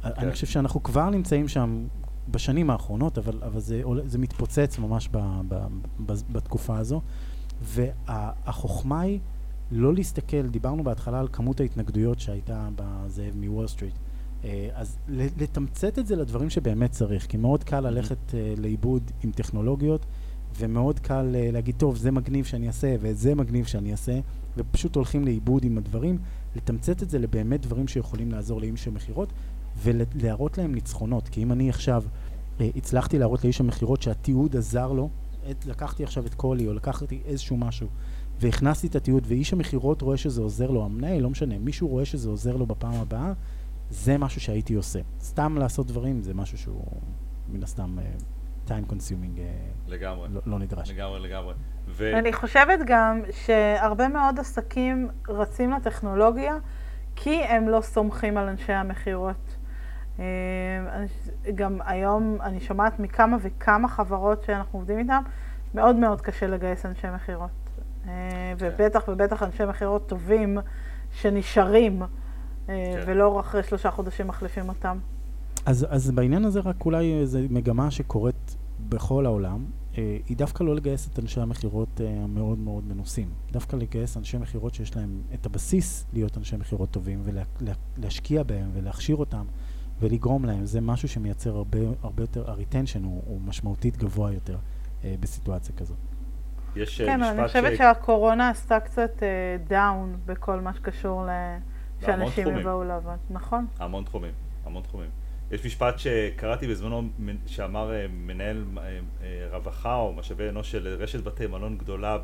כן. 0.02 0.10
אני 0.18 0.32
חושב 0.32 0.48
שאנחנו 0.48 0.84
כבר 0.84 1.10
נמצאים 1.10 1.48
שם 1.48 1.88
בשנים 2.32 2.70
האחרונות, 2.70 3.18
אבל, 3.18 3.40
אבל 3.44 3.60
זה, 3.60 3.82
זה 4.06 4.18
מתפוצץ 4.18 4.80
ממש 4.80 5.10
ב, 5.12 5.18
ב, 5.48 5.56
ב, 6.06 6.14
בתקופה 6.32 6.78
הזו. 6.78 7.02
והחוכמה 7.62 9.02
היא 9.02 9.20
לא 9.72 9.94
להסתכל, 9.94 10.48
דיברנו 10.48 10.84
בהתחלה 10.84 11.20
על 11.20 11.28
כמות 11.32 11.60
ההתנגדויות 11.60 12.20
שהייתה 12.20 12.70
בזאב 12.76 13.34
מוול 13.36 13.68
סטריט. 13.68 13.94
אה, 14.44 14.70
אז 14.74 14.98
לתמצת 15.10 16.00
את 16.00 16.08
זה 16.08 16.16
לדברים 16.16 16.50
שבאמת 16.50 16.92
צריך, 16.92 17.26
כי 17.26 17.38
מאוד 17.38 17.64
קל 17.64 17.80
ללכת 17.80 18.34
אה, 18.34 18.54
לאיבוד 18.58 19.12
עם 19.24 19.32
טכנולוגיות, 19.32 20.06
ומאוד 20.58 21.00
קל 21.00 21.36
אה, 21.36 21.50
להגיד, 21.52 21.76
טוב, 21.78 21.98
זה 21.98 22.12
מגניב 22.12 22.46
שאני 22.46 22.68
אעשה, 22.68 22.96
וזה 23.00 23.36
מגניב 23.36 23.66
שאני 23.66 23.92
אעשה, 23.92 24.20
ופשוט 24.58 24.96
הולכים 24.96 25.26
לאיבוד 25.26 25.64
עם 25.64 25.78
הדברים, 25.78 26.18
לתמצת 26.56 27.04
את 27.04 27.10
זה 27.10 27.20
לבאמת 27.20 27.62
דברים 27.62 27.88
שיכולים 27.88 28.32
לעזור 28.32 28.62
לאיש 28.62 28.88
המכירות, 28.88 29.34
ולהראות 29.84 30.58
להם 30.58 30.76
ניצחונות. 30.76 31.30
כי 31.30 31.44
אם 31.44 31.52
אני 31.52 31.70
עכשיו 31.70 32.04
הצלחתי 32.60 33.20
להראות 33.20 33.44
לאיש 33.44 33.60
המכירות 33.60 34.02
שהתיעוד 34.02 34.56
עזר 34.56 34.92
לו, 34.92 35.10
את, 35.52 35.66
לקחתי 35.66 36.04
עכשיו 36.04 36.26
את 36.26 36.34
קולי, 36.34 36.68
או 36.68 36.74
לקחתי 36.74 37.22
איזשהו 37.26 37.58
משהו, 37.58 37.88
והכנסתי 38.40 38.88
את 38.88 38.96
התיעוד, 38.96 39.24
ואיש 39.28 39.54
המכירות 39.54 40.02
רואה 40.02 40.18
שזה 40.18 40.42
עוזר 40.42 40.72
לו, 40.72 40.86
המנהל, 40.86 41.22
לא 41.22 41.30
משנה, 41.30 41.58
מישהו 41.58 41.88
רואה 41.88 42.06
שזה 42.06 42.30
עוזר 42.30 42.56
לו 42.56 42.66
בפעם 42.66 42.94
הבאה, 42.94 43.34
זה 43.90 44.18
משהו 44.18 44.42
שהייתי 44.42 44.74
עושה. 44.74 45.00
סתם 45.22 45.58
לעשות 45.58 45.88
דברים 45.88 46.22
זה 46.22 46.34
משהו 46.34 46.58
שהוא 46.58 46.84
מן 47.50 47.64
הסתם 47.64 47.98
uh, 47.98 48.70
time 48.70 48.92
consuming. 48.92 49.38
Uh, 49.38 49.92
לגמרי. 49.92 50.30
לא, 50.32 50.42
לא 50.46 50.60
נדרש. 50.60 50.92
לגמרי, 50.92 51.20
לגמרי. 51.20 51.54
ו... 51.88 52.18
אני 52.18 52.34
חושבת 52.34 52.80
גם 52.86 53.22
שהרבה 53.46 54.08
מאוד 54.08 54.40
עסקים 54.40 55.10
רצים 55.30 55.72
לטכנולוגיה 55.72 56.58
כי 57.16 57.44
הם 57.44 57.70
לא 57.70 57.82
סומכים 57.82 58.38
על 58.38 58.48
אנשי 58.48 58.74
המכירות. 58.74 59.49
אה, 60.20 61.56
גם 61.56 61.80
היום 61.86 62.38
אני 62.42 62.60
שומעת 62.60 63.00
מכמה 63.00 63.38
וכמה 63.42 63.88
חברות 63.88 64.44
שאנחנו 64.44 64.80
עובדים 64.80 65.00
איתן, 65.00 65.22
מאוד 65.74 65.96
מאוד 65.96 66.22
קשה 66.22 66.48
לגייס 66.48 66.86
אנשי 66.86 67.08
מכירות. 67.16 67.50
כן. 68.06 68.12
ובטח 68.58 69.04
ובטח 69.08 69.44
אנשי 69.44 69.66
מכירות 69.66 70.08
טובים 70.08 70.58
שנשארים. 71.12 72.02
אה, 72.02 72.08
כן. 72.70 73.04
ולא 73.06 73.40
אחרי 73.40 73.64
שלושה 73.64 73.92
חודשים 73.92 74.28
מחליפים 74.28 74.70
אותם. 74.70 74.98
אז, 75.66 75.88
אז 75.90 76.12
בעניין 76.12 76.46
הזה 76.46 76.60
רק 76.60 76.86
אולי 76.86 77.20
איזו 77.20 77.40
מגמה 77.50 77.92
שקורית 77.92 78.56
בכל 78.90 79.26
העולם, 79.26 79.66
אה, 79.98 80.18
היא 80.28 80.38
דווקא 80.38 80.64
לא 80.64 80.76
לגייס 80.76 81.08
את 81.08 81.20
אנשי 81.20 81.42
המכירות 81.42 82.02
אה, 82.02 82.24
המאוד 82.24 82.60
מאוד 82.60 82.84
מנוסים. 82.88 83.30
דווקא 83.52 83.76
לגייס 83.76 84.18
אנשי 84.18 84.38
מכירות 84.38 84.74
שיש 84.74 84.96
להם 84.96 85.22
את 85.34 85.46
הבסיס 85.46 86.06
להיות 86.14 86.38
אנשי 86.38 86.58
מכירות 86.58 86.92
טובים 86.92 87.24
ולהשקיע 87.24 88.44
בהם 88.44 88.70
ולהכשיר 88.74 89.16
אותם 89.16 89.46
ולגרום 90.02 90.46
להם. 90.46 90.66
זה 90.66 90.82
משהו 90.82 91.08
שמייצר 91.08 91.56
הרבה, 91.56 91.80
הרבה 92.04 92.24
יותר, 92.24 92.52
ה-retension 92.52 93.04
הוא, 93.04 93.24
הוא 93.26 93.42
משמעותית 93.42 93.98
גבוה 93.98 94.34
יותר 94.34 94.58
אה, 95.04 95.16
בסיטואציה 95.20 95.76
כזאת. 95.76 95.98
יש 96.76 97.02
כן, 97.02 97.24
אני 97.24 97.48
חושבת 97.48 97.74
ש... 97.74 97.78
שהקורונה 97.78 98.50
עשתה 98.50 98.80
קצת 98.80 99.24
דאון 99.68 100.14
uh, 100.14 100.32
בכל 100.32 100.60
מה 100.60 100.74
שקשור 100.74 101.26
ל... 101.26 101.30
שאנשים 102.06 102.58
יבואו 102.58 102.84
לעבוד, 102.84 103.18
נכון. 103.30 103.66
המון 103.80 104.04
תחומים, 104.04 104.32
המון 104.66 104.84
תחומים. 104.84 105.10
יש 105.52 105.66
משפט 105.66 106.00
שקראתי 106.00 106.68
בזמנו 106.68 107.10
שאמר 107.46 107.94
אה, 107.94 108.06
מנהל 108.10 108.64
אה, 108.78 109.00
אה, 109.24 109.48
רווחה 109.52 109.96
או 109.96 110.14
משאבי 110.14 110.50
אנוש 110.50 110.72
של 110.72 110.88
רשת 110.88 111.24
בתי 111.24 111.48
מלון 111.48 111.78
גדולה 111.78 112.18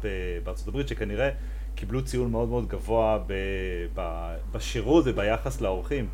בארצות 0.44 0.68
הברית 0.68 0.88
שכנראה 0.88 1.30
קיבלו 1.76 2.04
ציון 2.04 2.32
מאוד 2.32 2.50
מאוד 2.50 2.68
גבוה 2.68 3.20
בשירות 4.52 5.04
וביחס 5.08 5.62
לאורחים 5.62 6.08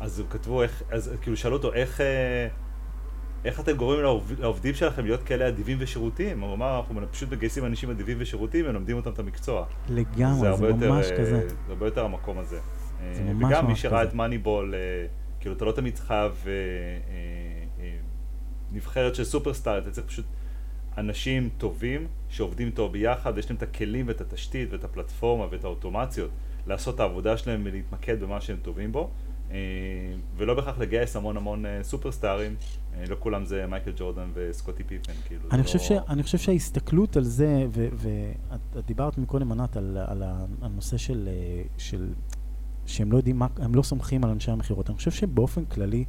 אז 0.00 0.22
כתבו 0.30 0.62
איך, 0.62 0.82
אז 0.90 1.12
כאילו 1.22 1.36
שאלו 1.36 1.56
אותו 1.56 1.72
איך, 1.72 2.00
איך 3.44 3.60
אתם 3.60 3.72
גורמים 3.76 4.04
לעובדים 4.38 4.74
שלכם 4.74 5.04
להיות 5.04 5.22
כאלה 5.22 5.48
אדיבים 5.48 5.76
ושירותיים? 5.80 6.40
הוא 6.40 6.54
אמר 6.54 6.80
אנחנו 6.80 7.12
פשוט 7.12 7.32
מגייסים 7.32 7.64
אנשים 7.64 7.90
אדיבים 7.90 8.16
ושירותיים 8.20 8.64
ומלמדים 8.64 8.96
אותם 8.96 9.10
את 9.10 9.18
המקצוע. 9.18 9.66
לגמרי, 9.88 10.56
זה, 10.56 10.56
זה 10.56 10.88
ממש 10.88 11.06
יותר, 11.06 11.20
כזה. 11.20 11.48
זה 11.48 11.54
הרבה 11.68 11.86
יותר 11.86 12.04
המקום 12.04 12.38
הזה. 12.38 12.58
זה 13.12 13.22
ממש 13.22 13.32
ממש 13.32 13.44
כזה. 13.44 13.54
וגם 13.54 13.66
מי 13.66 13.76
שראה 13.76 14.02
את 14.02 14.14
מאניבול, 14.14 14.74
אה, 14.74 15.06
כאילו 15.40 15.54
אתה 15.54 15.64
לא 15.64 15.72
תמיד 15.72 15.98
חייב 15.98 16.44
אה, 16.46 16.52
אה, 17.80 17.96
נבחרת 18.72 19.14
של 19.14 19.24
סופרסטאר, 19.24 19.78
אתה 19.78 19.90
צריך 19.90 20.06
פשוט 20.06 20.26
אנשים 20.98 21.48
טובים 21.58 22.06
שעובדים 22.28 22.70
טוב 22.70 22.92
ביחד, 22.92 23.38
יש 23.38 23.50
להם 23.50 23.56
את 23.56 23.62
הכלים 23.62 24.08
ואת 24.08 24.20
התשתית 24.20 24.72
ואת 24.72 24.84
הפלטפורמה 24.84 25.46
ואת 25.50 25.64
האוטומציות 25.64 26.30
לעשות 26.66 26.94
את 26.94 27.00
העבודה 27.00 27.36
שלהם 27.36 27.62
ולהתמקד 27.64 28.20
במה 28.20 28.40
שהם 28.40 28.56
טובים 28.62 28.92
בו. 28.92 29.10
ולא 30.36 30.54
בהכרח 30.54 30.78
לגייס 30.78 31.16
המון 31.16 31.36
המון 31.36 31.64
סופרסטארים, 31.82 32.56
לא 33.08 33.16
כולם 33.18 33.44
זה 33.44 33.66
מייקל 33.66 33.92
ג'ורדן 33.96 34.30
וסקוטי 34.34 34.84
פיפן, 34.84 35.12
כאילו. 35.26 35.42
אני, 35.52 35.62
חושב, 35.62 35.78
לא... 35.78 35.84
ש, 35.84 35.92
אני 36.08 36.22
חושב 36.22 36.38
שההסתכלות 36.38 37.16
על 37.16 37.24
זה, 37.24 37.66
ואת 37.72 38.86
דיברת 38.86 39.18
מקודם 39.18 39.52
ענת 39.52 39.76
על, 39.76 39.98
על 40.06 40.22
הנושא 40.62 40.96
של, 40.96 41.28
של 41.78 42.12
שהם 42.86 43.12
לא 43.12 43.16
יודעים 43.16 43.38
מה, 43.38 43.46
הם 43.56 43.74
לא 43.74 43.82
סומכים 43.82 44.24
על 44.24 44.30
אנשי 44.30 44.50
המכירות. 44.50 44.90
אני 44.90 44.96
חושב 44.96 45.10
שבאופן 45.10 45.64
כללי, 45.64 46.04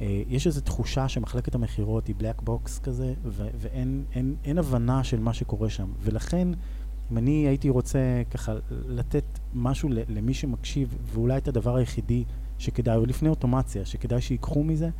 אה, 0.00 0.22
יש 0.28 0.46
איזו 0.46 0.60
תחושה 0.60 1.08
שמחלקת 1.08 1.54
המכירות 1.54 2.06
היא 2.06 2.14
black 2.18 2.42
box 2.42 2.78
כזה, 2.78 3.14
ו- 3.24 3.48
ואין 3.54 4.04
אין, 4.12 4.34
אין 4.44 4.58
הבנה 4.58 5.04
של 5.04 5.20
מה 5.20 5.34
שקורה 5.34 5.70
שם. 5.70 5.92
ולכן, 6.00 6.48
אם 7.12 7.18
אני 7.18 7.48
הייתי 7.48 7.68
רוצה 7.68 8.22
ככה 8.30 8.54
לתת 8.70 9.24
משהו 9.54 9.88
למי 10.08 10.34
שמקשיב, 10.34 10.96
ואולי 11.02 11.36
את 11.38 11.48
הדבר 11.48 11.76
היחידי 11.76 12.24
שכדאי, 12.58 12.96
או 12.96 13.06
לפני 13.06 13.28
אוטומציה, 13.28 13.84
שכדאי 13.84 14.20
שיקחו 14.20 14.64
מזה, 14.64 14.90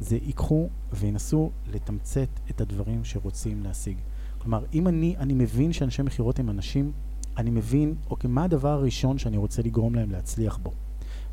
זה 0.00 0.16
ייקחו 0.16 0.68
וינסו 0.92 1.50
לתמצת 1.72 2.28
את 2.50 2.60
הדברים 2.60 3.04
שרוצים 3.04 3.62
להשיג. 3.62 3.96
כלומר, 4.38 4.64
אם 4.74 4.88
אני, 4.88 5.16
אני 5.18 5.34
מבין 5.34 5.72
שאנשי 5.72 6.02
מכירות 6.02 6.38
הם 6.38 6.50
אנשים 6.50 6.92
אני 7.36 7.50
מבין, 7.50 7.94
אוקיי, 8.10 8.30
מה 8.30 8.44
הדבר 8.44 8.68
הראשון 8.68 9.18
שאני 9.18 9.36
רוצה 9.36 9.62
לגרום 9.62 9.94
להם 9.94 10.10
להצליח 10.10 10.58
בו? 10.62 10.72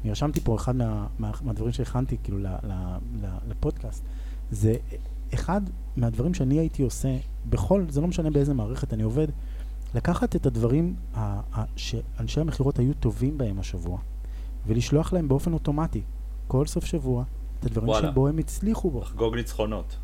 אני 0.04 0.12
רשמתי 0.12 0.40
פה 0.40 0.56
אחד 0.56 0.76
מה, 0.76 1.08
מה, 1.20 1.32
מהדברים 1.42 1.72
שהכנתי, 1.72 2.18
כאילו, 2.24 2.38
ל, 2.38 2.48
ל, 2.48 2.98
ל, 3.22 3.28
לפודקאסט, 3.50 4.04
זה 4.52 4.76
אחד 5.34 5.62
מהדברים 5.98 6.34
שאני 6.34 6.60
הייתי 6.60 6.84
עושה, 6.84 7.18
בכל, 7.50 7.86
זה 7.90 8.02
לא 8.02 8.08
משנה 8.08 8.30
באיזה 8.30 8.54
מערכת 8.54 8.94
אני 8.94 9.04
עובד, 9.04 9.28
לקחת 9.96 10.36
את 10.36 10.46
הדברים 10.46 10.96
ה, 11.14 11.20
ה, 11.54 11.64
שאנשי 11.76 12.42
המכירות 12.42 12.80
היו 12.80 12.94
טובים 12.94 13.38
בהם 13.38 13.60
השבוע, 13.60 14.00
ולשלוח 14.70 15.14
להם 15.14 15.28
באופן 15.28 15.54
אוטומטי, 15.54 16.02
כל 16.48 16.66
סוף 16.66 16.86
שבוע, 16.86 17.24
את 17.60 17.66
הדברים 17.66 17.94
שבו 18.02 18.28
הם 18.28 18.38
הצליחו 18.38 18.92
בו. 18.92 19.02
לחגוג 19.02 19.36
ניצחונות. 19.36 19.98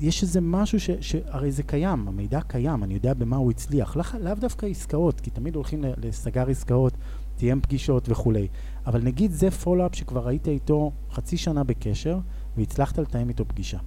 יש 0.00 0.22
איזה 0.22 0.40
משהו 0.40 0.80
ש... 0.80 0.90
שהרי 1.00 1.52
זה 1.52 1.62
קיים, 1.62 2.08
המידע 2.08 2.40
קיים, 2.40 2.84
אני 2.84 2.94
יודע 2.94 3.14
במה 3.14 3.36
הוא 3.36 3.50
הצליח. 3.50 3.96
לאו 3.96 4.20
לא 4.20 4.34
דווקא 4.34 4.66
עסקאות, 4.66 5.20
כי 5.20 5.30
תמיד 5.30 5.54
הולכים 5.54 5.84
לסגר 5.96 6.48
עסקאות, 6.48 6.92
תיאם 7.36 7.60
פגישות 7.60 8.08
וכולי. 8.08 8.48
אבל 8.86 9.02
נגיד 9.02 9.32
זה 9.32 9.50
פולו-אפ 9.50 9.94
שכבר 9.94 10.28
היית 10.28 10.48
איתו 10.48 10.92
חצי 11.12 11.36
שנה 11.36 11.64
בקשר, 11.64 12.18
והצלחת 12.56 12.98
לתאם 12.98 13.28
איתו 13.28 13.44
פגישה. 13.48 13.78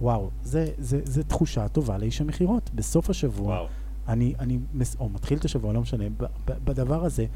וואו, 0.00 0.30
זה, 0.42 0.68
זה, 0.78 1.00
זה 1.04 1.24
תחושה 1.24 1.68
טובה 1.68 1.98
לאיש 1.98 2.20
המכירות. 2.20 2.70
בסוף 2.74 3.10
השבוע, 3.10 3.46
וואו. 3.46 3.66
אני, 4.08 4.34
אני, 4.38 4.58
או 4.98 5.08
מתחיל 5.08 5.38
את 5.38 5.44
השבוע, 5.44 5.72
לא 5.72 5.80
משנה, 5.80 6.04
ב, 6.16 6.24
ב, 6.24 6.52
בדבר 6.64 7.04
הזה, 7.04 7.26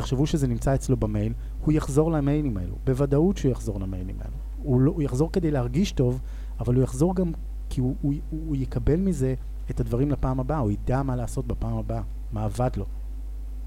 תחשבו 0.00 0.26
שזה 0.26 0.46
נמצא 0.46 0.74
אצלו 0.74 0.96
במייל, 0.96 1.32
הוא 1.60 1.72
יחזור 1.72 2.12
למיילים 2.12 2.56
האלו. 2.56 2.74
בוודאות 2.84 3.36
שהוא 3.36 3.52
יחזור 3.52 3.80
למיילים 3.80 4.16
האלו. 4.20 4.36
הוא, 4.62 4.80
לא, 4.80 4.90
הוא 4.90 5.02
יחזור 5.02 5.32
כדי 5.32 5.50
להרגיש 5.50 5.92
טוב, 5.92 6.20
אבל 6.60 6.74
הוא 6.74 6.84
יחזור 6.84 7.14
גם 7.14 7.32
כי 7.70 7.80
הוא, 7.80 7.96
הוא, 8.00 8.14
הוא 8.30 8.56
יקבל 8.56 8.96
מזה 8.96 9.34
את 9.70 9.80
הדברים 9.80 10.10
לפעם 10.10 10.40
הבאה, 10.40 10.58
הוא 10.58 10.70
ידע 10.70 11.02
מה 11.02 11.16
לעשות 11.16 11.46
בפעם 11.46 11.78
הבאה, 11.78 12.02
מה 12.32 12.44
עבד 12.44 12.70
לו. 12.76 12.84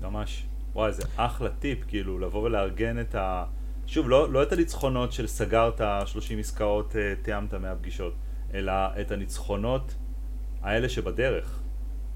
ממש. 0.01 0.45
וואי, 0.73 0.93
זה 0.93 1.03
אחלה 1.15 1.49
טיפ, 1.49 1.79
כאילו, 1.88 2.19
לבוא 2.19 2.43
ולארגן 2.43 2.99
את 2.99 3.15
ה... 3.15 3.45
שוב, 3.88 4.09
לא, 4.09 4.32
לא 4.34 4.43
את 4.43 4.51
הניצחונות 4.51 5.11
של 5.11 5.27
סגרת 5.27 5.82
30 6.05 6.39
עסקאות, 6.39 6.95
אה, 6.95 7.13
תיאמת 7.21 7.53
מהפגישות, 7.53 8.13
אלא 8.53 8.71
את 9.01 9.11
הניצחונות 9.11 9.95
האלה 10.61 10.89
שבדרך. 10.89 11.59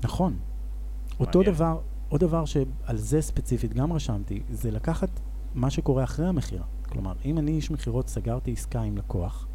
נכון. 0.03 0.33
מעניין. 0.33 1.27
אותו 1.27 1.43
דבר, 1.43 1.77
עוד 2.09 2.21
דבר 2.21 2.45
שעל 2.45 2.97
זה 2.97 3.21
ספציפית 3.21 3.73
גם 3.73 3.93
רשמתי, 3.93 4.43
זה 4.49 4.71
לקחת 4.71 5.09
מה 5.55 5.69
שקורה 5.69 6.03
אחרי 6.03 6.27
המכירה. 6.27 6.65
כלומר, 6.89 7.13
אם 7.25 7.37
אני 7.37 7.51
איש 7.51 7.71
מכירות 7.71 8.09
סגרתי 8.09 8.51
עסקה 8.51 8.81
עם 8.81 8.97
לקוח, 8.97 9.47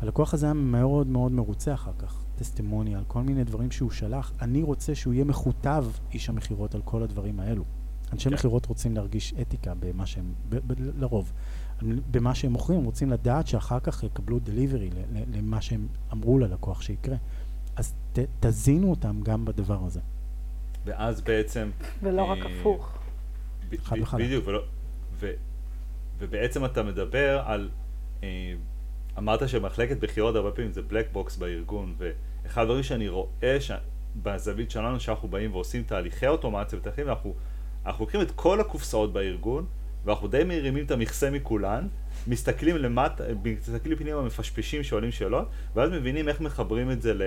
הלקוח 0.00 0.34
הזה 0.34 0.46
היה 0.46 0.54
מאוד 0.54 1.06
מאוד 1.06 1.32
מרוצה 1.32 1.74
אחר 1.74 1.92
כך, 1.98 2.24
טסטימוניה, 2.36 2.98
על 2.98 3.04
כל 3.08 3.22
מיני 3.22 3.44
דברים 3.44 3.70
שהוא 3.70 3.90
שלח, 3.90 4.32
אני 4.40 4.62
רוצה 4.62 4.94
שהוא 4.94 5.14
יהיה 5.14 5.24
מכותב 5.24 5.84
איש 6.12 6.28
המכירות 6.28 6.74
על 6.74 6.82
כל 6.84 7.02
הדברים 7.02 7.40
האלו. 7.40 7.64
אנשי 8.12 8.28
כן. 8.28 8.34
מכירות 8.34 8.66
רוצים 8.66 8.94
להרגיש 8.94 9.34
אתיקה 9.40 9.74
במה 9.74 10.06
שהם, 10.06 10.32
ב, 10.48 10.56
ב, 10.66 10.72
לרוב, 10.78 11.32
במה 12.10 12.34
שהם 12.34 12.52
מוכרים, 12.52 12.78
הם 12.78 12.84
רוצים 12.84 13.10
לדעת 13.10 13.46
שאחר 13.46 13.80
כך 13.80 14.02
יקבלו 14.04 14.38
delivery 14.38 14.90
למה 15.32 15.60
שהם 15.60 15.86
אמרו 16.12 16.38
ללקוח 16.38 16.82
שיקרה. 16.82 17.16
אז 17.76 17.94
ת, 18.12 18.18
תזינו 18.40 18.90
אותם 18.90 19.20
גם 19.22 19.44
בדבר 19.44 19.84
הזה. 19.84 20.00
ואז 20.84 21.20
בעצם... 21.20 21.70
ולא 22.02 22.22
רק 22.22 22.38
אה, 22.38 22.60
הפוך. 22.60 22.98
חד 23.82 23.96
וחלק. 24.02 24.20
בדיוק, 24.20 24.48
ובעצם 26.18 26.64
אתה 26.64 26.82
מדבר 26.82 27.42
על... 27.46 27.70
אה, 28.22 28.54
אמרת 29.18 29.48
שמחלקת 29.48 29.96
מכירות 29.96 30.36
הרבה 30.36 30.50
פעמים 30.50 30.72
זה 30.72 30.82
black 30.82 31.08
box 31.12 31.36
בארגון, 31.36 31.94
ואחד 31.98 32.62
הדברים 32.62 32.82
שאני 32.82 33.08
רואה 33.08 33.56
ש... 33.60 33.70
בזווית 34.16 34.70
שלנו 34.70 35.00
שאנחנו 35.00 35.28
באים 35.28 35.54
ועושים 35.54 35.82
תהליכי 35.82 36.26
אוטומציה 36.26 36.78
ותהליכים, 36.78 37.08
אנחנו, 37.08 37.34
אנחנו 37.86 38.04
לוקחים 38.04 38.20
את 38.20 38.30
כל 38.30 38.60
הקופסאות 38.60 39.12
בארגון, 39.12 39.66
ואנחנו 40.04 40.28
די 40.28 40.44
מרימים 40.44 40.84
את 40.84 40.90
המכסה 40.90 41.30
מכולן, 41.30 41.88
מסתכלים 42.26 42.76
למטה, 42.76 43.24
מסתכלים 43.44 43.98
פנימה, 43.98 44.22
מפשפשים, 44.22 44.82
שואלים 44.82 45.10
שאלות, 45.10 45.48
ואז 45.74 45.90
מבינים 45.90 46.28
איך 46.28 46.40
מחברים 46.40 46.90
את 46.90 47.02
זה 47.02 47.14
ל... 47.14 47.22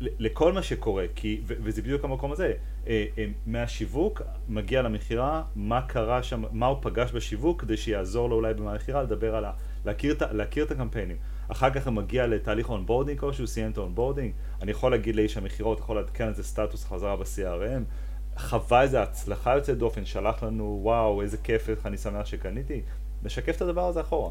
לכל 0.00 0.52
מה 0.52 0.62
שקורה, 0.62 1.04
כי, 1.14 1.40
וזה 1.46 1.82
בדיוק 1.82 2.04
המקום 2.04 2.32
הזה, 2.32 2.52
אה, 2.86 3.06
אה, 3.18 3.26
מהשיווק 3.46 4.22
מגיע 4.48 4.82
למכירה, 4.82 5.42
מה 5.56 5.82
קרה 5.82 6.22
שם, 6.22 6.44
מה 6.52 6.66
הוא 6.66 6.78
פגש 6.80 7.12
בשיווק, 7.12 7.60
כדי 7.60 7.76
שיעזור 7.76 8.28
לו 8.30 8.36
אולי 8.36 8.54
במכירה 8.54 9.02
לדבר 9.02 9.36
על 9.36 9.44
ה... 9.44 9.52
להכיר, 9.84 10.16
להכיר 10.32 10.64
את 10.64 10.70
הקמפיינים. 10.70 11.16
אחר 11.48 11.70
כך 11.70 11.86
הוא 11.86 11.94
מגיע 11.94 12.26
לתהליך 12.26 12.70
onboarding, 12.70 13.22
או 13.22 13.32
שהוא 13.32 13.46
סיים 13.46 13.70
את 13.70 13.78
ה 13.78 13.82
onboarding, 13.82 14.32
אני 14.62 14.70
יכול 14.70 14.90
להגיד 14.90 15.16
לאיש 15.16 15.36
המכירות, 15.36 15.78
יכול 15.78 15.96
לעדכן 15.96 16.28
איזה 16.28 16.44
סטטוס 16.44 16.84
חזרה 16.84 17.16
ב-CRM, 17.16 17.82
חווה 18.38 18.82
איזה 18.82 19.02
הצלחה 19.02 19.54
יוצאת 19.54 19.78
דופן, 19.78 20.04
שלח 20.04 20.42
לנו, 20.42 20.80
וואו, 20.82 21.22
איזה 21.22 21.36
כיף, 21.36 21.68
איך 21.68 21.86
אני 21.86 21.98
שמח 21.98 22.26
שקניתי, 22.26 22.82
לשקף 23.24 23.56
את 23.56 23.62
הדבר 23.62 23.88
הזה 23.88 24.00
אחורה. 24.00 24.30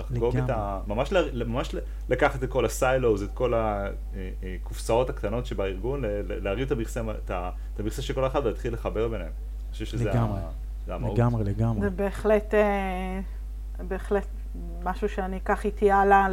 לחגוג 0.00 0.36
את 0.36 0.50
ה... 0.50 0.80
ממש, 0.86 1.12
ל... 1.12 1.44
ממש 1.44 1.74
לקחת 2.08 2.44
את 2.44 2.50
כל 2.50 2.64
ה 2.64 2.72
silos, 2.72 3.22
את 3.22 3.30
כל 3.34 3.54
הקופסאות 3.56 5.08
אה, 5.08 5.12
אה, 5.12 5.18
הקטנות 5.18 5.46
שבארגון, 5.46 6.02
להרים 6.28 6.66
את 6.66 6.72
המכסה 7.78 8.02
של 8.02 8.14
כל 8.14 8.26
אחד 8.26 8.40
ולהתחיל 8.44 8.72
לחבר 8.72 9.08
ביניהם. 9.08 9.30
אני 9.30 9.72
חושב 9.72 9.84
שזה 9.84 10.12
המהות. 10.88 11.18
לגמרי, 11.18 11.44
לגמרי. 11.44 11.80
זה 11.80 11.90
בהחלט, 11.90 12.54
אה, 12.54 13.20
בהחלט 13.88 14.26
משהו 14.82 15.08
שאני 15.08 15.36
אקח 15.36 15.64
איתי 15.64 15.90
הלאה 15.90 16.28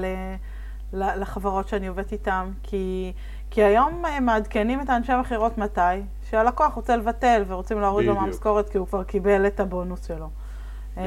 לחברות 0.93 1.67
שאני 1.67 1.87
עובדת 1.87 2.11
איתן, 2.11 2.51
כי, 2.63 3.13
כי 3.51 3.63
היום 3.63 4.03
מעדכנים 4.21 4.81
את 4.81 4.89
האנשי 4.89 5.11
המכירות 5.11 5.57
מתי? 5.57 5.81
שהלקוח 6.29 6.73
רוצה 6.73 6.95
לבטל 6.95 7.43
ורוצים 7.47 7.81
להוריד 7.81 8.07
לו 8.07 8.15
מהמשכורת 8.15 8.69
כי 8.69 8.77
הוא 8.77 8.87
כבר 8.87 9.03
קיבל 9.03 9.47
את 9.47 9.59
הבונוס 9.59 10.07
שלו. 10.07 10.29
אמ, 10.97 11.03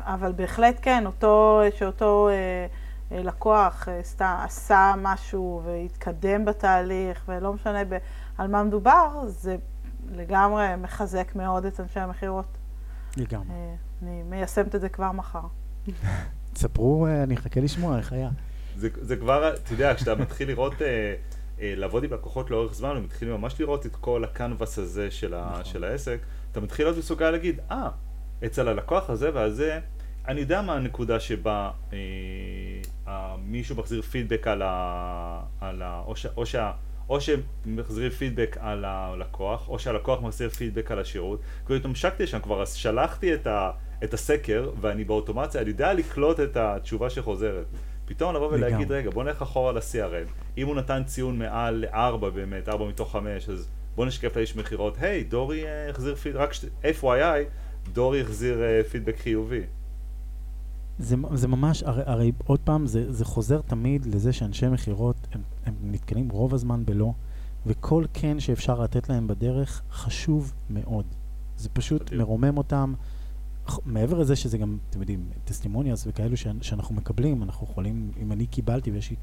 אבל 0.00 0.32
בהחלט 0.32 0.78
כן, 0.82 1.06
אותו, 1.06 1.60
שאותו 1.78 2.28
אה, 2.28 2.34
אה, 3.12 3.22
לקוח 3.22 3.88
אה, 3.88 4.00
סתם 4.02 4.36
עשה 4.44 4.94
משהו 4.98 5.62
והתקדם 5.64 6.44
בתהליך, 6.44 7.24
ולא 7.28 7.52
משנה 7.52 7.84
ב, 7.84 7.98
על 8.38 8.48
מה 8.48 8.62
מדובר, 8.62 9.24
זה 9.26 9.56
לגמרי 10.10 10.66
מחזק 10.76 11.34
מאוד 11.34 11.64
את 11.64 11.80
אנשי 11.80 12.00
המכירות. 12.00 12.58
לגמרי. 13.16 13.46
אני 14.02 14.22
מיישמת 14.22 14.74
את 14.74 14.80
זה 14.80 14.88
כבר 14.88 15.12
מחר. 15.12 15.40
תספרו, 16.52 17.06
אני 17.06 17.34
אחכה 17.34 17.60
לשמוע 17.60 17.98
איך 17.98 18.12
היה. 18.12 18.30
זה, 18.76 18.88
זה 19.00 19.16
כבר, 19.16 19.54
אתה 19.54 19.72
יודע, 19.72 19.94
כשאתה 19.94 20.14
מתחיל 20.14 20.48
לראות, 20.48 20.82
אה, 20.82 21.14
אה, 21.60 21.74
לעבוד 21.76 22.04
עם 22.04 22.12
לקוחות 22.12 22.50
לאורך 22.50 22.74
זמן, 22.74 22.96
ומתחילים 22.96 23.34
ממש 23.34 23.60
לראות 23.60 23.86
את 23.86 23.96
כל 23.96 24.24
הקנבס 24.24 24.78
הזה 24.78 25.10
של, 25.10 25.34
נכון. 25.40 25.60
ה, 25.60 25.64
של 25.64 25.84
העסק, 25.84 26.18
אתה 26.52 26.60
מתחיל 26.60 26.86
להיות 26.86 26.98
מסוגל 26.98 27.30
להגיד, 27.30 27.60
אה, 27.70 27.88
ah, 27.88 27.90
אצל 28.44 28.68
הלקוח 28.68 29.10
הזה 29.10 29.30
והזה, 29.34 29.80
אני 30.28 30.40
יודע 30.40 30.62
מה 30.62 30.74
הנקודה 30.74 31.20
שבה 31.20 31.70
אה, 31.92 31.98
מישהו 33.38 33.76
מחזיר 33.76 34.02
פידבק 34.02 34.46
על 34.46 34.62
ה... 34.62 35.42
על 35.60 35.82
ה 35.82 36.02
או, 36.06 36.16
ש, 36.16 36.26
או, 36.36 36.46
שה, 36.46 36.72
או 37.08 37.18
שמחזירים 37.20 38.10
פידבק 38.10 38.56
על 38.60 38.84
הלקוח, 38.84 39.68
או 39.68 39.78
שהלקוח 39.78 40.20
מחזיר 40.20 40.48
פידבק 40.48 40.90
על 40.90 40.98
השירות. 40.98 41.40
כבר 41.66 41.76
התמשקתי 41.76 42.26
שם, 42.26 42.40
כבר 42.40 42.64
שלחתי 42.64 43.34
את, 43.34 43.46
ה, 43.46 43.70
את 44.04 44.14
הסקר, 44.14 44.70
ואני 44.80 45.04
באוטומציה, 45.04 45.60
אני 45.60 45.70
יודע 45.70 45.92
לקלוט 45.92 46.40
את 46.40 46.56
התשובה 46.56 47.10
שחוזרת. 47.10 47.66
פתאום 48.04 48.34
לבוא 48.34 48.48
ולהגיד, 48.52 48.92
רגע, 48.92 49.10
בוא 49.10 49.24
נלך 49.24 49.42
אחורה 49.42 49.72
ל-CRM. 49.72 50.58
אם 50.58 50.66
הוא 50.66 50.76
נתן 50.76 51.02
ציון 51.06 51.38
מעל 51.38 51.84
4 51.94 52.30
באמת, 52.30 52.68
4 52.68 52.84
מתוך 52.84 53.12
5, 53.12 53.48
אז 53.48 53.68
בוא 53.94 54.06
נשקף 54.06 54.36
לאיש 54.36 54.56
מכירות, 54.56 54.94
היי, 55.00 55.24
דורי 55.24 55.66
אה, 55.66 55.90
החזיר 55.90 56.14
פידבק, 56.14 56.40
רק 56.40 56.52
ש... 56.52 56.64
FYI, 57.00 57.44
דורי 57.92 58.20
החזיר 58.20 58.58
uh, 58.58 58.88
פידבק 58.88 59.18
חיובי. 59.18 59.60
זה, 60.98 61.16
זה 61.34 61.48
ממש, 61.48 61.82
הרי, 61.82 62.02
הרי 62.06 62.32
עוד 62.44 62.60
פעם, 62.60 62.86
זה, 62.86 63.12
זה 63.12 63.24
חוזר 63.24 63.60
תמיד 63.60 64.06
לזה 64.06 64.32
שאנשי 64.32 64.68
מכירות, 64.68 65.16
הם, 65.32 65.40
הם 65.66 65.74
נתקלים 65.82 66.28
רוב 66.28 66.54
הזמן 66.54 66.84
בלא, 66.84 67.12
וכל 67.66 68.04
כן 68.14 68.40
שאפשר 68.40 68.80
לתת 68.80 69.08
להם 69.08 69.26
בדרך 69.26 69.82
חשוב 69.90 70.52
מאוד. 70.70 71.04
זה 71.56 71.68
פשוט 71.68 72.02
בדיוק. 72.02 72.20
מרומם 72.20 72.58
אותם. 72.58 72.94
מעבר 73.84 74.18
לזה 74.18 74.36
שזה 74.36 74.58
גם, 74.58 74.78
אתם 74.90 75.00
יודעים, 75.00 75.26
טסטימוניאס 75.44 76.04
וכאלו 76.06 76.36
שאנחנו 76.36 76.94
מקבלים, 76.94 77.42
אנחנו 77.42 77.66
יכולים, 77.70 78.10
אם 78.22 78.32
אני 78.32 78.46
קיבלתי 78.46 78.90
ויש 78.90 79.10
לי 79.10 79.16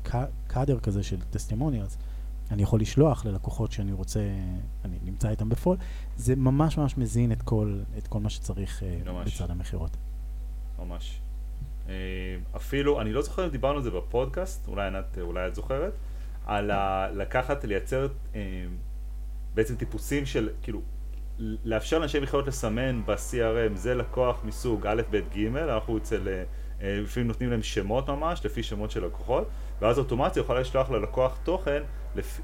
קאדר 0.47 0.79
כזה 0.79 1.03
של 1.03 1.17
טסטימוניאס, 1.29 1.97
אני 2.51 2.63
יכול 2.63 2.81
לשלוח 2.81 3.25
ללקוחות 3.25 3.71
שאני 3.71 3.91
רוצה, 3.91 4.19
אני 4.85 4.97
נמצא 5.03 5.29
איתם 5.29 5.49
בפועל, 5.49 5.77
זה 6.15 6.35
ממש 6.35 6.77
ממש 6.77 6.97
מזין 6.97 7.31
את 7.31 7.41
כל, 7.41 7.79
את 7.97 8.07
כל 8.07 8.19
מה 8.19 8.29
שצריך 8.29 8.83
אה, 8.83 8.97
ממש. 9.11 9.35
בצד 9.35 9.51
המכירות. 9.51 9.97
ממש. 10.79 11.19
אה, 11.89 11.93
אפילו, 12.55 13.01
אני 13.01 13.13
לא 13.13 13.21
זוכר 13.21 13.45
אם 13.45 13.49
דיברנו 13.49 13.77
על 13.77 13.83
זה 13.83 13.91
בפודקאסט, 13.91 14.67
אולי 14.67 14.87
ענת, 14.87 15.17
אולי 15.21 15.47
את 15.47 15.55
זוכרת, 15.55 15.93
על 16.45 16.71
ה- 16.71 17.07
לקחת, 17.13 17.65
לייצר 17.65 18.07
אה, 18.35 18.41
בעצם 19.53 19.75
טיפוסים 19.75 20.25
של, 20.25 20.49
כאילו, 20.61 20.81
לאפשר 21.39 21.99
לאנשי 21.99 22.19
מכירות 22.19 22.47
לסמן 22.47 23.01
ב-CRM, 23.05 23.75
זה 23.75 23.95
לקוח 23.95 24.43
מסוג 24.43 24.87
א', 24.87 25.01
ב', 25.11 25.19
ג', 25.35 25.55
אנחנו 25.55 25.97
אצל, 25.97 26.27
לפעמים 26.81 27.27
נותנים 27.27 27.49
להם 27.49 27.63
שמות 27.63 28.09
ממש, 28.09 28.45
לפי 28.45 28.63
שמות 28.63 28.91
של 28.91 29.05
לקוחות, 29.05 29.47
ואז 29.81 29.99
אוטומציה 29.99 30.41
יכולה 30.41 30.59
לשלוח 30.59 30.89
ללקוח 30.89 31.37
תוכן 31.43 31.81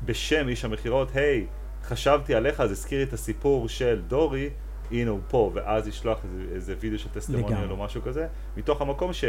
בשם 0.06 0.48
איש 0.48 0.66
המכירות, 0.66 1.16
היי, 1.16 1.46
hey, 1.50 1.86
חשבתי 1.86 2.36
עליך, 2.36 2.60
אז 2.60 2.72
הזכיר 2.72 3.04
את 3.04 3.14
הסיפור 3.14 3.70
של 3.70 4.02
דורי, 4.08 4.50
הנה 4.92 5.12
הוא 5.12 5.20
פה, 5.28 5.52
ואז 5.54 5.88
ישלח 5.88 6.18
איזה, 6.24 6.56
איזה 6.56 6.76
וידאו 6.80 7.00
של 7.00 7.10
טסטימוניאל 7.10 7.72
או 7.72 7.78
משהו 7.78 8.02
כזה, 8.02 8.28
מתוך 8.58 8.82
המקום 8.82 9.14
ש... 9.14 9.24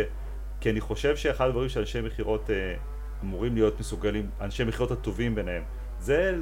כי 0.61 0.71
אני 0.71 0.81
חושב 0.81 1.17
שאחד 1.17 1.49
הדברים 1.49 1.69
שאנשי 1.69 2.01
מכירות 2.01 2.51
אה, 2.51 2.75
אמורים 3.23 3.55
להיות 3.55 3.81
מסוגלים, 3.81 4.31
אנשי 4.41 4.65
מכירות 4.65 4.91
הטובים 4.91 5.35
ביניהם, 5.35 5.63
זה 5.99 6.37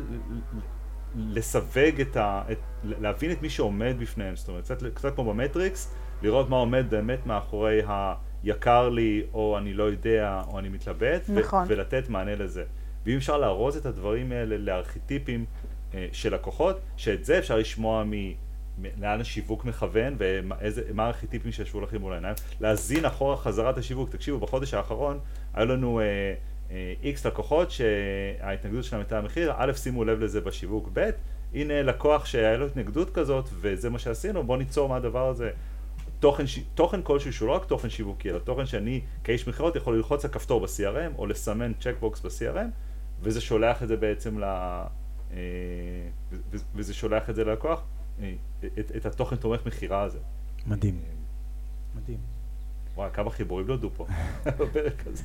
לסווג 1.16 2.00
את 2.00 2.16
ה... 2.16 2.42
את, 2.52 2.58
להבין 2.84 3.32
את 3.32 3.42
מי 3.42 3.50
שעומד 3.50 3.96
בפניהם, 3.98 4.36
זאת 4.36 4.48
אומרת, 4.48 4.64
קצת, 4.64 4.82
קצת 4.94 5.14
כמו 5.14 5.24
במטריקס, 5.24 5.94
לראות 6.22 6.48
מה 6.48 6.56
עומד 6.56 6.86
באמת 6.90 7.26
מאחורי 7.26 7.80
היקר 8.42 8.88
לי, 8.88 9.22
או 9.32 9.58
אני 9.58 9.74
לא 9.74 9.84
יודע, 9.84 10.42
או 10.48 10.58
אני 10.58 10.68
מתלבט, 10.68 11.22
נכון. 11.28 11.64
ו- 11.64 11.68
ולתת 11.68 12.08
מענה 12.08 12.34
לזה. 12.34 12.64
ואם 13.06 13.16
אפשר 13.16 13.38
לארוז 13.38 13.76
את 13.76 13.86
הדברים 13.86 14.32
האלה 14.32 14.58
לארכיטיפים 14.58 15.44
אה, 15.94 16.06
של 16.12 16.34
לקוחות, 16.34 16.80
שאת 16.96 17.24
זה 17.24 17.38
אפשר 17.38 17.56
לשמוע 17.56 18.04
מ... 18.04 18.12
לאן 19.00 19.20
השיווק 19.20 19.64
מכוון 19.64 20.16
ומה 20.18 21.04
הארכיטיפים 21.04 21.52
שישבו 21.52 21.80
לכם 21.80 22.00
מול 22.00 22.12
העיניים, 22.12 22.34
להזין 22.60 23.04
אחורה 23.04 23.36
חזרת 23.36 23.78
השיווק. 23.78 24.10
תקשיבו, 24.10 24.38
בחודש 24.38 24.74
האחרון 24.74 25.18
היו 25.54 25.66
לנו 25.66 26.00
איקס 27.02 27.22
uh, 27.22 27.24
uh, 27.24 27.28
לקוחות 27.28 27.70
שההתנגדות 27.70 28.84
שלהם 28.84 29.00
הייתה 29.00 29.18
המחיר, 29.18 29.52
א', 29.56 29.72
שימו 29.72 30.04
לב 30.04 30.20
לזה 30.20 30.40
בשיווק, 30.40 30.88
ב', 30.92 31.10
הנה 31.54 31.82
לקוח 31.82 32.26
שהיה 32.26 32.56
לו 32.56 32.66
התנגדות 32.66 33.10
כזאת 33.10 33.48
וזה 33.60 33.90
מה 33.90 33.98
שעשינו, 33.98 34.44
בואו 34.44 34.58
ניצור 34.58 34.88
מהדבר 34.88 35.28
הזה. 35.28 35.50
תוכן, 36.20 36.44
תוכן 36.74 37.02
כלשהו 37.02 37.32
שהוא 37.32 37.48
לא 37.48 37.52
רק 37.52 37.64
תוכן 37.64 37.90
שיווקי, 37.90 38.30
אלא 38.30 38.38
תוכן 38.38 38.66
שאני 38.66 39.00
כאיש 39.24 39.48
מכירות 39.48 39.76
יכול 39.76 39.96
ללחוץ 39.96 40.24
על 40.24 40.30
כפתור 40.30 40.60
ב-CRM 40.60 41.18
או 41.18 41.26
לסמן 41.26 41.72
צ'קבוקס 41.80 42.20
ב-CRM 42.20 42.91
וזה 43.22 43.40
שולח 43.40 43.82
את 43.82 43.88
זה 43.88 43.96
בעצם 43.96 44.38
ל... 44.38 44.44
אה, 45.32 45.36
וזה 46.74 46.94
שולח 46.94 47.30
את 47.30 47.34
זה 47.34 47.44
ללקוח, 47.44 47.82
אה, 48.20 48.34
את, 48.64 48.92
את 48.96 49.06
התוכן 49.06 49.36
תומך 49.36 49.66
מכירה 49.66 50.02
הזה. 50.02 50.18
מדהים. 50.66 50.98
מדהים. 51.96 52.18
וואי, 52.94 53.10
כמה 53.12 53.30
חיבורים 53.30 53.66
נולדו 53.66 53.90
פה 53.96 54.06
בפרק 54.58 55.06
הזה. 55.06 55.24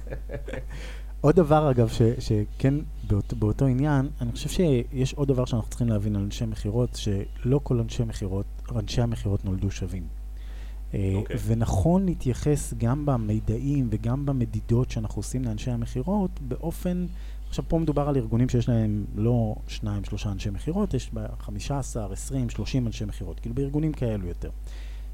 עוד 1.21 1.35
דבר, 1.35 1.71
אגב, 1.71 1.87
ש, 1.87 2.01
שכן 2.19 2.73
באות, 3.07 3.33
באותו 3.33 3.65
עניין, 3.65 4.09
אני 4.21 4.31
חושב 4.31 4.49
שיש 4.49 5.13
עוד 5.13 5.27
דבר 5.27 5.45
שאנחנו 5.45 5.69
צריכים 5.69 5.87
להבין 5.87 6.15
על 6.15 6.21
אנשי 6.21 6.45
מכירות, 6.45 6.95
שלא 6.95 7.59
כל 7.63 7.79
אנשי 7.79 8.03
מכירות, 8.03 8.45
אנשי 8.75 9.01
המכירות 9.01 9.45
נולדו 9.45 9.71
שווים. 9.71 10.03
Okay. 10.03 10.95
אה, 10.95 11.11
אוקיי. 11.15 11.35
ונכון 11.45 12.05
להתייחס 12.05 12.73
גם 12.77 13.05
במידעים 13.05 13.87
וגם 13.91 14.25
במדידות 14.25 14.91
שאנחנו 14.91 15.19
עושים 15.19 15.45
לאנשי 15.45 15.71
המכירות 15.71 16.39
באופן, 16.41 17.05
עכשיו 17.49 17.65
פה 17.67 17.79
מדובר 17.79 18.09
על 18.09 18.17
ארגונים 18.17 18.49
שיש 18.49 18.69
להם 18.69 19.05
לא 19.15 19.55
שניים, 19.67 20.03
שלושה 20.03 20.31
אנשי 20.31 20.49
מכירות, 20.49 20.93
יש 20.93 21.13
בה 21.13 21.25
חמישה 21.39 21.79
עשר, 21.79 22.11
עשרים, 22.11 22.49
שלושים 22.49 22.87
אנשי 22.87 23.05
מכירות, 23.05 23.39
כאילו 23.39 23.55
בארגונים 23.55 23.93
כאלו 23.93 24.27
יותר. 24.27 24.49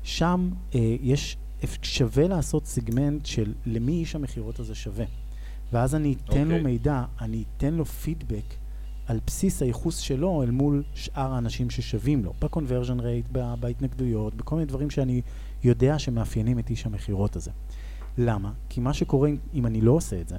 שם 0.04 0.50
אה, 0.76 0.96
יש, 1.02 1.38
שווה 1.82 2.28
לעשות 2.28 2.66
סיגמנט 2.66 3.26
של 3.26 3.54
למי 3.66 3.92
איש 3.92 4.16
המכירות 4.16 4.60
הזה 4.60 4.76
שווה. 4.76 5.06
ואז 5.74 5.96
אני 5.96 6.16
אתן 6.26 6.32
okay. 6.32 6.36
לו 6.36 6.44
אוקיי. 6.44 6.62
מידע, 6.62 7.04
אני 7.22 7.44
אתן 7.58 7.74
לו 7.74 7.86
פידבק 7.86 8.54
על 9.08 9.20
בסיס 9.28 9.62
הייחוס 9.62 9.98
שלו 9.98 10.44
אל 10.44 10.52
מול 10.52 10.84
שאר 10.94 11.34
האנשים 11.34 11.70
ששווים 11.70 12.26
לו, 12.26 12.34
ב-conversion 12.42 13.00
rate, 13.00 13.38
בהתנגדויות, 13.60 14.36
בכל 14.36 14.56
מיני 14.56 14.66
דברים 14.66 14.90
שאני 14.90 15.22
יודע 15.64 16.00
שמאפיינים 16.00 16.60
את 16.60 16.70
איש 16.70 16.86
המכירות 16.86 17.36
הזה. 17.36 17.52
למה? 18.18 18.52
כי 18.70 18.82
מה 18.82 18.94
שקורה 18.94 19.30
אם 19.54 19.66
אני 19.66 19.82
לא 19.82 19.92
עושה 19.92 20.22
את 20.22 20.30
זה, 20.30 20.38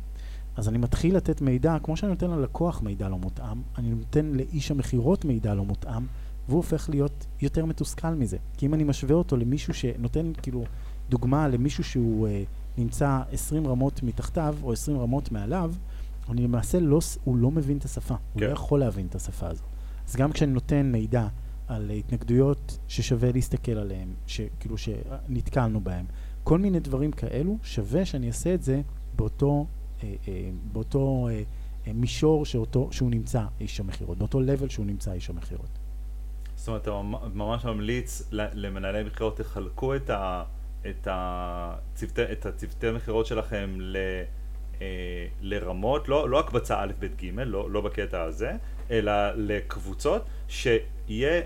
אז 0.57 0.68
אני 0.68 0.78
מתחיל 0.78 1.16
לתת 1.16 1.40
מידע, 1.40 1.76
כמו 1.82 1.96
שאני 1.96 2.12
נותן 2.12 2.30
ללקוח 2.30 2.82
מידע 2.82 3.09
לא 3.09 3.18
מותאם, 3.18 3.62
אני 3.78 3.90
נותן 3.90 4.26
לאיש 4.26 4.70
המכירות 4.70 5.24
מידע 5.24 5.55
לא 5.55 5.64
מותאם, 5.64 6.07
והוא 6.48 6.57
הופך 6.57 6.90
להיות 6.90 7.26
יותר 7.42 7.64
מתוסכל 7.64 8.14
מזה. 8.14 8.36
כי 8.57 8.66
אם 8.66 8.74
אני 8.74 8.84
משווה 8.84 9.14
אותו 9.14 9.36
למישהו 9.36 9.74
שנותן, 9.74 10.32
כאילו, 10.42 10.64
דוגמה 11.09 11.48
למישהו 11.48 11.84
שהוא 11.84 12.28
אה, 12.28 12.42
נמצא 12.78 13.20
20 13.32 13.66
רמות 13.66 14.02
מתחתיו, 14.02 14.57
או 14.62 14.72
20 14.72 14.98
רמות 14.98 15.32
מעליו, 15.32 15.74
אני 16.30 16.42
למעשה 16.42 16.80
לא, 16.80 17.00
הוא 17.24 17.36
לא 17.36 17.50
מבין 17.50 17.76
את 17.76 17.84
השפה, 17.84 18.14
כן. 18.14 18.20
הוא 18.32 18.42
לא 18.42 18.46
כן. 18.46 18.52
יכול 18.52 18.80
להבין 18.80 19.07
את 19.07 19.14
השפה 19.14 19.48
הזו. 19.48 19.64
אז 20.09 20.16
גם 20.16 20.32
כשאני 20.32 20.52
נותן 20.52 20.92
מידע 20.92 21.26
על 21.68 21.90
התנגדויות 21.90 22.78
ששווה 22.88 23.32
להסתכל 23.32 23.72
עליהן, 23.72 24.09
שכאילו 24.26 24.78
שנתקלנו 24.78 25.80
בהן, 25.80 26.05
כל 26.44 26.59
מיני 26.59 26.80
דברים 26.80 27.12
כאלו, 27.12 27.59
שווה 27.62 28.05
שאני 28.05 28.28
אעשה 28.28 28.55
את 28.55 28.62
זה 28.62 28.80
באותו, 29.16 29.66
באותו 30.72 31.28
אה, 31.30 31.42
אה, 31.86 31.92
מישור 31.92 32.47
שאותו, 32.47 32.88
שהוא 32.92 33.11
נמצא 33.11 33.42
איש 33.61 33.80
המכירות, 33.80 34.18
באותו 34.18 34.40
level 34.40 34.68
שהוא 34.68 34.86
נמצא 34.86 35.12
איש 35.12 35.30
המכירות. 35.30 35.78
זאת 36.57 36.68
אומרת, 36.68 36.82
אתה 36.82 37.03
ממש 37.34 37.64
ממליץ 37.64 38.28
למנהלי 38.32 39.05
מכירות, 39.05 39.36
תחלקו 39.36 39.97
את, 39.97 40.11
ה, 40.11 40.45
את, 40.86 41.09
הצוותי, 41.11 42.22
את 42.32 42.47
הצוותי 42.47 42.90
מכירות 42.90 43.26
שלכם 43.26 43.76
ל... 43.78 43.97
אה, 44.80 45.26
לרמות, 45.40 46.09
לא, 46.09 46.28
לא 46.28 46.40
הקבצה 46.40 46.82
א', 46.82 46.92
ב', 46.99 47.07
ג', 47.07 47.38
לא, 47.38 47.70
לא 47.70 47.80
בקטע 47.80 48.22
הזה, 48.22 48.53
אלא 48.90 49.12
לקבוצות 49.36 50.24
שיהיה, 50.49 51.42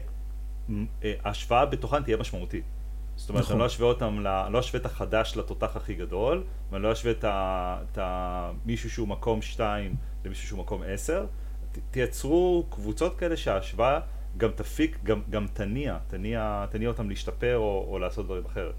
אה, 1.05 1.15
ההשוואה 1.25 1.67
בתוכן 1.67 2.03
תהיה 2.03 2.17
משמעותית. 2.17 2.65
זאת 3.19 3.31
אומרת, 3.31 3.45
נכון. 3.45 3.55
אני 3.55 3.61
לא 3.61 3.67
אשווה 3.67 3.89
אותם, 3.89 4.27
אני 4.27 4.53
לא 4.53 4.61
אשווה 4.61 4.81
את 4.81 4.87
החדש 4.87 5.37
לתותח 5.37 5.77
הכי 5.77 5.95
גדול, 5.95 6.45
ואני 6.71 6.83
לא 6.83 6.93
אשווה 6.93 7.13
את, 7.13 7.25
ה, 7.25 7.79
את 7.93 7.99
ה, 7.99 8.51
מישהו 8.67 8.91
שהוא 8.91 9.09
מקום 9.09 9.43
2 9.43 9.95
למישהו 10.25 10.47
שהוא 10.47 10.59
מקום 10.59 10.83
10. 10.87 11.27
תייצרו 11.91 12.67
קבוצות 12.71 13.19
כאלה 13.19 13.37
שההשוואה 13.37 14.01
גם 14.37 14.51
תפיק, 14.55 14.99
גם, 15.03 15.23
גם 15.31 15.47
תניע, 15.53 15.99
תניע, 16.09 16.67
תניע 16.71 16.89
אותם 16.89 17.09
להשתפר 17.09 17.57
או, 17.57 17.87
או 17.89 17.99
לעשות 17.99 18.25
דברים 18.25 18.45
אחרת. 18.47 18.75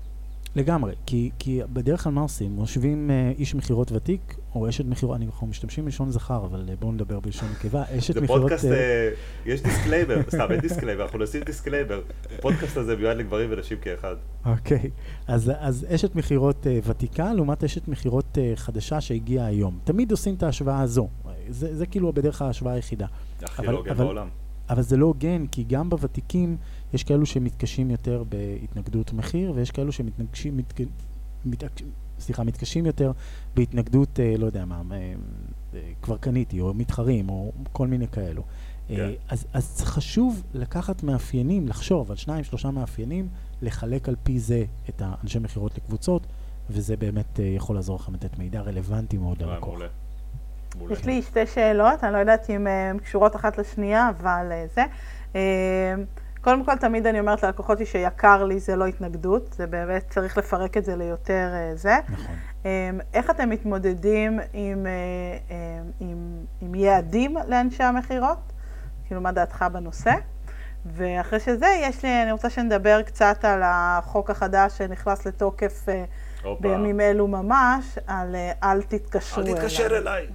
לגמרי, 0.55 0.93
כי, 1.05 1.29
כי 1.39 1.61
בדרך 1.73 2.03
כלל 2.03 2.11
מה 2.11 2.21
עושים? 2.21 2.51
מושיבים 2.51 3.11
אה, 3.11 3.31
איש 3.37 3.55
מכירות 3.55 3.91
ותיק, 3.91 4.35
או 4.55 4.69
אשת 4.69 4.85
מכירות, 4.85 5.21
אנחנו 5.21 5.47
משתמשים 5.47 5.85
בלשון 5.85 6.11
זכר, 6.11 6.45
אבל 6.45 6.65
אה, 6.69 6.75
בואו 6.79 6.91
נדבר 6.91 7.19
בלשון 7.19 7.49
נקבה, 7.51 7.83
אשת 7.97 8.17
מכירות... 8.17 8.41
זה 8.41 8.47
פודקאסט, 8.47 8.65
אה, 8.65 8.71
אה, 8.71 9.09
יש 9.45 9.63
disclaimer, 9.63 10.21
סתם, 10.35 10.47
אין 10.51 10.59
disclaimer, 10.59 11.03
אנחנו 11.03 11.19
נשים 11.19 11.41
disclaimer. 11.43 12.01
הפודקאסט 12.37 12.77
הזה 12.77 12.95
מיועד 12.95 13.17
לגברים 13.17 13.49
ונשים 13.51 13.77
כאחד. 13.81 14.15
אוקיי, 14.45 14.89
אז, 15.27 15.51
אז 15.59 15.85
אשת 15.95 16.15
מכירות 16.15 16.67
אה, 16.67 16.79
ותיקה 16.83 17.33
לעומת 17.33 17.63
אשת 17.63 17.87
מכירות 17.87 18.37
אה, 18.37 18.51
חדשה 18.55 19.01
שהגיעה 19.01 19.45
היום. 19.45 19.79
תמיד 19.83 20.11
עושים 20.11 20.35
את 20.35 20.43
ההשוואה 20.43 20.81
הזו, 20.81 21.07
זה, 21.49 21.75
זה 21.75 21.85
כאילו 21.85 22.13
בדרך 22.13 22.41
ההשוואה 22.41 22.73
היחידה. 22.73 23.07
הכי 23.43 23.67
לא 23.67 23.71
הוגן 23.77 23.93
בעולם. 23.93 24.27
אבל 24.69 24.81
זה 24.81 24.97
לא 24.97 25.05
הוגן, 25.05 25.47
כי 25.47 25.63
גם 25.63 25.89
בוותיקים 25.89 26.57
יש 26.93 27.03
כאלו 27.03 27.25
שמתקשים 27.25 27.91
יותר 27.91 28.23
בהתנגדות 28.29 29.13
מחיר, 29.13 29.51
ויש 29.55 29.71
כאלו 29.71 29.91
שמתנגשים, 29.91 30.57
מתק... 30.57 30.81
מת... 31.45 31.63
סליחה, 32.19 32.43
מתקשים 32.43 32.85
יותר 32.85 33.11
בהתנגדות, 33.55 34.19
אה, 34.19 34.35
לא 34.37 34.45
יודע 34.45 34.65
מה, 34.65 34.81
אה, 34.91 35.13
כבר 36.01 36.17
קניתי, 36.17 36.61
או 36.61 36.73
מתחרים, 36.73 37.29
או 37.29 37.51
כל 37.71 37.87
מיני 37.87 38.07
כאלו. 38.07 38.41
Yeah. 38.41 38.91
אה, 38.91 38.95
כן. 38.95 39.11
אז, 39.29 39.45
אז 39.53 39.81
חשוב 39.81 40.43
לקחת 40.53 41.03
מאפיינים, 41.03 41.67
לחשוב 41.67 42.11
על 42.11 42.17
שניים, 42.17 42.43
שלושה 42.43 42.71
מאפיינים, 42.71 43.27
לחלק 43.61 44.09
על 44.09 44.15
פי 44.23 44.39
זה 44.39 44.63
את 44.89 45.01
האנשי 45.05 45.39
מכירות 45.39 45.77
לקבוצות, 45.77 46.27
וזה 46.69 46.97
באמת 46.97 47.39
אה, 47.39 47.45
יכול 47.45 47.75
לעזור 47.75 47.95
לכם 47.95 48.13
לתת 48.13 48.39
מידע 48.39 48.61
רלוונטי 48.61 49.17
מאוד 49.17 49.41
ללקוח. 49.43 49.67
מעולה. 49.69 49.87
יש 50.93 51.05
לי 51.05 51.21
שתי 51.21 51.47
שאלות, 51.47 52.03
אני 52.03 52.13
לא 52.13 52.17
יודעת 52.17 52.49
אם 52.49 52.67
הן 52.67 52.95
אה, 52.95 52.99
קשורות 53.03 53.35
אחת 53.35 53.57
לשנייה, 53.57 54.09
אבל 54.09 54.51
אה, 54.51 54.65
זה. 54.75 54.85
אה, 56.39 56.43
קודם 56.43 56.65
כל, 56.65 56.75
תמיד 56.75 57.07
אני 57.07 57.19
אומרת 57.19 57.43
ללקוחות 57.43 57.77
שיקר 57.85 58.43
לי 58.43 58.59
זה 58.59 58.75
לא 58.75 58.85
התנגדות, 58.85 59.53
זה 59.53 59.67
באמת 59.67 60.09
צריך 60.09 60.37
לפרק 60.37 60.77
את 60.77 60.85
זה 60.85 60.95
ליותר 60.95 61.49
זה. 61.75 61.97
נכון. 62.09 62.35
איך 63.13 63.29
אתם 63.29 63.49
מתמודדים 63.49 64.39
עם, 64.53 64.85
עם, 65.99 66.45
עם 66.61 66.75
יעדים 66.75 67.37
לאנשי 67.47 67.83
המכירות? 67.83 68.53
כאילו, 69.07 69.21
מה 69.21 69.31
דעתך 69.31 69.65
בנושא? 69.73 70.11
ואחרי 70.85 71.39
שזה, 71.39 71.67
יש 71.81 72.05
לי, 72.05 72.23
אני 72.23 72.31
רוצה 72.31 72.49
שנדבר 72.49 73.01
קצת 73.01 73.45
על 73.45 73.61
החוק 73.63 74.29
החדש 74.29 74.77
שנכנס 74.77 75.27
לתוקף 75.27 75.85
Opa. 76.43 76.47
בימים 76.59 77.01
אלו 77.01 77.27
ממש, 77.27 77.99
על 78.07 78.35
אל 78.63 78.81
תתקשרו 78.81 79.43
אליי. 79.43 79.53
אל 79.53 79.57
תתקשר 79.57 79.97
אליי. 79.97 80.27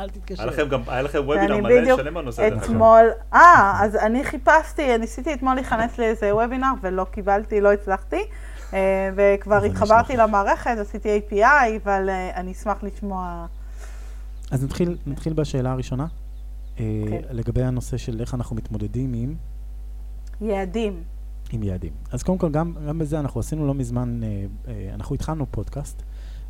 אל 0.00 0.10
תתקשר. 0.10 0.42
היה 0.42 0.52
לכם 0.52 0.68
גם, 0.68 0.82
היה 0.86 1.02
לכם 1.02 1.18
וובינר 1.18 1.56
מלא 1.56 1.96
שלם 1.96 2.14
בנושא 2.14 2.44
הזה. 2.44 2.64
אתמול, 2.64 3.10
אה, 3.34 3.78
אז 3.80 3.96
אני 3.96 4.24
חיפשתי, 4.24 4.98
ניסיתי 4.98 5.34
אתמול 5.34 5.54
להיכנס 5.54 5.98
לאיזה 5.98 6.34
וובינר 6.34 6.72
ולא 6.82 7.04
קיבלתי, 7.04 7.60
לא 7.60 7.72
הצלחתי. 7.72 8.24
אה, 8.74 9.10
וכבר 9.16 9.64
התחברתי 9.64 10.16
למערכת, 10.16 10.76
עשיתי 10.80 11.20
API, 11.20 11.44
אבל 11.84 12.08
אה, 12.08 12.36
אני 12.36 12.52
אשמח 12.52 12.82
לשמוע... 12.82 13.46
אז 14.50 14.64
נתחיל, 14.64 14.96
נתחיל 15.06 15.32
בשאלה 15.32 15.72
הראשונה, 15.72 16.06
okay. 16.06 16.80
אה, 16.80 17.00
אוקיי. 17.02 17.22
לגבי 17.30 17.62
הנושא 17.62 17.96
של 17.96 18.20
איך 18.20 18.34
אנחנו 18.34 18.56
מתמודדים 18.56 19.12
עם... 19.14 19.34
יעדים. 20.40 21.02
עם 21.52 21.62
יעדים. 21.62 21.92
אז 22.12 22.22
קודם 22.22 22.38
כל, 22.38 22.50
גם, 22.50 22.74
גם 22.88 22.98
בזה 22.98 23.20
אנחנו 23.20 23.40
עשינו 23.40 23.66
לא 23.66 23.74
מזמן, 23.74 24.20
אנחנו 24.94 25.14
התחלנו 25.14 25.46
פודקאסט. 25.50 26.02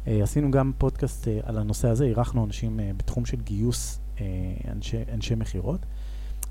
Uh, 0.04 0.08
עשינו 0.22 0.50
גם 0.50 0.72
פודקאסט 0.78 1.24
uh, 1.24 1.30
על 1.42 1.58
הנושא 1.58 1.88
הזה, 1.88 2.04
אירחנו 2.04 2.44
אנשים 2.44 2.80
uh, 2.80 2.82
בתחום 2.96 3.24
של 3.24 3.40
גיוס 3.40 3.98
אנשי, 4.68 4.96
אנשי 5.12 5.34
מכירות, 5.34 5.80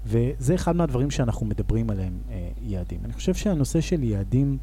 וזה 0.05 0.55
אחד 0.55 0.75
מהדברים 0.75 1.11
שאנחנו 1.11 1.45
מדברים 1.45 1.89
עליהם, 1.89 2.19
יעדים. 2.61 2.99
אני 3.05 3.13
חושב 3.13 3.33
שהנושא 3.33 3.81
של 3.81 4.03
יעדים, 4.03 4.57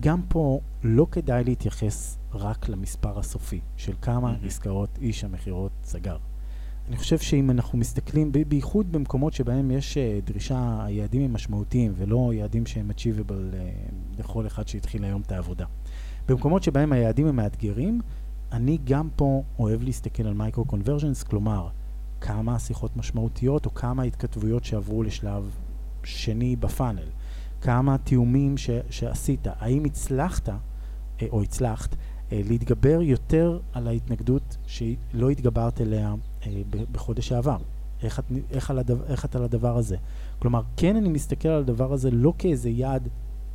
גם 0.00 0.22
פה 0.28 0.60
לא 0.82 1.06
כדאי 1.10 1.44
להתייחס 1.44 2.18
רק 2.32 2.68
למספר 2.68 3.18
הסופי 3.18 3.60
של 3.76 3.92
כמה 4.02 4.34
mm-hmm. 4.34 4.46
עסקאות 4.46 4.98
איש 5.00 5.24
המכירות 5.24 5.72
סגר. 5.84 6.16
אני 6.88 6.96
חושב 6.96 7.18
שאם 7.18 7.50
אנחנו 7.50 7.78
מסתכלים, 7.78 8.32
בייחוד 8.48 8.92
במקומות 8.92 9.32
שבהם 9.32 9.70
יש 9.70 9.98
דרישה, 10.24 10.84
היעדים 10.84 11.22
הם 11.22 11.32
משמעותיים 11.32 11.92
ולא 11.96 12.30
יעדים 12.34 12.66
שהם 12.66 12.90
achievable 12.90 13.56
לכל 14.18 14.46
אחד 14.46 14.68
שהתחיל 14.68 15.04
היום 15.04 15.22
את 15.26 15.32
העבודה. 15.32 15.66
במקומות 16.28 16.62
שבהם 16.62 16.92
היעדים 16.92 17.26
הם 17.26 17.36
מאתגרים, 17.36 18.00
אני 18.52 18.78
גם 18.84 19.08
פה 19.16 19.42
אוהב 19.58 19.82
להסתכל 19.82 20.26
על 20.26 20.34
micro-conversions, 20.34 21.22
כלומר, 21.22 21.68
כמה 22.20 22.54
השיחות 22.54 22.96
משמעותיות 22.96 23.66
או 23.66 23.74
כמה 23.74 24.02
התכתבויות 24.02 24.64
שעברו 24.64 25.02
לשלב 25.02 25.50
שני 26.04 26.56
ב 26.56 26.62
funnel, 26.62 27.08
כמה 27.60 27.98
תיאומים 27.98 28.56
ש, 28.56 28.70
שעשית, 28.90 29.46
האם 29.58 29.84
הצלחת 29.84 30.48
אה, 30.48 31.26
או 31.30 31.42
הצלחת 31.42 31.96
אה, 32.32 32.40
להתגבר 32.48 33.02
יותר 33.02 33.58
על 33.72 33.88
ההתנגדות 33.88 34.56
שלא 34.66 35.30
התגברת 35.30 35.80
אליה 35.80 36.14
אה, 36.46 36.62
בחודש 36.92 37.32
העבר. 37.32 37.58
איך 38.02 38.20
איך, 38.50 38.70
על 38.70 38.78
הדבר, 38.78 39.04
איך 39.06 39.24
את 39.24 39.36
על 39.36 39.44
הדבר 39.44 39.76
הזה. 39.76 39.96
כלומר, 40.38 40.62
כן 40.76 40.96
אני 40.96 41.08
מסתכל 41.08 41.48
על 41.48 41.60
הדבר 41.60 41.92
הזה 41.92 42.10
לא 42.10 42.32
כאיזה 42.38 42.70
יעד 42.70 43.08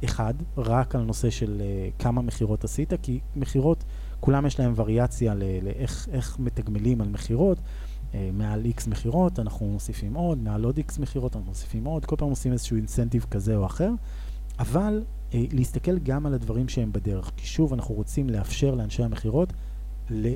אחד, 0.04 0.34
רק 0.58 0.96
על 0.96 1.02
נושא 1.02 1.30
של 1.30 1.62
uh, 1.62 2.02
כמה 2.02 2.22
מכירות 2.22 2.64
עשית, 2.64 2.94
כי 3.02 3.20
מכירות, 3.36 3.84
כולם 4.20 4.46
יש 4.46 4.60
להם 4.60 4.74
וריאציה 4.76 5.34
לאיך 5.62 6.38
מתגמלים 6.40 7.02
על 7.02 7.08
מכירות. 7.08 7.58
Uh, 7.58 8.16
מעל 8.34 8.66
X 8.78 8.90
מכירות, 8.90 9.40
אנחנו 9.40 9.66
מוסיפים 9.66 10.14
עוד, 10.14 10.38
מעל 10.38 10.64
עוד 10.64 10.80
X 10.80 11.02
מכירות, 11.02 11.36
אנחנו 11.36 11.50
מוסיפים 11.50 11.86
עוד, 11.86 12.06
כל 12.06 12.16
פעם 12.16 12.30
עושים 12.30 12.52
איזשהו 12.52 12.78
אינסנטיב 12.78 13.26
כזה 13.32 13.56
או 13.56 13.66
אחר, 13.66 13.92
אבל 14.60 15.04
uh, 15.32 15.36
להסתכל 15.52 16.00
גם 16.00 16.26
על 16.26 16.34
הדברים 16.34 16.70
שהם 16.70 16.92
בדרך, 16.92 17.32
כי 17.38 17.48
שוב, 17.48 17.74
אנחנו 17.74 17.96
רוצים 17.96 18.30
לאפשר 18.30 18.76
לאנשי 18.76 19.04
המכירות 19.04 19.54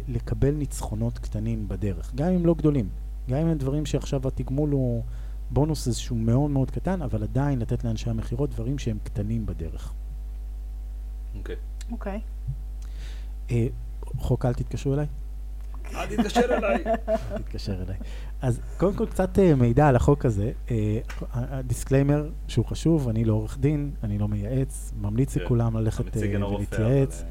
לקבל 0.08 0.52
ניצחונות 0.52 1.20
קטנים 1.20 1.68
בדרך, 1.68 2.12
גם 2.16 2.28
אם 2.28 2.46
לא 2.46 2.54
גדולים, 2.54 2.90
גם 3.30 3.38
אם 3.38 3.48
הם 3.48 3.58
דברים 3.58 3.86
שעכשיו 3.86 4.28
התגמול 4.28 4.70
הוא 4.70 5.04
בונוס 5.52 5.88
איזשהו 5.88 6.16
מאוד 6.16 6.52
מאוד 6.52 6.72
קטן, 6.72 7.02
אבל 7.02 7.24
עדיין 7.24 7.60
לתת 7.60 7.84
לאנשי 7.84 8.10
המכירות 8.10 8.50
דברים 8.50 8.78
שהם 8.78 8.98
קטנים 9.04 9.46
בדרך. 9.46 9.94
אוקיי. 11.38 11.56
Okay. 11.56 11.92
אוקיי. 11.92 12.20
Okay. 12.20 13.52
אה, 13.52 13.68
חוק 14.18 14.46
אל 14.46 14.54
תתקשרו 14.54 14.94
אליי? 14.94 15.06
אל 15.96 16.06
תתקשר 16.06 16.58
אליי. 16.58 16.84
אל 17.32 17.38
תתקשר 17.38 17.84
אליי. 17.84 17.98
אז 18.42 18.60
קודם 18.78 18.96
כל 18.96 19.06
קצת 19.06 19.38
uh, 19.38 19.56
מידע 19.56 19.88
על 19.88 19.96
החוק 19.96 20.26
הזה. 20.26 20.52
ה 21.32 21.40
disclaimer 21.40 22.28
uh, 22.28 22.52
שהוא 22.52 22.66
חשוב, 22.66 23.10
אני 23.10 23.26
לא 23.26 23.34
עורך 23.34 23.58
דין, 23.58 23.92
אני 24.04 24.18
לא 24.18 24.28
מייעץ, 24.28 24.94
ממליץ 25.02 25.38
כן. 25.38 25.44
לכולם 25.44 25.78
ללכת 25.78 26.06
ולהתייעץ. 26.16 27.24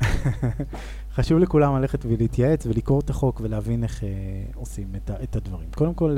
חשוב 1.14 1.38
לכולם 1.38 1.76
ללכת 1.76 2.04
ולהתייעץ 2.04 2.66
ולקרוא 2.66 3.00
את 3.00 3.10
החוק 3.10 3.40
ולהבין 3.44 3.82
איך 3.82 4.02
עושים 4.54 4.94
את, 5.22 5.36
הדברים. 5.36 5.68
קודם 5.74 5.94
כל, 5.94 6.16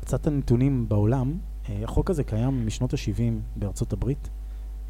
קצת 0.00 0.26
הנתונים 0.26 0.88
בעולם, 0.88 1.38
uh, 1.64 1.68
החוק 1.84 2.10
הזה 2.10 2.24
קיים 2.24 2.66
משנות 2.66 2.94
ה-70 2.94 3.32
בארצות 3.56 3.92
הברית. 3.92 4.28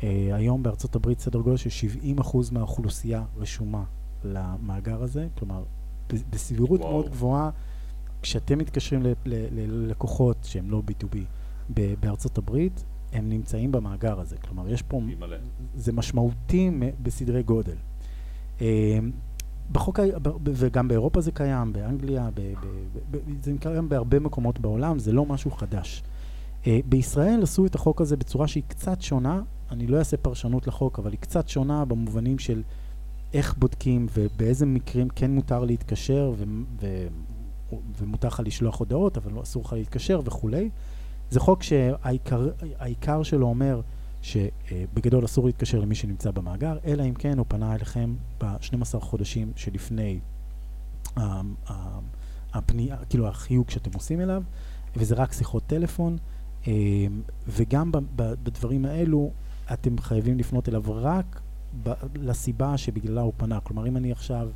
Uh, 0.01 0.03
היום 0.33 0.63
בארצות 0.63 0.97
הברית 0.97 1.21
סדר 1.21 1.41
גודל 1.41 1.57
של 1.57 1.89
70% 2.19 2.37
מהאוכלוסייה 2.53 3.25
רשומה 3.37 3.85
למאגר 4.25 5.03
הזה, 5.03 5.29
כלומר, 5.39 5.65
בסבירות 6.31 6.81
וואו. 6.81 6.93
מאוד 6.93 7.09
גבוהה, 7.11 7.51
כשאתם 8.23 8.59
מתקשרים 8.59 9.03
ללקוחות 9.27 10.37
שהם 10.43 10.71
לא 10.71 10.83
B2B 10.89 11.17
בארצות 12.01 12.39
הברית, 12.39 12.85
הם 13.13 13.29
נמצאים 13.29 13.73
במאגר 13.73 14.21
הזה. 14.21 14.37
כלומר, 14.37 14.69
יש 14.69 14.83
פה... 14.83 15.01
זה 15.75 15.93
משמעותי 15.93 16.71
בסדרי 17.03 17.43
גודל. 17.43 17.77
בחוק, 19.73 20.01
וגם 20.45 20.89
באירופה 20.89 21.21
זה 21.21 21.33
קיים, 21.33 21.73
באנגליה, 21.73 22.29
ב, 22.35 22.41
ב, 22.41 23.17
ב, 23.17 23.19
זה 23.43 23.53
קיים 23.61 23.89
בהרבה 23.89 24.19
מקומות 24.19 24.61
בעולם, 24.61 24.99
זה 24.99 25.13
לא 25.13 25.27
משהו 25.27 25.51
חדש. 25.51 26.03
אה, 26.67 26.81
בישראל 26.87 27.43
עשו 27.43 27.67
את 27.67 27.75
החוק 27.75 28.01
הזה 28.01 28.17
בצורה 28.17 28.49
שהיא 28.49 28.63
קצת 28.69 29.03
שונה, 29.03 29.43
אני 29.71 29.87
לא 29.87 29.99
אעשה 29.99 30.17
פרשנות 30.17 30.67
לחוק, 30.67 30.99
אבל 30.99 31.11
היא 31.11 31.21
קצת 31.21 31.49
שונה 31.49 31.85
במובנים 31.85 32.39
של 32.39 32.63
איך 33.35 33.55
בודקים 33.59 34.07
ובאיזה 34.15 34.67
מקרים 34.67 35.09
כן 35.09 35.31
מותר 35.31 35.65
להתקשר 35.65 36.33
ו, 36.37 36.45
ו, 36.81 37.07
ומותר 37.99 38.29
לך 38.29 38.43
לשלוח 38.45 38.79
הודעות, 38.79 39.17
אבל 39.17 39.33
לא 39.33 39.43
אסור 39.43 39.63
לך 39.63 39.73
להתקשר 39.73 40.21
וכולי. 40.25 40.71
זה 41.31 41.41
חוק 41.41 41.63
שהעיקר 41.63 43.23
שלו 43.23 43.47
אומר 43.47 43.81
שבגדול 44.23 45.25
אסור 45.25 45.47
להתקשר 45.47 45.81
למי 45.81 45.95
שנמצא 45.95 46.31
במאגר, 46.31 46.79
אלא 46.85 47.03
אם 47.03 47.15
כן 47.15 47.39
הוא 47.39 47.47
פנה 47.49 47.75
אליכם 47.75 48.15
ב-12 48.41 49.01
חודשים 49.01 49.53
שלפני 49.57 50.21
הפנייה, 52.53 52.97
כאילו 53.09 53.29
החיוג 53.29 53.71
שאתם 53.71 53.91
עושים 53.95 54.21
אליו, 54.21 54.43
וזה 54.97 55.15
רק 55.15 55.33
שיחות 55.33 55.63
טלפון, 55.67 56.19
אה, 56.67 56.73
וגם 57.49 57.91
בדברים 58.17 58.85
האלו 58.85 59.31
אתם 59.73 59.99
חייבים 59.99 60.39
לפנות 60.39 60.69
אליו 60.69 60.83
רק 60.87 61.41
לסיבה 62.15 62.79
שבגללה 62.79 63.21
הוא 63.21 63.33
פנה. 63.37 63.61
כלומר, 63.61 63.87
אם 63.87 63.97
אני 63.97 64.13
עכשיו, 64.13 64.49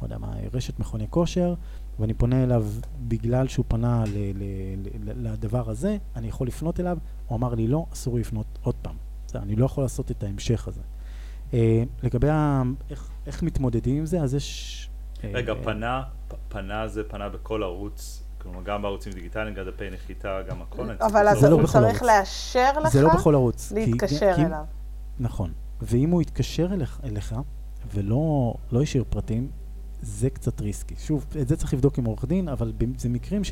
לא 0.00 0.06
יודע 0.06 0.18
מה, 0.18 0.34
רשת 0.52 0.78
מכוני 0.78 1.06
כושר, 1.10 1.54
ואני 2.00 2.14
פונה 2.14 2.42
אליו 2.42 2.66
בגלל 3.08 3.48
שהוא 3.48 3.64
פנה 3.68 4.04
ל- 4.06 4.32
ל- 4.34 4.88
ל- 5.04 5.28
לדבר 5.28 5.70
הזה, 5.70 5.96
אני 6.16 6.28
יכול 6.28 6.46
לפנות 6.46 6.80
אליו, 6.80 6.98
הוא 7.26 7.36
אמר 7.36 7.54
לי 7.54 7.66
לא, 7.68 7.86
אסור 7.92 8.18
לפנות 8.18 8.46
עוד 8.62 8.74
פעם. 8.82 9.05
זה, 9.36 9.42
אני 9.42 9.56
לא 9.56 9.64
יכול 9.64 9.84
לעשות 9.84 10.10
את 10.10 10.22
ההמשך 10.22 10.68
הזה. 10.68 10.80
Uh, 11.50 11.54
לגבי 12.02 12.28
ה- 12.30 12.62
איך, 12.90 13.10
איך 13.26 13.42
מתמודדים 13.42 13.96
עם 13.96 14.06
זה, 14.06 14.20
אז 14.20 14.34
יש... 14.34 14.88
אה, 15.24 15.30
רגע, 15.34 15.52
uh, 15.52 15.64
פנה, 15.64 16.02
פ- 16.28 16.34
פנה 16.48 16.88
זה 16.88 17.02
פנה 17.08 17.28
בכל 17.28 17.62
ערוץ, 17.62 18.22
כלומר 18.38 18.62
גם 18.64 18.82
בערוצים 18.82 19.12
דיגיטליים, 19.12 19.54
גם 19.54 19.64
דפי 19.66 19.90
נחיתה, 19.90 20.38
גם 20.48 20.62
הכל. 20.62 20.90
אבל 21.00 21.28
אז 21.28 21.44
הוא 21.44 21.66
צריך 21.66 22.02
לאשר 22.02 22.78
לך 22.80 22.92
זה 22.92 23.02
לא 23.02 23.14
בכל 23.14 23.34
ערוץ. 23.34 23.72
להתקשר 23.72 24.34
כי, 24.36 24.42
אליו. 24.44 24.64
נכון. 25.20 25.52
ואם 25.82 26.10
הוא 26.10 26.22
יתקשר 26.22 26.68
אליך, 26.72 27.00
אליך 27.04 27.34
ולא 27.94 28.54
לא 28.72 28.82
השאיר 28.82 29.04
פרטים, 29.10 29.48
זה 30.02 30.30
קצת 30.30 30.60
ריסקי. 30.60 30.94
שוב, 30.98 31.26
את 31.40 31.48
זה 31.48 31.56
צריך 31.56 31.74
לבדוק 31.74 31.98
עם 31.98 32.04
עורך 32.04 32.24
דין, 32.24 32.48
אבל 32.48 32.72
זה 32.98 33.08
מקרים 33.08 33.42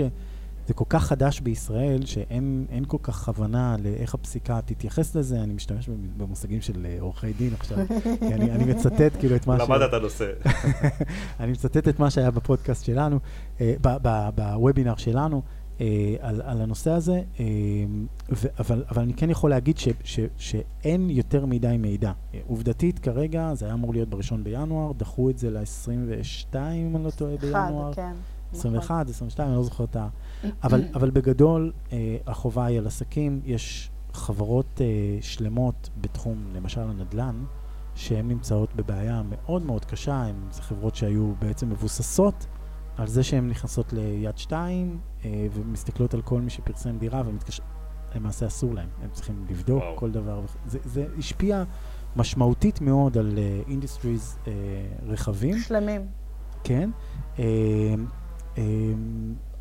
שזה 0.65 0.75
כל 0.75 0.85
כך 0.89 1.05
חדש 1.05 1.41
בישראל, 1.41 2.05
שאין 2.05 2.85
כל 2.87 2.99
כך 3.03 3.29
הבנה 3.29 3.77
לאיך 3.83 4.15
הפסיקה 4.15 4.61
תתייחס 4.65 5.17
לזה. 5.17 5.41
אני 5.41 5.55
משתמש 5.55 5.89
במושגים 6.17 6.61
של 6.61 6.87
אה, 6.87 6.97
עורכי 7.01 7.33
דין 7.33 7.55
עכשיו, 7.55 7.79
כי 8.03 8.35
אני, 8.35 8.51
אני 8.51 8.65
מצטט 8.65 9.17
כאילו 9.19 9.37
את 9.37 9.47
מה 9.47 9.59
ש... 9.59 9.61
למדת 9.61 9.89
את 9.89 9.95
הנושא. 9.95 10.31
אני 11.41 11.53
מצטט 11.53 11.89
את 11.89 11.99
מה 11.99 12.11
שהיה 12.11 12.31
בפודקאסט 12.31 12.85
שלנו, 12.85 13.19
אה, 13.61 13.75
בוובינר 14.35 14.97
שלנו. 14.97 15.43
אה, 15.81 16.15
על, 16.21 16.43
על 16.45 16.61
הנושא 16.61 16.91
הזה, 16.91 17.23
ו, 18.33 18.47
אבל, 18.59 18.85
אבל 18.91 19.03
אני 19.03 19.15
כן 19.15 19.31
יכול 19.31 19.51
להגיד 19.51 19.79
ש, 19.79 19.89
ש, 20.05 20.21
שאין 20.37 21.11
יותר 21.11 21.47
מדי 21.47 21.77
מידע. 21.79 22.13
עובדתית 22.47 22.99
כרגע, 22.99 23.55
זה 23.55 23.65
היה 23.65 23.75
אמור 23.75 23.93
להיות 23.93 24.09
בראשון 24.09 24.45
בינואר, 24.45 24.93
דחו 24.93 25.31
את 25.31 25.39
זה 25.39 25.51
ל-22, 25.51 26.55
אם 26.55 26.97
אני 26.97 27.05
לא 27.05 27.11
טועה, 27.11 27.37
בינואר. 27.37 27.91
אחד, 27.91 27.97
כן. 27.97 28.13
21, 28.53 28.91
נכון. 28.91 29.11
22, 29.11 29.49
אני 29.49 29.57
לא 29.57 29.63
זוכר 29.63 29.85
את 29.85 29.97
ה... 29.97 30.09
אבל, 30.65 30.85
אבל 30.95 31.11
בגדול, 31.11 31.73
אה, 31.93 32.17
החובה 32.27 32.65
היא 32.65 32.79
על 32.79 32.87
עסקים. 32.87 33.41
יש 33.45 33.91
חברות 34.13 34.81
אה, 34.81 34.87
שלמות 35.21 35.91
בתחום, 36.01 36.45
למשל 36.55 36.81
הנדל"ן, 36.81 37.45
שהן 37.95 38.29
נמצאות 38.29 38.75
בבעיה 38.75 39.23
מאוד 39.31 39.63
מאוד 39.63 39.85
קשה. 39.85 40.15
הן 40.15 40.35
חברות 40.53 40.95
שהיו 40.95 41.33
בעצם 41.39 41.71
מבוססות 41.71 42.47
על 42.97 43.07
זה 43.07 43.23
שהן 43.23 43.49
נכנסות 43.49 43.93
ליד 43.93 44.39
2 44.39 44.99
אה, 45.25 45.47
ומסתכלות 45.53 46.15
על 46.15 46.23
כל 46.23 46.41
מי 46.41 46.51
שפרסם 46.51 46.99
דירה 46.99 47.23
ומתקשר... 47.27 47.63
למעשה 48.15 48.47
אסור 48.47 48.75
להם, 48.75 48.89
הם 49.03 49.09
צריכים 49.13 49.47
לבדוק 49.51 49.83
וואו. 49.83 49.97
כל 49.97 50.11
דבר. 50.11 50.41
זה, 50.67 50.79
זה 50.85 51.07
השפיע 51.19 51.65
משמעותית 52.17 52.81
מאוד 52.81 53.19
על 53.19 53.39
industries 53.69 54.39
uh, 54.45 54.47
uh, 54.47 54.51
רחבים. 55.03 55.59
שלמים. 55.59 56.07
כן. 56.65 56.91
Uh, 57.37 57.41
uh, 58.57 58.59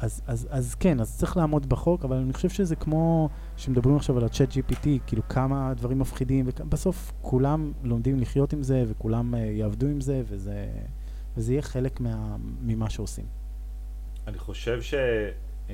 אז, 0.04 0.22
אז, 0.28 0.48
אז 0.52 0.76
כן, 0.76 1.00
אז 1.00 1.18
צריך 1.18 1.38
לעמוד 1.38 1.70
בחוק, 1.70 2.06
אבל 2.06 2.16
אני 2.16 2.34
חושב 2.34 2.50
שזה 2.50 2.76
כמו 2.76 3.30
שמדברים 3.58 3.96
עכשיו 3.96 4.18
על 4.18 4.24
ה- 4.24 4.52
ChatGPT, 4.52 4.88
כאילו 5.08 5.28
כמה 5.30 5.74
דברים 5.74 6.00
מפחידים, 6.00 6.46
ובסוף 6.48 7.14
כולם 7.22 7.72
לומדים 7.84 8.20
לחיות 8.20 8.54
עם 8.54 8.64
זה, 8.64 8.84
וכולם 8.88 9.34
uh, 9.34 9.38
יעבדו 9.38 9.88
עם 9.88 10.02
זה, 10.02 10.22
וזה... 10.28 10.68
וזה 11.38 11.54
יהיה 11.54 11.62
חלק 11.62 12.00
מה, 12.00 12.36
ממה 12.62 12.90
שעושים. 12.90 13.26
אני 14.28 14.38
חושב 14.38 14.82
ש... 14.82 14.94
אמ, 15.70 15.74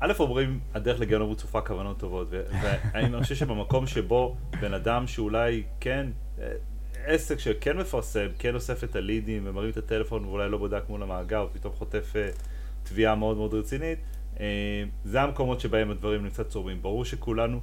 א', 0.00 0.12
אומרים, 0.18 0.60
הדרך 0.74 1.00
לגיהנום 1.00 1.34
צופה 1.34 1.60
כוונות 1.60 1.98
טובות, 1.98 2.28
ואני 2.30 3.18
חושב 3.22 3.34
שבמקום 3.34 3.86
שבו 3.86 4.36
בן 4.60 4.74
אדם 4.74 5.06
שאולי 5.06 5.62
כן, 5.80 6.06
אה, 6.38 6.52
עסק 7.06 7.38
שכן 7.38 7.76
מפרסם, 7.76 8.26
כן 8.38 8.54
אוסף 8.54 8.84
את 8.84 8.96
הלידים 8.96 9.42
ומרים 9.46 9.70
את 9.70 9.76
הטלפון 9.76 10.24
ואולי 10.24 10.48
לא 10.48 10.58
בודק 10.58 10.82
מול 10.88 11.02
המאגר, 11.02 11.46
ופתאום 11.50 11.74
חוטף 11.74 12.12
אה, 12.16 12.30
תביעה 12.82 13.14
מאוד 13.14 13.36
מאוד 13.36 13.54
רצינית, 13.54 13.98
אה, 14.40 14.84
זה 15.04 15.22
המקומות 15.22 15.60
שבהם 15.60 15.90
הדברים 15.90 16.28
קצת 16.28 16.48
צורמים. 16.48 16.82
ברור 16.82 17.04
שכולנו... 17.04 17.60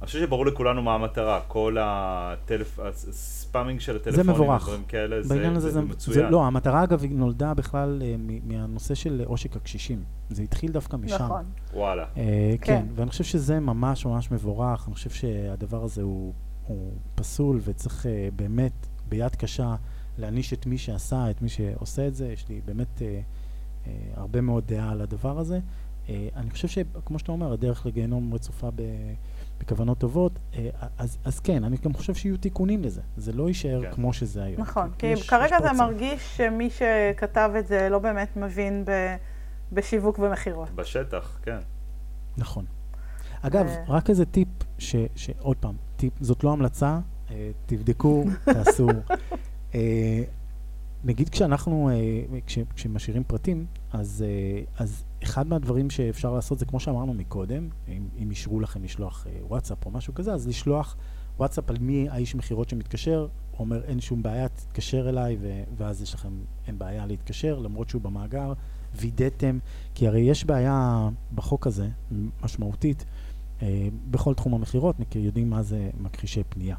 אני 0.00 0.06
חושב 0.06 0.20
שברור 0.20 0.46
לכולנו 0.46 0.82
מה 0.82 0.94
המטרה, 0.94 1.40
כל 1.48 1.76
הטלפ... 1.80 2.80
הספאמינג 2.80 3.80
של 3.80 3.96
הטלפונים, 3.96 4.26
זה 4.26 4.32
מבורך. 4.32 4.68
כאלה, 4.88 5.22
זה, 5.22 5.34
זה, 5.54 5.60
זה, 5.60 5.70
זה 5.70 5.80
מצוין. 5.80 6.14
זה, 6.14 6.30
לא, 6.30 6.44
המטרה 6.44 6.84
אגב 6.84 7.04
נולדה 7.10 7.54
בכלל 7.54 8.02
uh, 8.02 8.32
מהנושא 8.44 8.94
של 8.94 9.22
עושק 9.24 9.56
הקשישים. 9.56 10.04
זה 10.30 10.42
התחיל 10.42 10.72
דווקא 10.72 10.96
משם. 10.96 11.14
נכון. 11.14 11.44
וואלה. 11.74 12.04
Uh, 12.14 12.16
כן. 12.16 12.56
כן, 12.60 12.86
ואני 12.94 13.10
חושב 13.10 13.24
שזה 13.24 13.60
ממש 13.60 14.06
ממש 14.06 14.30
מבורך. 14.30 14.84
אני 14.86 14.94
חושב 14.94 15.10
שהדבר 15.10 15.84
הזה 15.84 16.02
הוא, 16.02 16.32
הוא 16.66 16.92
פסול 17.14 17.60
וצריך 17.64 18.02
uh, 18.02 18.08
באמת 18.36 18.86
ביד 19.08 19.34
קשה 19.34 19.74
להעניש 20.18 20.52
את 20.52 20.66
מי 20.66 20.78
שעשה, 20.78 21.30
את 21.30 21.42
מי 21.42 21.48
שעושה 21.48 22.06
את 22.06 22.14
זה, 22.14 22.28
יש 22.28 22.48
לי 22.48 22.60
באמת 22.64 23.02
אה, 23.02 23.06
אה, 23.06 23.20
הרבה 24.14 24.40
מאוד 24.40 24.64
דעה 24.66 24.90
על 24.90 25.00
הדבר 25.00 25.38
הזה. 25.38 25.58
אה, 26.08 26.28
אני 26.36 26.50
חושב 26.50 26.68
שכמו 26.68 27.18
שאתה 27.18 27.32
אומר, 27.32 27.52
הדרך 27.52 27.86
לגיהנום 27.86 28.34
רצופה 28.34 28.70
ב... 28.74 28.82
בכוונות 29.60 29.98
טובות, 29.98 30.32
אה, 30.54 30.68
אז, 30.98 31.18
אז 31.24 31.40
כן, 31.40 31.64
אני 31.64 31.76
גם 31.76 31.92
חושב 31.94 32.14
שיהיו 32.14 32.36
תיקונים 32.36 32.82
לזה. 32.82 33.00
זה 33.16 33.32
לא 33.32 33.48
יישאר 33.48 33.82
כן. 33.82 33.92
כמו 33.92 34.12
שזה 34.12 34.42
היום. 34.44 34.60
נכון, 34.60 34.90
כי 34.98 35.06
יש- 35.06 35.28
כרגע 35.30 35.56
יש 35.56 35.62
זה 35.62 35.72
מרגיש 35.78 36.36
שמי 36.36 36.70
שכתב 36.70 37.50
את 37.58 37.66
זה 37.66 37.88
לא 37.88 37.98
באמת 37.98 38.36
מבין 38.36 38.84
ב- 38.86 39.16
בשיווק 39.72 40.18
ומכירות. 40.18 40.70
בשטח, 40.70 41.38
כן. 41.42 41.58
נכון. 42.36 42.64
אגב, 43.42 43.66
ו- 43.66 43.92
רק 43.92 44.10
איזה 44.10 44.24
טיפ, 44.24 44.48
ש, 44.78 44.96
שעוד 45.16 45.56
פעם, 45.56 45.74
טיפ, 45.96 46.12
זאת 46.20 46.44
לא 46.44 46.52
המלצה, 46.52 46.98
אה, 47.30 47.50
תבדקו, 47.66 48.24
תעשו. 48.44 48.88
נגיד 51.04 51.28
כשאנחנו, 51.28 51.90
אה, 51.90 52.40
כש, 52.46 52.58
כשמשאירים 52.74 53.24
פרטים, 53.24 53.66
אז, 53.92 54.24
אה, 54.26 54.62
אז 54.84 55.04
אחד 55.22 55.46
מהדברים 55.46 55.90
שאפשר 55.90 56.34
לעשות 56.34 56.58
זה 56.58 56.66
כמו 56.66 56.80
שאמרנו 56.80 57.14
מקודם, 57.14 57.68
אם, 57.88 58.08
אם 58.18 58.30
אישרו 58.30 58.60
לכם 58.60 58.84
לשלוח 58.84 59.26
אה, 59.26 59.32
וואטסאפ 59.46 59.86
או 59.86 59.90
משהו 59.90 60.14
כזה, 60.14 60.32
אז 60.32 60.48
לשלוח 60.48 60.96
וואטסאפ 61.36 61.70
על 61.70 61.76
מי 61.80 62.08
האיש 62.10 62.34
מכירות 62.34 62.68
שמתקשר, 62.68 63.26
אומר 63.58 63.84
אין 63.84 64.00
שום 64.00 64.22
בעיה, 64.22 64.48
תתקשר 64.48 65.08
אליי, 65.08 65.36
ו, 65.40 65.62
ואז 65.76 66.02
יש 66.02 66.14
לכם, 66.14 66.32
אין 66.66 66.78
בעיה 66.78 67.06
להתקשר, 67.06 67.58
למרות 67.58 67.88
שהוא 67.88 68.02
במאגר, 68.02 68.52
וידאתם, 68.94 69.58
כי 69.94 70.08
הרי 70.08 70.20
יש 70.20 70.44
בעיה 70.44 71.08
בחוק 71.34 71.66
הזה, 71.66 71.88
משמעותית, 72.42 73.04
אה, 73.62 73.88
בכל 74.10 74.34
תחום 74.34 74.54
המכירות, 74.54 75.00
מכיר, 75.00 75.24
יודעים 75.24 75.50
מה 75.50 75.62
זה 75.62 75.90
מכחישי 76.00 76.42
פנייה. 76.48 76.76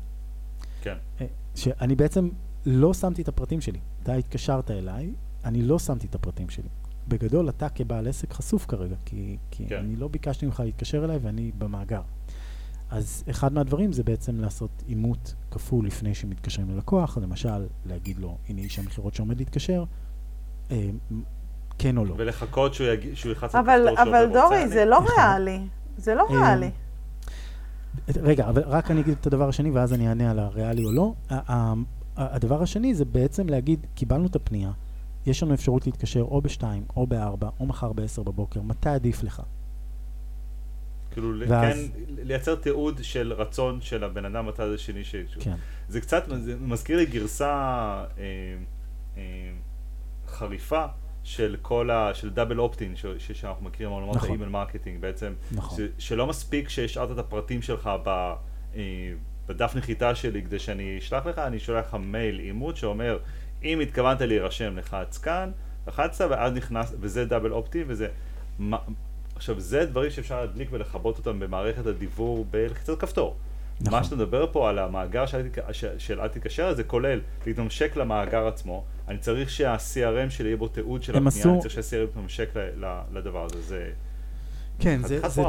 כן. 0.82 0.96
אה, 1.22 1.26
שאני 1.56 1.96
בעצם 1.96 2.30
לא 2.66 2.94
שמתי 2.94 3.22
את 3.22 3.28
הפרטים 3.28 3.62
שלי. 3.62 3.80
אתה 4.06 4.14
התקשרת 4.14 4.72
אליי, 4.72 5.14
אני 5.46 5.62
לא 5.62 5.80
שמתי 5.80 6.08
את 6.08 6.16
הפרטים 6.16 6.50
שלי. 6.50 6.68
בגדול, 7.08 7.50
אתה 7.50 7.70
כבעל 7.70 8.08
עסק 8.08 8.34
חשוף 8.34 8.66
כרגע, 8.66 8.96
כי, 9.06 9.38
כי 9.52 9.66
כן. 9.68 9.76
אני 9.78 9.96
לא 9.96 10.08
ביקשתי 10.08 10.46
ממך 10.46 10.60
להתקשר 10.60 11.06
אליי 11.06 11.18
ואני 11.22 11.52
במאגר. 11.58 12.02
אז 12.90 13.24
אחד 13.30 13.54
מהדברים 13.54 13.94
זה 13.94 14.04
בעצם 14.04 14.40
לעשות 14.40 14.84
אימות 14.88 15.34
כפול 15.52 15.86
לפני 15.88 16.16
שמתקשרים 16.16 16.70
ללקוח, 16.70 17.18
למשל, 17.18 17.66
להגיד 17.86 18.18
לו, 18.18 18.38
הנה 18.50 18.62
איש 18.62 18.80
המכירות 18.80 19.14
שעומד 19.16 19.38
להתקשר, 19.38 19.84
אה, 20.72 20.90
כן 21.78 21.98
או 21.98 22.06
לא. 22.06 22.16
ולחכות 22.18 22.74
שהוא 22.74 22.88
יגיד- 22.88 23.16
שהוא 23.16 23.30
ילחץ 23.30 23.56
על 23.56 23.62
אבל, 23.64 23.88
כפתור 23.96 24.04
אבל 24.10 24.26
רוצה 24.28 24.42
דורי, 24.42 24.62
אני? 24.64 24.70
זה 24.70 24.86
לא. 24.86 25.00
ריאלי. 25.18 25.60
זה 25.98 26.16
לא 26.16 26.28
אה, 26.30 26.36
ריאלי. 26.36 26.72
רגע, 28.16 28.50
אבל 28.50 28.62
רק 28.66 28.92
אני 28.92 29.02
אגיד 29.02 29.16
את 29.22 29.28
הדבר 29.28 29.50
השני, 29.50 29.72
ואז 29.72 29.94
אני 29.94 30.08
אענה 30.10 30.32
על 30.32 30.40
הריאלי 30.40 30.84
או 30.86 30.92
לא. 30.92 31.14
הדבר 32.18 32.62
השני 32.62 32.96
זה 32.96 33.06
בעצם 33.06 33.50
להגיד, 33.50 33.86
קיבלנו 33.96 34.26
את 34.28 34.36
הפנייה, 34.36 34.72
יש 35.26 35.44
לנו 35.44 35.54
אפשרות 35.54 35.86
להתקשר 35.86 36.22
או 36.22 36.42
בשתיים, 36.42 36.84
או 36.96 37.08
בארבע, 37.08 37.50
או 37.60 37.66
מחר 37.66 37.94
בעשר 37.94 38.24
בבוקר, 38.24 38.62
מתי 38.62 38.90
עדיף 38.90 39.24
לך? 39.24 39.42
כאילו, 41.12 41.34
ואז- 41.48 41.76
כן, 41.78 41.80
לייצר 42.24 42.56
תיעוד 42.56 43.00
של 43.04 43.34
רצון 43.34 43.82
של 43.82 44.04
הבן 44.04 44.26
אדם 44.26 44.48
בצד 44.48 44.72
השני. 44.74 45.04
ש- 45.04 45.16
כן. 45.40 45.56
זה 45.88 46.02
קצת, 46.02 46.24
זה 46.44 46.56
מזכיר 46.62 46.98
לי 46.98 47.06
גרסה 47.06 47.48
אה, 48.18 48.24
אה, 49.18 49.22
חריפה 50.28 50.86
של 51.24 51.56
כל 51.62 51.90
ה... 51.90 52.14
של 52.14 52.30
double 52.30 52.60
opt-in, 52.60 52.96
ש- 52.96 53.06
ש- 53.18 53.32
שאנחנו 53.32 53.66
מכירים 53.66 53.90
מעולמות 53.92 54.16
נכון. 54.16 54.30
ה 54.30 54.33
email 54.33 54.50
marketing 54.50 55.02
בעצם. 55.02 55.34
נכון. 55.52 55.78
ש- 55.78 56.08
שלא 56.08 56.28
מספיק 56.28 56.70
שהשארת 56.70 57.12
את 57.12 57.18
הפרטים 57.18 57.62
שלך 57.62 57.90
ב, 58.06 58.34
אה, 58.76 58.82
בדף 59.48 59.76
נחיתה 59.76 60.16
שלי 60.16 60.42
כדי 60.44 60.60
שאני 60.60 60.98
אשלח 60.98 61.26
לך, 61.26 61.40
אני 61.40 61.60
שולח 61.60 61.86
לך 61.88 61.98
מייל 62.00 62.40
אימות 62.40 62.78
שאומר, 62.78 63.18
אם 63.64 63.80
התכוונת 63.80 64.22
להירשם, 64.22 64.78
לחץ 64.78 65.18
כאן, 65.18 65.52
לחצת 65.88 66.28
ואז 66.30 66.54
נכנס, 66.54 66.94
וזה 67.00 67.26
double 67.26 67.52
opt-in, 67.52 67.84
וזה... 67.88 68.08
מה, 68.60 68.78
עכשיו, 69.36 69.60
זה 69.60 69.86
דברים 69.86 70.12
שאפשר 70.12 70.40
להדליק 70.40 70.68
ולכבות 70.72 71.18
אותם 71.18 71.40
במערכת 71.40 71.86
הדיבור 71.86 72.46
בלחיצת 72.52 73.00
כפתור. 73.00 73.36
נכון. 73.82 73.94
מה 74.00 74.04
שאתה 74.04 74.16
מדבר 74.16 74.48
פה 74.52 74.70
על 74.70 74.80
המאגר 74.80 75.26
של, 75.26 75.38
אל 75.38 75.48
תק- 75.50 75.72
ש- 75.72 75.86
של 75.98 76.22
אל 76.22 76.28
תתקשר, 76.28 76.74
זה 76.74 76.84
כולל 76.84 77.20
להתממשק 77.46 77.96
למאגר 77.96 78.48
עצמו. 78.48 78.84
אני 79.08 79.18
צריך 79.18 79.50
שה-CRM 79.50 80.30
שלי 80.30 80.48
יהיה 80.48 80.58
בו 80.58 80.68
תיעוד 80.68 81.04
של 81.04 81.14
הפנייה, 81.16 81.30
עשו- 81.40 81.50
אני 81.54 81.62
צריך 81.62 81.74
שה-CRM 81.74 82.10
יתממשק 82.12 82.50
לדבר 83.14 83.46
הזה. 83.46 83.62
זה 83.62 83.90
כן, 84.80 85.02
זה, 85.02 85.20
זה. 85.30 85.42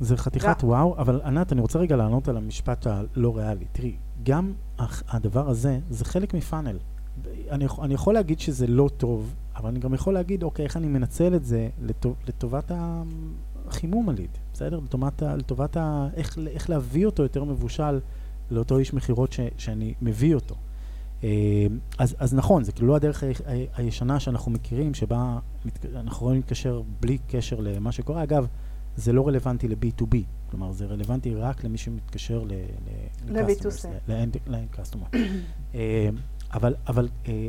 זה 0.00 0.16
חתיכת 0.16 0.64
וואו, 0.64 0.98
אבל 0.98 1.20
ענת, 1.24 1.52
אני 1.52 1.60
רוצה 1.60 1.78
רגע 1.78 1.96
לענות 1.96 2.28
על 2.28 2.36
המשפט 2.36 2.86
הלא 2.86 3.36
ריאלי. 3.36 3.64
תראי, 3.72 3.96
גם 4.22 4.52
הדבר 5.08 5.48
הזה, 5.48 5.78
זה 5.90 6.04
חלק 6.04 6.34
מפאנל. 6.34 6.76
אני, 7.50 7.66
אני 7.82 7.94
יכול 7.94 8.14
להגיד 8.14 8.40
שזה 8.40 8.66
לא 8.66 8.90
טוב, 8.96 9.34
אבל 9.56 9.68
אני 9.68 9.78
גם 9.78 9.94
יכול 9.94 10.14
להגיד, 10.14 10.42
אוקיי, 10.42 10.64
איך 10.64 10.76
אני 10.76 10.86
מנצל 10.88 11.34
את 11.34 11.44
זה 11.44 11.68
לטוב, 11.82 12.14
לטובת 12.28 12.72
החימום 12.74 14.08
הליד, 14.08 14.30
בסדר? 14.52 14.80
לטובת, 14.84 15.22
לטובת 15.22 15.76
ה, 15.76 16.08
איך, 16.14 16.38
איך 16.46 16.70
להביא 16.70 17.06
אותו 17.06 17.22
יותר 17.22 17.44
מבושל 17.44 18.00
לאותו 18.50 18.78
איש 18.78 18.94
מכירות 18.94 19.36
שאני 19.58 19.94
מביא 20.02 20.34
אותו. 20.34 20.54
אה, 21.24 21.28
אז, 21.98 22.16
אז 22.18 22.34
נכון, 22.34 22.64
זה 22.64 22.72
כאילו 22.72 22.88
לא 22.88 22.96
הדרך 22.96 23.24
הישנה 23.76 24.20
שאנחנו 24.20 24.50
מכירים, 24.50 24.94
שבה 24.94 25.38
מת- 25.64 25.86
אנחנו 25.94 26.16
יכולים 26.16 26.36
להתקשר 26.40 26.82
בלי 27.00 27.18
קשר 27.28 27.60
למה 27.60 27.92
שקורה. 27.92 28.22
אגב, 28.22 28.46
זה 29.00 29.12
לא 29.12 29.28
רלוונטי 29.28 29.68
ל-B2B, 29.68 30.16
כלומר 30.50 30.72
זה 30.72 30.86
רלוונטי 30.86 31.34
רק 31.34 31.64
למי 31.64 31.78
שמתקשר 31.78 32.42
ל- 32.42 32.52
ל- 32.52 33.38
ל-B2C. 33.38 33.64
ל-customers, 33.66 34.08
ל-end 34.08 34.38
ל-end 34.46 34.78
customer. 34.78 35.16
אה, 35.74 36.08
אבל, 36.52 36.74
אבל 36.88 37.08
אה, 37.28 37.48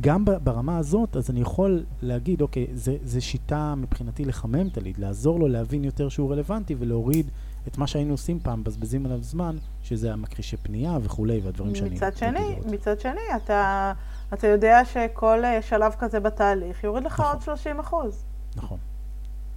גם 0.00 0.24
ברמה 0.24 0.78
הזאת, 0.78 1.16
אז 1.16 1.30
אני 1.30 1.40
יכול 1.40 1.84
להגיד, 2.02 2.40
אוקיי, 2.40 2.66
זה, 2.74 2.96
זה 3.02 3.20
שיטה 3.20 3.74
מבחינתי 3.74 4.24
לחמם 4.24 4.68
את 4.68 4.76
הליד, 4.76 4.98
לעזור 4.98 5.40
לו 5.40 5.48
להבין 5.48 5.84
יותר 5.84 6.08
שהוא 6.08 6.32
רלוונטי 6.32 6.74
ולהוריד 6.78 7.30
את 7.68 7.78
מה 7.78 7.86
שהיינו 7.86 8.14
עושים 8.14 8.40
פעם, 8.40 8.60
מבזבזים 8.60 9.06
עליו 9.06 9.22
זמן, 9.22 9.56
שזה 9.82 10.12
המכחישי 10.12 10.56
פנייה 10.56 10.98
וכולי, 11.02 11.40
והדברים 11.44 11.74
שאני... 11.74 11.90
מצד 11.90 12.16
שני. 12.16 12.56
מצד 12.66 13.00
שני, 13.00 13.36
אתה, 13.36 13.92
אתה 14.34 14.46
יודע 14.46 14.84
שכל 14.84 15.44
אה, 15.44 15.62
שלב 15.62 15.94
כזה 15.98 16.20
בתהליך 16.20 16.84
יוריד 16.84 17.04
לך 17.04 17.20
נכון. 17.20 17.32
עוד 17.32 17.42
30 17.42 17.80
אחוז. 17.80 18.24
נכון, 18.56 18.78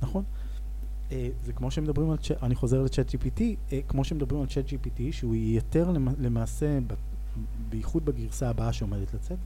נכון. 0.02 0.24
אה, 1.12 1.30
זה 1.45 1.53
כמו 1.53 1.72
שמדברים 1.72 2.10
על, 2.12 2.18
צ'אט- 2.18 2.43
אני 2.43 2.55
חוזר 2.55 2.84
לצ'אט 2.84 3.10
GPT, 3.16 3.41
אה, 3.72 3.80
כמו 3.88 4.03
שמדברים 4.03 4.41
על 4.41 4.47
צ'אט 4.47 4.66
GPT, 4.70 5.01
שהוא 5.12 5.36
ייתר 5.36 5.91
למ- 5.91 6.16
למעשה, 6.20 6.80
בייחוד 7.70 8.05
בגרסה 8.05 8.49
הבאה 8.49 8.74
שעומדת 8.74 9.14
לצאת, 9.14 9.38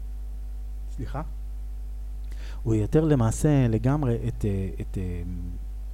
סליחה, 0.96 1.22
הוא 2.64 2.74
ייתר 2.76 3.06
למעשה 3.06 3.68
לגמרי 3.68 4.18
את, 4.28 4.46
אה, 4.46 4.70
את 4.82 4.98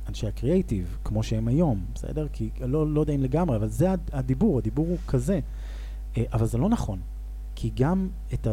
אנשי 0.09 0.27
הקריאייטיב, 0.27 0.97
כמו 1.03 1.23
שהם 1.23 1.47
היום, 1.47 1.85
בסדר? 1.95 2.27
כי 2.33 2.49
לא, 2.61 2.87
לא 2.93 2.99
יודע 3.01 3.13
אם 3.13 3.23
לגמרי, 3.23 3.57
אבל 3.57 3.67
זה 3.69 3.91
הד- 3.91 4.09
הדיבור, 4.13 4.57
הדיבור 4.57 4.87
הוא 4.87 4.97
כזה. 5.07 5.39
אבל 6.33 6.45
זה 6.45 6.57
לא 6.57 6.69
נכון, 6.69 6.99
כי 7.55 7.71
גם 7.75 8.09
את 8.33 8.47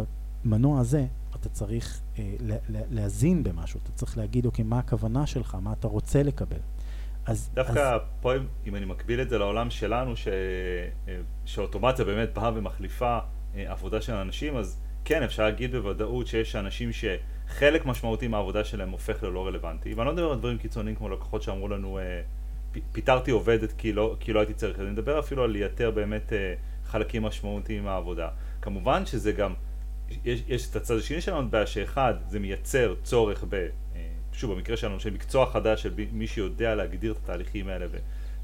המנוע 0.45 0.81
הזה 0.81 1.07
אתה 1.41 1.49
צריך 1.49 2.01
לה- 2.41 2.57
לה- 2.69 2.81
להזין 2.91 3.43
במשהו, 3.43 3.81
אתה 3.83 3.93
צריך 3.93 4.19
להגיד, 4.19 4.47
אוקיי, 4.47 4.65
מה 4.65 4.79
הכוונה 4.79 5.27
שלך, 5.27 5.55
מה 5.63 5.73
אתה 5.73 5.89
רוצה 5.89 6.23
לקבל. 6.23 6.57
אז... 7.27 7.51
דווקא 7.55 7.95
אז, 7.95 8.01
פה, 8.21 8.33
אם- 8.67 8.77
אני 8.77 8.85
מקביל 8.85 9.21
את 9.21 9.29
זה 9.29 9.39
לעולם 9.39 9.71
שלנו, 9.71 10.17
ש... 10.17 10.29
אה, 11.09 11.15
שאוטומציה 11.45 12.05
באמת 12.05 12.35
באה 12.35 12.51
ומחליפה 12.55 13.19
אה, 13.57 13.73
עבודה 13.73 14.01
של 14.01 14.13
אנשים, 14.13 14.57
אז 14.57 14.81
כן, 15.05 15.23
אפשר 15.23 15.43
להגיד 15.43 15.73
בוודאות 15.73 16.27
שיש 16.27 16.57
אנשים 16.57 16.91
שחלק 16.93 17.87
משמעותי 17.87 18.29
מהעבודה 18.29 18.65
שלהם 18.65 18.91
הופך 18.91 19.23
ללא 19.23 19.47
רלוונטי. 19.47 19.95
ואני 19.95 20.07
לא 20.07 20.13
מדבר 20.13 20.31
על 20.33 20.39
דברים 20.39 20.59
קיצוניים 20.59 20.97
כמו 20.97 21.09
לקוחות 21.09 21.43
שאמרו 21.43 21.69
לנו, 21.69 21.99
אה, 21.99 22.21
פיטרתי 22.93 23.31
עובדת 23.31 23.73
כי 23.73 23.93
לא, 23.93 24.17
כי 24.21 24.33
לא 24.33 24.41
הייתי 24.41 24.55
צריך, 24.55 24.81
אני 24.81 24.91
מדבר 24.91 25.19
אפילו 25.19 25.45
על 25.45 25.51
לייתר 25.51 25.91
באמת 25.91 26.33
חלקים 26.85 27.23
משמעותיים 27.23 27.85
מהעבודה. 27.85 28.29
כמובן 28.63 29.07
שזה 29.07 29.33
גם, 29.33 29.55
יש, 30.25 30.43
יש 30.49 30.71
את 30.71 30.77
הצד 30.77 30.97
השני 30.97 31.21
שלנו, 31.21 31.51
בעיה 31.51 31.67
שאחד, 31.67 32.15
זה 32.29 32.41
מייצר 32.41 32.95
צורך 33.03 33.45
ב... 33.49 33.67
שוב, 34.35 34.53
במקרה 34.55 34.77
שלנו, 34.77 35.01
של 35.01 35.11
מקצוע 35.11 35.47
חדש, 35.47 35.83
של 35.83 35.95
מי 36.13 36.27
שיודע 36.27 36.75
להגדיר 36.75 37.13
את 37.13 37.17
התהליכים 37.17 37.69
האלה 37.69 37.87
ו, 37.91 37.97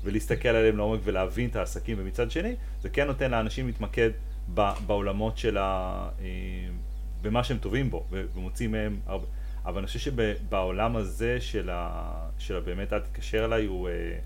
ולהסתכל 0.05 0.49
עליהם 0.49 0.76
לעומק 0.76 1.01
ולהבין 1.05 1.51
את 1.51 1.57
העסקים, 1.57 1.97
ומצד 2.01 2.30
שני, 2.30 2.55
זה 2.82 2.88
כן 2.88 3.07
נותן 3.07 3.30
לאנשים 3.30 3.66
להתמקד 3.66 4.11
ב, 4.55 4.70
בעולמות 4.86 5.38
של 5.38 5.59
ה... 5.59 6.09
אה, 6.20 6.26
במה 7.22 7.45
שהם 7.45 7.59
טובים 7.59 7.91
בו, 7.91 8.05
ו- 8.11 8.24
ומוציא 8.34 8.68
מהם 8.68 9.01
הרבה... 9.07 9.26
אבל 9.64 9.78
אני 9.78 9.86
חושב 9.86 9.99
שבעולם 9.99 10.97
הזה 10.97 11.41
של, 11.41 11.70
ה, 11.72 12.12
של 12.38 12.57
ה- 12.57 12.61
באמת, 12.61 12.93
אל 12.93 13.01
תתקשר 13.01 13.45
אליי, 13.45 13.66
הוא... 13.66 13.88
אה, 13.88 14.18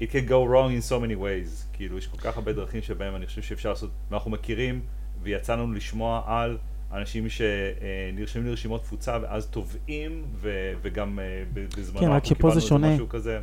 it 0.00 0.10
can 0.10 0.28
go 0.28 0.44
wrong 0.50 0.70
in 0.78 0.90
so 0.90 0.94
many 1.00 1.16
ways, 1.22 1.72
כאילו 1.72 1.98
יש 1.98 2.06
כל 2.06 2.18
כך 2.18 2.36
הרבה 2.36 2.52
דרכים 2.52 2.82
שבהם 2.82 3.16
אני 3.16 3.26
חושב 3.26 3.42
שאפשר 3.42 3.68
לעשות, 3.68 3.90
ואנחנו 4.10 4.30
מכירים 4.30 4.80
ויצא 5.22 5.54
לנו 5.54 5.72
לשמוע 5.72 6.22
על 6.26 6.58
אנשים 6.92 7.24
שנרשמים 7.28 8.46
לרשימות 8.46 8.82
תפוצה 8.82 9.18
ואז 9.22 9.46
תובעים 9.46 10.22
ו- 10.34 10.48
וגם 10.82 11.18
אה, 11.18 11.24
בזמנו 11.54 12.00
כן, 12.00 12.10
אנחנו 12.12 12.36
קיבלנו 12.36 12.60
זה 12.60 12.74
איזה. 12.74 12.94
משהו 12.94 13.08
כזה. 13.08 13.40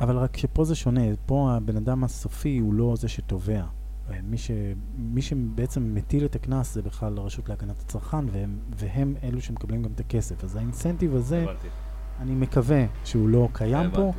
אבל 0.00 0.16
רק 0.16 0.36
שפה 0.36 0.64
זה 0.64 0.74
שונה, 0.74 1.00
פה 1.26 1.52
הבן 1.56 1.76
אדם 1.76 2.04
הסופי 2.04 2.58
הוא 2.58 2.74
לא 2.74 2.94
זה 2.96 3.08
שתובע. 3.08 3.62
מי, 4.22 4.38
ש, 4.38 4.50
מי 4.96 5.22
שבעצם 5.22 5.94
מטיל 5.94 6.24
את 6.24 6.34
הקנס 6.34 6.74
זה 6.74 6.82
בכלל 6.82 7.18
הרשות 7.18 7.48
להגנת 7.48 7.80
הצרכן, 7.80 8.24
והם, 8.32 8.58
והם 8.76 9.14
אלו 9.22 9.40
שמקבלים 9.40 9.82
גם 9.82 9.90
את 9.94 10.00
הכסף. 10.00 10.44
אז 10.44 10.56
ה 10.56 10.62
incentive 10.62 11.14
הזה, 11.14 11.42
הבנתי. 11.42 11.68
אני 12.20 12.34
מקווה 12.34 12.84
שהוא 13.04 13.28
לא 13.28 13.48
קיים 13.52 13.90
פה, 13.90 14.00
הבנתי. 14.00 14.18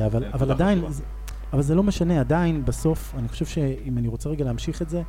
אה, 0.00 0.06
אבל, 0.06 0.24
כן, 0.24 0.30
אבל 0.32 0.50
עדיין. 0.50 0.84
זה- 0.90 1.02
אבל 1.52 1.62
זה 1.62 1.74
לא 1.74 1.82
משנה, 1.82 2.20
עדיין 2.20 2.64
בסוף, 2.64 3.14
אני 3.18 3.28
חושב 3.28 3.46
שאם 3.46 3.98
אני 3.98 4.08
רוצה 4.08 4.28
רגע 4.28 4.44
להמשיך 4.44 4.82
את 4.82 4.88
זה, 4.88 5.02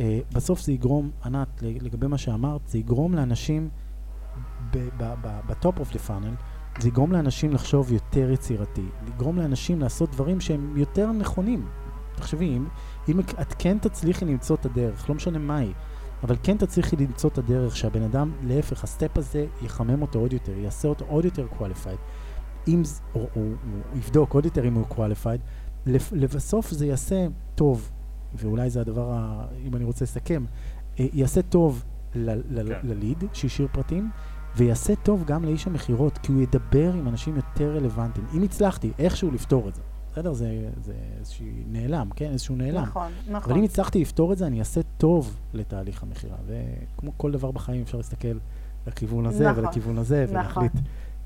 אה, 0.00 0.20
בסוף 0.32 0.60
זה 0.60 0.72
יגרום, 0.72 1.10
ענת, 1.24 1.62
לגבי 1.62 2.06
מה 2.06 2.18
שאמרת, 2.18 2.60
זה 2.68 2.78
יגרום 2.78 3.14
לאנשים 3.14 3.68
ב 5.46 5.54
top 5.54 5.78
of 5.78 5.92
the 5.92 5.98
funnel, 5.98 6.34
זה 6.78 6.88
יגרום 6.88 7.12
לאנשים 7.12 7.52
לחשוב 7.52 7.92
יותר 7.92 8.30
יצירתי, 8.30 8.84
לגרום 9.06 9.38
לאנשים 9.38 9.80
לעשות 9.80 10.10
דברים 10.10 10.40
שהם 10.40 10.76
יותר 10.76 11.12
נכונים. 11.12 11.68
תחשבי, 12.14 12.56
אם, 12.56 12.66
אם 13.08 13.20
את 13.20 13.54
כן 13.58 13.78
תצליחי 13.78 14.24
למצוא 14.24 14.56
את 14.56 14.66
הדרך, 14.66 15.08
לא 15.08 15.14
משנה 15.14 15.38
מהי, 15.38 15.72
אבל 16.22 16.36
כן 16.42 16.56
תצליחי 16.56 16.96
למצוא 16.96 17.30
את 17.30 17.38
הדרך 17.38 17.76
שהבן 17.76 18.02
אדם, 18.02 18.32
להפך, 18.42 18.84
הסטפ 18.84 19.18
הזה 19.18 19.46
יחמם 19.62 20.02
אותו 20.02 20.18
עוד 20.18 20.32
יותר, 20.32 20.58
יעשה 20.58 20.88
אותו 20.88 21.04
עוד 21.08 21.24
יותר 21.24 21.46
qualified. 21.58 21.98
אם, 22.68 22.84
ז- 22.84 23.00
או, 23.14 23.20
או, 23.20 23.26
הוא 23.36 23.54
יבדוק 23.94 24.34
עוד 24.34 24.44
יותר 24.44 24.68
אם 24.68 24.74
הוא 24.74 24.84
qualified, 24.90 25.40
לבסוף 26.12 26.70
זה 26.70 26.86
יעשה 26.86 27.26
טוב, 27.54 27.90
ואולי 28.34 28.70
זה 28.70 28.80
הדבר, 28.80 29.12
ה, 29.12 29.44
אם 29.66 29.76
אני 29.76 29.84
רוצה 29.84 30.04
לסכם, 30.04 30.44
אה, 31.00 31.06
יעשה 31.12 31.42
טוב 31.42 31.84
ל, 32.14 32.30
ל, 32.30 32.68
כן. 32.68 32.88
לליד 32.88 33.24
שהשאיר 33.32 33.68
פרטים, 33.72 34.10
ויעשה 34.56 34.96
טוב 34.96 35.24
גם 35.24 35.44
לאיש 35.44 35.66
המכירות, 35.66 36.18
כי 36.18 36.32
הוא 36.32 36.42
ידבר 36.42 36.92
עם 36.92 37.08
אנשים 37.08 37.36
יותר 37.36 37.76
רלוונטיים. 37.76 38.26
אם 38.34 38.42
הצלחתי 38.42 38.90
איכשהו 38.98 39.30
לפתור 39.30 39.68
את 39.68 39.74
זה, 39.74 39.82
בסדר? 40.12 40.32
זה, 40.32 40.68
זה 40.84 40.94
איזשהו 41.18 41.46
נעלם, 41.66 42.08
כן? 42.16 42.30
איזשהו 42.32 42.56
נעלם. 42.56 42.82
נכון, 42.82 43.12
אבל 43.26 43.36
נכון. 43.36 43.56
אם 43.58 43.64
הצלחתי 43.64 44.00
לפתור 44.00 44.32
את 44.32 44.38
זה, 44.38 44.46
אני 44.46 44.58
אעשה 44.58 44.80
טוב 44.98 45.36
לתהליך 45.54 46.02
המכירה. 46.02 46.36
וכמו 46.46 47.12
כל 47.16 47.32
דבר 47.32 47.50
בחיים, 47.50 47.82
אפשר 47.82 47.96
להסתכל 47.96 48.38
לכיוון 48.86 49.26
הזה 49.26 49.50
נכון, 49.50 49.64
ולכיוון 49.64 49.98
הזה, 49.98 50.26
נכון. 50.32 50.66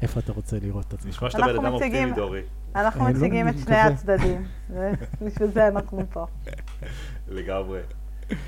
איפה 0.02 0.20
אתה 0.20 0.32
רוצה 0.32 0.56
לראות 0.62 0.84
את 0.88 0.92
עצמך. 0.92 1.08
נשמע 1.08 1.30
שאתה 1.30 1.42
בן 1.42 1.48
אנחנו 1.48 1.66
אדם 1.66 1.72
אופטימי, 1.72 2.12
דורי. 2.12 2.42
אנחנו 2.74 3.04
אה, 3.04 3.10
לא, 3.10 3.16
מציגים 3.16 3.48
את 3.48 3.54
אני 3.54 3.62
שני. 3.62 3.76
הצדדים, 3.76 4.44
ובשביל 4.70 5.48
זה 5.48 5.68
אנחנו 5.68 6.02
פה. 6.12 6.26
לגמרי. 7.28 7.80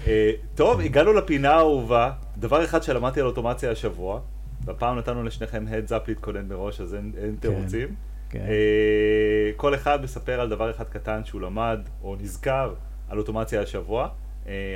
אה, 0.07 0.31
טוב, 0.55 0.81
הגענו 0.81 1.13
לפינה 1.13 1.51
האהובה. 1.51 2.11
דבר 2.37 2.65
אחד 2.65 2.83
שלמדתי 2.83 3.21
על 3.21 3.27
אוטומציה 3.27 3.71
השבוע, 3.71 4.21
והפעם 4.65 4.99
נתנו 4.99 5.23
לשניכם 5.23 5.65
heads 5.69 5.91
up 5.91 6.05
להתכונן 6.09 6.49
מראש, 6.49 6.81
אז 6.81 6.95
אין, 6.95 7.13
אין 7.19 7.37
תירוצים. 7.41 7.89
כן. 8.31 8.39
אה, 8.39 9.51
כל 9.57 9.75
אחד 9.75 10.03
מספר 10.03 10.41
על 10.41 10.49
דבר 10.49 10.71
אחד 10.71 10.85
קטן 10.85 11.25
שהוא 11.25 11.41
למד 11.41 11.81
או 12.03 12.17
נזכר 12.21 12.75
על 13.09 13.19
אוטומציה 13.19 13.63
השבוע. 13.63 14.09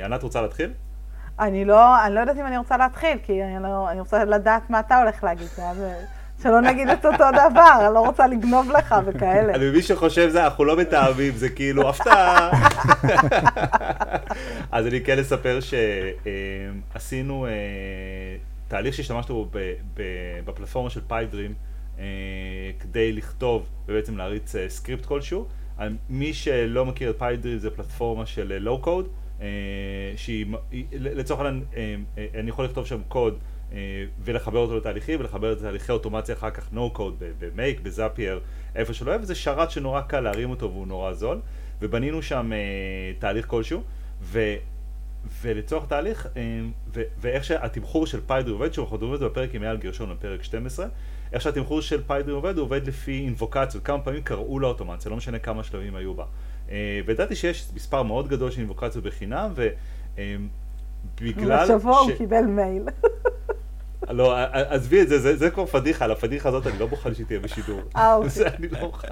ענת 0.05 0.23
רוצה 0.23 0.41
להתחיל? 0.41 0.73
אני 1.39 1.65
לא, 1.65 2.05
אני 2.05 2.15
לא 2.15 2.19
יודעת 2.19 2.37
אם 2.37 2.45
אני 2.45 2.57
רוצה 2.57 2.77
להתחיל, 2.77 3.17
כי 3.23 3.43
אני, 3.43 3.63
לא, 3.63 3.91
אני 3.91 3.99
רוצה 3.99 4.25
לדעת 4.25 4.69
מה 4.69 4.79
אתה 4.79 5.01
הולך 5.01 5.23
להגיד, 5.23 5.47
שלא 6.43 6.61
נגיד 6.61 6.89
את 6.89 7.05
אותו 7.05 7.23
דבר, 7.31 7.71
אני 7.85 7.93
לא 7.93 7.99
רוצה 7.99 8.27
לגנוב 8.27 8.71
לך 8.71 8.95
וכאלה. 9.05 9.55
אני 9.55 9.69
מבין 9.69 9.81
שחושב 9.81 10.29
זה, 10.29 10.45
אנחנו 10.45 10.65
לא 10.65 10.77
מתאמים, 10.77 11.33
זה 11.35 11.49
כאילו 11.49 11.89
הפתעה. 11.89 12.51
אז 14.71 14.87
אני 14.87 15.01
כן 15.01 15.19
אספר 15.19 15.59
שעשינו 16.93 17.47
תהליך 18.67 18.93
שהשתמשנו 18.95 19.45
בו 19.45 19.59
בפלטפורמה 20.45 20.89
של 20.89 21.01
Pipedream 21.07 21.53
כדי 22.79 23.13
לכתוב 23.13 23.67
ובעצם 23.87 24.17
להריץ 24.17 24.55
אה, 24.55 24.69
script 24.69 25.05
כלשהו. 25.05 25.45
אה, 25.79 25.87
מי 26.09 26.33
שלא 26.33 26.85
מכיר 26.85 27.09
את 27.09 27.19
Pipedream 27.19 27.57
זה 27.57 27.69
פלטפורמה 27.69 28.25
של 28.25 28.57
low 28.61 28.81
code, 28.81 29.07
שהיא, 30.15 30.45
היא- 30.71 30.85
לצורך 30.91 31.39
העניין, 31.41 31.63
אה, 31.77 31.81
אה, 32.17 32.39
אני 32.39 32.49
יכול 32.49 32.65
לכתוב 32.65 32.85
שם 32.85 32.99
קוד 33.07 33.33
אה, 33.33 33.39
ולחבר 34.23 34.59
אותו 34.59 34.77
לתהליכים 34.77 35.19
ולחבר 35.19 35.53
את 35.53 35.59
תהליכי 35.59 35.91
אוטומציה 35.91 36.35
אחר 36.35 36.49
כך 36.49 36.69
no 36.73 36.97
code 36.97 37.23
ב 37.39 37.46
Make, 37.46 37.79
ב 37.79 37.87
Zapier, 37.87 38.39
איפה 38.75 38.93
שלא 38.93 39.11
יהיה, 39.11 39.21
וזה 39.21 39.35
שרת 39.35 39.71
שנורא 39.71 40.01
קל 40.01 40.19
להרים 40.19 40.49
אותו 40.49 40.71
והוא 40.71 40.87
נורא 40.87 41.13
זול, 41.13 41.39
ובנינו 41.81 42.21
שם 42.21 42.53
אה, 42.53 42.57
תהליך 43.19 43.47
כלשהו, 43.47 43.81
ו, 44.21 44.55
ולצורך 45.41 45.85
תהליך, 45.87 46.27
אה, 46.37 46.41
ו, 46.93 47.01
ואיך 47.21 47.43
שהתמחור 47.43 48.07
של 48.07 48.19
פיידרי 48.27 48.53
עובד, 48.53 48.73
שוב, 48.73 48.83
אנחנו 48.83 48.95
מדברים 48.95 49.13
על 49.13 49.19
זה 49.19 49.25
בפרק 49.25 49.55
עם 49.55 49.63
אייל 49.63 49.77
גרשון, 49.77 50.13
בפרק 50.13 50.43
12, 50.43 50.85
איך 51.33 51.41
שהתמחור 51.41 51.81
של 51.81 52.03
פיידרי 52.07 52.33
עובד, 52.33 52.57
הוא 52.57 52.63
עובד 52.63 52.87
לפי 52.87 53.19
אינבוקציות, 53.19 53.85
כמה 53.85 53.99
פעמים 53.99 54.23
קראו 54.23 54.59
לאוטומציה, 54.59 55.11
לא 55.11 55.17
משנה 55.17 55.39
כמה 55.39 55.63
שלבים 55.63 55.95
היו 55.95 56.13
בה. 56.13 56.25
אה, 56.71 56.99
וידעתי 57.05 57.35
שיש 57.35 57.67
מספר 57.75 58.03
מאוד 58.03 58.27
גדול 58.27 58.51
של 58.51 58.59
אינבוקציות 58.59 59.03
בחינם, 59.03 59.51
ו... 59.55 59.69
אה, 60.17 60.35
בגלל 61.21 61.51
השבוע 61.51 61.97
הוא 61.97 62.11
ש- 62.11 62.17
קיבל 62.17 62.41
מייל. 62.41 62.83
לא, 64.09 64.37
עזבי 64.51 65.01
את 65.01 65.09
זה, 65.09 65.19
זה, 65.19 65.37
זה 65.37 65.49
כבר 65.49 65.65
פדיחה, 65.65 66.05
על 66.05 66.11
הפדיחה 66.11 66.49
הזאת 66.49 66.67
אני 66.67 66.79
לא 66.79 66.87
מוכן 66.87 67.15
שהיא 67.15 67.25
תהיה 67.25 67.39
בשידור. 67.39 67.81
אה, 67.95 68.15
אוקיי. 68.15 68.29
זה 68.39 68.47
אני 68.47 68.67
לא 68.67 68.79
מוכן. 68.79 69.07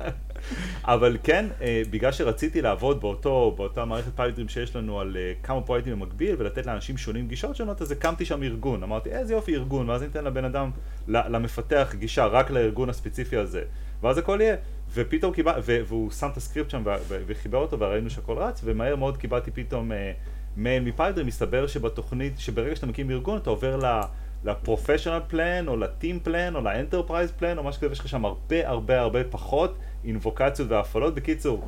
אבל 0.83 1.17
כן, 1.23 1.45
אה, 1.61 1.81
בגלל 1.89 2.11
שרציתי 2.11 2.61
לעבוד 2.61 3.01
באותו, 3.01 3.53
באותה 3.57 3.85
מערכת 3.85 4.15
פיילוטים 4.15 4.49
שיש 4.49 4.75
לנו 4.75 4.99
על 4.99 5.17
אה, 5.17 5.33
כמה 5.43 5.61
פרויקטים 5.61 5.99
במקביל 5.99 6.35
ולתת 6.37 6.65
לאנשים 6.65 6.97
שונים 6.97 7.27
גישות 7.27 7.55
שונות, 7.55 7.81
אז 7.81 7.91
הקמתי 7.91 8.25
שם 8.25 8.43
ארגון. 8.43 8.83
אמרתי, 8.83 9.09
איזה 9.09 9.33
יופי 9.33 9.55
ארגון, 9.55 9.89
ואז 9.89 10.01
ניתן 10.01 10.23
לבן 10.23 10.45
אדם, 10.45 10.71
למפתח 11.07 11.93
גישה 11.97 12.25
רק 12.25 12.51
לארגון 12.51 12.89
הספציפי 12.89 13.37
הזה. 13.37 13.61
ואז 14.01 14.17
הכל 14.17 14.37
יהיה. 14.41 14.55
ופתאום 14.93 15.33
קיבל, 15.33 15.59
ו- 15.65 15.81
והוא 15.87 16.11
שם 16.11 16.29
את 16.31 16.37
הסקריפט 16.37 16.69
שם 16.69 16.83
וחיבר 17.09 17.57
אותו 17.57 17.79
וראינו 17.79 18.09
שהכל 18.09 18.37
רץ, 18.37 18.61
ומהר 18.63 18.95
מאוד 18.95 19.17
קיבלתי 19.17 19.51
פתאום 19.51 19.91
אה, 19.91 20.11
מייל 20.57 20.83
מ 20.83 20.87
Pipedream, 20.87 21.23
מסתבר 21.23 21.67
שבתוכנית, 21.67 22.39
שברגע 22.39 22.75
שאתה 22.75 22.87
מקים 22.87 23.11
ארגון 23.11 23.37
אתה 23.37 23.49
עובר 23.49 23.77
ל... 23.77 24.01
ל 24.43 24.49
professional 24.49 25.21
plan, 25.27 25.67
או 25.67 25.77
ל 25.77 25.86
team 25.86 26.19
plan, 26.19 26.55
או 26.55 26.61
ל 26.61 26.68
enterprise 26.68 27.31
plan, 27.31 27.57
או 27.57 27.63
משהו 27.63 27.81
כזה, 27.81 27.91
יש 27.91 27.99
לך 27.99 28.07
שם 28.07 28.25
הרבה 28.25 28.69
הרבה 28.69 28.99
הרבה 29.01 29.23
פחות 29.23 29.77
invocations 30.03 30.71
והפעלות. 30.71 31.15
בקיצור, 31.15 31.67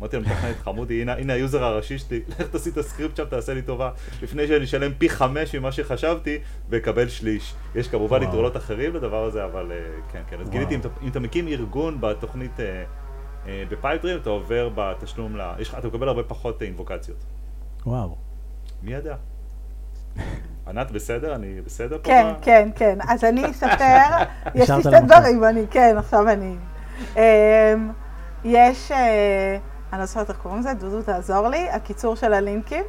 אמרתי 0.00 0.16
למתכנת 0.16 0.56
חמודי, 0.56 1.02
הנה, 1.02 1.12
הנה 1.12 1.32
ה 1.32 1.38
user 1.38 1.64
הראשי 1.64 1.98
שלי, 1.98 2.20
לך 2.28 2.42
תעשי 2.42 2.70
את 2.70 2.76
הסקריפט 2.76 3.16
שם, 3.16 3.24
תעשה 3.24 3.54
לי 3.54 3.62
טובה, 3.62 3.90
לפני 4.22 4.46
שאני 4.46 4.64
אשלם 4.64 4.92
פי 4.98 5.08
חמש 5.08 5.54
ממה 5.54 5.72
שחשבתי, 5.72 6.38
ואקבל 6.68 7.08
שליש. 7.08 7.54
יש 7.74 7.88
כמובן. 7.88 8.22
יתרונות 8.22 8.56
אחרים 8.56 8.94
לדבר 8.94 9.24
הזה, 9.24 9.44
אבל 9.44 9.72
אה, 9.72 9.76
כן, 10.12 10.22
כן. 10.30 10.40
אז. 10.40 10.50
גיליתי, 10.50 10.74
אם 10.74 10.80
אם 11.02 11.08
אתה 11.08 11.20
מקים 11.20 11.48
ארגון 11.48 12.00
בתוכנית 12.00 12.60
אה, 12.60 12.84
אה, 13.46 13.64
ב 13.68 13.72
Pipedream, 13.72 14.16
אתה 14.16 14.30
עובר 14.30 14.68
בתשלום, 14.74 15.36
ל... 15.36 15.40
יש 15.58 15.74
אתה 15.74 15.88
מקבל 15.88 16.08
הרבה 16.08 16.22
פחות 16.22 16.62
invocations. 16.62 17.24
וואו. 17.86 18.16
מי 18.82 18.92
ידע? 18.92 19.16
ענת 20.68 20.90
בסדר? 20.90 21.34
אני 21.34 21.60
בסדר 21.66 21.96
פה? 21.96 22.02
כן, 22.04 22.26
כן, 22.42 22.68
כן. 22.74 22.98
אז 23.08 23.24
אני 23.24 23.50
אספר, 23.50 23.98
יש 24.54 24.70
לי 24.70 24.80
שתי. 24.80 24.90
דברים, 25.06 25.44
אני, 25.44 25.66
כן, 25.70 25.94
עכשיו 25.98 26.28
אני... 26.28 26.56
אמ, 27.16 27.20
יש, 28.44 28.92
אה, 28.92 29.56
אני 29.92 30.00
לא 30.00 30.06
זוכרת 30.06 30.28
איך 30.30 30.38
קוראים 30.38 30.60
לזה, 30.60 30.74
דודו 30.74 31.02
תעזור 31.02 31.48
לי, 31.48 31.70
הקיצור 31.70 32.16
של 32.16 32.32
הלינקים. 32.32 32.84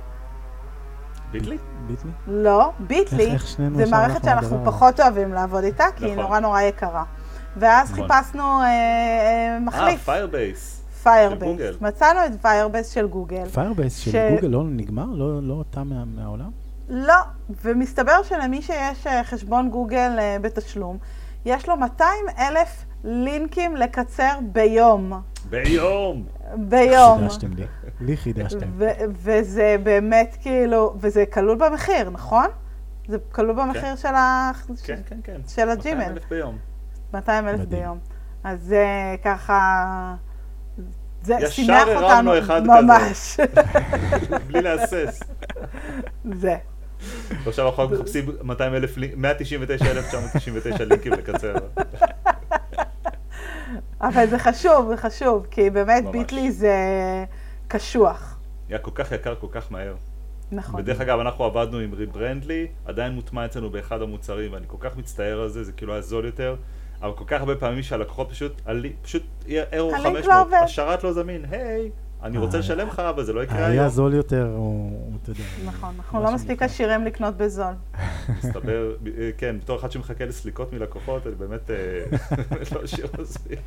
Bitly? 1.31 1.57
Bitly? 1.87 2.11
לא, 2.27 2.71
Bitly, 2.79 3.37
זה 3.75 3.85
מערכת 3.91 4.23
שאנחנו? 4.23 4.61
פחות 4.65 4.99
אוהבים 4.99 5.33
לעבוד 5.33 5.63
איתה, 5.63 5.83
כי 5.95 6.05
היא 6.05 6.11
נכון. 6.13 6.23
נורא 6.25 6.39
נורא 6.39 6.61
יקרה. 6.61 7.03
ואז 7.57 7.91
נכון. 7.91 8.07
חיפשנו 8.07 8.43
אה, 8.43 8.65
אה, 8.65 9.53
אה, 9.53 9.59
מחליף, 9.59 10.03
Firebase. 10.05 10.83
Firebase. 11.03 11.51
Google. 11.51 11.77
מצאנו 11.81 12.19
את 12.25 12.41
Firebase 12.41 12.89
של 12.89 13.07
Google. 13.07 13.45
Firebase 13.45 13.97
של 13.97 14.29
גוגל 14.35 14.47
לא 14.47 14.63
נגמר? 14.63 15.05
לא 15.13 15.43
לא 15.43 15.53
אותה 15.53 15.83
מה- 15.83 16.05
מהעולם? 16.05 16.62
לא, 16.89 17.15
ומסתבר 17.63 18.23
שלמי 18.23 18.61
שיש 18.61 19.07
אה, 19.07 19.23
חשבון 19.23 19.69
גוגל 19.69 20.11
אה, 20.19 20.37
בתשלום, 20.41 20.97
יש 21.45 21.69
לו 21.69 21.77
200 21.77 22.09
אלף 22.39 22.69
לינקים 23.03 23.75
לקצר 23.75 24.39
ביום. 24.41 25.21
ביום! 25.49 26.25
ביום. 26.55 27.19
חידשתם 27.21 27.53
לי. 27.53 27.65
לי 28.01 28.17
חידשתם. 28.17 28.67
וזה 29.11 29.75
באמת 29.83 30.37
כאילו, 30.41 30.93
וזה 30.99 31.25
כלול 31.33 31.57
במחיר, 31.57 32.09
נכון? 32.09 32.45
זה 33.07 33.17
כלול 33.31 33.53
במחיר 33.55 33.95
של 33.95 34.15
ה- 34.15 34.51
כן, 34.83 34.99
כן, 35.05 35.17
כן. 35.23 35.41
של 35.47 35.69
הג'ימל. 35.69 35.99
200,000 35.99 36.29
ביום. 36.29 36.57
200 37.13 37.47
אלף. 37.47 37.59
ביום. 37.59 37.97
אז 38.43 38.59
זה 38.61 38.85
ככה... 39.23 40.15
זה 41.21 41.33
ישר 41.33 41.49
שימח 41.49 41.87
הרמנו 41.87 42.03
אותנו 42.35 42.39
אחד 42.39 42.61
ממש. 42.67 43.37
בלי 44.47 44.61
להסס. 44.61 45.19
זה. 46.33 46.55
ועכשיו 47.43 47.67
אנחנו 47.69 47.89
מחפשים 47.89 48.25
200,000, 48.43 48.97
לינק- 48.97 49.13
199,999 49.17 50.83
לינקים 50.83 51.13
לקצר. 51.13 51.53
אבל 54.01 54.27
זה 54.29 54.39
חשוב, 54.39 54.87
זה 54.89 54.97
חשוב, 54.97 55.47
כי 55.51 55.69
באמת. 55.69 56.03
ביטלי 56.11 56.51
זה 56.51 56.75
קשוח. 57.67 58.39
היה 58.69 58.77
כל 58.77 58.91
כך 58.95 59.11
יקר, 59.11 59.35
כל 59.35 59.47
כך 59.51 59.71
מהר. 59.71 59.95
נכון. 60.51 60.79
ודרך 60.79 61.01
אגב, 61.01 61.19
אנחנו 61.19 61.43
עבדנו 61.43 61.77
עם 61.79 61.93
ריברנדלי, 61.93 62.67
עדיין 62.85 63.11
מוטמע 63.13 63.45
אצלנו 63.45 63.69
באחד 63.69 64.01
המוצרים, 64.01 64.53
ואני 64.53 64.65
כל 64.67 64.77
כך 64.79 64.97
מצטער 64.97 65.41
על 65.41 65.49
זה, 65.49 65.63
זה 65.63 65.71
כאילו 65.71 65.93
היה 65.93 66.01
זול 66.01 66.25
יותר, 66.25 66.55
אבל 67.01 67.11
כל 67.13 67.23
כך 67.27 67.39
הרבה 67.39 67.55
פעמים 67.55 67.83
שהלקוחות 67.83 68.29
פשוט, 68.29 68.61
פשוט 69.01 69.23
ארור 69.73 69.95
הלינק 69.95 70.17
500, 70.25 70.47
לא. 70.51 70.57
השרת 70.57 71.03
לא 71.03 71.13
זמין, 71.13 71.45
היי, 71.51 71.89
אני 72.23 72.37
רוצה 72.37 72.57
לשלם 72.57 72.87
לך, 72.87 72.99
אבל 72.99 73.23
זה 73.23 73.33
לא 73.33 73.43
יקרה 73.43 73.57
היום. 73.57 73.71
היה 73.71 73.89
זול 73.89 74.13
יותר, 74.13 74.53
הוא, 74.55 74.91
אתה 75.23 75.31
יודע. 75.31 75.43
נכון, 75.65 75.95
אנחנו 75.97 76.23
לא 76.23 76.33
מספיק 76.33 76.61
עשירים 76.61 77.05
לקנות 77.05 77.37
בזול. 77.37 77.73
מסתבר, 78.29 78.95
כן, 79.37 79.55
בתור 79.59 79.79
אחד 79.79 79.91
שמחכה 79.91 80.25
לסליקות 80.25 80.73
מלקוחות, 80.73 81.27
אני 81.27 81.35
באמת 81.35 81.69
לא 82.75 82.79
עשיר 82.83 83.07
מספיק. 83.21 83.59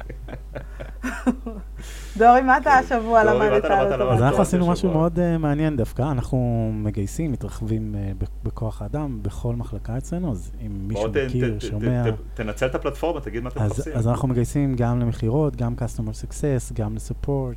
דורי, 2.17 2.43
מה 2.43 2.59
אתה 2.59 2.73
השבוע 2.73 3.25
למדת 3.25 3.65
על? 3.65 4.03
אז 4.03 4.23
אנחנו 4.23 4.43
עשינו 4.43 4.67
משהו 4.67 4.91
מאוד 4.91 5.37
מעניין 5.39 5.77
דווקא, 5.77 6.03
אנחנו 6.03 6.71
מגייסים, 6.75 7.33
מתרחבים 7.33 7.95
בכוח 8.43 8.83
האדם 8.83 9.19
בכל 9.23 9.55
מחלקה 9.55 9.99
אצלנו, 9.99 10.33
אז 10.33 10.53
אם 10.67 10.89
מישהו 10.89 11.09
מכיר, 11.27 11.59
שומע... 11.59 12.05
תנצל 12.35 12.67
את 12.67 12.75
הפלטפורמה, 12.75 13.21
תגיד 13.21 13.43
מה 13.43 13.49
אתם 13.49 13.67
מחפשים. 13.67 13.93
אז 13.95 14.09
אנחנו 14.09 14.29
מגייסים 14.29 14.75
גם 14.75 15.01
למכירות, 15.01 15.57
גם 15.57 15.75
customer 15.79 16.13
success, 16.25 16.75
גם 16.75 16.95
לסופורט, 16.95 17.57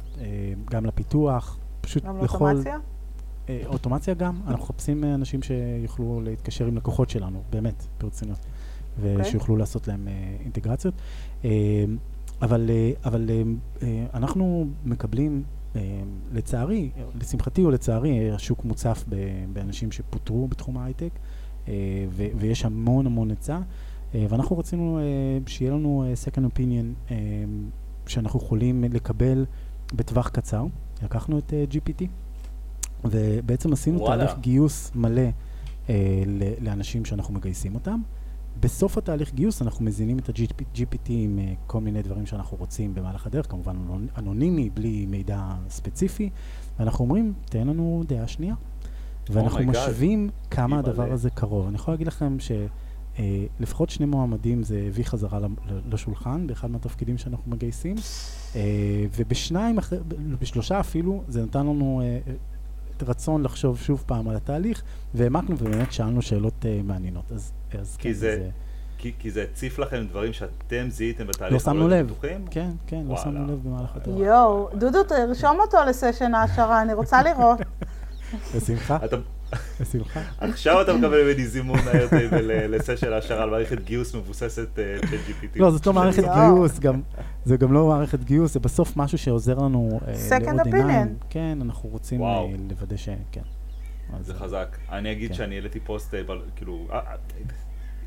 גם 0.71 0.85
לפיתוח, 0.89 1.57
פשוט 1.81 2.03
גם 2.03 2.17
לאוטומציה? 2.17 2.77
אוטומציה 3.65 4.13
גם, 4.13 4.41
אנחנו 4.47 4.63
מחפשים 4.63 5.03
אנשים 5.03 5.39
שיוכלו 5.41 6.21
להתקשר 6.23 6.65
עם 6.65 6.77
לקוחות 6.77 7.09
שלנו, 7.09 7.41
באמת, 7.49 7.87
ברצינות, 8.01 8.37
ושיוכלו 9.01 9.57
לעשות 9.57 9.87
להם 9.87 10.07
אינטגרציות. 10.43 10.93
אבל, 12.41 12.69
אבל 13.05 13.29
אנחנו 14.13 14.67
מקבלים, 14.85 15.43
לצערי, 16.33 16.89
לשמחתי 17.21 17.63
או 17.63 17.71
לצערי, 17.71 18.31
השוק 18.31 18.65
מוצף 18.65 19.05
באנשים 19.53 19.91
שפוטרו 19.91 20.47
בתחום 20.47 20.77
ההייטק, 20.77 21.11
ויש 22.37 22.65
המון 22.65 23.05
המון 23.05 23.29
היצע, 23.29 23.59
ואנחנו 24.13 24.57
רצינו 24.57 24.99
שיהיה 25.45 25.71
לנו 25.71 26.05
second 26.25 26.57
opinion 26.57 27.13
שאנחנו 28.07 28.39
יכולים 28.39 28.83
לקבל 28.83 29.45
בטווח 29.93 30.29
קצר. 30.29 30.65
לקחנו 31.03 31.37
את 31.39 31.53
uh, 31.53 31.73
GPT, 31.73 32.03
ובעצם 33.05 33.73
עשינו 33.73 33.99
וואלה. 33.99 34.25
תהליך 34.25 34.39
גיוס 34.39 34.91
מלא 34.95 35.21
uh, 35.87 35.89
לאנשים 36.61 37.05
שאנחנו 37.05 37.33
מגייסים 37.33 37.75
אותם. 37.75 38.01
בסוף 38.59 38.97
התהליך 38.97 39.33
גיוס 39.33 39.61
אנחנו 39.61 39.85
מזינים 39.85 40.19
את 40.19 40.29
ה-GPT 40.29 41.07
עם 41.09 41.39
uh, 41.39 41.57
כל 41.67 41.81
מיני 41.81 42.01
דברים 42.01 42.25
שאנחנו 42.25 42.57
רוצים 42.57 42.95
במהלך 42.95 43.27
הדרך, 43.27 43.51
כמובן 43.51 43.75
אנונימי, 44.17 44.69
בלי 44.69 45.05
מידע 45.05 45.41
ספציפי, 45.69 46.29
ואנחנו 46.79 47.05
אומרים, 47.05 47.33
תן 47.45 47.67
לנו 47.67 48.03
דעה 48.07 48.27
שנייה. 48.27 48.55
ואנחנו 49.29 49.59
oh 49.59 49.63
משווים 49.63 50.29
כמה 50.51 50.79
הדבר 50.79 51.03
מלא. 51.03 51.13
הזה 51.13 51.29
קרוב. 51.29 51.67
אני 51.67 51.75
יכול 51.75 51.93
להגיד 51.93 52.07
לכם 52.07 52.39
שלפחות 53.15 53.89
שני 53.89 54.05
מועמדים 54.05 54.63
זה 54.63 54.83
הביא 54.87 55.03
חזרה 55.03 55.39
לשולחן 55.91 56.47
באחד 56.47 56.71
מהתפקידים 56.71 57.17
שאנחנו 57.17 57.51
מגייסים. 57.51 57.95
ובשניים, 59.15 59.79
בשלושה 60.39 60.79
אפילו, 60.79 61.23
זה 61.27 61.43
נתן 61.43 61.59
לנו 61.59 62.01
רצון 63.07 63.43
לחשוב 63.43 63.79
שוב 63.79 64.03
פעם 64.05 64.29
על 64.29 64.35
התהליך, 64.35 64.83
והעמקנו 65.13 65.55
ובאמת 65.59 65.91
שאלנו 65.91 66.21
שאלות 66.21 66.65
מעניינות. 66.83 67.31
אז, 67.31 67.51
אז 67.79 67.97
כי 67.97 68.03
כן, 68.03 68.13
זה... 68.13 68.35
זה... 68.37 68.49
כי, 68.99 69.13
כי 69.19 69.31
זה 69.31 69.43
הציף 69.43 69.79
לכם 69.79 70.05
דברים 70.09 70.33
שאתם 70.33 70.89
זיהיתם 70.89 71.27
בתהליך. 71.27 71.53
לא 71.53 71.59
שמנו 71.59 71.87
לב. 71.87 72.05
בטוחים? 72.05 72.45
כן, 72.51 72.71
כן, 72.87 72.95
וואלה. 73.05 73.09
לא 73.09 73.17
שמנו 73.17 73.47
לב 73.47 73.59
במהלך 73.63 73.95
התהליך. 73.95 74.19
יואו, 74.19 74.69
דודו, 74.73 75.03
תרשום 75.03 75.59
אותו 75.59 75.77
לסשן 75.87 76.35
העשרה, 76.35 76.81
אני 76.81 76.93
רוצה 76.93 77.23
לראות. 77.23 77.59
בשמחה. 78.55 78.97
בשמחה. 79.81 80.21
עכשיו 80.37 80.81
אתה 80.81 80.93
מקבל 80.93 81.23
ממני 81.23 81.47
זימון 81.47 81.79
האיירטייבל 81.79 82.75
לסשן 82.75 83.13
העשרה 83.13 83.43
על 83.43 83.49
מערכת 83.49 83.83
גיוס 83.83 84.15
מבוססת 84.15 84.67
צ'אט 84.75 85.19
GPT. 85.29 85.59
לא, 85.59 85.71
זאת 85.71 85.87
לא 85.87 85.93
מערכת 85.93 86.23
גיוס, 86.23 86.79
זה 87.45 87.57
גם 87.57 87.73
לא 87.73 87.87
מערכת 87.87 88.23
גיוס, 88.23 88.53
זה 88.53 88.59
בסוף 88.59 88.97
משהו 88.97 89.17
שעוזר 89.17 89.57
לנו 89.57 89.99
לעוד 90.31 90.75
עיניים. 90.75 91.15
כן, 91.29 91.57
אנחנו 91.61 91.89
רוצים 91.89 92.21
לוודא 92.69 92.97
ש... 92.97 93.09
כן. 93.31 93.41
זה 94.21 94.33
חזק. 94.33 94.77
אני 94.91 95.11
אגיד 95.11 95.33
שאני 95.33 95.55
העליתי 95.55 95.79
פוסט, 95.79 96.15
כאילו, 96.55 96.87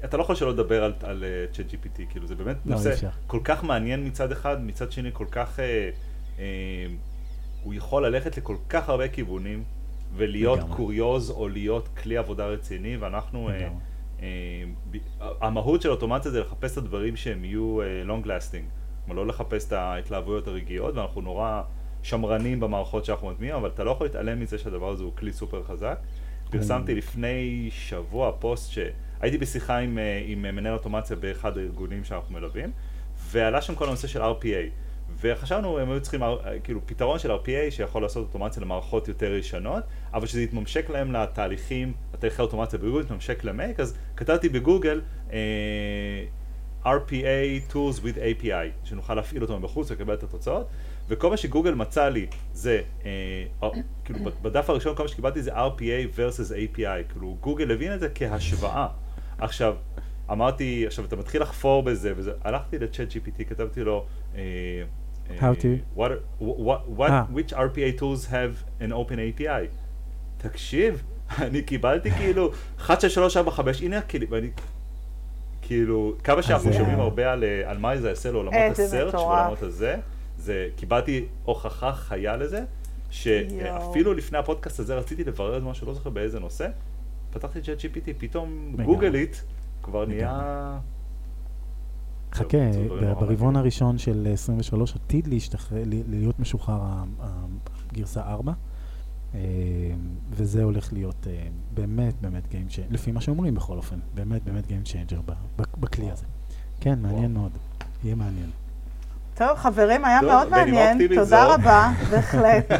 אתה 0.04 0.16
לא 0.16 0.22
יכול 0.22 0.34
שלא 0.34 0.50
לדבר 0.52 0.84
על 0.84 1.24
צ'אט 1.52 1.66
GPT, 1.70 2.02
כאילו 2.10 2.26
זה 2.26 2.34
באמת 2.34 2.56
נושא 2.64 3.08
כל 3.26 3.40
כך 3.44 3.64
מעניין 3.64 4.06
מצד 4.06 4.32
אחד, 4.32 4.64
מצד 4.64 4.92
שני 4.92 5.10
כל 5.12 5.26
כך, 5.30 5.58
הוא 7.62 7.74
יכול 7.74 8.06
ללכת 8.06 8.36
לכל 8.36 8.56
כך 8.68 8.88
הרבה 8.88 9.08
כיוונים. 9.08 9.64
ולהיות 10.16 10.58
לגמרי. 10.58 10.76
קוריוז 10.76 11.30
או 11.30 11.48
להיות 11.48 11.88
כלי 12.02 12.16
עבודה 12.16 12.46
רציני, 12.46 12.96
ואנחנו, 12.96 13.48
אה, 13.48 13.68
אה, 14.22 14.64
המהות 15.40 15.82
של 15.82 15.90
אוטומציה 15.90 16.30
זה 16.30 16.40
לחפש 16.40 16.72
את 16.72 16.78
הדברים 16.78 17.16
שהם 17.16 17.44
יהיו 17.44 17.80
אה, 17.82 18.02
long 18.06 18.26
lasting, 18.26 18.64
כלומר 19.04 19.22
לא 19.22 19.26
לחפש 19.26 19.66
את 19.66 19.72
ההתלהבויות 19.72 20.46
הרגעיות, 20.48 20.96
ואנחנו 20.96 21.20
נורא 21.20 21.62
שמרנים 22.02 22.60
במערכות 22.60 23.04
שאנחנו 23.04 23.30
מטמיעים, 23.30 23.54
אבל 23.54 23.68
אתה 23.68 23.84
לא 23.84 23.90
יכול 23.90 24.06
להתעלם 24.06 24.40
מזה 24.40 24.58
שהדבר 24.58 24.88
הזה 24.90 25.04
הוא 25.04 25.12
כלי 25.16 25.32
סופר 25.32 25.62
חזק. 25.62 25.98
פרסמתי 26.50 26.94
לפני 26.94 27.68
שבוע 27.72 28.32
פוסט 28.38 28.72
שהייתי 28.72 29.38
בשיחה 29.38 29.78
עם, 29.78 29.98
אה, 29.98 30.22
עם 30.26 30.42
מנהל 30.42 30.72
אוטומציה 30.72 31.16
באחד 31.16 31.58
הארגונים 31.58 32.04
שאנחנו 32.04 32.34
מלווים, 32.34 32.70
ועלה 33.30 33.62
שם 33.62 33.74
כל 33.74 33.86
הנושא 33.88 34.08
של 34.08 34.22
RPA. 34.22 34.70
וחשבנו, 35.22 35.78
הם 35.78 35.90
היו 35.90 36.00
צריכים 36.00 36.20
כאילו 36.64 36.80
פתרון 36.86 37.18
של 37.18 37.30
RPA 37.30 37.70
שיכול 37.70 38.02
לעשות 38.02 38.26
אוטומציה 38.26 38.62
למערכות 38.62 39.08
יותר 39.08 39.34
ישנות, 39.34 39.84
אבל 40.14 40.26
שזה 40.26 40.42
יתממשק 40.42 40.90
להם 40.90 41.12
לתהליכים, 41.12 41.92
לתהליכי 42.14 42.42
אוטומציה 42.42 42.78
בגוגל, 42.78 43.00
יתממשק 43.00 43.44
למייק, 43.44 43.80
אז 43.80 43.96
כתבתי 44.16 44.48
בגוגל 44.48 45.00
uh, 45.28 45.32
RPA 46.84 47.72
Tools 47.72 48.00
with 48.00 48.16
API, 48.16 48.84
שנוכל 48.84 49.14
להפעיל 49.14 49.42
אותם 49.42 49.62
בחוץ 49.62 49.90
ולקבל 49.90 50.14
את 50.14 50.22
התוצאות, 50.22 50.66
וכל 51.08 51.30
מה 51.30 51.36
שגוגל 51.36 51.74
מצא 51.74 52.08
לי 52.08 52.26
זה, 52.52 52.82
uh, 53.02 53.66
כאילו 54.04 54.18
בדף 54.42 54.70
הראשון 54.70 54.96
כל 54.96 55.02
מה 55.02 55.08
שקיבלתי 55.08 55.42
זה 55.42 55.54
RPA 55.54 56.16
versus 56.16 56.76
API, 56.76 57.12
כאילו 57.12 57.36
גוגל 57.40 57.70
הבין 57.70 57.94
את 57.94 58.00
זה 58.00 58.08
כהשוואה. 58.14 58.88
עכשיו, 59.38 59.76
אמרתי, 60.30 60.86
עכשיו 60.86 61.04
אתה 61.04 61.16
מתחיל 61.16 61.42
לחפור 61.42 61.82
בזה, 61.82 62.12
וזה, 62.16 62.32
הלכתי 62.44 62.78
לצ'אט 62.78 63.08
GPT, 63.08 63.44
כתבתי 63.44 63.84
לו, 63.84 64.06
uh, 64.32 64.36
How 65.40 65.54
to? 65.54 65.78
What, 65.94 66.10
what, 66.38 66.80
what, 66.98 67.10
ah. 67.10 67.26
which 67.36 67.52
RPA 67.52 67.98
tools 67.98 68.26
have 68.26 68.52
an 68.80 68.92
open 68.92 69.18
API? 69.18 69.68
תקשיב, 70.38 71.02
אני 71.38 71.62
קיבלתי 71.62 72.10
כאילו 72.10 72.50
1, 72.78 73.00
6, 73.00 73.14
3, 73.14 73.36
4, 73.36 73.50
5, 73.50 73.82
הנה 73.82 73.98
הכלים, 73.98 74.28
ואני 74.30 74.50
כאילו, 75.62 76.14
כמה 76.24 76.42
שאנחנו 76.42 76.72
שומעים 76.72 77.00
הרבה 77.00 77.32
על, 77.32 77.44
על 77.64 77.78
מה 77.78 77.96
זה 77.96 78.08
יעשה 78.08 78.30
לעולמות 78.30 78.54
הסרצ' 78.72 79.14
ועולמות 79.14 79.62
הזה, 79.62 79.96
זה, 80.38 80.68
קיבלתי 80.76 81.26
הוכחה 81.44 81.92
חיה 81.92 82.36
לזה, 82.36 82.64
שאפילו 83.10 84.14
לפני 84.14 84.38
הפודקאסט 84.38 84.80
הזה 84.80 84.94
רציתי 84.94 85.24
לברר 85.24 85.58
את 85.58 85.62
משהו, 85.62 85.86
לא 85.86 85.94
זוכר 85.94 86.10
באיזה 86.10 86.40
נושא, 86.40 86.68
פתחתי 87.30 87.58
את 87.58 87.64
GPT, 87.64 88.10
פתאום 88.18 88.76
גוגלית 88.84 89.44
כבר 89.82 90.06
נהיה... 90.06 90.78
חכה, 92.32 92.58
ברבעון 93.20 93.56
הראשון 93.56 93.98
של 93.98 94.28
23 94.32 94.96
עתיד 94.96 95.28
להיות 96.08 96.40
משוחרר 96.40 96.80
הגרסה 97.92 98.20
4, 98.22 98.52
אה, 99.34 99.40
וזה 100.30 100.62
הולך 100.62 100.92
להיות 100.92 101.26
אה, 101.26 101.46
באמת 101.74 102.14
באמת 102.20 102.42
Game 102.44 102.72
Changer, 102.72 102.94
לפי 102.94 103.12
מה 103.12 103.20
שאומרים 103.20 103.54
בכל 103.54 103.76
אופן, 103.76 103.96
באמת 104.14 104.44
באמת 104.44 104.64
Game 104.64 104.88
Changer 104.88 105.32
בכלי 105.80 106.10
הזה. 106.10 106.24
כן, 106.80 106.98
מעניין 107.02 107.34
מאוד, 107.34 107.52
יהיה 108.04 108.14
מעניין. 108.14 108.50
טוב, 109.34 109.56
חברים, 109.56 110.04
היה 110.04 110.22
מאוד 110.22 110.48
מעניין, 110.48 111.14
תודה 111.14 111.54
רבה, 111.54 111.90
בהחלט. 112.10 112.72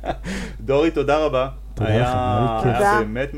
דורי, 0.66 0.90
תודה 0.90 1.24
רבה. 1.24 1.48
היה 1.80 3.00
באמת 3.00 3.34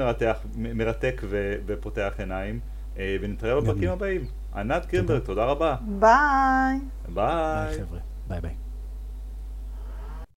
מרתק 0.57 1.23
ופותח 1.67 2.13
עיניים, 2.19 2.61
אה, 2.99 3.17
ונתראה 3.21 3.61
בפרקים 3.61 3.91
הבאים. 3.91 4.40
ענת 4.55 4.87
גרינברג, 4.87 5.23
תודה 5.23 5.45
רבה. 5.45 5.77
ביי. 5.81 6.79
ביי. 7.09 7.65
ביי 7.69 7.79
חבר'ה, 7.87 7.99
ביי 8.29 8.41
ביי. 8.41 8.55